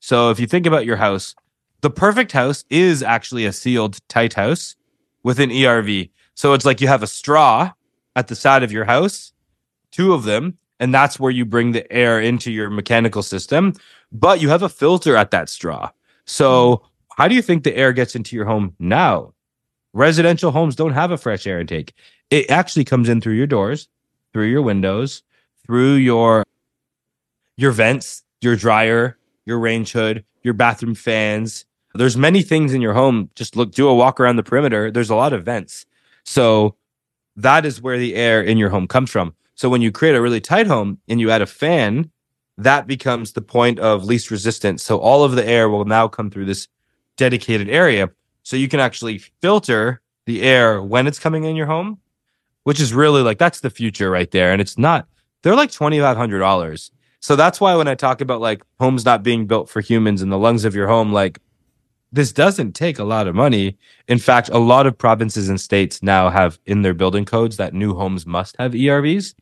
So 0.00 0.30
if 0.30 0.40
you 0.40 0.46
think 0.46 0.64
about 0.64 0.86
your 0.86 0.96
house, 0.96 1.34
the 1.82 1.90
perfect 1.90 2.32
house 2.32 2.64
is 2.70 3.02
actually 3.02 3.44
a 3.44 3.52
sealed 3.52 3.98
tight 4.08 4.32
house 4.32 4.74
with 5.22 5.38
an 5.38 5.50
ERV. 5.50 6.08
So 6.38 6.52
it's 6.52 6.64
like 6.64 6.80
you 6.80 6.86
have 6.86 7.02
a 7.02 7.08
straw 7.08 7.72
at 8.14 8.28
the 8.28 8.36
side 8.36 8.62
of 8.62 8.70
your 8.70 8.84
house, 8.84 9.32
two 9.90 10.14
of 10.14 10.22
them, 10.22 10.56
and 10.78 10.94
that's 10.94 11.18
where 11.18 11.32
you 11.32 11.44
bring 11.44 11.72
the 11.72 11.92
air 11.92 12.20
into 12.20 12.52
your 12.52 12.70
mechanical 12.70 13.24
system, 13.24 13.72
but 14.12 14.40
you 14.40 14.48
have 14.48 14.62
a 14.62 14.68
filter 14.68 15.16
at 15.16 15.32
that 15.32 15.48
straw. 15.48 15.90
So 16.26 16.82
how 17.16 17.26
do 17.26 17.34
you 17.34 17.42
think 17.42 17.64
the 17.64 17.76
air 17.76 17.92
gets 17.92 18.14
into 18.14 18.36
your 18.36 18.44
home 18.44 18.72
now? 18.78 19.34
Residential 19.94 20.52
homes 20.52 20.76
don't 20.76 20.92
have 20.92 21.10
a 21.10 21.18
fresh 21.18 21.44
air 21.44 21.58
intake. 21.58 21.92
It 22.30 22.48
actually 22.52 22.84
comes 22.84 23.08
in 23.08 23.20
through 23.20 23.34
your 23.34 23.48
doors, 23.48 23.88
through 24.32 24.46
your 24.46 24.62
windows, 24.62 25.24
through 25.66 25.94
your 25.94 26.44
your 27.56 27.72
vents, 27.72 28.22
your 28.42 28.54
dryer, 28.54 29.18
your 29.44 29.58
range 29.58 29.90
hood, 29.90 30.24
your 30.44 30.54
bathroom 30.54 30.94
fans. 30.94 31.64
There's 31.94 32.16
many 32.16 32.42
things 32.42 32.74
in 32.74 32.80
your 32.80 32.94
home. 32.94 33.28
Just 33.34 33.56
look, 33.56 33.72
do 33.72 33.88
a 33.88 33.94
walk 33.94 34.20
around 34.20 34.36
the 34.36 34.44
perimeter. 34.44 34.92
There's 34.92 35.10
a 35.10 35.16
lot 35.16 35.32
of 35.32 35.44
vents. 35.44 35.84
So 36.28 36.76
that 37.36 37.64
is 37.64 37.80
where 37.80 37.98
the 37.98 38.14
air 38.14 38.42
in 38.42 38.58
your 38.58 38.68
home 38.68 38.86
comes 38.86 39.10
from. 39.10 39.34
So 39.54 39.68
when 39.68 39.80
you 39.80 39.90
create 39.90 40.14
a 40.14 40.20
really 40.20 40.40
tight 40.40 40.66
home 40.66 40.98
and 41.08 41.20
you 41.20 41.30
add 41.30 41.40
a 41.40 41.46
fan, 41.46 42.10
that 42.58 42.86
becomes 42.86 43.32
the 43.32 43.40
point 43.40 43.78
of 43.78 44.04
least 44.04 44.30
resistance. 44.30 44.82
So 44.82 44.98
all 44.98 45.24
of 45.24 45.32
the 45.32 45.46
air 45.46 45.70
will 45.70 45.86
now 45.86 46.06
come 46.06 46.30
through 46.30 46.44
this 46.44 46.68
dedicated 47.16 47.70
area. 47.70 48.10
So 48.42 48.56
you 48.56 48.68
can 48.68 48.78
actually 48.78 49.18
filter 49.40 50.02
the 50.26 50.42
air 50.42 50.82
when 50.82 51.06
it's 51.06 51.18
coming 51.18 51.44
in 51.44 51.56
your 51.56 51.66
home, 51.66 51.98
which 52.64 52.78
is 52.78 52.92
really 52.92 53.22
like 53.22 53.38
that's 53.38 53.60
the 53.60 53.70
future 53.70 54.10
right 54.10 54.30
there. 54.30 54.52
And 54.52 54.60
it's 54.60 54.76
not, 54.76 55.08
they're 55.42 55.56
like 55.56 55.70
$2,500. 55.70 56.90
So 57.20 57.36
that's 57.36 57.60
why 57.60 57.74
when 57.74 57.88
I 57.88 57.94
talk 57.94 58.20
about 58.20 58.40
like 58.40 58.62
homes 58.78 59.04
not 59.04 59.22
being 59.22 59.46
built 59.46 59.70
for 59.70 59.80
humans 59.80 60.20
and 60.20 60.30
the 60.30 60.38
lungs 60.38 60.66
of 60.66 60.74
your 60.74 60.88
home, 60.88 61.12
like 61.12 61.38
this 62.12 62.32
doesn't 62.32 62.72
take 62.72 62.98
a 62.98 63.04
lot 63.04 63.26
of 63.26 63.34
money. 63.34 63.76
In 64.06 64.18
fact, 64.18 64.48
a 64.48 64.58
lot 64.58 64.86
of 64.86 64.96
provinces 64.96 65.48
and 65.48 65.60
states 65.60 66.02
now 66.02 66.30
have 66.30 66.58
in 66.66 66.82
their 66.82 66.94
building 66.94 67.24
codes 67.24 67.56
that 67.58 67.74
new 67.74 67.94
homes 67.94 68.26
must 68.26 68.56
have 68.58 68.72
ERVs. 68.72 69.34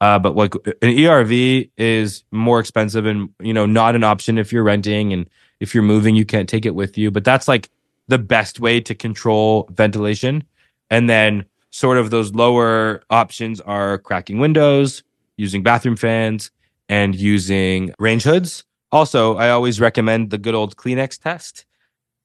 Uh, 0.00 0.18
but 0.18 0.36
like 0.36 0.54
an 0.54 0.90
ERV 0.90 1.70
is 1.76 2.22
more 2.30 2.60
expensive 2.60 3.04
and 3.04 3.30
you 3.40 3.52
know 3.52 3.66
not 3.66 3.96
an 3.96 4.04
option 4.04 4.38
if 4.38 4.52
you're 4.52 4.62
renting 4.62 5.12
and 5.12 5.28
if 5.58 5.74
you're 5.74 5.82
moving 5.82 6.14
you 6.14 6.24
can't 6.24 6.48
take 6.48 6.64
it 6.64 6.74
with 6.74 6.96
you. 6.96 7.10
But 7.10 7.24
that's 7.24 7.48
like 7.48 7.68
the 8.06 8.18
best 8.18 8.60
way 8.60 8.80
to 8.80 8.94
control 8.94 9.68
ventilation. 9.72 10.44
And 10.88 11.10
then 11.10 11.44
sort 11.70 11.98
of 11.98 12.10
those 12.10 12.32
lower 12.32 13.02
options 13.10 13.60
are 13.60 13.98
cracking 13.98 14.38
windows, 14.38 15.02
using 15.36 15.62
bathroom 15.62 15.96
fans, 15.96 16.50
and 16.88 17.14
using 17.14 17.92
range 17.98 18.22
hoods. 18.22 18.64
Also, 18.90 19.36
I 19.36 19.50
always 19.50 19.80
recommend 19.80 20.30
the 20.30 20.38
good 20.38 20.54
old 20.54 20.76
Kleenex 20.76 21.20
test. 21.20 21.66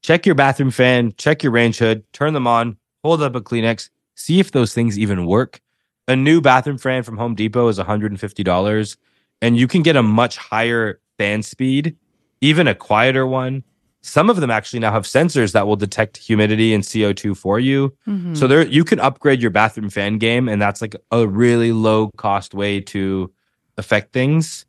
Check 0.03 0.25
your 0.25 0.35
bathroom 0.35 0.69
fan, 0.69 1.13
check 1.17 1.43
your 1.43 1.51
range 1.53 1.77
hood, 1.77 2.03
turn 2.11 2.33
them 2.33 2.45
on, 2.45 2.77
hold 3.03 3.21
up 3.23 3.35
a 3.35 3.41
Kleenex, 3.41 3.89
see 4.15 4.39
if 4.39 4.51
those 4.51 4.73
things 4.73 4.99
even 4.99 5.25
work. 5.25 5.61
A 6.09 6.15
new 6.15 6.41
bathroom 6.41 6.77
fan 6.77 7.03
from 7.03 7.17
Home 7.17 7.35
Depot 7.35 7.69
is 7.69 7.79
$150, 7.79 8.97
and 9.41 9.57
you 9.57 9.67
can 9.67 9.81
get 9.81 9.95
a 9.95 10.03
much 10.03 10.35
higher 10.35 10.99
fan 11.17 11.41
speed, 11.41 11.95
even 12.41 12.67
a 12.67 12.75
quieter 12.75 13.25
one. 13.25 13.63
Some 14.01 14.29
of 14.29 14.35
them 14.41 14.51
actually 14.51 14.79
now 14.79 14.91
have 14.91 15.03
sensors 15.03 15.53
that 15.53 15.65
will 15.65 15.77
detect 15.77 16.17
humidity 16.17 16.73
and 16.73 16.83
CO2 16.83 17.33
for 17.33 17.57
you. 17.57 17.93
Mhm. 18.05 18.35
So 18.35 18.47
there 18.47 18.67
you 18.67 18.83
can 18.83 18.99
upgrade 18.99 19.41
your 19.41 19.51
bathroom 19.51 19.89
fan 19.89 20.17
game, 20.17 20.49
and 20.49 20.61
that's 20.61 20.81
like 20.81 20.97
a 21.11 21.25
really 21.25 21.71
low 21.71 22.09
cost 22.17 22.53
way 22.53 22.81
to 22.81 23.31
affect 23.77 24.11
things. 24.11 24.65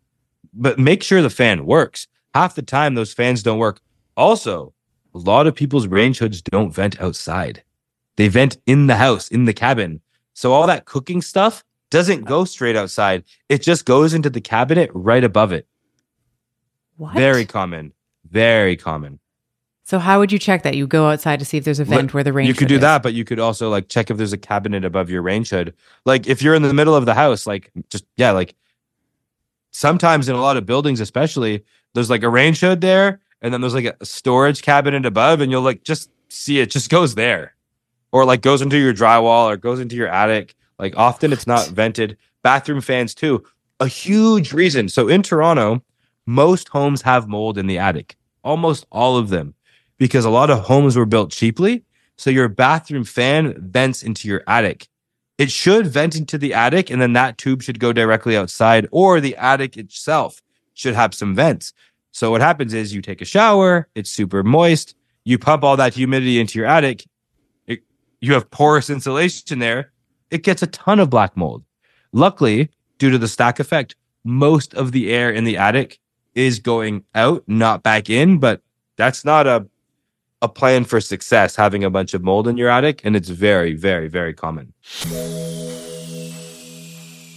But 0.53 0.79
make 0.79 1.03
sure 1.03 1.21
the 1.21 1.31
fan 1.31 1.67
works. 1.67 2.07
Half 2.33 2.55
the 2.55 2.63
time 2.63 2.95
those 2.95 3.13
fans 3.13 3.43
don't 3.43 3.59
work. 3.59 3.81
Also, 4.17 4.74
a 5.15 5.19
lot 5.19 5.47
of 5.47 5.55
people's 5.55 5.87
range 5.87 6.19
hoods 6.19 6.43
don't 6.43 6.75
vent 6.75 7.01
outside. 7.01 7.63
They 8.17 8.29
vent 8.29 8.59
in 8.67 8.87
the 8.87 8.97
house, 8.97 9.29
in 9.29 9.45
the 9.45 9.53
cabin. 9.53 10.01
So 10.35 10.53
all 10.53 10.67
that 10.67 10.85
cooking 10.85 11.23
stuff 11.23 11.65
doesn't 11.91 12.25
go 12.25 12.45
straight 12.45 12.77
outside. 12.77 13.25
It 13.49 13.63
just 13.63 13.85
goes 13.85 14.15
into 14.15 14.31
the 14.31 14.41
cabinet 14.41 14.91
right 14.93 15.23
above 15.23 15.53
it. 15.53 15.67
what? 16.97 17.15
Very 17.15 17.45
common. 17.45 17.93
Very 18.29 18.77
common. 18.77 19.21
So 19.85 19.99
how 19.99 20.19
would 20.19 20.33
you 20.33 20.39
check 20.39 20.63
that? 20.63 20.77
You 20.77 20.87
go 20.87 21.09
outside 21.09 21.39
to 21.41 21.45
see 21.45 21.59
if 21.59 21.65
there's 21.65 21.79
a 21.79 21.85
vent 21.85 22.15
where 22.15 22.25
the 22.25 22.33
range. 22.33 22.49
you 22.49 22.55
could 22.55 22.69
do 22.69 22.77
is. 22.77 22.81
that, 22.81 23.03
but 23.03 23.13
you 23.13 23.25
could 23.25 23.39
also 23.39 23.69
like 23.69 23.89
check 23.89 24.11
if 24.11 24.17
there's 24.17 24.33
a 24.33 24.39
cabinet 24.39 24.85
above 24.85 25.11
your 25.11 25.21
range 25.21 25.51
hood. 25.51 25.75
Like 26.07 26.27
if 26.27 26.43
you're 26.43 26.55
in 26.55 26.63
the 26.63 26.73
middle 26.73 26.97
of 26.97 27.05
the 27.05 27.15
house, 27.15 27.47
like 27.47 27.71
just 27.91 28.07
yeah, 28.17 28.31
like 28.31 28.55
sometimes 29.73 30.29
in 30.29 30.35
a 30.35 30.41
lot 30.41 30.57
of 30.57 30.65
buildings, 30.65 31.01
especially, 31.01 31.65
there's 31.93 32.09
like 32.09 32.23
a 32.23 32.31
range 32.31 32.61
hood 32.61 32.81
there, 32.81 33.21
and 33.45 33.53
then 33.53 33.61
there's 33.61 33.75
like 33.75 33.95
a 34.01 34.05
storage 34.07 34.63
cabinet 34.63 35.05
above, 35.05 35.43
and 35.43 35.53
you'll 35.53 35.63
like 35.63 35.85
just 35.85 36.11
see 36.31 36.61
it 36.61 36.71
just 36.71 36.89
goes 36.89 37.15
there. 37.15 37.55
Or 38.11 38.25
like 38.25 38.41
goes 38.41 38.63
into 38.63 38.79
your 38.79 38.95
drywall 38.95 39.53
or 39.53 39.59
goes 39.59 39.81
into 39.81 39.97
your 39.97 40.09
attic. 40.09 40.55
Like 40.79 40.97
often 40.97 41.31
it's 41.31 41.47
not 41.47 41.69
vented. 41.69 42.17
Bathroom 42.43 42.81
fans 42.81 43.15
too. 43.15 43.45
A 43.81 43.87
huge 43.87 44.55
reason. 44.55 44.89
So 44.89 45.09
in 45.09 45.23
Toronto, 45.23 45.83
most 46.25 46.69
homes 46.69 47.03
have 47.03 47.29
mold 47.29 47.59
in 47.59 47.67
the 47.67 47.79
attic. 47.79 48.17
Almost 48.43 48.87
all 48.91 49.19
of 49.19 49.29
them 49.29 49.55
because 49.99 50.25
a 50.25 50.31
lot 50.31 50.49
of 50.49 50.61
homes 50.61 50.97
were 50.97 51.05
built 51.05 51.31
cheaply. 51.31 51.85
So 52.17 52.31
your 52.31 52.49
bathroom 52.49 53.05
fan 53.05 53.55
vents 53.59 54.03
into 54.03 54.27
your 54.27 54.43
attic. 54.47 54.89
It 55.37 55.51
should 55.51 55.87
vent 55.87 56.17
into 56.17 56.39
the 56.39 56.55
attic, 56.55 56.89
and 56.89 57.03
then 57.03 57.13
that 57.13 57.37
tube 57.37 57.63
should 57.63 57.81
go 57.81 57.93
directly 57.93 58.37
outside, 58.37 58.89
or 58.91 59.21
the 59.21 59.37
attic 59.37 59.77
itself 59.77 60.41
should 60.73 60.95
have 60.95 61.13
some 61.13 61.35
vents. 61.35 61.75
So 62.15 62.31
what 62.31 62.41
happens 62.41 62.73
is 62.73 62.95
you 62.95 63.03
take 63.03 63.21
a 63.21 63.25
shower, 63.25 63.89
it's 63.97 64.09
super 64.09 64.45
moist, 64.45 64.95
you 65.25 65.37
pump 65.37 65.65
all 65.65 65.77
that 65.77 65.95
humidity 65.95 66.39
into 66.39 66.61
your 66.61 66.69
attic, 66.69 67.05
it, 67.67 67.81
you 68.21 68.35
have 68.35 68.49
porous 68.53 68.89
insulation 68.89 69.59
there, 69.59 69.91
it 70.31 70.45
gets 70.45 70.63
a 70.63 70.69
ton 70.69 71.01
of 71.01 71.11
black 71.11 71.37
mold. 71.37 71.65
Luckily, 72.13 72.71
due 72.99 73.11
to 73.11 73.19
the 73.19 73.27
stack 73.27 73.59
effect, 73.59 73.97
most 74.23 74.75
of 74.75 74.93
the 74.93 75.13
air 75.13 75.29
in 75.29 75.43
the 75.43 75.57
attic 75.57 75.99
is 76.37 76.61
going 76.61 77.03
out, 77.17 77.43
not 77.49 77.83
back 77.83 78.09
in, 78.09 78.39
but 78.39 78.63
that's 78.97 79.25
not 79.25 79.49
a 79.49 79.67
a 80.41 80.49
plan 80.49 80.85
for 80.85 81.01
success 81.01 81.57
having 81.57 81.83
a 81.83 81.91
bunch 81.91 82.13
of 82.13 82.23
mold 82.23 82.47
in 82.47 82.59
your 82.59 82.69
attic, 82.69 83.01
and 83.03 83.17
it's 83.17 83.31
very, 83.31 83.73
very, 83.73 84.09
very 84.09 84.35
common. 84.35 84.75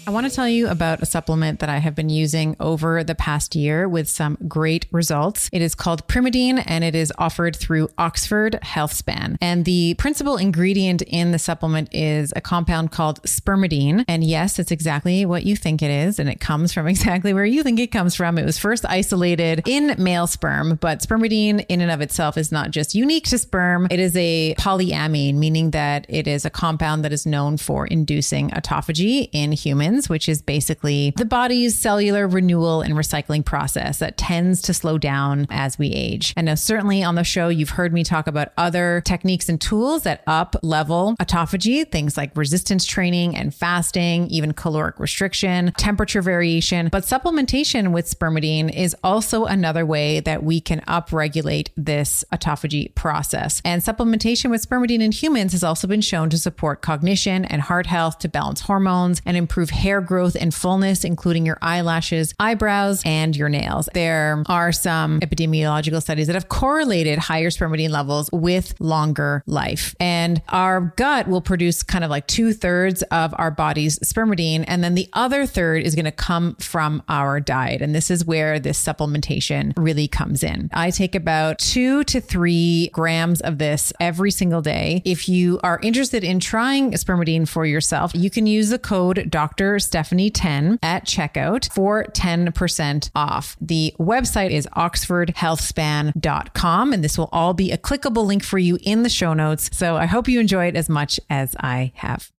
I 0.08 0.10
want 0.10 0.26
to 0.26 0.34
tell 0.34 0.47
you 0.47 0.70
about 0.70 1.01
a 1.01 1.05
supplement 1.05 1.60
that 1.60 1.68
I 1.68 1.80
have 1.80 1.93
been 1.93 2.08
using 2.08 2.55
over 2.62 3.03
the 3.03 3.14
past 3.14 3.58
year 3.58 3.89
with 3.89 4.08
some 4.08 4.38
great 4.47 4.86
results. 4.89 5.49
It 5.51 5.62
is 5.62 5.76
called 5.76 6.08
Primeadine 6.08 6.64
and 6.66 6.86
it 6.86 6.95
is 6.95 7.12
offered 7.18 7.58
through 7.58 7.89
Oxford 7.97 8.58
Healthspan. 8.64 9.36
And 9.41 9.66
the 9.66 9.95
principal 9.95 10.38
ingredient 10.38 11.01
in 11.01 11.32
the 11.32 11.39
supplement 11.39 11.93
is 11.93 12.32
a 12.38 12.39
compound 12.39 12.93
called 12.93 13.22
spermidine. 13.24 14.05
And 14.08 14.24
yes, 14.24 14.60
it's 14.60 14.72
exactly 14.72 15.26
what 15.26 15.43
you 15.43 15.58
think 15.58 15.82
it 15.82 15.91
is. 15.91 16.20
And 16.20 16.30
it 16.30 16.39
comes 16.39 16.72
from 16.72 16.88
exactly 16.88 17.34
where 17.34 17.43
you 17.43 17.62
think 17.62 17.78
it 17.78 17.91
comes 17.91 18.16
from. 18.16 18.38
It 18.38 18.45
was 18.45 18.58
first 18.58 18.86
isolated 18.86 19.64
in 19.68 19.93
male 20.01 20.28
sperm, 20.28 20.78
but 20.80 20.99
spermidine 20.99 21.66
in 21.68 21.82
and 21.82 21.91
of 21.91 21.99
itself 21.99 22.38
is 22.38 22.49
not 22.49 22.72
just 22.72 22.95
unique 22.95 23.26
to 23.26 23.38
sperm. 23.38 23.89
It 23.91 23.99
is 23.99 24.16
a 24.16 24.55
polyamine, 24.58 25.36
meaning 25.36 25.72
that 25.72 26.05
it 26.08 26.30
is 26.30 26.45
a 26.45 26.49
compound 26.49 27.03
that 27.03 27.12
is 27.12 27.26
known 27.26 27.58
for 27.58 27.86
inducing 27.86 28.51
autophagy 28.51 29.28
in 29.34 29.51
humans 29.51 29.97
which 30.06 30.30
is 30.30 30.41
basically 30.41 31.14
the 31.18 31.26
body's 31.26 31.78
cellular 31.78 32.28
renewal 32.28 32.82
and 32.82 32.93
recycling 32.93 33.43
process 33.43 34.00
that 34.00 34.18
tends 34.18 34.62
to 34.64 34.74
slow 34.74 34.98
down 34.98 35.48
as 35.50 35.78
we 35.78 35.88
age. 35.91 36.34
And 36.38 36.45
now, 36.45 36.56
certainly 36.56 37.04
on 37.04 37.16
the 37.16 37.24
show, 37.24 37.50
you've 37.50 37.72
heard 37.72 37.93
me 37.93 38.04
talk 38.04 38.28
about 38.28 38.54
other 38.58 39.02
techniques 39.06 39.50
and 39.50 39.60
tools 39.60 40.04
that 40.04 40.24
up 40.28 40.56
level 40.62 41.16
autophagy, 41.20 41.89
things 41.89 42.18
like 42.18 42.36
resistance 42.36 42.86
training 42.86 43.36
and 43.36 43.54
fasting, 43.54 44.28
even 44.28 44.54
caloric 44.54 45.00
restriction, 45.00 45.72
temperature 45.78 46.22
variation. 46.22 46.89
But 46.91 47.04
supplementation 47.04 47.91
with 47.91 48.10
spermidine 48.10 48.74
is 48.74 48.95
also 49.04 49.45
another 49.45 49.86
way 49.86 50.20
that 50.20 50.43
we 50.43 50.60
can 50.60 50.82
upregulate 50.82 51.70
this 51.76 52.24
autophagy 52.32 52.93
process. 52.95 53.62
And 53.64 53.82
supplementation 53.82 54.50
with 54.50 54.68
spermidine 54.68 55.02
in 55.02 55.12
humans 55.12 55.54
has 55.54 55.64
also 55.64 55.88
been 55.88 56.02
shown 56.02 56.30
to 56.30 56.38
support 56.38 56.82
cognition 56.82 57.45
and 57.45 57.62
heart 57.62 57.86
health, 57.86 58.20
to 58.20 58.30
balance 58.30 58.62
hormones 58.62 59.22
and 59.26 59.38
improve 59.38 59.70
hair 59.70 59.87
hair 59.88 60.02
growth 60.02 60.36
and 60.38 60.54
fullness, 60.54 61.06
including 61.06 61.46
your 61.46 61.58
eyelashes, 61.62 62.34
eyebrows, 62.42 63.02
and 63.06 63.38
your 63.38 63.48
nails. 63.48 63.88
There 63.94 64.44
are 64.48 64.74
some 64.74 65.22
epidemiological 65.22 66.02
studies 66.02 66.28
that 66.28 66.34
have 66.34 66.50
correlated 66.50 67.18
higher 67.18 67.50
spermidine 67.50 67.90
levels 67.90 68.30
with 68.34 68.76
longer 68.82 69.44
life. 69.48 69.96
And 69.98 70.42
our 70.50 70.94
gut 70.98 71.30
will 71.30 71.40
produce 71.40 71.84
kind 71.84 72.04
of 72.04 72.10
like 72.10 72.28
two 72.28 72.52
thirds 72.52 73.02
of 73.04 73.34
our 73.38 73.50
body's 73.50 73.98
spermidine. 74.00 74.66
And 74.68 74.84
then 74.84 74.96
the 74.96 75.08
other 75.14 75.46
third 75.46 75.84
is 75.84 75.96
going 75.96 76.04
to 76.04 76.12
come 76.12 76.56
from 76.56 77.02
our 77.08 77.40
diet. 77.40 77.82
And 77.82 77.96
this 77.96 78.12
is 78.12 78.26
where 78.26 78.60
this 78.60 78.84
supplementation 78.84 79.72
really 79.78 80.10
comes 80.10 80.44
in. 80.44 80.70
I 80.74 80.92
take 80.92 81.16
about 81.16 81.60
two 81.60 82.04
to 82.06 82.20
three 82.20 82.90
grams 82.90 83.40
of 83.40 83.58
this 83.58 83.94
every 84.02 84.32
single 84.32 84.62
day. 84.62 85.02
If 85.06 85.30
you 85.30 85.62
are 85.64 85.80
interested 85.82 86.26
in 86.26 86.42
trying 86.42 86.92
spermidine 86.92 87.48
for 87.48 87.66
yourself, 87.66 88.12
you 88.14 88.30
can 88.30 88.48
use 88.48 88.68
the 88.68 88.80
code 88.80 89.30
Dr. 89.30 89.76
Stephanie 89.80 90.30
10 90.30 90.80
at 90.82 91.05
checkout 91.05 91.71
for 91.73 92.05
10% 92.05 93.11
off. 93.15 93.57
The 93.59 93.93
website 93.99 94.51
is 94.51 94.67
oxfordhealthspan.com, 94.75 96.93
and 96.93 97.03
this 97.03 97.17
will 97.17 97.30
all 97.32 97.53
be 97.53 97.71
a 97.71 97.78
clickable 97.78 98.25
link 98.25 98.43
for 98.43 98.57
you 98.57 98.78
in 98.84 99.03
the 99.03 99.09
show 99.09 99.34
notes. 99.34 99.69
So 99.73 99.97
I 99.97 100.05
hope 100.05 100.28
you 100.28 100.39
enjoy 100.39 100.67
it 100.67 100.75
as 100.75 100.89
much 100.89 101.19
as 101.30 101.55
I 101.59 101.91
have. 101.95 102.32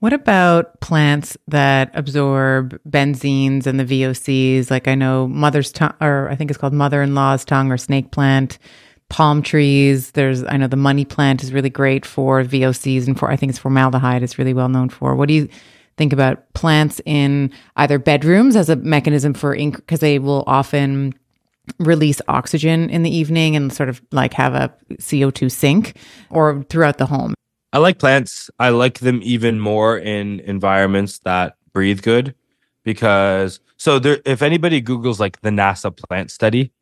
What 0.00 0.12
about 0.12 0.80
plants 0.80 1.36
that 1.48 1.90
absorb 1.94 2.78
benzenes 2.86 3.66
and 3.66 3.80
the 3.80 3.84
VOCs? 3.84 4.70
Like 4.70 4.86
I 4.86 4.94
know 4.94 5.26
mother's 5.26 5.72
tongue, 5.72 5.94
or 6.00 6.28
I 6.28 6.34
think 6.34 6.50
it's 6.50 6.58
called 6.58 6.74
mother 6.74 7.02
in 7.02 7.14
law's 7.14 7.44
tongue 7.44 7.72
or 7.72 7.78
snake 7.78 8.10
plant 8.10 8.58
palm 9.08 9.42
trees. 9.42 10.10
There's, 10.10 10.44
I 10.44 10.56
know 10.56 10.66
the 10.66 10.76
money 10.76 11.04
plant 11.04 11.42
is 11.42 11.52
really 11.52 11.70
great 11.70 12.04
for 12.04 12.42
VOCs 12.42 13.06
and 13.06 13.18
for, 13.18 13.30
I 13.30 13.36
think 13.36 13.50
it's 13.50 13.58
formaldehyde, 13.58 14.22
it's 14.22 14.38
really 14.38 14.54
well 14.54 14.68
known 14.68 14.88
for. 14.88 15.14
What 15.14 15.28
do 15.28 15.34
you 15.34 15.48
think 15.96 16.12
about 16.12 16.52
plants 16.54 17.00
in 17.04 17.52
either 17.76 17.98
bedrooms 17.98 18.56
as 18.56 18.68
a 18.68 18.76
mechanism 18.76 19.34
for, 19.34 19.54
ink 19.54 19.76
because 19.76 20.00
they 20.00 20.18
will 20.18 20.44
often 20.46 21.14
release 21.78 22.20
oxygen 22.28 22.90
in 22.90 23.02
the 23.02 23.14
evening 23.14 23.56
and 23.56 23.72
sort 23.72 23.88
of 23.88 24.02
like 24.12 24.34
have 24.34 24.54
a 24.54 24.72
CO2 24.94 25.50
sink 25.50 25.96
or 26.30 26.62
throughout 26.68 26.98
the 26.98 27.06
home? 27.06 27.34
I 27.72 27.78
like 27.78 27.98
plants. 27.98 28.50
I 28.58 28.68
like 28.68 29.00
them 29.00 29.20
even 29.22 29.58
more 29.58 29.98
in 29.98 30.40
environments 30.40 31.18
that 31.20 31.56
breathe 31.72 32.02
good 32.02 32.34
because 32.84 33.60
so 33.76 33.98
there 33.98 34.20
if 34.24 34.42
anybody 34.42 34.80
googles 34.80 35.18
like 35.18 35.40
the 35.40 35.50
NASA 35.50 35.96
plant 35.96 36.30
study, 36.30 36.72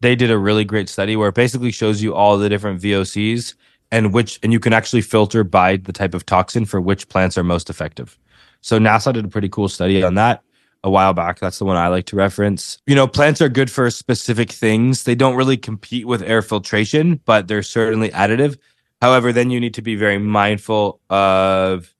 they 0.00 0.16
did 0.16 0.30
a 0.30 0.38
really 0.38 0.64
great 0.64 0.88
study 0.88 1.16
where 1.16 1.28
it 1.28 1.34
basically 1.34 1.70
shows 1.70 2.02
you 2.02 2.14
all 2.14 2.38
the 2.38 2.48
different 2.48 2.80
VOCs 2.80 3.54
and 3.90 4.14
which 4.14 4.38
and 4.42 4.52
you 4.52 4.60
can 4.60 4.72
actually 4.72 5.02
filter 5.02 5.44
by 5.44 5.76
the 5.76 5.92
type 5.92 6.14
of 6.14 6.24
toxin 6.24 6.64
for 6.64 6.80
which 6.80 7.08
plants 7.08 7.36
are 7.36 7.44
most 7.44 7.68
effective. 7.68 8.18
So 8.60 8.78
NASA 8.78 9.12
did 9.12 9.24
a 9.24 9.28
pretty 9.28 9.48
cool 9.48 9.68
study 9.68 10.02
on 10.02 10.14
that 10.14 10.42
a 10.82 10.90
while 10.90 11.12
back. 11.12 11.38
That's 11.38 11.58
the 11.58 11.64
one 11.64 11.76
I 11.76 11.88
like 11.88 12.06
to 12.06 12.16
reference. 12.16 12.78
You 12.86 12.94
know, 12.94 13.06
plants 13.06 13.40
are 13.42 13.48
good 13.48 13.70
for 13.70 13.90
specific 13.90 14.50
things. 14.50 15.04
They 15.04 15.14
don't 15.14 15.36
really 15.36 15.56
compete 15.56 16.06
with 16.06 16.22
air 16.22 16.42
filtration, 16.42 17.20
but 17.24 17.48
they're 17.48 17.62
certainly 17.62 18.10
additive. 18.10 18.58
However, 19.02 19.32
then 19.32 19.50
you 19.50 19.60
need 19.60 19.74
to 19.74 19.82
be 19.82 19.94
very 19.94 20.18
mindful 20.18 21.00
of 21.10 21.94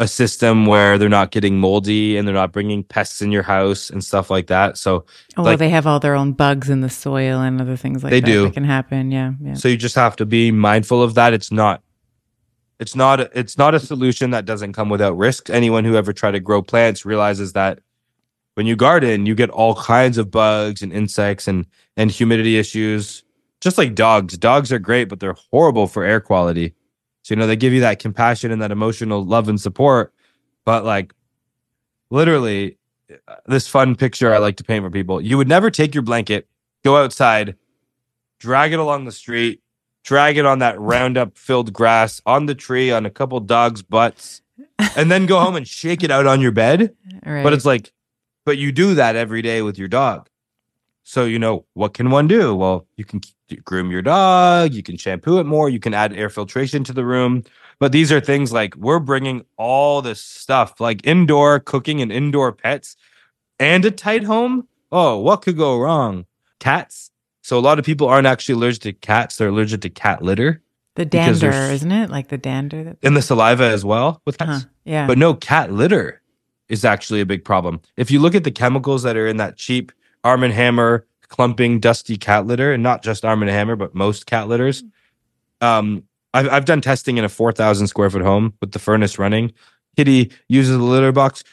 a 0.00 0.06
system 0.06 0.66
where 0.66 0.96
they're 0.96 1.08
not 1.08 1.32
getting 1.32 1.58
moldy 1.58 2.16
and 2.16 2.26
they're 2.26 2.34
not 2.34 2.52
bringing 2.52 2.84
pests 2.84 3.20
in 3.20 3.32
your 3.32 3.42
house 3.42 3.90
and 3.90 4.04
stuff 4.04 4.30
like 4.30 4.46
that. 4.46 4.78
So, 4.78 5.04
oh, 5.36 5.42
like, 5.42 5.58
they 5.58 5.70
have 5.70 5.88
all 5.88 5.98
their 5.98 6.14
own 6.14 6.32
bugs 6.32 6.70
in 6.70 6.80
the 6.80 6.90
soil 6.90 7.40
and 7.40 7.60
other 7.60 7.76
things 7.76 8.04
like 8.04 8.12
they 8.12 8.20
that. 8.20 8.26
do. 8.26 8.44
That 8.44 8.54
can 8.54 8.62
happen. 8.62 9.10
Yeah, 9.10 9.32
yeah. 9.42 9.54
So 9.54 9.66
you 9.66 9.76
just 9.76 9.96
have 9.96 10.14
to 10.16 10.26
be 10.26 10.52
mindful 10.52 11.02
of 11.02 11.14
that. 11.14 11.32
It's 11.32 11.50
not, 11.50 11.82
it's 12.78 12.94
not, 12.94 13.20
it's 13.20 13.58
not 13.58 13.74
a 13.74 13.80
solution 13.80 14.30
that 14.30 14.44
doesn't 14.44 14.72
come 14.72 14.88
without 14.88 15.16
risk. 15.16 15.50
Anyone 15.50 15.84
who 15.84 15.96
ever 15.96 16.12
tried 16.12 16.32
to 16.32 16.40
grow 16.40 16.62
plants 16.62 17.04
realizes 17.04 17.52
that 17.54 17.80
when 18.58 18.66
you 18.66 18.74
garden, 18.74 19.24
you 19.24 19.36
get 19.36 19.50
all 19.50 19.76
kinds 19.76 20.18
of 20.18 20.32
bugs 20.32 20.82
and 20.82 20.92
insects 20.92 21.46
and 21.46 21.64
and 21.96 22.10
humidity 22.10 22.58
issues. 22.58 23.22
Just 23.60 23.78
like 23.78 23.94
dogs, 23.94 24.36
dogs 24.36 24.72
are 24.72 24.80
great, 24.80 25.08
but 25.08 25.20
they're 25.20 25.36
horrible 25.52 25.86
for 25.86 26.02
air 26.02 26.20
quality. 26.20 26.74
So, 27.22 27.34
you 27.34 27.38
know, 27.38 27.46
they 27.46 27.54
give 27.54 27.72
you 27.72 27.78
that 27.82 28.00
compassion 28.00 28.50
and 28.50 28.60
that 28.60 28.72
emotional 28.72 29.24
love 29.24 29.48
and 29.48 29.60
support. 29.60 30.12
But 30.64 30.84
like 30.84 31.14
literally, 32.10 32.78
uh, 33.28 33.36
this 33.46 33.68
fun 33.68 33.94
picture 33.94 34.34
I 34.34 34.38
like 34.38 34.56
to 34.56 34.64
paint 34.64 34.84
for 34.84 34.90
people 34.90 35.20
you 35.20 35.36
would 35.36 35.46
never 35.46 35.70
take 35.70 35.94
your 35.94 36.02
blanket, 36.02 36.48
go 36.82 36.96
outside, 36.96 37.54
drag 38.40 38.72
it 38.72 38.80
along 38.80 39.04
the 39.04 39.12
street, 39.12 39.62
drag 40.08 40.38
it 40.38 40.46
on 40.46 40.60
that 40.60 40.80
Roundup 40.80 41.36
filled 41.36 41.70
grass, 41.70 42.22
on 42.24 42.46
the 42.46 42.54
tree, 42.54 42.90
on 42.90 43.04
a 43.04 43.10
couple 43.10 43.38
dogs' 43.40 43.82
butts, 43.82 44.40
and 44.96 45.10
then 45.10 45.26
go 45.26 45.38
home 45.38 45.54
and 45.54 45.68
shake 45.80 46.02
it 46.02 46.10
out 46.10 46.26
on 46.26 46.40
your 46.40 46.50
bed. 46.50 46.96
Right. 47.26 47.42
But 47.42 47.52
it's 47.52 47.66
like, 47.66 47.92
but 48.46 48.56
you 48.56 48.72
do 48.72 48.94
that 48.94 49.16
every 49.16 49.42
day 49.42 49.60
with 49.60 49.76
your 49.76 49.88
dog. 49.88 50.30
So, 51.04 51.26
you 51.26 51.38
know, 51.38 51.66
what 51.74 51.92
can 51.92 52.10
one 52.10 52.26
do? 52.26 52.56
Well, 52.56 52.86
you 52.96 53.04
can 53.04 53.20
groom 53.64 53.90
your 53.90 54.00
dog, 54.00 54.72
you 54.72 54.82
can 54.82 54.96
shampoo 54.96 55.40
it 55.40 55.44
more, 55.44 55.68
you 55.68 55.78
can 55.78 55.92
add 55.92 56.14
air 56.14 56.30
filtration 56.30 56.84
to 56.84 56.94
the 56.94 57.04
room. 57.04 57.44
But 57.78 57.92
these 57.92 58.10
are 58.10 58.20
things 58.20 58.50
like 58.50 58.74
we're 58.76 59.00
bringing 59.00 59.44
all 59.58 60.00
this 60.00 60.22
stuff, 60.22 60.80
like 60.80 61.06
indoor 61.06 61.60
cooking 61.60 62.00
and 62.00 62.10
indoor 62.10 62.52
pets 62.52 62.96
and 63.60 63.84
a 63.84 63.90
tight 63.90 64.24
home. 64.24 64.68
Oh, 64.90 65.18
what 65.18 65.42
could 65.42 65.58
go 65.58 65.78
wrong? 65.78 66.24
Cats. 66.60 67.10
So, 67.48 67.58
a 67.58 67.60
lot 67.60 67.78
of 67.78 67.86
people 67.86 68.08
aren't 68.08 68.26
actually 68.26 68.56
allergic 68.56 68.82
to 68.82 68.92
cats, 68.92 69.36
they're 69.36 69.48
allergic 69.48 69.80
to 69.80 69.88
cat 69.88 70.20
litter. 70.20 70.60
The 70.96 71.06
dander, 71.06 71.50
isn't 71.50 71.90
it? 71.90 72.10
Like 72.10 72.28
the 72.28 72.36
dander. 72.36 72.84
That- 72.84 72.98
in 73.00 73.14
the 73.14 73.22
saliva 73.22 73.64
as 73.64 73.86
well 73.86 74.20
with 74.26 74.36
cats. 74.36 74.50
Uh-huh. 74.50 74.64
Yeah. 74.84 75.06
But 75.06 75.16
no, 75.16 75.32
cat 75.32 75.72
litter 75.72 76.20
is 76.68 76.84
actually 76.84 77.22
a 77.22 77.24
big 77.24 77.46
problem. 77.46 77.80
If 77.96 78.10
you 78.10 78.20
look 78.20 78.34
at 78.34 78.44
the 78.44 78.50
chemicals 78.50 79.02
that 79.04 79.16
are 79.16 79.26
in 79.26 79.38
that 79.38 79.56
cheap 79.56 79.92
Arm 80.24 80.42
and 80.42 80.52
Hammer 80.52 81.06
clumping 81.28 81.80
dusty 81.80 82.18
cat 82.18 82.46
litter, 82.46 82.70
and 82.74 82.82
not 82.82 83.02
just 83.02 83.24
Arm 83.24 83.40
and 83.40 83.50
Hammer, 83.50 83.76
but 83.76 83.94
most 83.94 84.26
cat 84.26 84.46
litters. 84.46 84.84
Um, 85.62 86.02
I've 86.34 86.50
I've 86.50 86.64
done 86.66 86.82
testing 86.82 87.16
in 87.16 87.24
a 87.24 87.30
four 87.30 87.52
thousand 87.52 87.86
square 87.86 88.10
foot 88.10 88.20
home 88.20 88.52
with 88.60 88.72
the 88.72 88.78
furnace 88.78 89.18
running. 89.18 89.52
Kitty 89.96 90.32
uses 90.48 90.76
the 90.76 90.84
litter 90.84 91.12
box, 91.12 91.44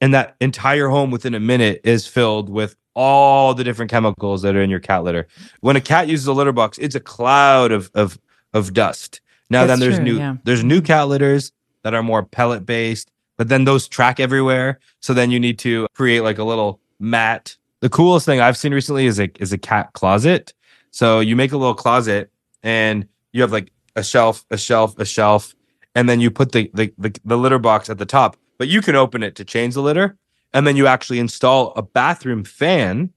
and 0.00 0.14
that 0.14 0.36
entire 0.40 0.88
home 0.88 1.10
within 1.10 1.34
a 1.34 1.40
minute 1.40 1.82
is 1.84 2.06
filled 2.06 2.48
with 2.48 2.76
all 2.94 3.54
the 3.54 3.64
different 3.64 3.90
chemicals 3.90 4.42
that 4.42 4.56
are 4.56 4.62
in 4.62 4.70
your 4.70 4.80
cat 4.80 5.04
litter. 5.04 5.26
When 5.60 5.76
a 5.76 5.80
cat 5.80 6.08
uses 6.08 6.26
a 6.26 6.32
litter 6.32 6.52
box, 6.52 6.78
it's 6.78 6.94
a 6.94 7.00
cloud 7.00 7.72
of 7.72 7.90
of 7.94 8.18
of 8.52 8.72
dust. 8.72 9.20
Now 9.50 9.66
That's 9.66 9.72
then 9.72 9.80
there's 9.80 9.96
true, 9.96 10.04
new 10.04 10.18
yeah. 10.18 10.36
there's 10.44 10.64
new 10.64 10.80
cat 10.80 11.08
litters 11.08 11.52
that 11.82 11.94
are 11.94 12.02
more 12.02 12.22
pellet 12.22 12.64
based, 12.64 13.10
but 13.36 13.48
then 13.48 13.64
those 13.64 13.88
track 13.88 14.20
everywhere. 14.20 14.80
So 15.00 15.14
then 15.14 15.30
you 15.30 15.38
need 15.38 15.58
to 15.60 15.86
create 15.94 16.20
like 16.20 16.38
a 16.38 16.44
little 16.44 16.80
mat. 16.98 17.56
The 17.80 17.88
coolest 17.88 18.26
thing 18.26 18.40
I've 18.40 18.56
seen 18.56 18.72
recently 18.72 19.06
is 19.06 19.20
a 19.20 19.30
is 19.40 19.52
a 19.52 19.58
cat 19.58 19.92
closet. 19.92 20.54
So 20.90 21.20
you 21.20 21.36
make 21.36 21.52
a 21.52 21.56
little 21.56 21.74
closet 21.74 22.30
and 22.62 23.06
you 23.32 23.42
have 23.42 23.52
like 23.52 23.72
a 23.96 24.02
shelf, 24.02 24.44
a 24.50 24.56
shelf, 24.56 24.98
a 24.98 25.04
shelf, 25.04 25.54
and 25.94 26.08
then 26.08 26.20
you 26.20 26.30
put 26.30 26.52
the 26.52 26.70
the, 26.74 26.92
the, 26.98 27.14
the 27.24 27.36
litter 27.36 27.58
box 27.58 27.90
at 27.90 27.98
the 27.98 28.06
top. 28.06 28.36
But 28.58 28.68
you 28.68 28.80
can 28.80 28.94
open 28.94 29.22
it 29.22 29.34
to 29.36 29.44
change 29.44 29.74
the 29.74 29.82
litter, 29.82 30.16
and 30.54 30.66
then 30.66 30.76
you 30.76 30.86
actually 30.86 31.18
install 31.18 31.72
a 31.76 31.82
bathroom 31.82 32.44
fan 32.44 33.10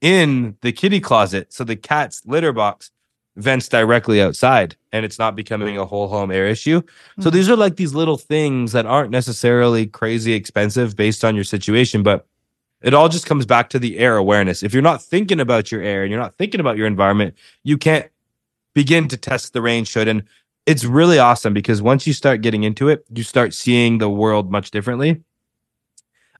in 0.00 0.56
the 0.60 0.72
kitty 0.72 1.00
closet. 1.00 1.52
So 1.52 1.64
the 1.64 1.76
cat's 1.76 2.20
litter 2.26 2.52
box 2.52 2.90
vents 3.36 3.68
directly 3.68 4.20
outside 4.20 4.76
and 4.92 5.04
it's 5.04 5.18
not 5.18 5.34
becoming 5.34 5.78
a 5.78 5.86
whole 5.86 6.08
home 6.08 6.30
air 6.30 6.46
issue. 6.46 6.82
Mm-hmm. 6.82 7.22
So 7.22 7.30
these 7.30 7.48
are 7.48 7.56
like 7.56 7.76
these 7.76 7.94
little 7.94 8.18
things 8.18 8.72
that 8.72 8.86
aren't 8.86 9.10
necessarily 9.10 9.86
crazy 9.86 10.34
expensive 10.34 10.94
based 10.94 11.24
on 11.24 11.34
your 11.34 11.44
situation, 11.44 12.02
but 12.02 12.26
it 12.82 12.92
all 12.92 13.08
just 13.08 13.26
comes 13.26 13.46
back 13.46 13.70
to 13.70 13.78
the 13.78 13.98
air 13.98 14.16
awareness. 14.16 14.62
If 14.62 14.74
you're 14.74 14.82
not 14.82 15.02
thinking 15.02 15.40
about 15.40 15.72
your 15.72 15.80
air 15.80 16.02
and 16.02 16.10
you're 16.10 16.20
not 16.20 16.36
thinking 16.36 16.60
about 16.60 16.76
your 16.76 16.86
environment, 16.86 17.34
you 17.62 17.78
can't 17.78 18.10
begin 18.74 19.08
to 19.08 19.16
test 19.16 19.52
the 19.52 19.62
rain 19.62 19.84
should. 19.84 20.06
And 20.06 20.24
it's 20.66 20.84
really 20.84 21.18
awesome 21.18 21.54
because 21.54 21.80
once 21.80 22.06
you 22.06 22.12
start 22.12 22.42
getting 22.42 22.64
into 22.64 22.88
it, 22.88 23.04
you 23.14 23.22
start 23.22 23.54
seeing 23.54 23.98
the 23.98 24.10
world 24.10 24.50
much 24.50 24.70
differently. 24.70 25.22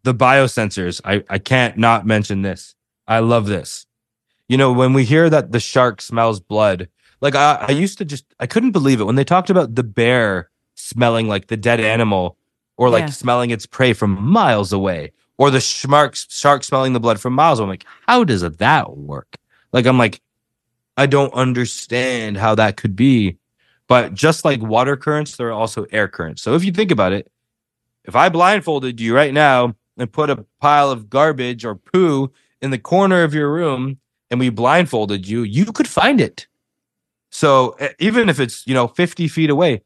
The 0.04 0.14
biosensors, 0.14 1.00
I, 1.04 1.24
I 1.28 1.38
can't 1.38 1.76
not 1.76 2.06
mention 2.06 2.42
this. 2.42 2.74
I 3.08 3.18
love 3.18 3.46
this. 3.46 3.86
You 4.48 4.56
know, 4.56 4.72
when 4.72 4.92
we 4.92 5.04
hear 5.04 5.28
that 5.28 5.52
the 5.52 5.60
shark 5.60 6.00
smells 6.00 6.40
blood, 6.40 6.88
like 7.20 7.34
I, 7.34 7.64
I 7.68 7.72
used 7.72 7.98
to 7.98 8.04
just, 8.04 8.24
I 8.38 8.46
couldn't 8.46 8.72
believe 8.72 9.00
it 9.00 9.04
when 9.04 9.16
they 9.16 9.24
talked 9.24 9.50
about 9.50 9.74
the 9.74 9.82
bear 9.82 10.50
smelling 10.74 11.26
like 11.26 11.48
the 11.48 11.56
dead 11.56 11.80
animal 11.80 12.36
or 12.76 12.90
like 12.90 13.02
yeah. 13.02 13.10
smelling 13.10 13.50
its 13.50 13.66
prey 13.66 13.92
from 13.92 14.22
miles 14.22 14.72
away 14.72 15.12
or 15.38 15.50
the 15.50 15.60
shark 15.60 16.14
shark 16.16 16.64
smelling 16.64 16.92
the 16.92 17.00
blood 17.00 17.20
from 17.20 17.32
miles. 17.32 17.60
I'm 17.60 17.68
like, 17.68 17.86
how 18.06 18.24
does 18.24 18.42
that 18.42 18.96
work? 18.96 19.36
Like, 19.72 19.86
I'm 19.86 19.98
like, 19.98 20.20
I 20.96 21.06
don't 21.06 21.32
understand 21.34 22.36
how 22.36 22.54
that 22.54 22.76
could 22.76 22.94
be. 22.94 23.38
But 23.86 24.14
just 24.14 24.44
like 24.44 24.62
water 24.62 24.96
currents, 24.96 25.36
there 25.36 25.48
are 25.48 25.52
also 25.52 25.86
air 25.92 26.08
currents. 26.08 26.42
So 26.42 26.54
if 26.54 26.64
you 26.64 26.72
think 26.72 26.90
about 26.90 27.12
it, 27.12 27.30
if 28.04 28.16
I 28.16 28.28
blindfolded 28.28 29.00
you 29.00 29.14
right 29.14 29.32
now 29.32 29.74
and 29.96 30.12
put 30.12 30.30
a 30.30 30.44
pile 30.60 30.90
of 30.90 31.08
garbage 31.08 31.64
or 31.64 31.74
poo 31.74 32.32
in 32.60 32.70
the 32.70 32.78
corner 32.78 33.22
of 33.22 33.34
your 33.34 33.52
room 33.52 33.98
and 34.30 34.40
we 34.40 34.50
blindfolded 34.50 35.26
you, 35.28 35.42
you 35.42 35.66
could 35.66 35.88
find 35.88 36.20
it. 36.20 36.46
So 37.30 37.76
even 37.98 38.28
if 38.28 38.40
it's, 38.40 38.66
you 38.66 38.74
know, 38.74 38.88
50 38.88 39.28
feet 39.28 39.50
away, 39.50 39.82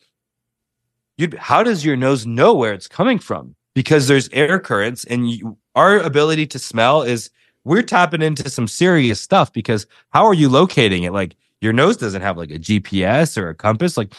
you'd, 1.17 1.35
how 1.35 1.63
does 1.63 1.85
your 1.85 1.97
nose 1.97 2.27
know 2.27 2.55
where 2.55 2.73
it's 2.73 2.89
coming 2.89 3.19
from? 3.19 3.57
because 3.79 4.09
there's 4.09 4.29
air 4.31 4.59
currents 4.59 5.05
and 5.05 5.31
you, 5.31 5.57
our 5.77 6.01
ability 6.01 6.45
to 6.45 6.59
smell 6.59 7.03
is 7.03 7.31
we're 7.63 7.81
tapping 7.81 8.23
into 8.23 8.51
some 8.51 8.67
serious 8.67 9.21
stuff 9.21 9.53
because 9.53 9.87
how 10.11 10.27
are 10.27 10.35
you 10.35 10.49
locating 10.49 11.05
it? 11.05 11.13
Like 11.13 11.37
your 11.61 11.73
nose 11.73 11.97
doesn't 11.97 12.23
have 12.23 12.37
like 12.37 12.51
a 12.51 12.59
GPS 12.59 13.41
or 13.41 13.51
a 13.51 13.55
compass. 13.55 13.97
Like, 13.97 14.13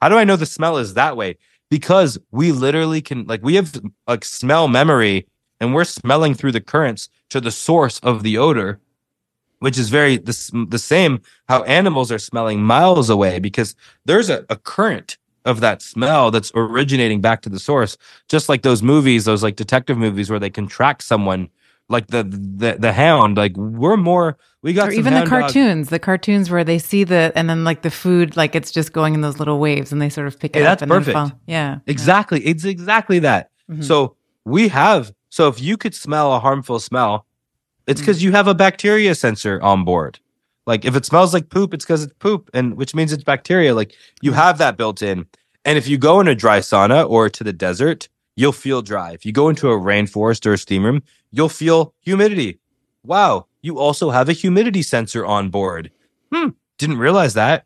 how 0.00 0.08
do 0.08 0.16
I 0.16 0.24
know 0.24 0.36
the 0.36 0.46
smell 0.46 0.78
is 0.78 0.94
that 0.94 1.14
way? 1.14 1.36
Because 1.68 2.18
we 2.30 2.52
literally 2.52 3.02
can, 3.02 3.26
like, 3.26 3.42
we 3.42 3.54
have 3.54 3.78
like 4.06 4.24
smell 4.24 4.66
memory 4.66 5.26
and 5.62 5.72
we're 5.72 5.84
smelling 5.84 6.34
through 6.34 6.50
the 6.50 6.60
currents 6.60 7.08
to 7.30 7.40
the 7.40 7.52
source 7.52 8.00
of 8.00 8.24
the 8.24 8.36
odor, 8.36 8.80
which 9.60 9.78
is 9.78 9.90
very 9.90 10.16
the, 10.16 10.66
the 10.68 10.78
same 10.78 11.22
how 11.48 11.62
animals 11.62 12.10
are 12.10 12.18
smelling 12.18 12.60
miles 12.60 13.08
away 13.08 13.38
because 13.38 13.76
there's 14.04 14.28
a, 14.28 14.44
a 14.50 14.56
current 14.56 15.18
of 15.44 15.60
that 15.60 15.80
smell 15.80 16.32
that's 16.32 16.50
originating 16.56 17.20
back 17.20 17.42
to 17.42 17.48
the 17.48 17.60
source. 17.60 17.96
Just 18.28 18.48
like 18.48 18.62
those 18.62 18.82
movies 18.82 19.24
those 19.24 19.44
like 19.44 19.54
detective 19.54 19.96
movies 19.96 20.28
where 20.30 20.40
they 20.40 20.50
can 20.50 20.66
track 20.66 21.00
someone 21.00 21.48
like 21.88 22.08
the 22.08 22.24
the, 22.24 22.76
the 22.78 22.92
hound 22.92 23.36
like 23.36 23.56
we're 23.56 23.96
more 23.96 24.36
we 24.62 24.72
got 24.72 24.88
or 24.88 24.92
even 24.92 25.14
the 25.14 25.26
cartoons 25.26 25.90
the 25.90 25.98
cartoons 25.98 26.50
where 26.50 26.64
they 26.64 26.78
see 26.78 27.04
the 27.04 27.32
and 27.34 27.50
then 27.50 27.64
like 27.64 27.82
the 27.82 27.90
food 27.90 28.36
like 28.36 28.54
it's 28.54 28.70
just 28.70 28.92
going 28.92 29.14
in 29.14 29.20
those 29.20 29.38
little 29.38 29.58
waves 29.58 29.92
and 29.92 30.00
they 30.00 30.08
sort 30.08 30.26
of 30.26 30.38
pick 30.38 30.56
it 30.56 30.60
hey, 30.60 30.66
up 30.66 30.78
that's 30.78 30.88
perfect. 30.88 31.34
yeah 31.46 31.78
exactly 31.86 32.42
yeah. 32.42 32.50
it's 32.50 32.64
exactly 32.64 33.20
that. 33.20 33.50
Mm-hmm. 33.70 33.82
so 33.82 34.16
we 34.44 34.68
have 34.68 35.12
so 35.32 35.48
if 35.48 35.60
you 35.60 35.76
could 35.76 35.94
smell 35.94 36.32
a 36.32 36.40
harmful 36.40 36.78
smell 36.78 37.26
it's 37.86 38.00
because 38.00 38.18
mm-hmm. 38.18 38.26
you 38.26 38.32
have 38.32 38.48
a 38.48 38.54
bacteria 38.54 39.14
sensor 39.14 39.60
on 39.62 39.84
board 39.84 40.18
like 40.66 40.84
if 40.84 40.94
it 40.94 41.04
smells 41.04 41.34
like 41.34 41.48
poop, 41.48 41.74
it's 41.74 41.84
because 41.84 42.04
it's 42.04 42.14
poop, 42.18 42.50
and 42.54 42.76
which 42.76 42.94
means 42.94 43.12
it's 43.12 43.24
bacteria. 43.24 43.74
Like 43.74 43.94
you 44.20 44.32
have 44.32 44.58
that 44.58 44.76
built 44.76 45.02
in. 45.02 45.26
And 45.64 45.78
if 45.78 45.88
you 45.88 45.98
go 45.98 46.20
in 46.20 46.28
a 46.28 46.34
dry 46.34 46.58
sauna 46.58 47.08
or 47.08 47.28
to 47.28 47.44
the 47.44 47.52
desert, 47.52 48.08
you'll 48.36 48.52
feel 48.52 48.82
dry. 48.82 49.12
If 49.12 49.26
you 49.26 49.32
go 49.32 49.48
into 49.48 49.70
a 49.70 49.78
rainforest 49.78 50.46
or 50.46 50.54
a 50.54 50.58
steam 50.58 50.84
room, 50.84 51.02
you'll 51.30 51.48
feel 51.48 51.94
humidity. 52.00 52.58
Wow, 53.04 53.46
you 53.62 53.78
also 53.78 54.10
have 54.10 54.28
a 54.28 54.32
humidity 54.32 54.82
sensor 54.82 55.24
on 55.26 55.50
board. 55.50 55.90
Hmm, 56.32 56.50
didn't 56.78 56.98
realize 56.98 57.34
that. 57.34 57.64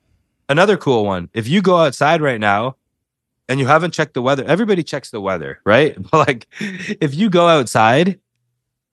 Another 0.49 0.77
cool 0.77 1.05
one. 1.05 1.29
If 1.35 1.49
you 1.49 1.61
go 1.61 1.77
outside 1.79 2.23
right 2.23 2.41
now 2.41 2.77
and 3.49 3.61
you 3.61 3.67
haven't 3.67 3.95
checked 3.95 4.15
the 4.15 4.23
weather, 4.23 4.45
everybody 4.45 4.83
checks 4.83 5.11
the 5.11 5.21
weather, 5.21 5.61
right? 5.65 5.97
But 6.11 6.29
like 6.29 6.47
if 6.61 7.15
you 7.15 7.31
go 7.31 7.49
outside 7.49 8.19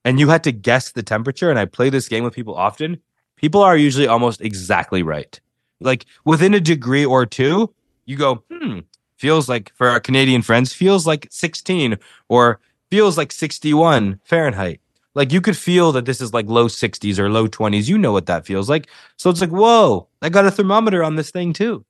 and 0.06 0.20
you 0.20 0.30
had 0.30 0.44
to 0.44 0.52
guess 0.52 0.92
the 0.92 1.04
temperature, 1.04 1.50
and 1.50 1.58
I 1.58 1.66
play 1.66 1.90
this 1.90 2.08
game 2.08 2.24
with 2.24 2.34
people 2.34 2.56
often, 2.56 3.00
people 3.36 3.62
are 3.62 3.78
usually 3.78 4.08
almost 4.08 4.42
exactly 4.42 5.04
right. 5.04 5.40
Like 5.80 6.06
within 6.26 6.54
a 6.54 6.60
degree 6.60 7.06
or 7.06 7.26
two, 7.26 7.74
you 8.06 8.18
go, 8.18 8.44
hmm, 8.52 8.80
feels 9.18 9.48
like 9.48 9.72
for 9.76 9.90
our 9.90 10.00
Canadian 10.00 10.42
friends, 10.42 10.74
feels 10.74 11.08
like 11.08 11.28
16 11.32 11.98
or 12.30 12.60
feels 12.90 13.18
like 13.18 13.32
61 13.32 14.20
Fahrenheit. 14.24 14.80
Like 15.16 15.32
you 15.32 15.42
could 15.42 15.58
feel 15.58 15.92
that 15.94 16.06
this 16.06 16.22
is 16.22 16.34
like 16.34 16.48
low 16.48 16.68
60s 16.68 17.20
or 17.20 17.30
low 17.30 17.48
20s. 17.48 17.88
You 17.88 17.98
know 17.98 18.12
what 18.12 18.26
that 18.28 18.46
feels 18.46 18.70
like. 18.70 18.88
So 19.18 19.30
it's 19.30 19.42
like, 19.42 19.52
whoa, 19.52 20.08
I 20.22 20.30
got 20.30 20.46
a 20.46 20.52
thermometer 20.52 21.04
on 21.04 21.16
this 21.16 21.32
thing 21.32 21.54
too. 21.54 21.86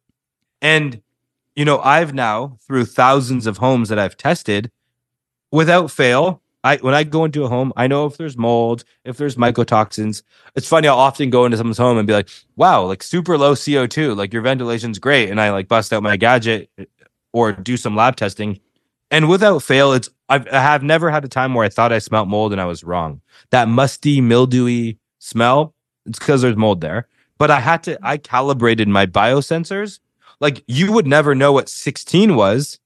And, 0.62 1.02
you 1.56 1.66
know, 1.66 1.80
I've 1.80 2.14
now, 2.14 2.58
through 2.66 2.86
thousands 2.86 3.48
of 3.48 3.58
homes 3.58 3.90
that 3.90 4.00
I've 4.00 4.18
tested, 4.18 4.72
without 5.52 5.92
fail, 5.92 6.42
I 6.64 6.78
when 6.78 6.94
I 6.94 7.04
go 7.04 7.26
into 7.26 7.44
a 7.44 7.50
home, 7.50 7.74
I 7.76 7.88
know 7.88 8.06
if 8.06 8.18
there's 8.18 8.38
mold, 8.38 8.84
if 9.04 9.18
there's 9.18 9.36
mycotoxins. 9.36 10.24
It's 10.56 10.68
funny. 10.68 10.88
I'll 10.88 10.98
often 10.98 11.30
go 11.30 11.46
into 11.46 11.58
someone's 11.58 11.78
home 11.78 11.98
and 11.98 12.08
be 12.08 12.14
like, 12.14 12.30
"Wow, 12.56 12.86
like 12.86 13.04
super 13.04 13.38
low 13.38 13.56
CO 13.56 13.86
two, 13.86 14.16
like 14.16 14.32
your 14.32 14.42
ventilation's 14.42 14.98
great," 15.00 15.30
and 15.30 15.42
I 15.42 15.52
like 15.52 15.68
bust 15.68 15.92
out 15.92 16.04
my 16.04 16.16
gadget 16.16 16.70
eh, 16.78 16.86
or 17.34 17.52
do 17.52 17.76
some 17.76 17.96
lab 17.96 18.16
testing, 18.16 18.60
and 19.12 19.30
without 19.30 19.60
fail, 19.62 19.94
it's 19.94 20.10
I've, 20.30 20.48
I 20.48 20.60
have 20.60 20.84
never 20.84 21.12
had 21.12 21.26
a 21.26 21.28
time 21.28 21.54
where 21.54 21.66
I 21.66 21.70
thought 21.70 21.92
I 21.92 22.00
smelt 22.00 22.28
mold 22.28 22.52
and 22.52 22.62
I 22.62 22.66
was 22.66 22.84
wrong. 22.84 23.22
That 23.52 23.68
musty, 23.68 24.22
mildewy 24.22 24.98
smell, 25.20 25.76
it's 26.06 26.18
because 26.18 26.42
there's 26.42 26.56
mold 26.56 26.82
there. 26.82 27.08
But 27.38 27.52
I 27.52 27.60
had 27.60 27.84
to, 27.84 28.00
I 28.02 28.18
calibrated 28.18 28.88
my 28.88 29.06
biosensors. 29.06 30.00
Like 30.44 30.62
you 30.68 30.92
would 30.92 31.08
never 31.08 31.34
know 31.34 31.54
what 31.54 31.70
16 31.70 32.36
was 32.36 32.78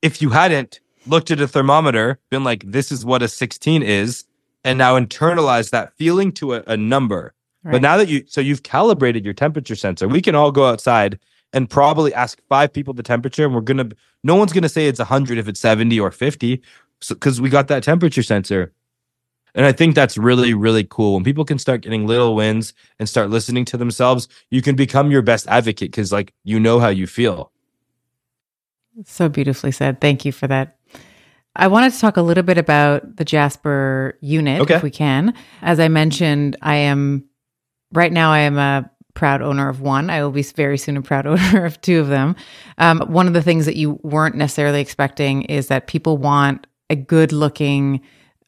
if 0.00 0.22
you 0.22 0.30
hadn't 0.30 0.78
looked 1.08 1.32
at 1.32 1.40
a 1.40 1.48
thermometer, 1.48 2.20
been 2.30 2.44
like, 2.44 2.62
this 2.64 2.92
is 2.92 3.04
what 3.04 3.20
a 3.20 3.26
16 3.26 3.82
is, 3.82 4.24
and 4.62 4.78
now 4.78 4.96
internalized 4.96 5.70
that 5.70 5.92
feeling 5.94 6.30
to 6.34 6.54
a, 6.54 6.62
a 6.68 6.76
number. 6.76 7.34
Right. 7.64 7.72
But 7.72 7.82
now 7.82 7.96
that 7.96 8.08
you, 8.08 8.22
so 8.28 8.40
you've 8.40 8.62
calibrated 8.62 9.24
your 9.24 9.34
temperature 9.34 9.74
sensor, 9.74 10.06
we 10.06 10.22
can 10.22 10.36
all 10.36 10.52
go 10.52 10.66
outside 10.66 11.18
and 11.52 11.68
probably 11.68 12.14
ask 12.14 12.40
five 12.48 12.72
people 12.72 12.94
the 12.94 13.02
temperature, 13.02 13.44
and 13.44 13.56
we're 13.56 13.60
gonna, 13.60 13.88
no 14.22 14.36
one's 14.36 14.52
gonna 14.52 14.68
say 14.68 14.86
it's 14.86 15.00
100 15.00 15.36
if 15.36 15.48
it's 15.48 15.58
70 15.58 15.98
or 15.98 16.12
50, 16.12 16.62
because 17.08 17.36
so, 17.38 17.42
we 17.42 17.50
got 17.50 17.66
that 17.66 17.82
temperature 17.82 18.22
sensor. 18.22 18.72
And 19.54 19.66
I 19.66 19.72
think 19.72 19.94
that's 19.94 20.16
really, 20.16 20.54
really 20.54 20.84
cool. 20.84 21.14
When 21.14 21.24
people 21.24 21.44
can 21.44 21.58
start 21.58 21.82
getting 21.82 22.06
little 22.06 22.34
wins 22.34 22.72
and 22.98 23.08
start 23.08 23.30
listening 23.30 23.64
to 23.66 23.76
themselves, 23.76 24.28
you 24.50 24.62
can 24.62 24.76
become 24.76 25.10
your 25.10 25.22
best 25.22 25.46
advocate 25.48 25.90
because, 25.90 26.12
like, 26.12 26.32
you 26.44 26.60
know 26.60 26.78
how 26.78 26.88
you 26.88 27.06
feel. 27.06 27.52
So 29.04 29.28
beautifully 29.28 29.72
said. 29.72 30.00
Thank 30.00 30.24
you 30.24 30.32
for 30.32 30.46
that. 30.46 30.76
I 31.56 31.66
wanted 31.66 31.92
to 31.92 31.98
talk 31.98 32.16
a 32.16 32.22
little 32.22 32.44
bit 32.44 32.58
about 32.58 33.16
the 33.16 33.24
Jaspr 33.24 34.12
unit, 34.20 34.60
okay. 34.62 34.74
if 34.74 34.82
we 34.82 34.90
can. 34.90 35.34
As 35.62 35.80
I 35.80 35.88
mentioned, 35.88 36.56
I 36.62 36.76
am 36.76 37.24
right 37.92 38.12
now. 38.12 38.32
I 38.32 38.40
am 38.40 38.56
a 38.56 38.88
proud 39.14 39.42
owner 39.42 39.68
of 39.68 39.80
one. 39.80 40.10
I 40.10 40.22
will 40.22 40.30
be 40.30 40.42
very 40.42 40.78
soon 40.78 40.96
a 40.96 41.02
proud 41.02 41.26
owner 41.26 41.64
of 41.64 41.80
two 41.80 42.00
of 42.00 42.08
them. 42.08 42.36
Um, 42.78 43.00
one 43.00 43.26
of 43.26 43.34
the 43.34 43.42
things 43.42 43.66
that 43.66 43.76
you 43.76 43.98
weren't 44.02 44.36
necessarily 44.36 44.80
expecting 44.80 45.42
is 45.42 45.68
that 45.68 45.86
people 45.86 46.16
want 46.16 46.66
a 46.88 46.96
good 46.96 47.32
looking 47.32 48.00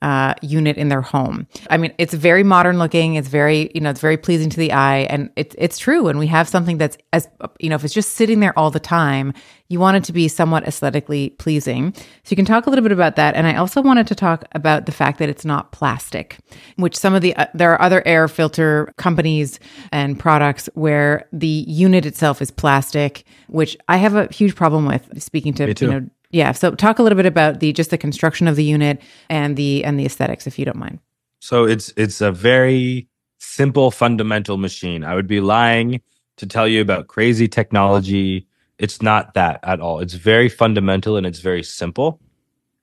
uh, 0.02 0.34
unit 0.42 0.76
in 0.76 0.88
their 0.88 1.00
home. 1.00 1.46
I 1.70 1.76
mean, 1.76 1.94
it's 1.96 2.12
very 2.12 2.42
modern 2.42 2.78
looking. 2.78 3.14
It's 3.14 3.28
very, 3.28 3.70
you 3.74 3.80
know, 3.80 3.88
it's 3.88 4.00
very 4.00 4.16
pleasing 4.16 4.50
to 4.50 4.56
the 4.58 4.72
eye, 4.72 5.06
and 5.08 5.30
it's 5.36 5.54
it's 5.56 5.78
true. 5.78 6.04
When 6.04 6.18
we 6.18 6.26
have 6.26 6.48
something 6.48 6.76
that's 6.76 6.98
as, 7.12 7.28
you 7.60 7.70
know, 7.70 7.76
if 7.76 7.84
it's 7.84 7.94
just 7.94 8.14
sitting 8.14 8.40
there 8.40 8.56
all 8.58 8.70
the 8.70 8.80
time, 8.80 9.32
you 9.68 9.78
want 9.78 9.96
it 9.96 10.04
to 10.04 10.12
be 10.12 10.28
somewhat 10.28 10.66
aesthetically 10.66 11.30
pleasing. 11.30 11.94
So 11.94 12.30
you 12.30 12.36
can 12.36 12.44
talk 12.44 12.66
a 12.66 12.70
little 12.70 12.82
bit 12.82 12.92
about 12.92 13.16
that. 13.16 13.34
And 13.36 13.46
I 13.46 13.54
also 13.54 13.80
wanted 13.80 14.06
to 14.08 14.14
talk 14.14 14.44
about 14.52 14.86
the 14.86 14.92
fact 14.92 15.18
that 15.20 15.28
it's 15.28 15.44
not 15.44 15.72
plastic, 15.72 16.36
which 16.76 16.96
some 16.96 17.14
of 17.14 17.22
the 17.22 17.34
uh, 17.36 17.46
there 17.54 17.72
are 17.72 17.80
other 17.80 18.02
air 18.06 18.26
filter 18.26 18.92
companies 18.98 19.60
and 19.92 20.18
products 20.18 20.68
where 20.74 21.28
the 21.32 21.64
unit 21.68 22.04
itself 22.04 22.42
is 22.42 22.50
plastic, 22.50 23.24
which 23.48 23.76
I 23.88 23.98
have 23.98 24.16
a 24.16 24.26
huge 24.32 24.56
problem 24.56 24.84
with. 24.84 25.22
Speaking 25.22 25.54
to 25.54 25.74
you 25.80 25.86
know 25.86 26.10
yeah. 26.32 26.52
So 26.52 26.74
talk 26.74 26.98
a 26.98 27.02
little 27.02 27.16
bit 27.16 27.26
about 27.26 27.60
the 27.60 27.72
just 27.72 27.90
the 27.90 27.98
construction 27.98 28.48
of 28.48 28.56
the 28.56 28.64
unit 28.64 29.00
and 29.28 29.56
the 29.56 29.84
and 29.84 29.98
the 29.98 30.06
aesthetics, 30.06 30.46
if 30.46 30.58
you 30.58 30.64
don't 30.64 30.78
mind. 30.78 30.98
So 31.38 31.64
it's 31.64 31.92
it's 31.96 32.20
a 32.20 32.32
very 32.32 33.08
simple 33.38 33.90
fundamental 33.90 34.56
machine. 34.56 35.04
I 35.04 35.14
would 35.14 35.26
be 35.26 35.40
lying 35.40 36.00
to 36.38 36.46
tell 36.46 36.66
you 36.66 36.80
about 36.80 37.08
crazy 37.08 37.48
technology. 37.48 38.46
It's 38.78 39.02
not 39.02 39.34
that 39.34 39.60
at 39.62 39.80
all. 39.80 40.00
It's 40.00 40.14
very 40.14 40.48
fundamental 40.48 41.16
and 41.16 41.26
it's 41.26 41.40
very 41.40 41.62
simple. 41.62 42.20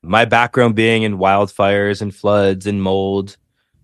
My 0.02 0.26
background 0.26 0.76
being 0.76 1.04
in 1.04 1.18
wildfires 1.18 2.02
and 2.02 2.16
floods 2.16 2.66
and 2.68 2.82
mold, 2.82 3.36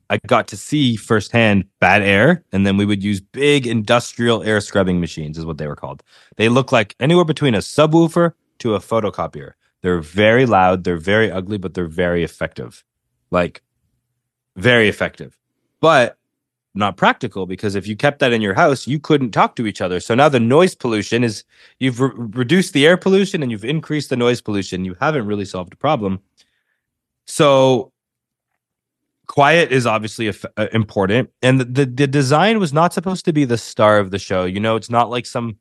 I 0.10 0.20
got 0.28 0.48
to 0.50 0.58
see 0.58 0.96
firsthand 0.96 1.66
bad 1.80 2.04
air. 2.04 2.44
And 2.54 2.66
then 2.66 2.78
we 2.78 2.86
would 2.86 3.04
use 3.04 3.20
big 3.20 3.68
industrial 3.68 4.44
air 4.44 4.62
scrubbing 4.62 5.02
machines, 5.02 5.38
is 5.38 5.46
what 5.46 5.58
they 5.58 5.68
were 5.68 5.76
called. 5.76 6.04
They 6.38 6.48
look 6.48 6.72
like 6.72 6.96
anywhere 7.00 7.26
between 7.26 7.56
a 7.56 7.60
subwoofer 7.60 8.34
to 8.60 8.76
a 8.76 8.80
photocopier. 8.80 9.54
They're 9.82 10.02
very 10.02 10.46
loud, 10.46 10.84
they're 10.84 10.98
very 10.98 11.32
ugly, 11.32 11.58
but 11.58 11.74
they're 11.74 11.86
very 11.88 12.24
effective. 12.24 12.84
Like, 13.32 13.62
very 14.56 14.88
effective. 14.88 15.38
But 15.82 16.18
not 16.74 16.98
practical 16.98 17.46
because 17.46 17.76
if 17.76 17.88
you 17.88 17.96
kept 17.96 18.20
that 18.20 18.34
in 18.34 18.42
your 18.42 18.54
house, 18.54 18.86
you 18.86 19.00
couldn't 19.00 19.32
talk 19.32 19.56
to 19.56 19.66
each 19.66 19.82
other. 19.82 20.00
So 20.00 20.14
now 20.14 20.28
the 20.28 20.40
noise 20.40 20.76
pollution 20.76 21.24
is 21.24 21.44
you've 21.80 22.02
re- 22.02 22.12
reduced 22.16 22.74
the 22.74 22.86
air 22.86 22.98
pollution 22.98 23.42
and 23.42 23.52
you've 23.52 23.64
increased 23.64 24.10
the 24.10 24.18
noise 24.18 24.42
pollution. 24.42 24.84
You 24.84 24.96
haven't 25.00 25.26
really 25.26 25.46
solved 25.46 25.74
a 25.74 25.78
problem. 25.78 26.20
So 27.26 27.94
quiet 29.28 29.72
is 29.72 29.86
obviously 29.86 30.30
uh, 30.30 30.68
important 30.72 31.30
and 31.42 31.60
the, 31.60 31.66
the, 31.66 31.86
the 31.86 32.08
design 32.08 32.60
was 32.60 32.74
not 32.74 32.94
supposed 32.94 33.26
to 33.26 33.34
be 33.34 33.46
the 33.46 33.58
star 33.58 33.98
of 33.98 34.12
the 34.12 34.20
show 34.20 34.46
you 34.46 34.60
know 34.60 34.76
it's 34.76 34.90
not 34.90 35.10
like 35.10 35.26
some 35.26 35.58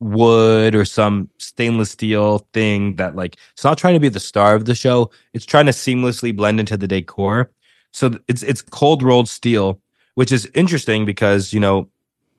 wood 0.00 0.74
or 0.74 0.84
some 0.84 1.28
stainless 1.38 1.90
steel 1.90 2.46
thing 2.52 2.96
that 2.96 3.16
like 3.16 3.36
it's 3.52 3.64
not 3.64 3.78
trying 3.78 3.94
to 3.94 4.00
be 4.00 4.08
the 4.08 4.20
star 4.20 4.54
of 4.54 4.64
the 4.64 4.74
show. 4.74 5.10
It's 5.32 5.46
trying 5.46 5.66
to 5.66 5.72
seamlessly 5.72 6.34
blend 6.34 6.60
into 6.60 6.76
the 6.76 6.88
decor. 6.88 7.50
So 7.92 8.12
it's 8.28 8.42
it's 8.42 8.62
cold 8.62 9.02
rolled 9.02 9.28
steel 9.28 9.80
which 10.14 10.32
is 10.32 10.50
interesting 10.54 11.04
because 11.04 11.52
you 11.52 11.60
know 11.60 11.88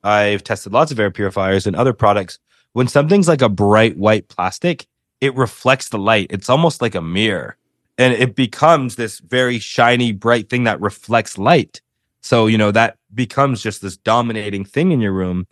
i've 0.04 0.44
tested 0.44 0.70
lots 0.70 0.92
of 0.92 1.00
air 1.00 1.10
purifiers 1.10 1.66
and 1.66 1.76
other 1.76 1.92
products. 1.92 2.38
When 2.72 2.88
something's 2.88 3.28
like 3.28 3.42
a 3.42 3.48
bright 3.48 3.96
white 3.98 4.28
plastic 4.28 4.86
it 5.20 5.34
reflects 5.36 5.88
the 5.88 5.98
light. 5.98 6.28
It's 6.30 6.48
almost 6.48 6.80
like 6.80 6.94
a 6.94 7.02
mirror. 7.02 7.56
And 7.98 8.14
it 8.14 8.34
becomes 8.34 8.96
this 8.96 9.18
very 9.20 9.58
shiny, 9.58 10.12
bright 10.12 10.48
thing 10.48 10.64
that 10.64 10.80
reflects 10.80 11.36
light. 11.36 11.82
So, 12.22 12.46
you 12.46 12.56
know, 12.56 12.70
that 12.72 12.96
becomes 13.14 13.62
just 13.62 13.82
this 13.82 13.96
dominating 13.96 14.64
thing 14.64 14.92
in 14.92 15.00
your 15.00 15.12
room. 15.12 15.46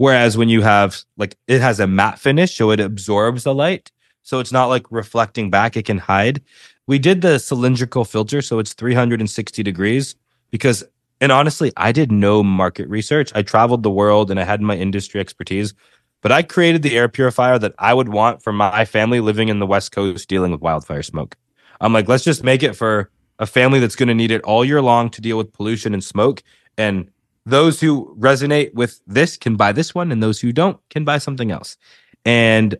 Whereas 0.00 0.38
when 0.38 0.48
you 0.48 0.62
have 0.62 1.04
like 1.18 1.36
it 1.46 1.60
has 1.60 1.78
a 1.78 1.86
matte 1.86 2.18
finish, 2.18 2.54
so 2.54 2.70
it 2.70 2.80
absorbs 2.80 3.44
the 3.44 3.54
light. 3.54 3.92
So 4.22 4.38
it's 4.38 4.50
not 4.50 4.68
like 4.68 4.86
reflecting 4.90 5.50
back, 5.50 5.76
it 5.76 5.84
can 5.84 5.98
hide. 5.98 6.40
We 6.86 6.98
did 6.98 7.20
the 7.20 7.38
cylindrical 7.38 8.06
filter, 8.06 8.40
so 8.40 8.58
it's 8.58 8.72
360 8.72 9.62
degrees 9.62 10.14
because 10.50 10.82
and 11.20 11.30
honestly, 11.30 11.70
I 11.76 11.92
did 11.92 12.10
no 12.10 12.42
market 12.42 12.88
research. 12.88 13.30
I 13.34 13.42
traveled 13.42 13.82
the 13.82 13.90
world 13.90 14.30
and 14.30 14.40
I 14.40 14.44
had 14.44 14.62
my 14.62 14.74
industry 14.74 15.20
expertise, 15.20 15.74
but 16.22 16.32
I 16.32 16.44
created 16.44 16.80
the 16.80 16.96
air 16.96 17.10
purifier 17.10 17.58
that 17.58 17.74
I 17.78 17.92
would 17.92 18.08
want 18.08 18.42
for 18.42 18.54
my 18.54 18.86
family 18.86 19.20
living 19.20 19.50
in 19.50 19.58
the 19.58 19.66
West 19.66 19.92
Coast 19.92 20.30
dealing 20.30 20.50
with 20.50 20.62
wildfire 20.62 21.02
smoke. 21.02 21.36
I'm 21.78 21.92
like, 21.92 22.08
let's 22.08 22.24
just 22.24 22.42
make 22.42 22.62
it 22.62 22.74
for 22.74 23.10
a 23.38 23.44
family 23.44 23.80
that's 23.80 23.96
going 23.96 24.08
to 24.08 24.14
need 24.14 24.30
it 24.30 24.40
all 24.44 24.64
year 24.64 24.80
long 24.80 25.10
to 25.10 25.20
deal 25.20 25.36
with 25.36 25.52
pollution 25.52 25.92
and 25.92 26.02
smoke. 26.02 26.42
And 26.78 27.10
those 27.46 27.80
who 27.80 28.14
resonate 28.18 28.74
with 28.74 29.00
this 29.06 29.36
can 29.36 29.56
buy 29.56 29.72
this 29.72 29.94
one, 29.94 30.12
and 30.12 30.22
those 30.22 30.40
who 30.40 30.52
don't 30.52 30.78
can 30.90 31.04
buy 31.04 31.18
something 31.18 31.50
else. 31.50 31.76
And 32.24 32.76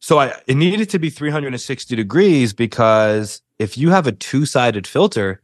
so 0.00 0.18
I, 0.18 0.34
it 0.46 0.56
needed 0.56 0.90
to 0.90 0.98
be 0.98 1.08
360 1.08 1.96
degrees 1.96 2.52
because 2.52 3.42
if 3.58 3.78
you 3.78 3.90
have 3.90 4.06
a 4.06 4.12
two 4.12 4.44
sided 4.44 4.86
filter, 4.86 5.40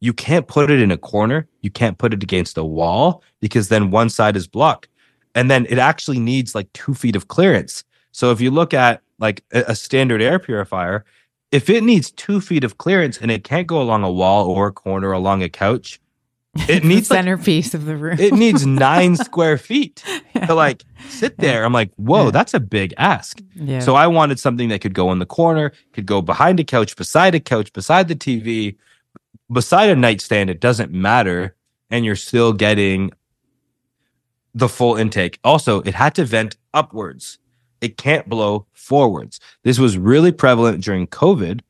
you 0.00 0.12
can't 0.12 0.46
put 0.46 0.70
it 0.70 0.80
in 0.80 0.90
a 0.90 0.96
corner. 0.96 1.48
You 1.62 1.70
can't 1.70 1.98
put 1.98 2.12
it 2.12 2.22
against 2.22 2.58
a 2.58 2.64
wall 2.64 3.22
because 3.40 3.68
then 3.68 3.90
one 3.90 4.10
side 4.10 4.36
is 4.36 4.46
blocked. 4.46 4.88
And 5.34 5.50
then 5.50 5.66
it 5.68 5.78
actually 5.78 6.18
needs 6.18 6.54
like 6.54 6.72
two 6.72 6.94
feet 6.94 7.16
of 7.16 7.28
clearance. 7.28 7.84
So 8.12 8.30
if 8.30 8.40
you 8.40 8.50
look 8.50 8.72
at 8.72 9.02
like 9.18 9.42
a, 9.50 9.74
standard 9.74 10.22
air 10.22 10.38
purifier, 10.38 11.04
if 11.50 11.68
it 11.68 11.82
needs 11.82 12.10
two 12.10 12.40
feet 12.40 12.64
of 12.64 12.78
clearance 12.78 13.18
and 13.18 13.30
it 13.30 13.44
can't 13.44 13.66
go 13.66 13.80
along 13.80 14.04
a 14.04 14.12
wall 14.12 14.46
or 14.48 14.68
a 14.68 14.72
corner 14.72 15.12
along 15.12 15.42
a 15.42 15.48
couch, 15.48 16.00
it 16.68 16.84
needs 16.84 17.08
centerpiece 17.08 17.72
like, 17.72 17.80
of 17.80 17.86
the 17.86 17.96
room. 17.96 18.18
it 18.18 18.32
needs 18.32 18.66
nine 18.66 19.16
square 19.16 19.58
feet 19.58 20.02
yeah. 20.34 20.46
to 20.46 20.54
like 20.54 20.82
sit 21.08 21.36
there. 21.38 21.64
I'm 21.64 21.72
like, 21.72 21.92
whoa, 21.96 22.26
yeah. 22.26 22.30
that's 22.30 22.54
a 22.54 22.60
big 22.60 22.94
ask. 22.96 23.40
Yeah. 23.54 23.80
So 23.80 23.94
I 23.94 24.06
wanted 24.06 24.38
something 24.40 24.68
that 24.68 24.80
could 24.80 24.94
go 24.94 25.12
in 25.12 25.18
the 25.18 25.26
corner, 25.26 25.72
could 25.92 26.06
go 26.06 26.22
behind 26.22 26.60
a 26.60 26.64
couch, 26.64 26.96
beside 26.96 27.34
a 27.34 27.40
couch, 27.40 27.72
beside 27.72 28.08
the 28.08 28.16
TV, 28.16 28.76
beside 29.50 29.90
a 29.90 29.96
nightstand. 29.96 30.50
It 30.50 30.60
doesn't 30.60 30.92
matter. 30.92 31.54
And 31.90 32.04
you're 32.04 32.16
still 32.16 32.52
getting 32.52 33.12
the 34.54 34.68
full 34.68 34.96
intake. 34.96 35.38
Also, 35.44 35.82
it 35.82 35.94
had 35.94 36.14
to 36.16 36.24
vent 36.24 36.56
upwards 36.74 37.38
it 37.80 37.96
can't 37.96 38.28
blow 38.28 38.66
forwards. 38.72 39.40
This 39.62 39.78
was 39.78 39.98
really 39.98 40.32
prevalent 40.32 40.82
during 40.82 41.06
COVID 41.06 41.60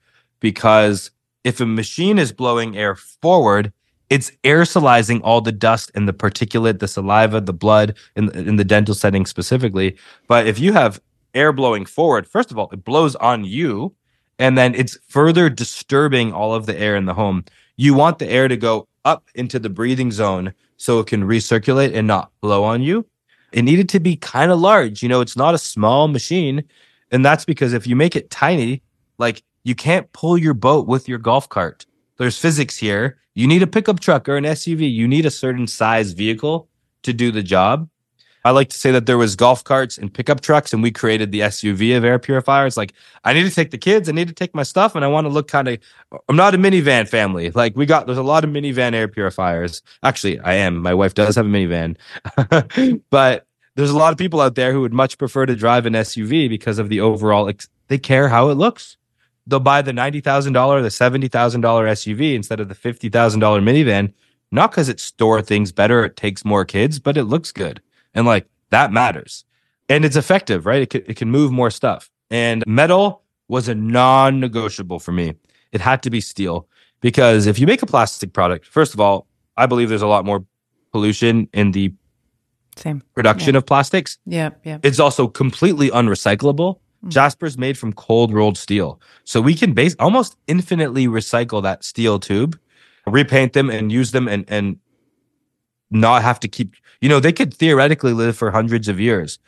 because 0.41 1.11
if 1.45 1.61
a 1.61 1.67
machine 1.67 2.19
is 2.19 2.33
blowing 2.33 2.77
air 2.77 2.95
forward, 2.95 3.73
it's 4.11 4.31
aerosolizing 4.45 5.21
all 5.25 5.41
the 5.41 5.53
dust 5.53 5.91
and 5.95 6.09
the 6.09 6.13
particulate, 6.13 6.79
the 6.79 6.89
saliva, 6.89 7.41
the 7.41 7.53
blood 7.53 7.97
in, 8.15 8.31
in 8.31 8.57
the 8.57 8.65
dental 8.65 8.95
setting 8.95 9.27
specifically. 9.27 9.97
But 10.29 10.47
if 10.47 10.59
you 10.59 10.73
have 10.73 11.01
air 11.35 11.53
blowing 11.53 11.85
forward, 11.85 12.27
first 12.27 12.51
of 12.51 12.59
all, 12.59 12.69
it 12.73 12.85
blows 12.85 13.17
on 13.17 13.45
you 13.45 13.95
and 14.39 14.57
then 14.57 14.75
it's 14.75 14.99
further 15.09 15.49
disturbing 15.49 16.33
all 16.33 16.55
of 16.55 16.67
the 16.67 16.79
air 16.79 16.95
in 16.97 17.07
the 17.07 17.15
home. 17.15 17.45
You 17.77 17.95
want 17.95 18.19
the 18.19 18.29
air 18.29 18.49
to 18.49 18.57
go 18.57 18.89
up 19.05 19.25
into 19.35 19.59
the 19.59 19.71
breathing 19.71 20.13
zone 20.13 20.53
so 20.77 21.01
it 21.01 21.07
can 21.07 21.25
recirculate 21.25 21.95
and 21.95 22.07
not 22.07 22.31
blow 22.41 22.65
on 22.65 22.83
you 22.83 23.07
it 23.57 23.63
needed 23.63 23.89
to 23.91 24.01
be 24.01 24.17
kind 24.17 24.51
of 24.51 24.61
large. 24.61 25.03
You 25.03 25.09
know, 25.09 25.21
it's 25.21 25.37
not 25.37 25.55
a 25.55 25.59
small 25.59 26.09
machine. 26.09 26.65
And 27.11 27.25
that's 27.25 27.45
because 27.45 27.73
if 27.73 27.87
you 27.87 27.97
make 27.97 28.15
it 28.17 28.31
tiny, 28.31 28.83
like 29.19 29.43
you 29.65 29.75
can't 29.75 30.13
pull 30.13 30.37
your 30.37 30.55
boat 30.55 30.87
with 30.87 31.09
your 31.09 31.19
golf 31.19 31.49
cart. 31.49 31.87
There's 32.19 32.39
physics 32.39 32.77
here. 32.77 33.19
You 33.35 33.47
need 33.47 33.63
a 33.63 33.67
pickup 33.67 34.01
truck 34.01 34.29
or 34.29 34.37
an 34.37 34.45
SUV. 34.45 34.93
You 34.93 35.07
need 35.07 35.27
a 35.27 35.31
certain 35.31 35.67
size 35.67 36.13
vehicle 36.13 36.69
to 37.03 37.13
do 37.13 37.31
the 37.31 37.43
job. 37.43 37.89
I 38.47 38.51
like 38.51 38.69
to 38.69 38.79
say 38.79 38.93
that 38.93 39.07
there 39.07 39.19
was 39.19 39.35
golf 39.35 39.65
carts 39.65 39.99
and 39.99 40.13
pickup 40.13 40.41
trucks, 40.41 40.73
and 40.73 40.81
we 40.81 40.93
created 40.93 41.33
the 41.33 41.41
SUV 41.41 41.97
of 41.97 42.05
air 42.05 42.21
purifiers. 42.21 42.77
Like, 42.77 42.93
I 43.25 43.33
need 43.33 43.43
to 43.43 43.51
take 43.51 43.73
the 43.73 43.79
kids, 43.79 44.09
I 44.09 44.13
need 44.13 44.29
to 44.29 44.35
take 44.35 44.55
my 44.55 44.63
stuff, 44.63 44.95
and 44.95 45.05
I 45.05 45.09
want 45.09 45.25
to 45.25 45.29
look 45.31 45.49
kind 45.49 45.67
of. 45.67 45.79
I'm 46.29 46.37
not 46.37 46.55
a 46.55 46.59
minivan 46.59 47.09
family. 47.09 47.51
Like, 47.51 47.77
we 47.77 47.87
got 47.87 48.07
there's 48.07 48.19
a 48.19 48.23
lot 48.23 48.45
of 48.45 48.51
minivan 48.51 48.95
air 48.95 49.09
purifiers. 49.09 49.83
Actually, 50.05 50.39
I 50.39 50.55
am. 50.55 50.77
My 50.77 50.95
wife 50.95 51.13
does 51.15 51.35
have 51.35 51.45
a 51.45 51.49
minivan, 51.49 51.97
but 53.11 53.47
there's 53.75 53.91
a 53.91 53.97
lot 53.97 54.13
of 54.13 54.19
people 54.19 54.41
out 54.41 54.55
there 54.55 54.73
who 54.73 54.81
would 54.81 54.95
much 54.95 55.19
prefer 55.19 55.45
to 55.45 55.57
drive 55.57 55.85
an 55.85 55.95
SUV 55.95 56.49
because 56.49 56.79
of 56.79 56.89
the 56.89 57.01
overall. 57.01 57.49
Ex- 57.49 57.69
they 57.89 57.99
care 57.99 58.29
how 58.29 58.51
it 58.51 58.55
looks. 58.55 58.97
They'll 59.47 59.61
buy 59.61 59.83
the 59.83 59.93
ninety 59.93 60.21
thousand 60.21 60.53
dollar, 60.55 60.83
the 60.83 60.91
seventy 60.91 61.29
thousand 61.29 61.61
dollar 61.61 61.87
SUV 61.87 62.35
instead 62.35 62.61
of 62.61 62.69
the 62.69 62.75
fifty 62.75 63.09
thousand 63.09 63.41
dollar 63.41 63.61
minivan, 63.61 64.13
not 64.51 64.71
because 64.71 64.89
it 64.89 65.01
store 65.01 65.43
things 65.43 65.73
better, 65.73 66.05
it 66.05 66.17
takes 66.17 66.45
more 66.45 66.65
kids, 66.65 66.99
but 66.99 67.17
it 67.17 67.25
looks 67.25 67.53
good. 67.53 67.81
And 68.15 68.27
like 68.27 68.47
that 68.71 68.93
matters. 68.93 69.45
And 69.89 70.05
it's 70.05 70.17
effective, 70.17 70.67
right? 70.67 70.83
It 70.83 70.91
can, 70.91 71.03
it 71.07 71.17
can 71.17 71.31
move 71.31 71.53
more 71.53 71.71
stuff. 71.71 72.11
And 72.31 72.65
metal 72.67 73.23
was 73.49 73.69
a 73.69 73.75
non 73.75 74.41
negotiable 74.41 74.99
for 74.99 75.13
me. 75.13 75.35
It 75.73 75.81
had 75.81 76.03
to 76.03 76.11
be 76.11 76.21
steel 76.21 76.69
because 77.01 77.47
if 77.47 77.59
you 77.59 77.67
make 77.67 77.83
a 77.83 77.87
plastic 77.87 78.33
product, 78.33 78.67
first 78.67 78.95
of 78.95 79.01
all, 79.01 79.27
I 79.57 79.67
believe 79.67 79.89
there's 79.89 80.03
a 80.03 80.07
lot 80.07 80.25
more 80.25 80.45
pollution 80.93 81.49
in 81.53 81.73
the 81.73 81.93
same 82.77 83.03
production 83.15 83.55
yeah. 83.55 83.59
of 83.59 83.67
plastics. 83.67 84.19
Yeah, 84.27 84.51
yeah. 84.65 84.79
It's 84.83 85.01
also 85.01 85.29
completely 85.29 85.91
unrecyclable. 85.91 86.79
Mm. 87.07 87.11
Jaspr's 87.11 87.57
made 87.59 87.79
from 87.79 87.93
cold 87.93 88.33
rolled 88.33 88.59
steel. 88.59 89.01
So 89.25 89.41
we 89.41 89.55
can 89.55 89.73
base 89.73 89.97
almost 89.99 90.37
infinitely 90.47 91.07
recycle 91.07 91.63
that 91.63 91.85
steel 91.85 92.19
tube, 92.19 92.59
repaint 93.07 93.53
them 93.53 93.71
and 93.71 93.91
use 93.93 94.13
them 94.13 94.29
and 94.29 94.45
and 94.49 94.79
not 95.91 96.23
have 96.23 96.41
to 96.41 96.49
keep 96.49 96.75
you 97.01 97.09
know, 97.09 97.21
they 97.21 97.33
could 97.33 97.53
theoretically 97.53 98.13
live 98.13 98.37
for 98.37 98.51
hundreds 98.51 98.89
of 98.89 98.99
years. 98.99 99.39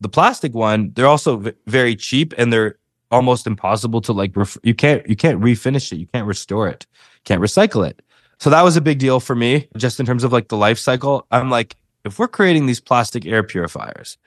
The 0.00 0.08
plastic 0.08 0.54
one, 0.54 0.92
they're 0.94 1.06
also 1.06 1.38
v- 1.38 1.52
very 1.66 1.96
cheap 1.96 2.32
and 2.38 2.52
they're 2.52 2.78
almost 3.10 3.46
impossible 3.46 4.00
to 4.02 4.12
like. 4.12 4.36
Ref- 4.36 4.58
you 4.62 4.74
can't 4.74 5.06
you 5.08 5.16
can't 5.16 5.40
refinish 5.40 5.92
it. 5.92 5.96
You 5.96 6.06
can't 6.06 6.26
restore 6.26 6.68
it. 6.68 6.86
Can't 7.24 7.42
recycle 7.42 7.88
it. 7.88 8.02
So 8.38 8.50
that 8.50 8.62
was 8.62 8.76
a 8.76 8.80
big 8.80 8.98
deal 8.98 9.20
for 9.20 9.34
me, 9.34 9.68
just 9.76 9.98
in 9.98 10.06
terms 10.06 10.22
of 10.22 10.32
like 10.32 10.48
the 10.48 10.56
life 10.56 10.78
cycle. 10.78 11.26
I'm 11.30 11.50
like, 11.50 11.76
if 12.04 12.18
we're 12.18 12.28
creating 12.28 12.66
these 12.66 12.80
plastic 12.80 13.26
air 13.26 13.42
purifiers 13.42 14.18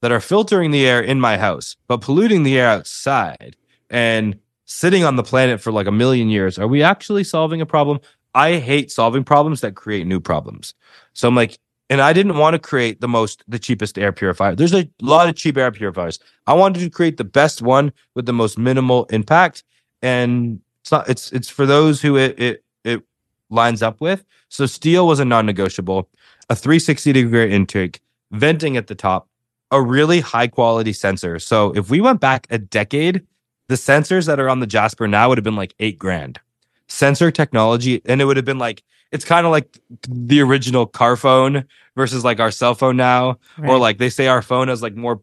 that 0.00 0.12
are 0.12 0.20
filtering 0.20 0.70
the 0.70 0.86
air 0.86 1.00
in 1.00 1.20
my 1.20 1.36
house 1.36 1.76
but 1.88 2.00
polluting 2.00 2.42
the 2.42 2.58
air 2.58 2.68
outside 2.68 3.56
and 3.90 4.38
sitting 4.64 5.02
on 5.02 5.16
the 5.16 5.22
planet 5.22 5.60
for 5.60 5.72
like 5.72 5.86
a 5.86 5.92
million 5.92 6.28
years, 6.28 6.58
are 6.58 6.68
we 6.68 6.82
actually 6.82 7.24
solving 7.24 7.60
a 7.60 7.66
problem? 7.66 7.98
I 8.34 8.56
hate 8.56 8.92
solving 8.92 9.24
problems 9.24 9.62
that 9.62 9.74
create 9.74 10.06
new 10.06 10.20
problems. 10.20 10.74
So 11.14 11.26
I'm 11.26 11.34
like, 11.34 11.58
and 11.90 12.00
I 12.02 12.12
didn't 12.12 12.36
want 12.36 12.54
to 12.54 12.58
create 12.58 13.00
the 13.00 13.08
most, 13.08 13.42
the 13.48 13.58
cheapest 13.58 13.98
air 13.98 14.12
purifier. 14.12 14.54
There's 14.54 14.74
a 14.74 14.88
lot 15.00 15.28
of 15.28 15.36
cheap 15.36 15.56
air 15.56 15.72
purifiers. 15.72 16.18
I 16.46 16.52
wanted 16.52 16.80
to 16.80 16.90
create 16.90 17.16
the 17.16 17.24
best 17.24 17.62
one 17.62 17.92
with 18.14 18.26
the 18.26 18.32
most 18.32 18.58
minimal 18.58 19.06
impact, 19.06 19.64
and 20.02 20.60
it's 20.82 20.92
not. 20.92 21.08
It's 21.08 21.32
it's 21.32 21.48
for 21.48 21.64
those 21.64 22.02
who 22.02 22.16
it 22.16 22.38
it 22.38 22.64
it 22.84 23.02
lines 23.48 23.82
up 23.82 24.00
with. 24.02 24.24
So 24.50 24.66
steel 24.66 25.06
was 25.06 25.18
a 25.18 25.24
non-negotiable. 25.24 26.08
A 26.50 26.56
360 26.56 27.12
degree 27.12 27.52
intake, 27.52 28.00
venting 28.32 28.76
at 28.76 28.86
the 28.86 28.94
top, 28.94 29.28
a 29.70 29.82
really 29.82 30.20
high 30.20 30.46
quality 30.48 30.92
sensor. 30.92 31.38
So 31.38 31.72
if 31.76 31.90
we 31.90 32.00
went 32.00 32.20
back 32.20 32.46
a 32.50 32.58
decade, 32.58 33.26
the 33.68 33.74
sensors 33.74 34.26
that 34.26 34.40
are 34.40 34.48
on 34.48 34.60
the 34.60 34.66
Jaspr 34.66 35.08
now 35.08 35.28
would 35.28 35.38
have 35.38 35.44
been 35.44 35.56
like 35.56 35.74
eight 35.78 35.98
grand. 35.98 36.40
Sensor 36.86 37.30
technology, 37.30 38.00
and 38.06 38.22
it 38.22 38.24
would 38.24 38.36
have 38.38 38.46
been 38.46 38.58
like 38.58 38.82
it's 39.12 39.24
kind 39.24 39.46
of 39.46 39.52
like 39.52 39.78
the 40.06 40.40
original 40.40 40.84
car 40.86 41.16
phone 41.16 41.64
versus 41.96 42.24
like 42.24 42.40
our 42.40 42.50
cell 42.50 42.74
phone 42.74 42.96
now, 42.96 43.38
Right. 43.56 43.70
or 43.70 43.78
like 43.78 43.96
they 43.98 44.10
say 44.10 44.26
our 44.26 44.42
phone 44.42 44.68
has 44.68 44.82
like 44.82 44.94
more 44.96 45.20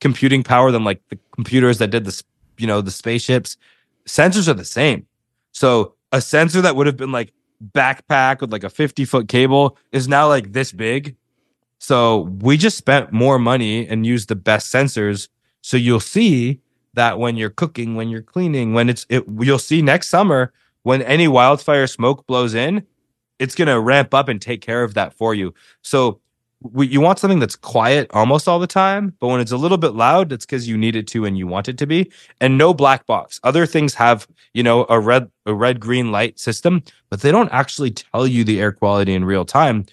computing 0.00 0.42
power 0.42 0.70
than 0.70 0.84
like 0.84 1.00
the 1.10 1.18
computers 1.34 1.78
that 1.78 1.88
did 1.90 2.04
this, 2.06 2.22
you 2.58 2.66
know, 2.66 2.80
the 2.80 2.90
spaceships. 2.90 3.56
Sensors 4.06 4.48
are 4.48 4.54
the 4.54 4.64
same. 4.64 5.06
So 5.52 5.94
a 6.12 6.20
sensor 6.20 6.62
that 6.62 6.76
would 6.76 6.86
have 6.86 6.96
been 6.96 7.12
like 7.12 7.32
backpack 7.74 8.40
with 8.40 8.52
like 8.52 8.64
a 8.64 8.70
50 8.70 9.04
foot 9.04 9.28
cable 9.28 9.76
is 9.92 10.08
now 10.08 10.28
like 10.28 10.52
this 10.52 10.72
big. 10.72 11.16
So 11.78 12.22
we 12.40 12.56
just 12.56 12.76
spent 12.76 13.12
more 13.12 13.38
money 13.38 13.86
and 13.86 14.06
used 14.06 14.28
the 14.28 14.36
best 14.36 14.72
sensors. 14.72 15.28
So 15.62 15.76
you'll 15.76 16.00
see 16.00 16.60
that 16.94 17.18
when 17.18 17.36
you're 17.36 17.50
cooking, 17.50 17.94
when 17.94 18.08
you're 18.08 18.22
cleaning, 18.22 18.72
when 18.72 18.88
it's 18.88 19.06
it 19.08 19.24
you'll 19.38 19.58
see 19.58 19.82
next 19.82 20.08
summer 20.08 20.52
when 20.82 21.02
any 21.02 21.26
wildfire 21.26 21.86
smoke 21.86 22.26
blows 22.26 22.54
in, 22.54 22.86
it's 23.38 23.54
going 23.56 23.66
to 23.66 23.80
ramp 23.80 24.14
up 24.14 24.28
and 24.28 24.40
take 24.40 24.60
care 24.60 24.84
of 24.84 24.94
that 24.94 25.12
for 25.12 25.34
you. 25.34 25.52
So 25.82 26.20
we, 26.62 26.86
you 26.86 27.00
want 27.00 27.18
something 27.18 27.38
that's 27.38 27.56
quiet 27.56 28.08
almost 28.12 28.48
all 28.48 28.58
the 28.58 28.66
time, 28.66 29.12
but 29.20 29.28
when 29.28 29.40
it's 29.40 29.52
a 29.52 29.56
little 29.56 29.78
bit 29.78 29.94
loud, 29.94 30.28
that's 30.28 30.46
because 30.46 30.68
you 30.68 30.78
need 30.78 30.96
it 30.96 31.06
to 31.08 31.24
and 31.24 31.36
you 31.36 31.46
want 31.46 31.68
it 31.68 31.76
to 31.78 31.86
be. 31.86 32.10
And 32.40 32.56
no 32.56 32.72
black 32.72 33.04
box. 33.06 33.40
Other 33.42 33.66
things 33.66 33.94
have, 33.94 34.26
you 34.54 34.62
know, 34.62 34.86
a 34.88 34.98
red 35.00 35.30
a 35.44 35.54
red 35.54 35.80
green 35.80 36.12
light 36.12 36.38
system, 36.38 36.82
but 37.10 37.20
they 37.20 37.30
don't 37.30 37.52
actually 37.52 37.90
tell 37.90 38.26
you 38.26 38.44
the 38.44 38.60
air 38.60 38.72
quality 38.72 39.12
in 39.12 39.24
real 39.24 39.44
time. 39.44 39.86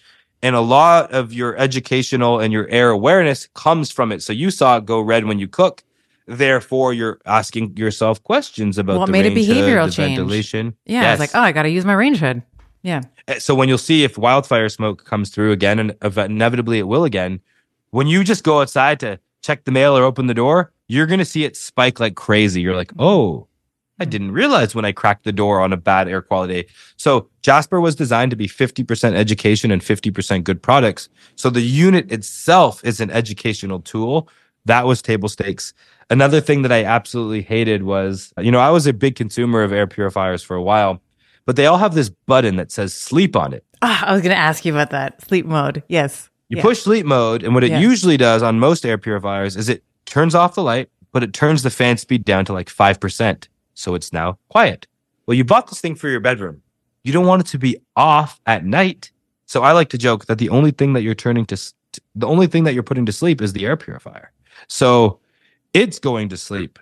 And 0.44 0.56
a 0.56 0.61
lot 0.61 1.11
of 1.11 1.34
your 1.34 1.57
educational 1.57 2.40
and 2.40 2.53
your 2.53 2.68
air 2.68 2.90
awareness 2.90 3.48
comes 3.56 3.90
from 3.90 4.11
it. 4.11 4.22
So 4.22 4.34
you 4.34 4.52
saw 4.52 4.78
it 4.78 4.86
go 4.86 4.99
red 4.99 5.26
when 5.26 5.40
you 5.40 5.48
cook. 5.48 5.84
Therefore, 6.28 6.94
you're 6.94 7.20
asking 7.26 7.76
yourself 7.78 8.22
questions 8.24 8.78
about 8.78 8.98
What 8.99 9.07
the 9.07 9.11
made 9.14 9.26
a 9.26 9.30
hood, 9.30 9.38
behavioral 9.38 9.86
the 9.88 9.91
change? 9.91 10.18
ventilation. 10.18 10.76
Yeah. 10.86 11.02
Yes. 11.02 11.14
It's 11.22 11.34
like, 11.34 11.41
oh, 11.41 11.45
I 11.45 11.52
got 11.53 11.64
to 11.64 11.70
use 11.70 11.86
my 11.86 11.94
range 11.94 12.20
hood. 12.20 12.44
Yeah. 12.82 13.02
Uh, 13.28 13.40
so 13.40 13.56
when 13.56 13.68
you'll 13.70 13.78
see 13.78 14.03
if 14.03 14.18
wildfire 14.18 14.70
smoke 14.70 15.06
comes 15.06 15.30
through 15.30 15.53
again, 15.53 15.80
and 15.80 15.95
inevitably 16.18 16.80
it 16.80 16.88
will 16.88 17.06
again, 17.06 17.40
when 17.91 18.07
you 18.07 18.24
just 18.24 18.44
go 18.44 18.61
outside 18.61 18.99
to 18.99 19.20
check 19.41 19.64
the 19.64 19.72
mail 19.72 19.98
or 19.98 20.03
open 20.03 20.28
the 20.28 20.34
door, 20.34 20.72
you're 20.88 21.06
gonna 21.07 21.26
see 21.26 21.45
it 21.45 21.56
spike 21.56 21.99
like 21.99 22.15
crazy. 22.15 22.61
You're 22.61 22.76
like, 22.76 22.91
oh, 22.99 23.48
I 23.99 24.06
didn't 24.06 24.32
realize 24.32 24.74
when 24.74 24.86
I 24.86 24.91
cracked 24.91 25.24
the 25.24 25.32
door 25.32 25.60
on 25.61 25.72
a 25.72 25.78
bad 25.78 26.07
air 26.07 26.22
quality. 26.22 26.65
So 26.98 27.30
Jaspr 27.44 27.82
was 27.82 27.95
designed 27.95 28.32
to 28.32 28.36
be 28.38 28.48
50% 28.48 29.14
education 29.14 29.70
and 29.72 29.82
50% 29.82 30.44
good 30.44 30.61
products. 30.64 31.10
So 31.36 31.49
the 31.49 31.61
unit 31.61 32.11
itself 32.11 32.84
is 32.84 32.99
an 32.99 33.11
educational 33.11 33.80
tool. 33.80 34.28
That 34.65 34.86
was 34.88 35.02
table 35.02 35.30
stakes. 35.30 35.74
Another 36.10 36.41
thing 36.41 36.64
that 36.64 36.72
I 36.72 36.84
absolutely 36.84 37.41
hated 37.44 37.84
was, 37.84 38.34
you 38.40 38.52
know, 38.52 38.60
I 38.60 38.72
was 38.72 38.88
a 38.88 38.94
big 38.94 39.15
consumer 39.15 39.61
of 39.61 39.72
air 39.72 39.88
purifiers 39.88 40.41
for 40.41 40.56
a 40.56 40.61
while, 40.64 41.02
but 41.45 41.56
they 41.56 41.65
all 41.68 41.78
have 41.78 41.94
this 41.94 42.10
button 42.10 42.56
that 42.56 42.72
says 42.72 42.94
sleep 42.94 43.36
on 43.36 43.53
it. 43.53 43.64
Ah, 43.82 44.06
I 44.07 44.14
was 44.14 44.22
going 44.22 44.34
to 44.36 44.41
ask 44.41 44.65
you 44.65 44.74
about 44.74 44.90
that 44.91 45.22
sleep 45.22 45.45
mode. 45.45 45.84
Yes. 45.88 46.30
You 46.49 46.57
Yeah. 46.57 46.64
push 46.64 46.80
sleep 46.82 47.06
mode, 47.06 47.44
and 47.44 47.53
what 47.53 47.64
it 47.64 47.72
Yeah. 47.72 47.80
usually 47.80 48.18
does 48.18 48.41
on 48.41 48.60
most 48.60 48.86
air 48.86 48.98
purifiers 48.98 49.56
is 49.56 49.70
it 49.70 49.84
turns 50.06 50.34
off 50.36 50.56
the 50.56 50.64
light, 50.64 50.90
but 51.11 51.24
it 51.24 51.34
turns 51.34 51.64
the 51.64 51.70
fan 51.70 51.98
speed 51.98 52.26
down 52.26 52.45
to 52.45 52.53
like 52.53 52.70
5%. 52.70 53.48
So 53.74 53.95
it's 53.95 54.14
now 54.14 54.38
quiet. 54.50 54.88
Well, 55.26 55.36
you 55.36 55.44
bought 55.44 55.68
this 55.68 55.82
thing 55.82 55.95
for 55.95 56.10
your 56.10 56.20
bedroom. 56.20 56.62
You 57.04 57.14
don't 57.14 57.26
want 57.26 57.41
it 57.41 57.48
to 57.48 57.58
be 57.58 57.78
off 57.95 58.40
at 58.45 58.66
night. 58.66 59.12
So 59.45 59.64
I 59.64 59.72
like 59.72 59.90
to 59.90 59.98
joke 59.98 60.26
that 60.26 60.38
the 60.38 60.50
only 60.50 60.72
thing 60.72 60.94
that 60.94 61.02
you're 61.02 61.16
turning 61.16 61.45
to, 61.48 61.74
the 62.16 62.28
only 62.28 62.48
thing 62.48 62.64
that 62.64 62.74
you're 62.74 62.84
putting 62.84 63.06
to 63.06 63.12
sleep 63.12 63.41
is 63.41 63.54
the 63.54 63.66
air 63.66 63.78
purifier. 63.78 64.32
So 64.68 65.20
it's 65.74 66.00
going 66.00 66.30
to 66.30 66.38
sleep 66.38 66.80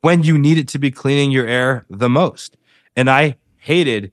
when 0.00 0.22
you 0.22 0.38
need 0.38 0.58
it 0.58 0.68
to 0.68 0.78
be 0.78 0.90
cleaning 0.90 1.30
your 1.30 1.46
air 1.46 1.86
the 1.88 2.08
most. 2.08 2.56
And 2.96 3.08
I 3.08 3.36
hated 3.58 4.12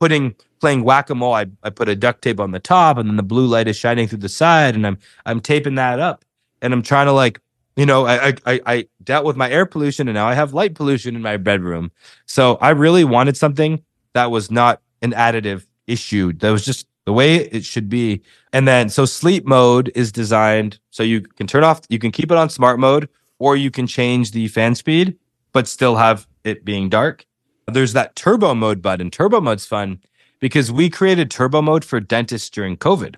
putting 0.00 0.34
playing 0.60 0.82
whack-a-mole 0.82 1.34
I, 1.34 1.46
I 1.62 1.70
put 1.70 1.88
a 1.88 1.96
duct 1.96 2.22
tape 2.22 2.40
on 2.40 2.50
the 2.50 2.58
top 2.58 2.98
and 2.98 3.08
then 3.08 3.16
the 3.16 3.22
blue 3.22 3.46
light 3.46 3.68
is 3.68 3.76
shining 3.76 4.08
through 4.08 4.18
the 4.18 4.28
side 4.28 4.74
and 4.74 4.86
i'm 4.86 4.98
i'm 5.26 5.40
taping 5.40 5.76
that 5.76 6.00
up 6.00 6.24
and 6.62 6.72
i'm 6.72 6.82
trying 6.82 7.06
to 7.06 7.12
like 7.12 7.40
you 7.78 7.86
know 7.86 8.06
I, 8.06 8.34
I 8.44 8.60
i 8.66 8.88
dealt 9.02 9.24
with 9.24 9.36
my 9.36 9.50
air 9.50 9.64
pollution 9.64 10.08
and 10.08 10.14
now 10.14 10.26
i 10.26 10.34
have 10.34 10.52
light 10.52 10.74
pollution 10.74 11.16
in 11.16 11.22
my 11.22 11.36
bedroom 11.36 11.90
so 12.26 12.56
i 12.60 12.70
really 12.70 13.04
wanted 13.04 13.36
something 13.36 13.82
that 14.12 14.30
was 14.30 14.50
not 14.50 14.82
an 15.02 15.12
additive 15.12 15.66
issue 15.86 16.32
that 16.34 16.50
was 16.50 16.64
just 16.64 16.86
the 17.06 17.12
way 17.12 17.36
it 17.36 17.64
should 17.64 17.88
be 17.88 18.20
and 18.52 18.68
then 18.68 18.90
so 18.90 19.06
sleep 19.06 19.46
mode 19.46 19.90
is 19.94 20.12
designed 20.12 20.78
so 20.90 21.02
you 21.02 21.22
can 21.22 21.46
turn 21.46 21.64
off 21.64 21.80
you 21.88 21.98
can 21.98 22.10
keep 22.10 22.30
it 22.30 22.36
on 22.36 22.50
smart 22.50 22.78
mode 22.78 23.08
or 23.38 23.56
you 23.56 23.70
can 23.70 23.86
change 23.86 24.32
the 24.32 24.48
fan 24.48 24.74
speed 24.74 25.16
but 25.52 25.66
still 25.66 25.96
have 25.96 26.26
it 26.44 26.64
being 26.64 26.90
dark 26.90 27.24
there's 27.72 27.92
that 27.92 28.16
turbo 28.16 28.54
mode 28.54 28.82
button. 28.82 29.10
Turbo 29.10 29.40
mode's 29.40 29.66
fun 29.66 30.00
because 30.40 30.72
we 30.72 30.88
created 30.88 31.30
turbo 31.30 31.62
mode 31.62 31.84
for 31.84 32.00
dentists 32.00 32.50
during 32.50 32.76
COVID. 32.76 33.16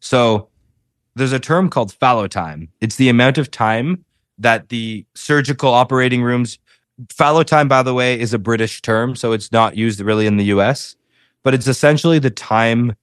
So 0.00 0.48
there's 1.18 1.32
a 1.32 1.40
term 1.40 1.68
called 1.68 1.92
fallow 1.92 2.26
time. 2.26 2.68
It's 2.80 2.96
the 2.96 3.08
amount 3.08 3.38
of 3.38 3.50
time 3.50 4.04
that 4.38 4.68
the 4.68 5.04
surgical 5.14 5.70
operating 5.72 6.22
rooms 6.22 6.58
fallow 7.10 7.42
time, 7.42 7.68
by 7.68 7.82
the 7.82 7.94
way, 7.94 8.18
is 8.18 8.32
a 8.32 8.38
British 8.38 8.82
term, 8.82 9.14
so 9.14 9.32
it's 9.32 9.52
not 9.52 9.76
used 9.76 10.00
really 10.00 10.26
in 10.26 10.36
the 10.36 10.46
US, 10.46 10.96
but 11.42 11.54
it's 11.54 11.66
essentially 11.66 12.18
the 12.18 12.30
time 12.30 12.94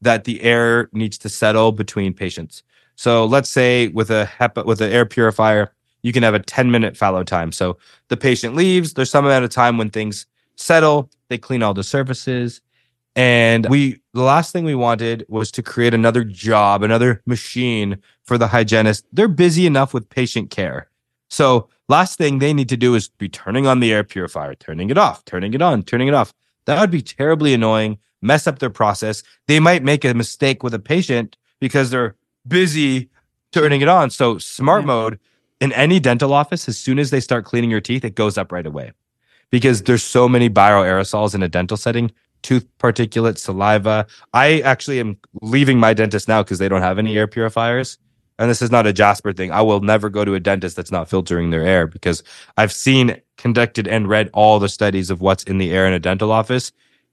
that 0.00 0.24
the 0.24 0.42
air 0.42 0.88
needs 0.92 1.18
to 1.18 1.28
settle 1.28 1.72
between 1.72 2.14
patients. 2.14 2.62
So 2.96 3.24
let's 3.24 3.48
say 3.48 3.88
with 3.88 4.10
a 4.10 4.28
HEPA, 4.38 4.66
with 4.66 4.80
an 4.80 4.92
air 4.92 5.06
purifier, 5.06 5.72
you 6.02 6.12
can 6.12 6.22
have 6.22 6.34
a 6.34 6.40
10 6.40 6.70
minute 6.70 6.96
fallow 6.96 7.22
time. 7.22 7.52
So 7.52 7.78
the 8.08 8.16
patient 8.16 8.54
leaves, 8.54 8.94
there's 8.94 9.10
some 9.10 9.24
amount 9.24 9.44
of 9.44 9.50
time 9.50 9.78
when 9.78 9.90
things 9.90 10.26
settle, 10.56 11.10
they 11.28 11.38
clean 11.38 11.62
all 11.62 11.74
the 11.74 11.84
surfaces. 11.84 12.60
And 13.14 13.68
we, 13.68 14.00
the 14.14 14.22
last 14.22 14.52
thing 14.52 14.64
we 14.64 14.74
wanted 14.74 15.26
was 15.28 15.50
to 15.52 15.62
create 15.62 15.92
another 15.92 16.24
job, 16.24 16.82
another 16.82 17.22
machine 17.26 17.98
for 18.24 18.38
the 18.38 18.46
hygienist. 18.48 19.04
They're 19.12 19.28
busy 19.28 19.66
enough 19.66 19.92
with 19.92 20.08
patient 20.08 20.50
care. 20.50 20.88
So, 21.28 21.68
last 21.88 22.16
thing 22.18 22.38
they 22.38 22.54
need 22.54 22.68
to 22.70 22.76
do 22.76 22.94
is 22.94 23.08
be 23.08 23.28
turning 23.28 23.66
on 23.66 23.80
the 23.80 23.92
air 23.92 24.04
purifier, 24.04 24.54
turning 24.54 24.90
it 24.90 24.98
off, 24.98 25.24
turning 25.24 25.52
it 25.54 25.62
on, 25.62 25.82
turning 25.82 26.08
it 26.08 26.14
off. 26.14 26.32
That 26.66 26.80
would 26.80 26.90
be 26.90 27.02
terribly 27.02 27.52
annoying, 27.54 27.98
mess 28.22 28.46
up 28.46 28.58
their 28.60 28.70
process. 28.70 29.22
They 29.46 29.60
might 29.60 29.82
make 29.82 30.04
a 30.04 30.14
mistake 30.14 30.62
with 30.62 30.72
a 30.74 30.78
patient 30.78 31.36
because 31.60 31.90
they're 31.90 32.16
busy 32.46 33.08
turning 33.52 33.80
it 33.82 33.88
on. 33.88 34.10
So, 34.10 34.38
smart 34.38 34.82
Yeah. 34.82 34.86
mode 34.86 35.18
in 35.60 35.72
any 35.72 36.00
dental 36.00 36.32
office, 36.32 36.68
as 36.68 36.78
soon 36.78 36.98
as 36.98 37.10
they 37.10 37.20
start 37.20 37.44
cleaning 37.44 37.70
your 37.70 37.80
teeth, 37.80 38.04
it 38.04 38.14
goes 38.14 38.36
up 38.38 38.52
right 38.52 38.66
away 38.66 38.92
because 39.50 39.82
there's 39.82 40.02
so 40.02 40.28
many 40.28 40.48
bioaerosols 40.50 41.34
in 41.34 41.42
a 41.42 41.48
dental 41.48 41.76
setting 41.76 42.10
tooth 42.42 42.66
particulates 42.78 43.38
saliva. 43.38 44.06
I 44.32 44.60
actually 44.60 45.00
am 45.00 45.18
leaving 45.40 45.78
my 45.78 45.94
dentist 45.94 46.28
now 46.28 46.42
because 46.42 46.58
they 46.58 46.68
don't 46.68 46.82
have 46.82 46.98
any 46.98 47.16
air 47.16 47.26
purifiers. 47.26 47.98
And 48.38 48.50
this 48.50 48.62
is 48.62 48.70
not 48.70 48.86
a 48.86 48.92
Jaspr 48.92 49.36
thing. 49.36 49.52
I 49.52 49.62
will 49.62 49.80
never 49.80 50.08
go 50.08 50.24
to 50.24 50.34
a 50.34 50.40
dentist 50.40 50.74
that's 50.74 50.90
not 50.90 51.08
filtering 51.08 51.50
their 51.50 51.62
air 51.62 51.86
because 51.86 52.22
i've 52.56 52.72
seen 52.72 53.20
conducted 53.36 53.86
and 53.86 54.08
read 54.08 54.30
all 54.32 54.58
the 54.58 54.68
studies 54.68 55.10
of 55.10 55.20
what's 55.20 55.44
in 55.44 55.58
the 55.58 55.70
air 55.72 55.86
in 55.86 55.92
a 55.92 55.98
dental 55.98 56.32
office 56.32 56.72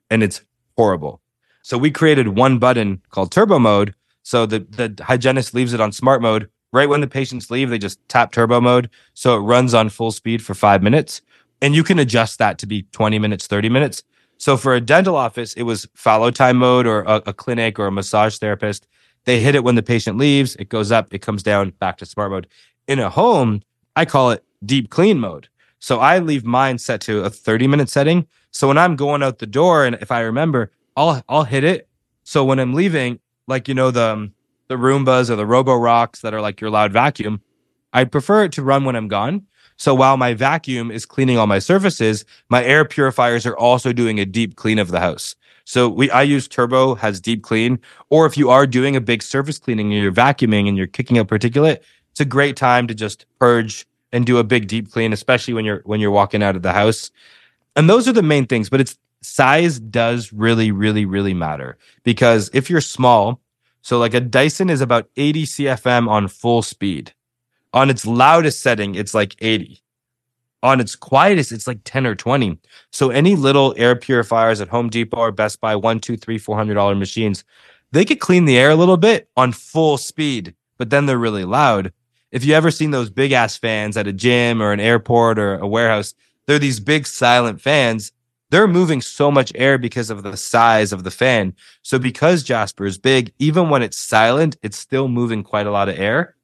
and 0.10 0.24
it's 0.24 0.42
horrible. 0.78 1.22
So 1.62 1.78
we 1.78 1.92
created 1.92 2.30
one 2.30 2.58
button 2.58 3.02
called 3.10 3.32
turbo 3.32 3.60
mode. 3.60 3.94
So 4.24 4.46
the, 4.46 4.60
the 4.60 5.04
hygienist 5.04 5.54
leaves 5.54 5.74
it 5.74 5.82
on 5.82 5.92
smart 5.92 6.22
mode. 6.22 6.50
Right 6.72 6.88
when 6.88 7.02
the 7.02 7.08
patients 7.08 7.50
leave 7.50 7.70
they 7.70 7.80
just 7.80 8.00
tap 8.10 8.32
turbo 8.32 8.62
mode. 8.62 8.90
So 9.14 9.36
it 9.36 9.40
runs 9.40 9.74
on 9.74 9.90
full 9.90 10.12
speed 10.12 10.42
for 10.44 10.54
five 10.54 10.82
minutes. 10.82 11.22
And 11.62 11.76
you 11.76 11.84
can 11.84 12.00
adjust 12.00 12.40
that 12.40 12.58
to 12.60 12.66
be 12.66 12.84
20 12.92 13.20
minutes 13.20 13.48
30 13.48 13.70
minutes 13.70 14.04
so 14.40 14.58
for 14.58 14.74
a 14.74 14.82
dental 14.82 15.16
office 15.16 15.54
it 15.54 15.64
was 15.64 15.88
fallow 15.94 16.32
time 16.32 16.58
mode 16.58 16.88
or 16.88 17.02
a, 17.02 17.22
a 17.28 17.34
clinic 17.34 17.78
or 17.78 17.88
a 17.88 17.92
massage 17.92 18.38
therapist. 18.38 18.88
They 19.26 19.42
hit 19.42 19.54
it 19.54 19.64
when 19.64 19.76
the 19.76 19.84
patient 19.84 20.18
leaves 20.18 20.56
it 20.56 20.70
goes 20.70 20.92
up 20.92 21.14
it 21.14 21.20
comes 21.20 21.44
down 21.44 21.72
back 21.72 21.98
to 21.98 22.06
smart 22.06 22.32
mode. 22.32 22.48
In 22.88 23.00
a 23.00 23.10
home 23.10 23.62
i 23.96 24.06
call 24.06 24.32
it 24.32 24.44
deep 24.66 24.90
clean 24.90 25.20
mode. 25.20 25.48
So 25.78 26.00
i 26.00 26.18
leave 26.18 26.44
mine 26.44 26.80
set 26.80 27.02
to 27.02 27.24
a 27.24 27.30
30 27.30 27.68
minute 27.68 27.90
setting. 27.90 28.26
So 28.52 28.68
when 28.68 28.78
i'm 28.80 28.96
going 28.96 29.22
out 29.22 29.38
the 29.38 29.46
door 29.46 29.86
and 29.86 29.96
if 30.02 30.10
i 30.12 30.22
remember 30.22 30.72
i'll 30.98 31.22
i'll 31.30 31.44
hit 31.44 31.64
it. 31.64 31.88
So 32.24 32.44
when 32.44 32.60
i'm 32.60 32.74
leaving 32.74 33.20
like 33.48 33.68
you 33.68 33.74
know 33.76 33.92
the 33.92 34.14
um, 34.14 34.34
the 34.70 34.76
roombas 34.76 35.30
or 35.30 35.36
the 35.36 35.46
Roborocks 35.46 36.22
that 36.22 36.34
are 36.34 36.42
like 36.42 36.62
your 36.62 36.70
loud 36.70 36.94
vacuum 36.94 37.42
i 37.94 38.04
prefer 38.04 38.44
it 38.44 38.52
to 38.52 38.62
run 38.62 38.86
when 38.86 38.96
i'm 38.96 39.08
gone 39.08 39.46
so 39.80 39.96
while 39.96 40.18
my 40.18 40.34
vacuum 40.34 40.92
is 40.92 41.06
cleaning 41.06 41.38
all 41.38 41.48
my 41.48 41.60
surfaces, 41.60 42.26
my 42.50 42.62
air 42.66 42.84
purifiers 42.84 43.46
are 43.46 43.56
also 43.56 43.94
doing 43.94 44.20
a 44.20 44.26
deep 44.26 44.58
clean 44.58 44.78
of 44.78 44.92
the 44.92 45.00
house. 45.00 45.38
So 45.64 45.88
we 45.88 46.12
I 46.12 46.24
use 46.24 46.50
Turbo 46.50 46.96
has 46.96 47.22
deep 47.22 47.44
clean, 47.44 47.80
or 48.10 48.26
if 48.26 48.38
you 48.38 48.50
are 48.50 48.68
doing 48.68 48.98
a 48.98 49.02
big 49.02 49.24
surface 49.24 49.58
cleaning 49.58 49.94
and 49.94 50.04
you're 50.04 50.12
vacuuming 50.12 50.68
and 50.68 50.76
you're 50.76 50.88
kicking 50.88 51.18
up 51.18 51.28
particulate, 51.28 51.80
it's 52.12 52.20
a 52.20 52.26
great 52.26 52.58
time 52.58 52.88
to 52.88 52.94
just 52.94 53.26
purge 53.40 53.88
and 54.12 54.26
do 54.26 54.38
a 54.38 54.44
big 54.44 54.68
deep 54.68 54.92
clean, 54.92 55.14
especially 55.14 55.54
when 55.54 55.64
you're 55.64 55.82
when 55.86 56.02
you're 56.02 56.12
walking 56.12 56.44
out 56.44 56.58
of 56.58 56.62
the 56.62 56.74
house. 56.74 57.10
And 57.78 57.90
those 57.90 58.06
are 58.06 58.14
the 58.14 58.22
main 58.22 58.48
things, 58.48 58.70
but 58.70 58.82
it's 58.82 58.98
size 59.22 59.80
does 59.80 60.34
really 60.34 60.72
really 60.72 61.06
really 61.06 61.34
matter 61.34 61.78
because 62.04 62.50
if 62.54 62.70
you're 62.70 62.82
small, 62.82 63.40
so 63.82 63.98
like 63.98 64.14
a 64.14 64.20
Dyson 64.20 64.70
is 64.70 64.82
about 64.82 65.10
80 65.16 65.46
CFM 65.46 66.10
on 66.10 66.28
full 66.28 66.62
speed 66.64 67.14
on 67.74 67.90
its 67.90 68.06
loudest 68.06 68.62
setting, 68.62 68.96
it's 68.96 69.14
like 69.14 69.36
80. 69.40 69.82
on 70.64 70.80
its 70.82 70.96
quietest, 70.96 71.52
it's 71.52 71.68
like 71.68 71.80
10 71.86 72.06
or 72.06 72.16
20. 72.16 72.60
So 72.92 73.10
any 73.12 73.36
little 73.36 73.74
air 73.78 73.96
purifiers 73.96 74.60
at 74.62 74.68
Home 74.70 74.90
Depot 74.90 75.18
or 75.18 75.32
Best 75.32 75.62
Buy, 75.62 75.76
one, 75.76 76.00
two, 76.00 76.18
three, 76.18 76.38
four 76.38 76.58
hundred 76.58 76.74
dollar 76.76 76.96
machines, 76.96 77.44
they 77.92 78.06
could 78.06 78.20
clean 78.20 78.46
the 78.46 78.58
air 78.58 78.72
a 78.72 78.76
little 78.76 78.98
bit 78.98 79.30
on 79.38 79.52
full 79.54 79.98
speed, 79.98 80.54
but 80.78 80.90
then 80.90 81.06
they're 81.06 81.18
really 81.18 81.46
loud. 81.46 81.94
If 82.32 82.46
you 82.46 82.54
ever 82.54 82.72
seen 82.72 82.92
those 82.92 83.10
big 83.10 83.32
ass 83.32 83.58
fans 83.58 83.98
at 83.98 84.08
a 84.08 84.14
gym 84.14 84.62
or 84.62 84.72
an 84.74 84.80
airport 84.80 85.40
or 85.40 85.56
a 85.56 85.68
warehouse, 85.68 86.14
they're 86.46 86.60
these 86.60 86.80
big 86.80 87.08
silent 87.08 87.62
fans. 87.62 88.12
They're 88.52 88.68
moving 88.68 89.02
so 89.02 89.32
much 89.32 89.52
air 89.56 89.78
because 89.78 90.10
of 90.10 90.24
the 90.24 90.36
size 90.38 90.92
of 90.92 91.04
the 91.04 91.12
fan. 91.12 91.54
So 91.84 92.00
because 92.00 92.44
Jaspr 92.44 92.88
is 92.88 92.98
big, 92.98 93.32
even 93.40 93.70
when 93.70 93.82
it's 93.84 93.98
silent, 93.98 94.58
it's 94.64 94.78
still 94.78 95.08
moving 95.08 95.44
quite 95.44 95.68
a 95.68 95.72
lot 95.72 95.90
of 95.90 95.98
air. 96.00 96.36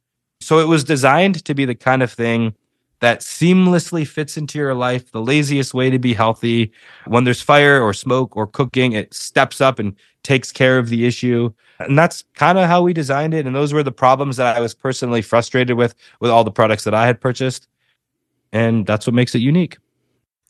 So 0.45 0.59
it 0.59 0.67
was 0.67 0.83
designed 0.83 1.43
to 1.43 1.55
be 1.55 1.65
the 1.65 1.73
kind 1.73 2.03
of 2.03 2.11
thing 2.11 2.53
that 2.99 3.21
seamlessly 3.21 4.07
fits 4.07 4.37
into 4.37 4.59
your 4.59 4.75
life, 4.75 5.11
the 5.11 5.19
laziest 5.19 5.73
way 5.73 5.89
to 5.89 5.97
be 5.97 6.13
healthy. 6.13 6.71
When 7.07 7.23
there's 7.23 7.41
fire 7.41 7.81
or 7.81 7.93
smoke 7.93 8.37
or 8.37 8.45
cooking, 8.45 8.91
it 8.91 9.11
steps 9.11 9.59
up 9.59 9.79
and 9.79 9.95
takes 10.21 10.51
care 10.51 10.77
of 10.77 10.89
the 10.89 11.07
issue. 11.07 11.51
And 11.79 11.97
that's 11.97 12.25
kind 12.35 12.59
of 12.59 12.67
how 12.67 12.83
we 12.83 12.93
designed 12.93 13.33
it. 13.33 13.47
And 13.47 13.55
those 13.55 13.73
were 13.73 13.81
the 13.81 13.91
problems 13.91 14.37
that 14.37 14.55
I 14.55 14.59
was 14.59 14.75
personally 14.75 15.23
frustrated 15.23 15.77
with, 15.77 15.95
with 16.19 16.29
all 16.29 16.43
the 16.43 16.51
products 16.51 16.83
that 16.83 16.93
I 16.93 17.07
had 17.07 17.19
purchased. 17.19 17.67
And 18.53 18.85
that's 18.85 19.07
what 19.07 19.15
makes 19.15 19.33
it 19.33 19.39
unique. 19.39 19.79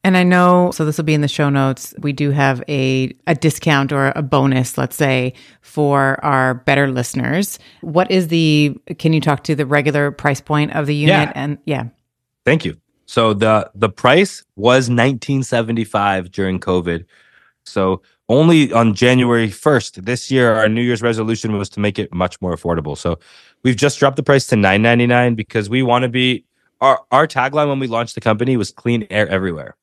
And 0.06 0.15
I 0.15 0.22
know, 0.22 0.69
so 0.69 0.86
this 0.86 0.98
will 0.98 1.03
be 1.03 1.15
in 1.15 1.22
the 1.22 1.27
show 1.27 1.49
notes. 1.49 1.95
We 1.98 2.14
do 2.14 2.30
have 2.30 2.64
a, 2.68 3.11
a 3.26 3.34
discount 3.34 3.91
or 3.91 4.14
a 4.15 4.22
bonus, 4.22 4.77
let's 4.77 4.95
say, 4.95 5.34
for 5.61 6.23
our 6.23 6.53
better 6.53 6.91
listeners. 6.91 7.57
What 7.82 8.11
is 8.11 8.27
the, 8.27 8.77
can 8.99 9.14
you 9.14 9.19
talk 9.19 9.44
to 9.45 9.56
the 9.56 9.65
regular 9.65 10.11
price 10.11 10.40
point 10.40 10.76
of 10.76 10.86
the 10.86 10.94
unit? 10.94 11.30
Yeah. 11.30 11.32
And 11.34 11.57
yeah. 11.65 11.86
Thank 12.45 12.65
you. 12.65 12.77
So 13.07 13.34
the 13.34 13.72
the 13.73 13.90
price 13.90 14.44
was 14.56 14.91
1975 14.91 16.32
during 16.32 16.60
COVID. 16.60 17.06
So 17.64 18.03
only 18.30 18.72
on 18.72 18.94
January 18.94 19.48
1st 19.49 20.06
this 20.06 20.30
year 20.30 20.53
our 20.53 20.69
New 20.69 20.84
Year's 20.84 21.02
resolution 21.02 21.57
was 21.57 21.68
to 21.69 21.80
make 21.80 21.98
it 21.98 22.14
much 22.14 22.40
more 22.41 22.56
affordable. 22.56 22.95
So 22.95 23.18
we've 23.64 23.76
just 23.76 23.98
dropped 23.98 24.18
the 24.18 24.23
price 24.23 24.45
to 24.48 24.56
9.99 24.56 25.36
because 25.36 25.68
we 25.68 25.82
want 25.82 26.03
to 26.03 26.10
be 26.10 26.45
our 26.80 27.03
our 27.11 27.26
tagline 27.26 27.69
when 27.69 27.80
we 27.80 27.88
launched 27.88 28.14
the 28.14 28.22
company 28.22 28.56
was 28.56 28.69
clean 28.69 29.07
air 29.10 29.27
everywhere 29.30 29.76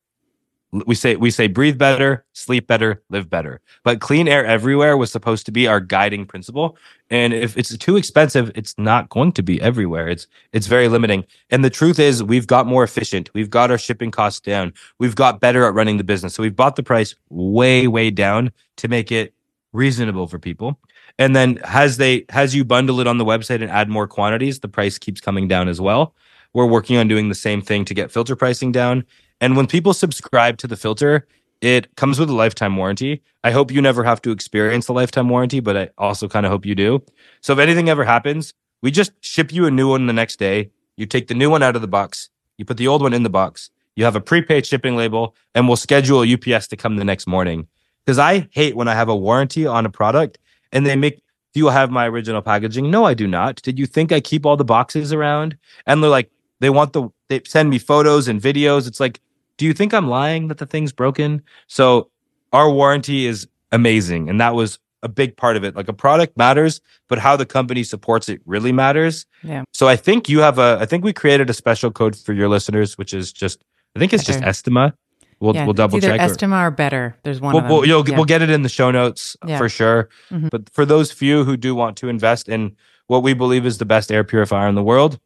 we 0.72 0.94
say 0.94 1.16
we 1.16 1.30
say 1.30 1.46
breathe 1.48 1.76
better 1.76 2.24
sleep 2.32 2.66
better 2.66 3.02
live 3.10 3.28
better. 3.28 3.60
But 3.84 4.00
clean 4.00 4.26
air 4.26 4.44
everywhere 4.44 4.96
was 4.96 5.12
supposed 5.12 5.44
to 5.46 5.52
be 5.52 5.66
our 5.66 5.80
guiding 5.80 6.24
principle. 6.24 6.78
And 7.10 7.34
if 7.34 7.58
it's 7.58 7.76
too 7.76 7.96
expensive 7.96 8.50
it's 8.54 8.74
not 8.78 9.10
going 9.10 9.32
to 9.32 9.42
be 9.42 9.60
everywhere. 9.60 10.08
It's 10.08 10.26
it's 10.52 10.66
very 10.66 10.88
limiting. 10.88 11.24
And 11.50 11.62
the 11.64 11.70
truth 11.70 11.98
is 11.98 12.22
we've 12.22 12.46
got 12.46 12.66
more 12.66 12.84
efficient. 12.84 13.30
We've 13.34 13.50
got 13.50 13.70
our 13.70 13.78
shipping 13.78 14.10
costs 14.10 14.40
down. 14.40 14.72
We've 14.98 15.14
got 15.14 15.40
better 15.40 15.66
at 15.66 15.74
running 15.74 15.98
the 15.98 16.04
business. 16.04 16.34
So 16.34 16.42
we've 16.42 16.56
bought 16.56 16.76
the 16.76 16.82
price 16.82 17.14
way 17.28 17.86
way 17.86 18.10
down 18.10 18.50
to 18.78 18.88
make 18.88 19.12
it 19.12 19.34
reasonable 19.74 20.26
for 20.26 20.38
people. 20.38 20.78
And 21.18 21.36
then 21.36 21.60
as 21.64 21.98
they 21.98 22.24
as 22.30 22.54
you 22.54 22.64
bundle 22.64 23.00
it 23.00 23.06
on 23.06 23.18
the 23.18 23.26
website 23.26 23.60
and 23.60 23.70
add 23.70 23.90
more 23.90 24.08
quantities 24.08 24.60
the 24.60 24.68
price 24.68 24.96
keeps 24.98 25.20
coming 25.20 25.48
down 25.48 25.68
as 25.68 25.82
well. 25.82 26.14
We're 26.54 26.66
working 26.66 26.98
on 26.98 27.08
doing 27.08 27.30
the 27.30 27.34
same 27.34 27.62
thing 27.62 27.84
to 27.86 27.94
get 27.94 28.10
filter 28.10 28.36
pricing 28.36 28.72
down 28.72 29.04
and 29.40 29.56
when 29.56 29.66
people 29.66 29.94
subscribe 29.94 30.58
to 30.58 30.66
the 30.66 30.76
filter, 30.76 31.26
it 31.60 31.94
comes 31.96 32.18
with 32.18 32.28
a 32.28 32.34
lifetime 32.34 32.76
warranty. 32.76 33.22
I 33.44 33.52
hope 33.52 33.70
you 33.70 33.80
never 33.80 34.02
have 34.04 34.20
to 34.22 34.30
experience 34.30 34.86
the 34.86 34.92
lifetime 34.92 35.28
warranty, 35.28 35.60
but 35.60 35.76
I 35.76 35.90
also 35.96 36.28
kind 36.28 36.44
of 36.44 36.50
hope 36.50 36.66
you 36.66 36.74
do. 36.74 37.02
So 37.40 37.52
if 37.52 37.58
anything 37.58 37.88
ever 37.88 38.04
happens, 38.04 38.52
we 38.82 38.90
just 38.90 39.12
ship 39.20 39.52
you 39.52 39.66
a 39.66 39.70
new 39.70 39.88
one 39.88 40.06
the 40.06 40.12
next 40.12 40.38
day. 40.38 40.70
You 40.96 41.06
take 41.06 41.28
the 41.28 41.34
new 41.34 41.50
one 41.50 41.62
out 41.62 41.76
of 41.76 41.82
the 41.82 41.88
box, 41.88 42.30
you 42.58 42.64
put 42.64 42.76
the 42.76 42.88
old 42.88 43.02
one 43.02 43.14
in 43.14 43.22
the 43.22 43.30
box, 43.30 43.70
you 43.96 44.04
have 44.04 44.16
a 44.16 44.20
prepaid 44.20 44.66
shipping 44.66 44.96
label, 44.96 45.36
and 45.54 45.68
we'll 45.68 45.76
schedule 45.76 46.20
UPS 46.20 46.66
to 46.68 46.76
come 46.76 46.96
the 46.96 47.04
next 47.04 47.26
morning. 47.26 47.68
Because 48.04 48.18
I 48.18 48.48
hate 48.50 48.76
when 48.76 48.88
I 48.88 48.94
have 48.94 49.08
a 49.08 49.16
warranty 49.16 49.66
on 49.66 49.86
a 49.86 49.90
product 49.90 50.38
and 50.72 50.84
they 50.84 50.96
make, 50.96 51.22
do 51.54 51.60
you 51.60 51.68
have 51.68 51.90
my 51.90 52.08
original 52.08 52.42
packaging? 52.42 52.90
No, 52.90 53.04
I 53.04 53.14
do 53.14 53.28
not. 53.28 53.62
Did 53.62 53.78
you 53.78 53.86
think 53.86 54.10
I 54.10 54.20
keep 54.20 54.44
all 54.44 54.56
the 54.56 54.64
boxes 54.64 55.12
around? 55.12 55.56
And 55.86 56.02
they're 56.02 56.10
like, 56.10 56.30
they 56.62 56.70
want 56.70 56.92
the, 56.92 57.08
they 57.28 57.42
send 57.44 57.68
me 57.70 57.78
photos 57.78 58.28
and 58.28 58.40
videos. 58.40 58.86
It's 58.86 59.00
like, 59.00 59.20
do 59.58 59.66
you 59.66 59.72
think 59.74 59.92
I'm 59.92 60.08
lying 60.08 60.48
that 60.48 60.58
the 60.58 60.66
thing's 60.66 60.92
broken? 60.92 61.42
So 61.66 62.08
our 62.52 62.70
warranty 62.70 63.26
is 63.26 63.46
amazing. 63.72 64.28
And 64.30 64.40
that 64.40 64.54
was 64.54 64.78
a 65.02 65.08
big 65.08 65.36
part 65.36 65.56
of 65.56 65.64
it. 65.64 65.74
Like 65.74 65.88
a 65.88 65.92
product 65.92 66.36
matters, 66.36 66.80
but 67.08 67.18
how 67.18 67.34
the 67.36 67.44
company 67.44 67.82
supports 67.82 68.28
it 68.28 68.40
really 68.46 68.70
matters. 68.70 69.26
Yeah. 69.42 69.64
So 69.72 69.88
I 69.88 69.96
think 69.96 70.28
you 70.28 70.38
have 70.38 70.58
a, 70.60 70.78
I 70.80 70.86
think 70.86 71.02
we 71.04 71.12
created 71.12 71.50
a 71.50 71.54
special 71.54 71.90
code 71.90 72.16
for 72.16 72.32
your 72.32 72.48
listeners, 72.48 72.96
which 72.96 73.12
is 73.12 73.32
just, 73.32 73.64
I 73.96 73.98
think 73.98 74.12
it's 74.12 74.24
just 74.24 74.40
Estima. 74.40 74.92
We'll, 75.40 75.56
yeah. 75.56 75.64
we'll 75.64 75.74
double 75.74 76.00
check. 76.00 76.20
Estima 76.20 76.62
or 76.62 76.70
better. 76.70 77.16
There's 77.24 77.40
one 77.40 77.54
We'll, 77.54 77.80
we'll, 77.80 78.08
Yeah. 78.08 78.14
we'll 78.14 78.24
get 78.24 78.42
it 78.42 78.50
in 78.50 78.62
the 78.62 78.68
show 78.68 78.92
notes 78.92 79.36
Yeah. 79.44 79.58
for 79.58 79.68
sure. 79.68 80.08
Mhm. 80.30 80.50
But 80.50 80.70
for 80.70 80.86
those 80.86 81.10
few 81.10 81.42
who 81.42 81.56
do 81.56 81.74
want 81.74 81.96
to 81.96 82.08
invest 82.08 82.48
in 82.48 82.76
what 83.08 83.24
we 83.24 83.34
believe 83.34 83.66
is 83.66 83.78
the 83.78 83.84
best 83.84 84.12
air 84.12 84.22
purifier 84.22 84.68
in 84.68 84.76
the 84.76 84.84
world, 84.84 85.18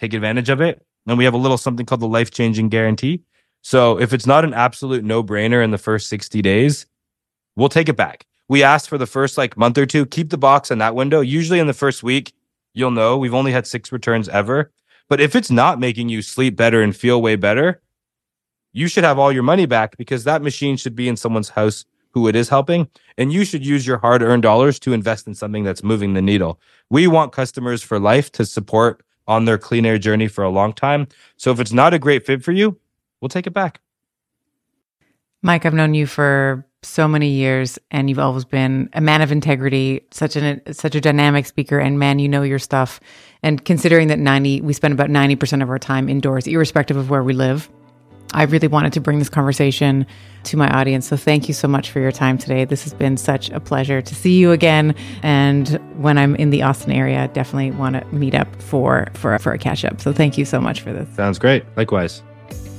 take 0.00 0.14
advantage 0.14 0.48
of 0.48 0.60
it. 0.60 0.84
And 1.06 1.18
we 1.18 1.24
have 1.24 1.34
a 1.34 1.38
little 1.38 1.58
something 1.58 1.86
called 1.86 2.00
the 2.00 2.08
life 2.08 2.30
changing 2.30 2.68
guarantee. 2.68 3.22
So 3.62 4.00
if 4.00 4.12
it's 4.12 4.26
not 4.26 4.44
an 4.44 4.54
absolute 4.54 5.04
no 5.04 5.22
brainer 5.22 5.62
in 5.62 5.70
the 5.70 5.78
first 5.78 6.08
60 6.08 6.40
days, 6.42 6.86
we'll 7.56 7.68
take 7.68 7.88
it 7.88 7.96
back. 7.96 8.26
We 8.48 8.62
asked 8.62 8.88
for 8.88 8.98
the 8.98 9.06
first 9.06 9.38
like 9.38 9.56
month 9.56 9.78
or 9.78 9.86
two, 9.86 10.06
keep 10.06 10.30
the 10.30 10.38
box 10.38 10.70
in 10.70 10.78
that 10.78 10.94
window. 10.94 11.20
Usually 11.20 11.58
in 11.58 11.66
the 11.66 11.72
first 11.72 12.02
week, 12.02 12.32
you'll 12.74 12.90
know 12.90 13.16
we've 13.16 13.34
only 13.34 13.52
had 13.52 13.66
six 13.66 13.92
returns 13.92 14.28
ever. 14.28 14.72
But 15.08 15.20
if 15.20 15.36
it's 15.36 15.50
not 15.50 15.80
making 15.80 16.08
you 16.08 16.22
sleep 16.22 16.56
better 16.56 16.82
and 16.82 16.96
feel 16.96 17.20
way 17.20 17.36
better, 17.36 17.82
you 18.72 18.86
should 18.86 19.04
have 19.04 19.18
all 19.18 19.32
your 19.32 19.42
money 19.42 19.66
back 19.66 19.96
because 19.96 20.24
that 20.24 20.42
machine 20.42 20.76
should 20.76 20.94
be 20.94 21.08
in 21.08 21.16
someone's 21.16 21.50
house 21.50 21.84
who 22.12 22.28
it 22.28 22.36
is 22.36 22.48
helping. 22.48 22.88
And 23.18 23.32
you 23.32 23.44
should 23.44 23.64
use 23.64 23.86
your 23.86 23.98
hard 23.98 24.22
earned 24.22 24.42
dollars 24.42 24.78
to 24.80 24.92
invest 24.92 25.26
in 25.26 25.34
something 25.34 25.64
that's 25.64 25.82
moving 25.82 26.14
the 26.14 26.22
needle. 26.22 26.60
We 26.88 27.06
want 27.06 27.32
customers 27.32 27.82
for 27.82 27.98
life 27.98 28.32
to 28.32 28.46
support 28.46 29.02
on 29.26 29.44
their 29.44 29.58
clean 29.58 29.86
air 29.86 29.98
journey 29.98 30.28
for 30.28 30.44
a 30.44 30.50
long 30.50 30.72
time. 30.72 31.06
So 31.36 31.50
if 31.50 31.60
it's 31.60 31.72
not 31.72 31.94
a 31.94 31.98
great 31.98 32.26
fit 32.26 32.42
for 32.42 32.52
you, 32.52 32.78
we'll 33.20 33.28
take 33.28 33.46
it 33.46 33.52
back. 33.52 33.80
Mike, 35.42 35.64
I've 35.64 35.74
known 35.74 35.94
you 35.94 36.06
for 36.06 36.66
so 36.82 37.06
many 37.06 37.28
years 37.28 37.78
and 37.90 38.08
you've 38.08 38.18
always 38.18 38.44
been 38.44 38.88
a 38.92 39.00
man 39.00 39.22
of 39.22 39.32
integrity, 39.32 40.06
such 40.10 40.36
an 40.36 40.60
such 40.72 40.94
a 40.94 41.00
dynamic 41.00 41.46
speaker 41.46 41.78
and 41.78 41.98
man, 41.98 42.18
you 42.18 42.28
know 42.28 42.42
your 42.42 42.58
stuff. 42.58 43.00
And 43.42 43.64
considering 43.64 44.08
that 44.08 44.18
90 44.18 44.62
we 44.62 44.72
spend 44.72 44.92
about 44.92 45.08
90% 45.08 45.62
of 45.62 45.70
our 45.70 45.78
time 45.78 46.08
indoors 46.08 46.46
irrespective 46.46 46.96
of 46.96 47.10
where 47.10 47.22
we 47.22 47.32
live. 47.32 47.70
I 48.32 48.44
really 48.44 48.68
wanted 48.68 48.92
to 48.94 49.00
bring 49.00 49.18
this 49.18 49.28
conversation 49.28 50.06
to 50.44 50.56
my 50.56 50.68
audience. 50.70 51.08
So 51.08 51.16
thank 51.16 51.48
you 51.48 51.54
so 51.54 51.68
much 51.68 51.90
for 51.90 52.00
your 52.00 52.12
time 52.12 52.38
today. 52.38 52.64
This 52.64 52.84
has 52.84 52.94
been 52.94 53.16
such 53.16 53.50
a 53.50 53.60
pleasure 53.60 54.00
to 54.00 54.14
see 54.14 54.38
you 54.38 54.52
again. 54.52 54.94
And 55.22 55.68
when 55.96 56.16
I'm 56.16 56.36
in 56.36 56.50
the 56.50 56.62
Austin 56.62 56.92
area, 56.92 57.28
definitely 57.32 57.72
want 57.72 57.96
to 57.96 58.06
meet 58.14 58.34
up 58.34 58.48
for 58.62 59.08
for 59.14 59.38
for 59.38 59.52
a 59.52 59.58
catch 59.58 59.84
up. 59.84 60.00
So 60.00 60.12
thank 60.12 60.38
you 60.38 60.44
so 60.44 60.60
much 60.60 60.80
for 60.80 60.92
this. 60.92 61.08
Sounds 61.14 61.38
great. 61.38 61.64
Likewise. 61.76 62.22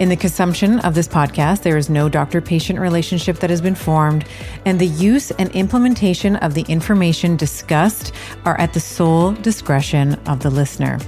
In 0.00 0.08
the 0.08 0.16
consumption 0.16 0.78
of 0.80 0.94
this 0.94 1.06
podcast, 1.06 1.60
there 1.60 1.76
is 1.76 1.90
no 1.90 2.08
doctor 2.08 2.40
patient 2.40 2.78
relationship 2.78 3.36
that 3.40 3.50
has 3.50 3.60
been 3.60 3.74
formed, 3.74 4.24
and 4.64 4.80
the 4.80 4.86
use 4.86 5.30
and 5.32 5.50
implementation 5.50 6.36
of 6.36 6.54
the 6.54 6.62
information 6.68 7.36
discussed 7.36 8.14
are 8.46 8.58
at 8.58 8.72
the 8.72 8.80
sole 8.80 9.32
discretion 9.32 10.14
of 10.26 10.40
the 10.40 10.48
listener. 10.48 10.98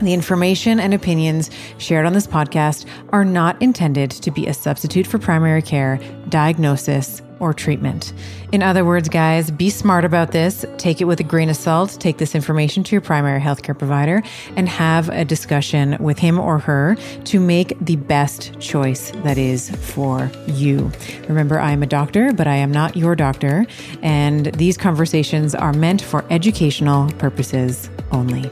The 0.00 0.14
information 0.14 0.78
and 0.78 0.94
opinions 0.94 1.50
shared 1.78 2.06
on 2.06 2.12
this 2.12 2.26
podcast 2.26 2.86
are 3.10 3.24
not 3.24 3.60
intended 3.60 4.10
to 4.12 4.30
be 4.30 4.46
a 4.46 4.54
substitute 4.54 5.06
for 5.06 5.18
primary 5.18 5.62
care, 5.62 5.98
diagnosis, 6.28 7.20
or 7.40 7.52
treatment. 7.52 8.12
In 8.52 8.62
other 8.62 8.84
words, 8.84 9.08
guys, 9.08 9.50
be 9.50 9.70
smart 9.70 10.04
about 10.04 10.32
this. 10.32 10.64
Take 10.76 11.00
it 11.00 11.04
with 11.04 11.20
a 11.20 11.24
grain 11.24 11.48
of 11.48 11.56
salt. 11.56 11.96
Take 12.00 12.18
this 12.18 12.34
information 12.34 12.82
to 12.84 12.92
your 12.92 13.00
primary 13.00 13.40
healthcare 13.40 13.78
provider 13.78 14.22
and 14.56 14.68
have 14.68 15.08
a 15.08 15.24
discussion 15.24 15.96
with 16.00 16.18
him 16.18 16.38
or 16.38 16.58
her 16.58 16.96
to 17.24 17.40
make 17.40 17.78
the 17.80 17.96
best 17.96 18.58
choice 18.60 19.10
that 19.22 19.38
is 19.38 19.70
for 19.70 20.30
you. 20.46 20.90
Remember, 21.28 21.58
I 21.58 21.72
am 21.72 21.82
a 21.82 21.86
doctor, 21.86 22.32
but 22.32 22.46
I 22.46 22.56
am 22.56 22.72
not 22.72 22.96
your 22.96 23.14
doctor. 23.14 23.66
And 24.02 24.46
these 24.46 24.76
conversations 24.76 25.54
are 25.54 25.72
meant 25.72 26.02
for 26.02 26.24
educational 26.30 27.10
purposes 27.12 27.90
only. 28.10 28.50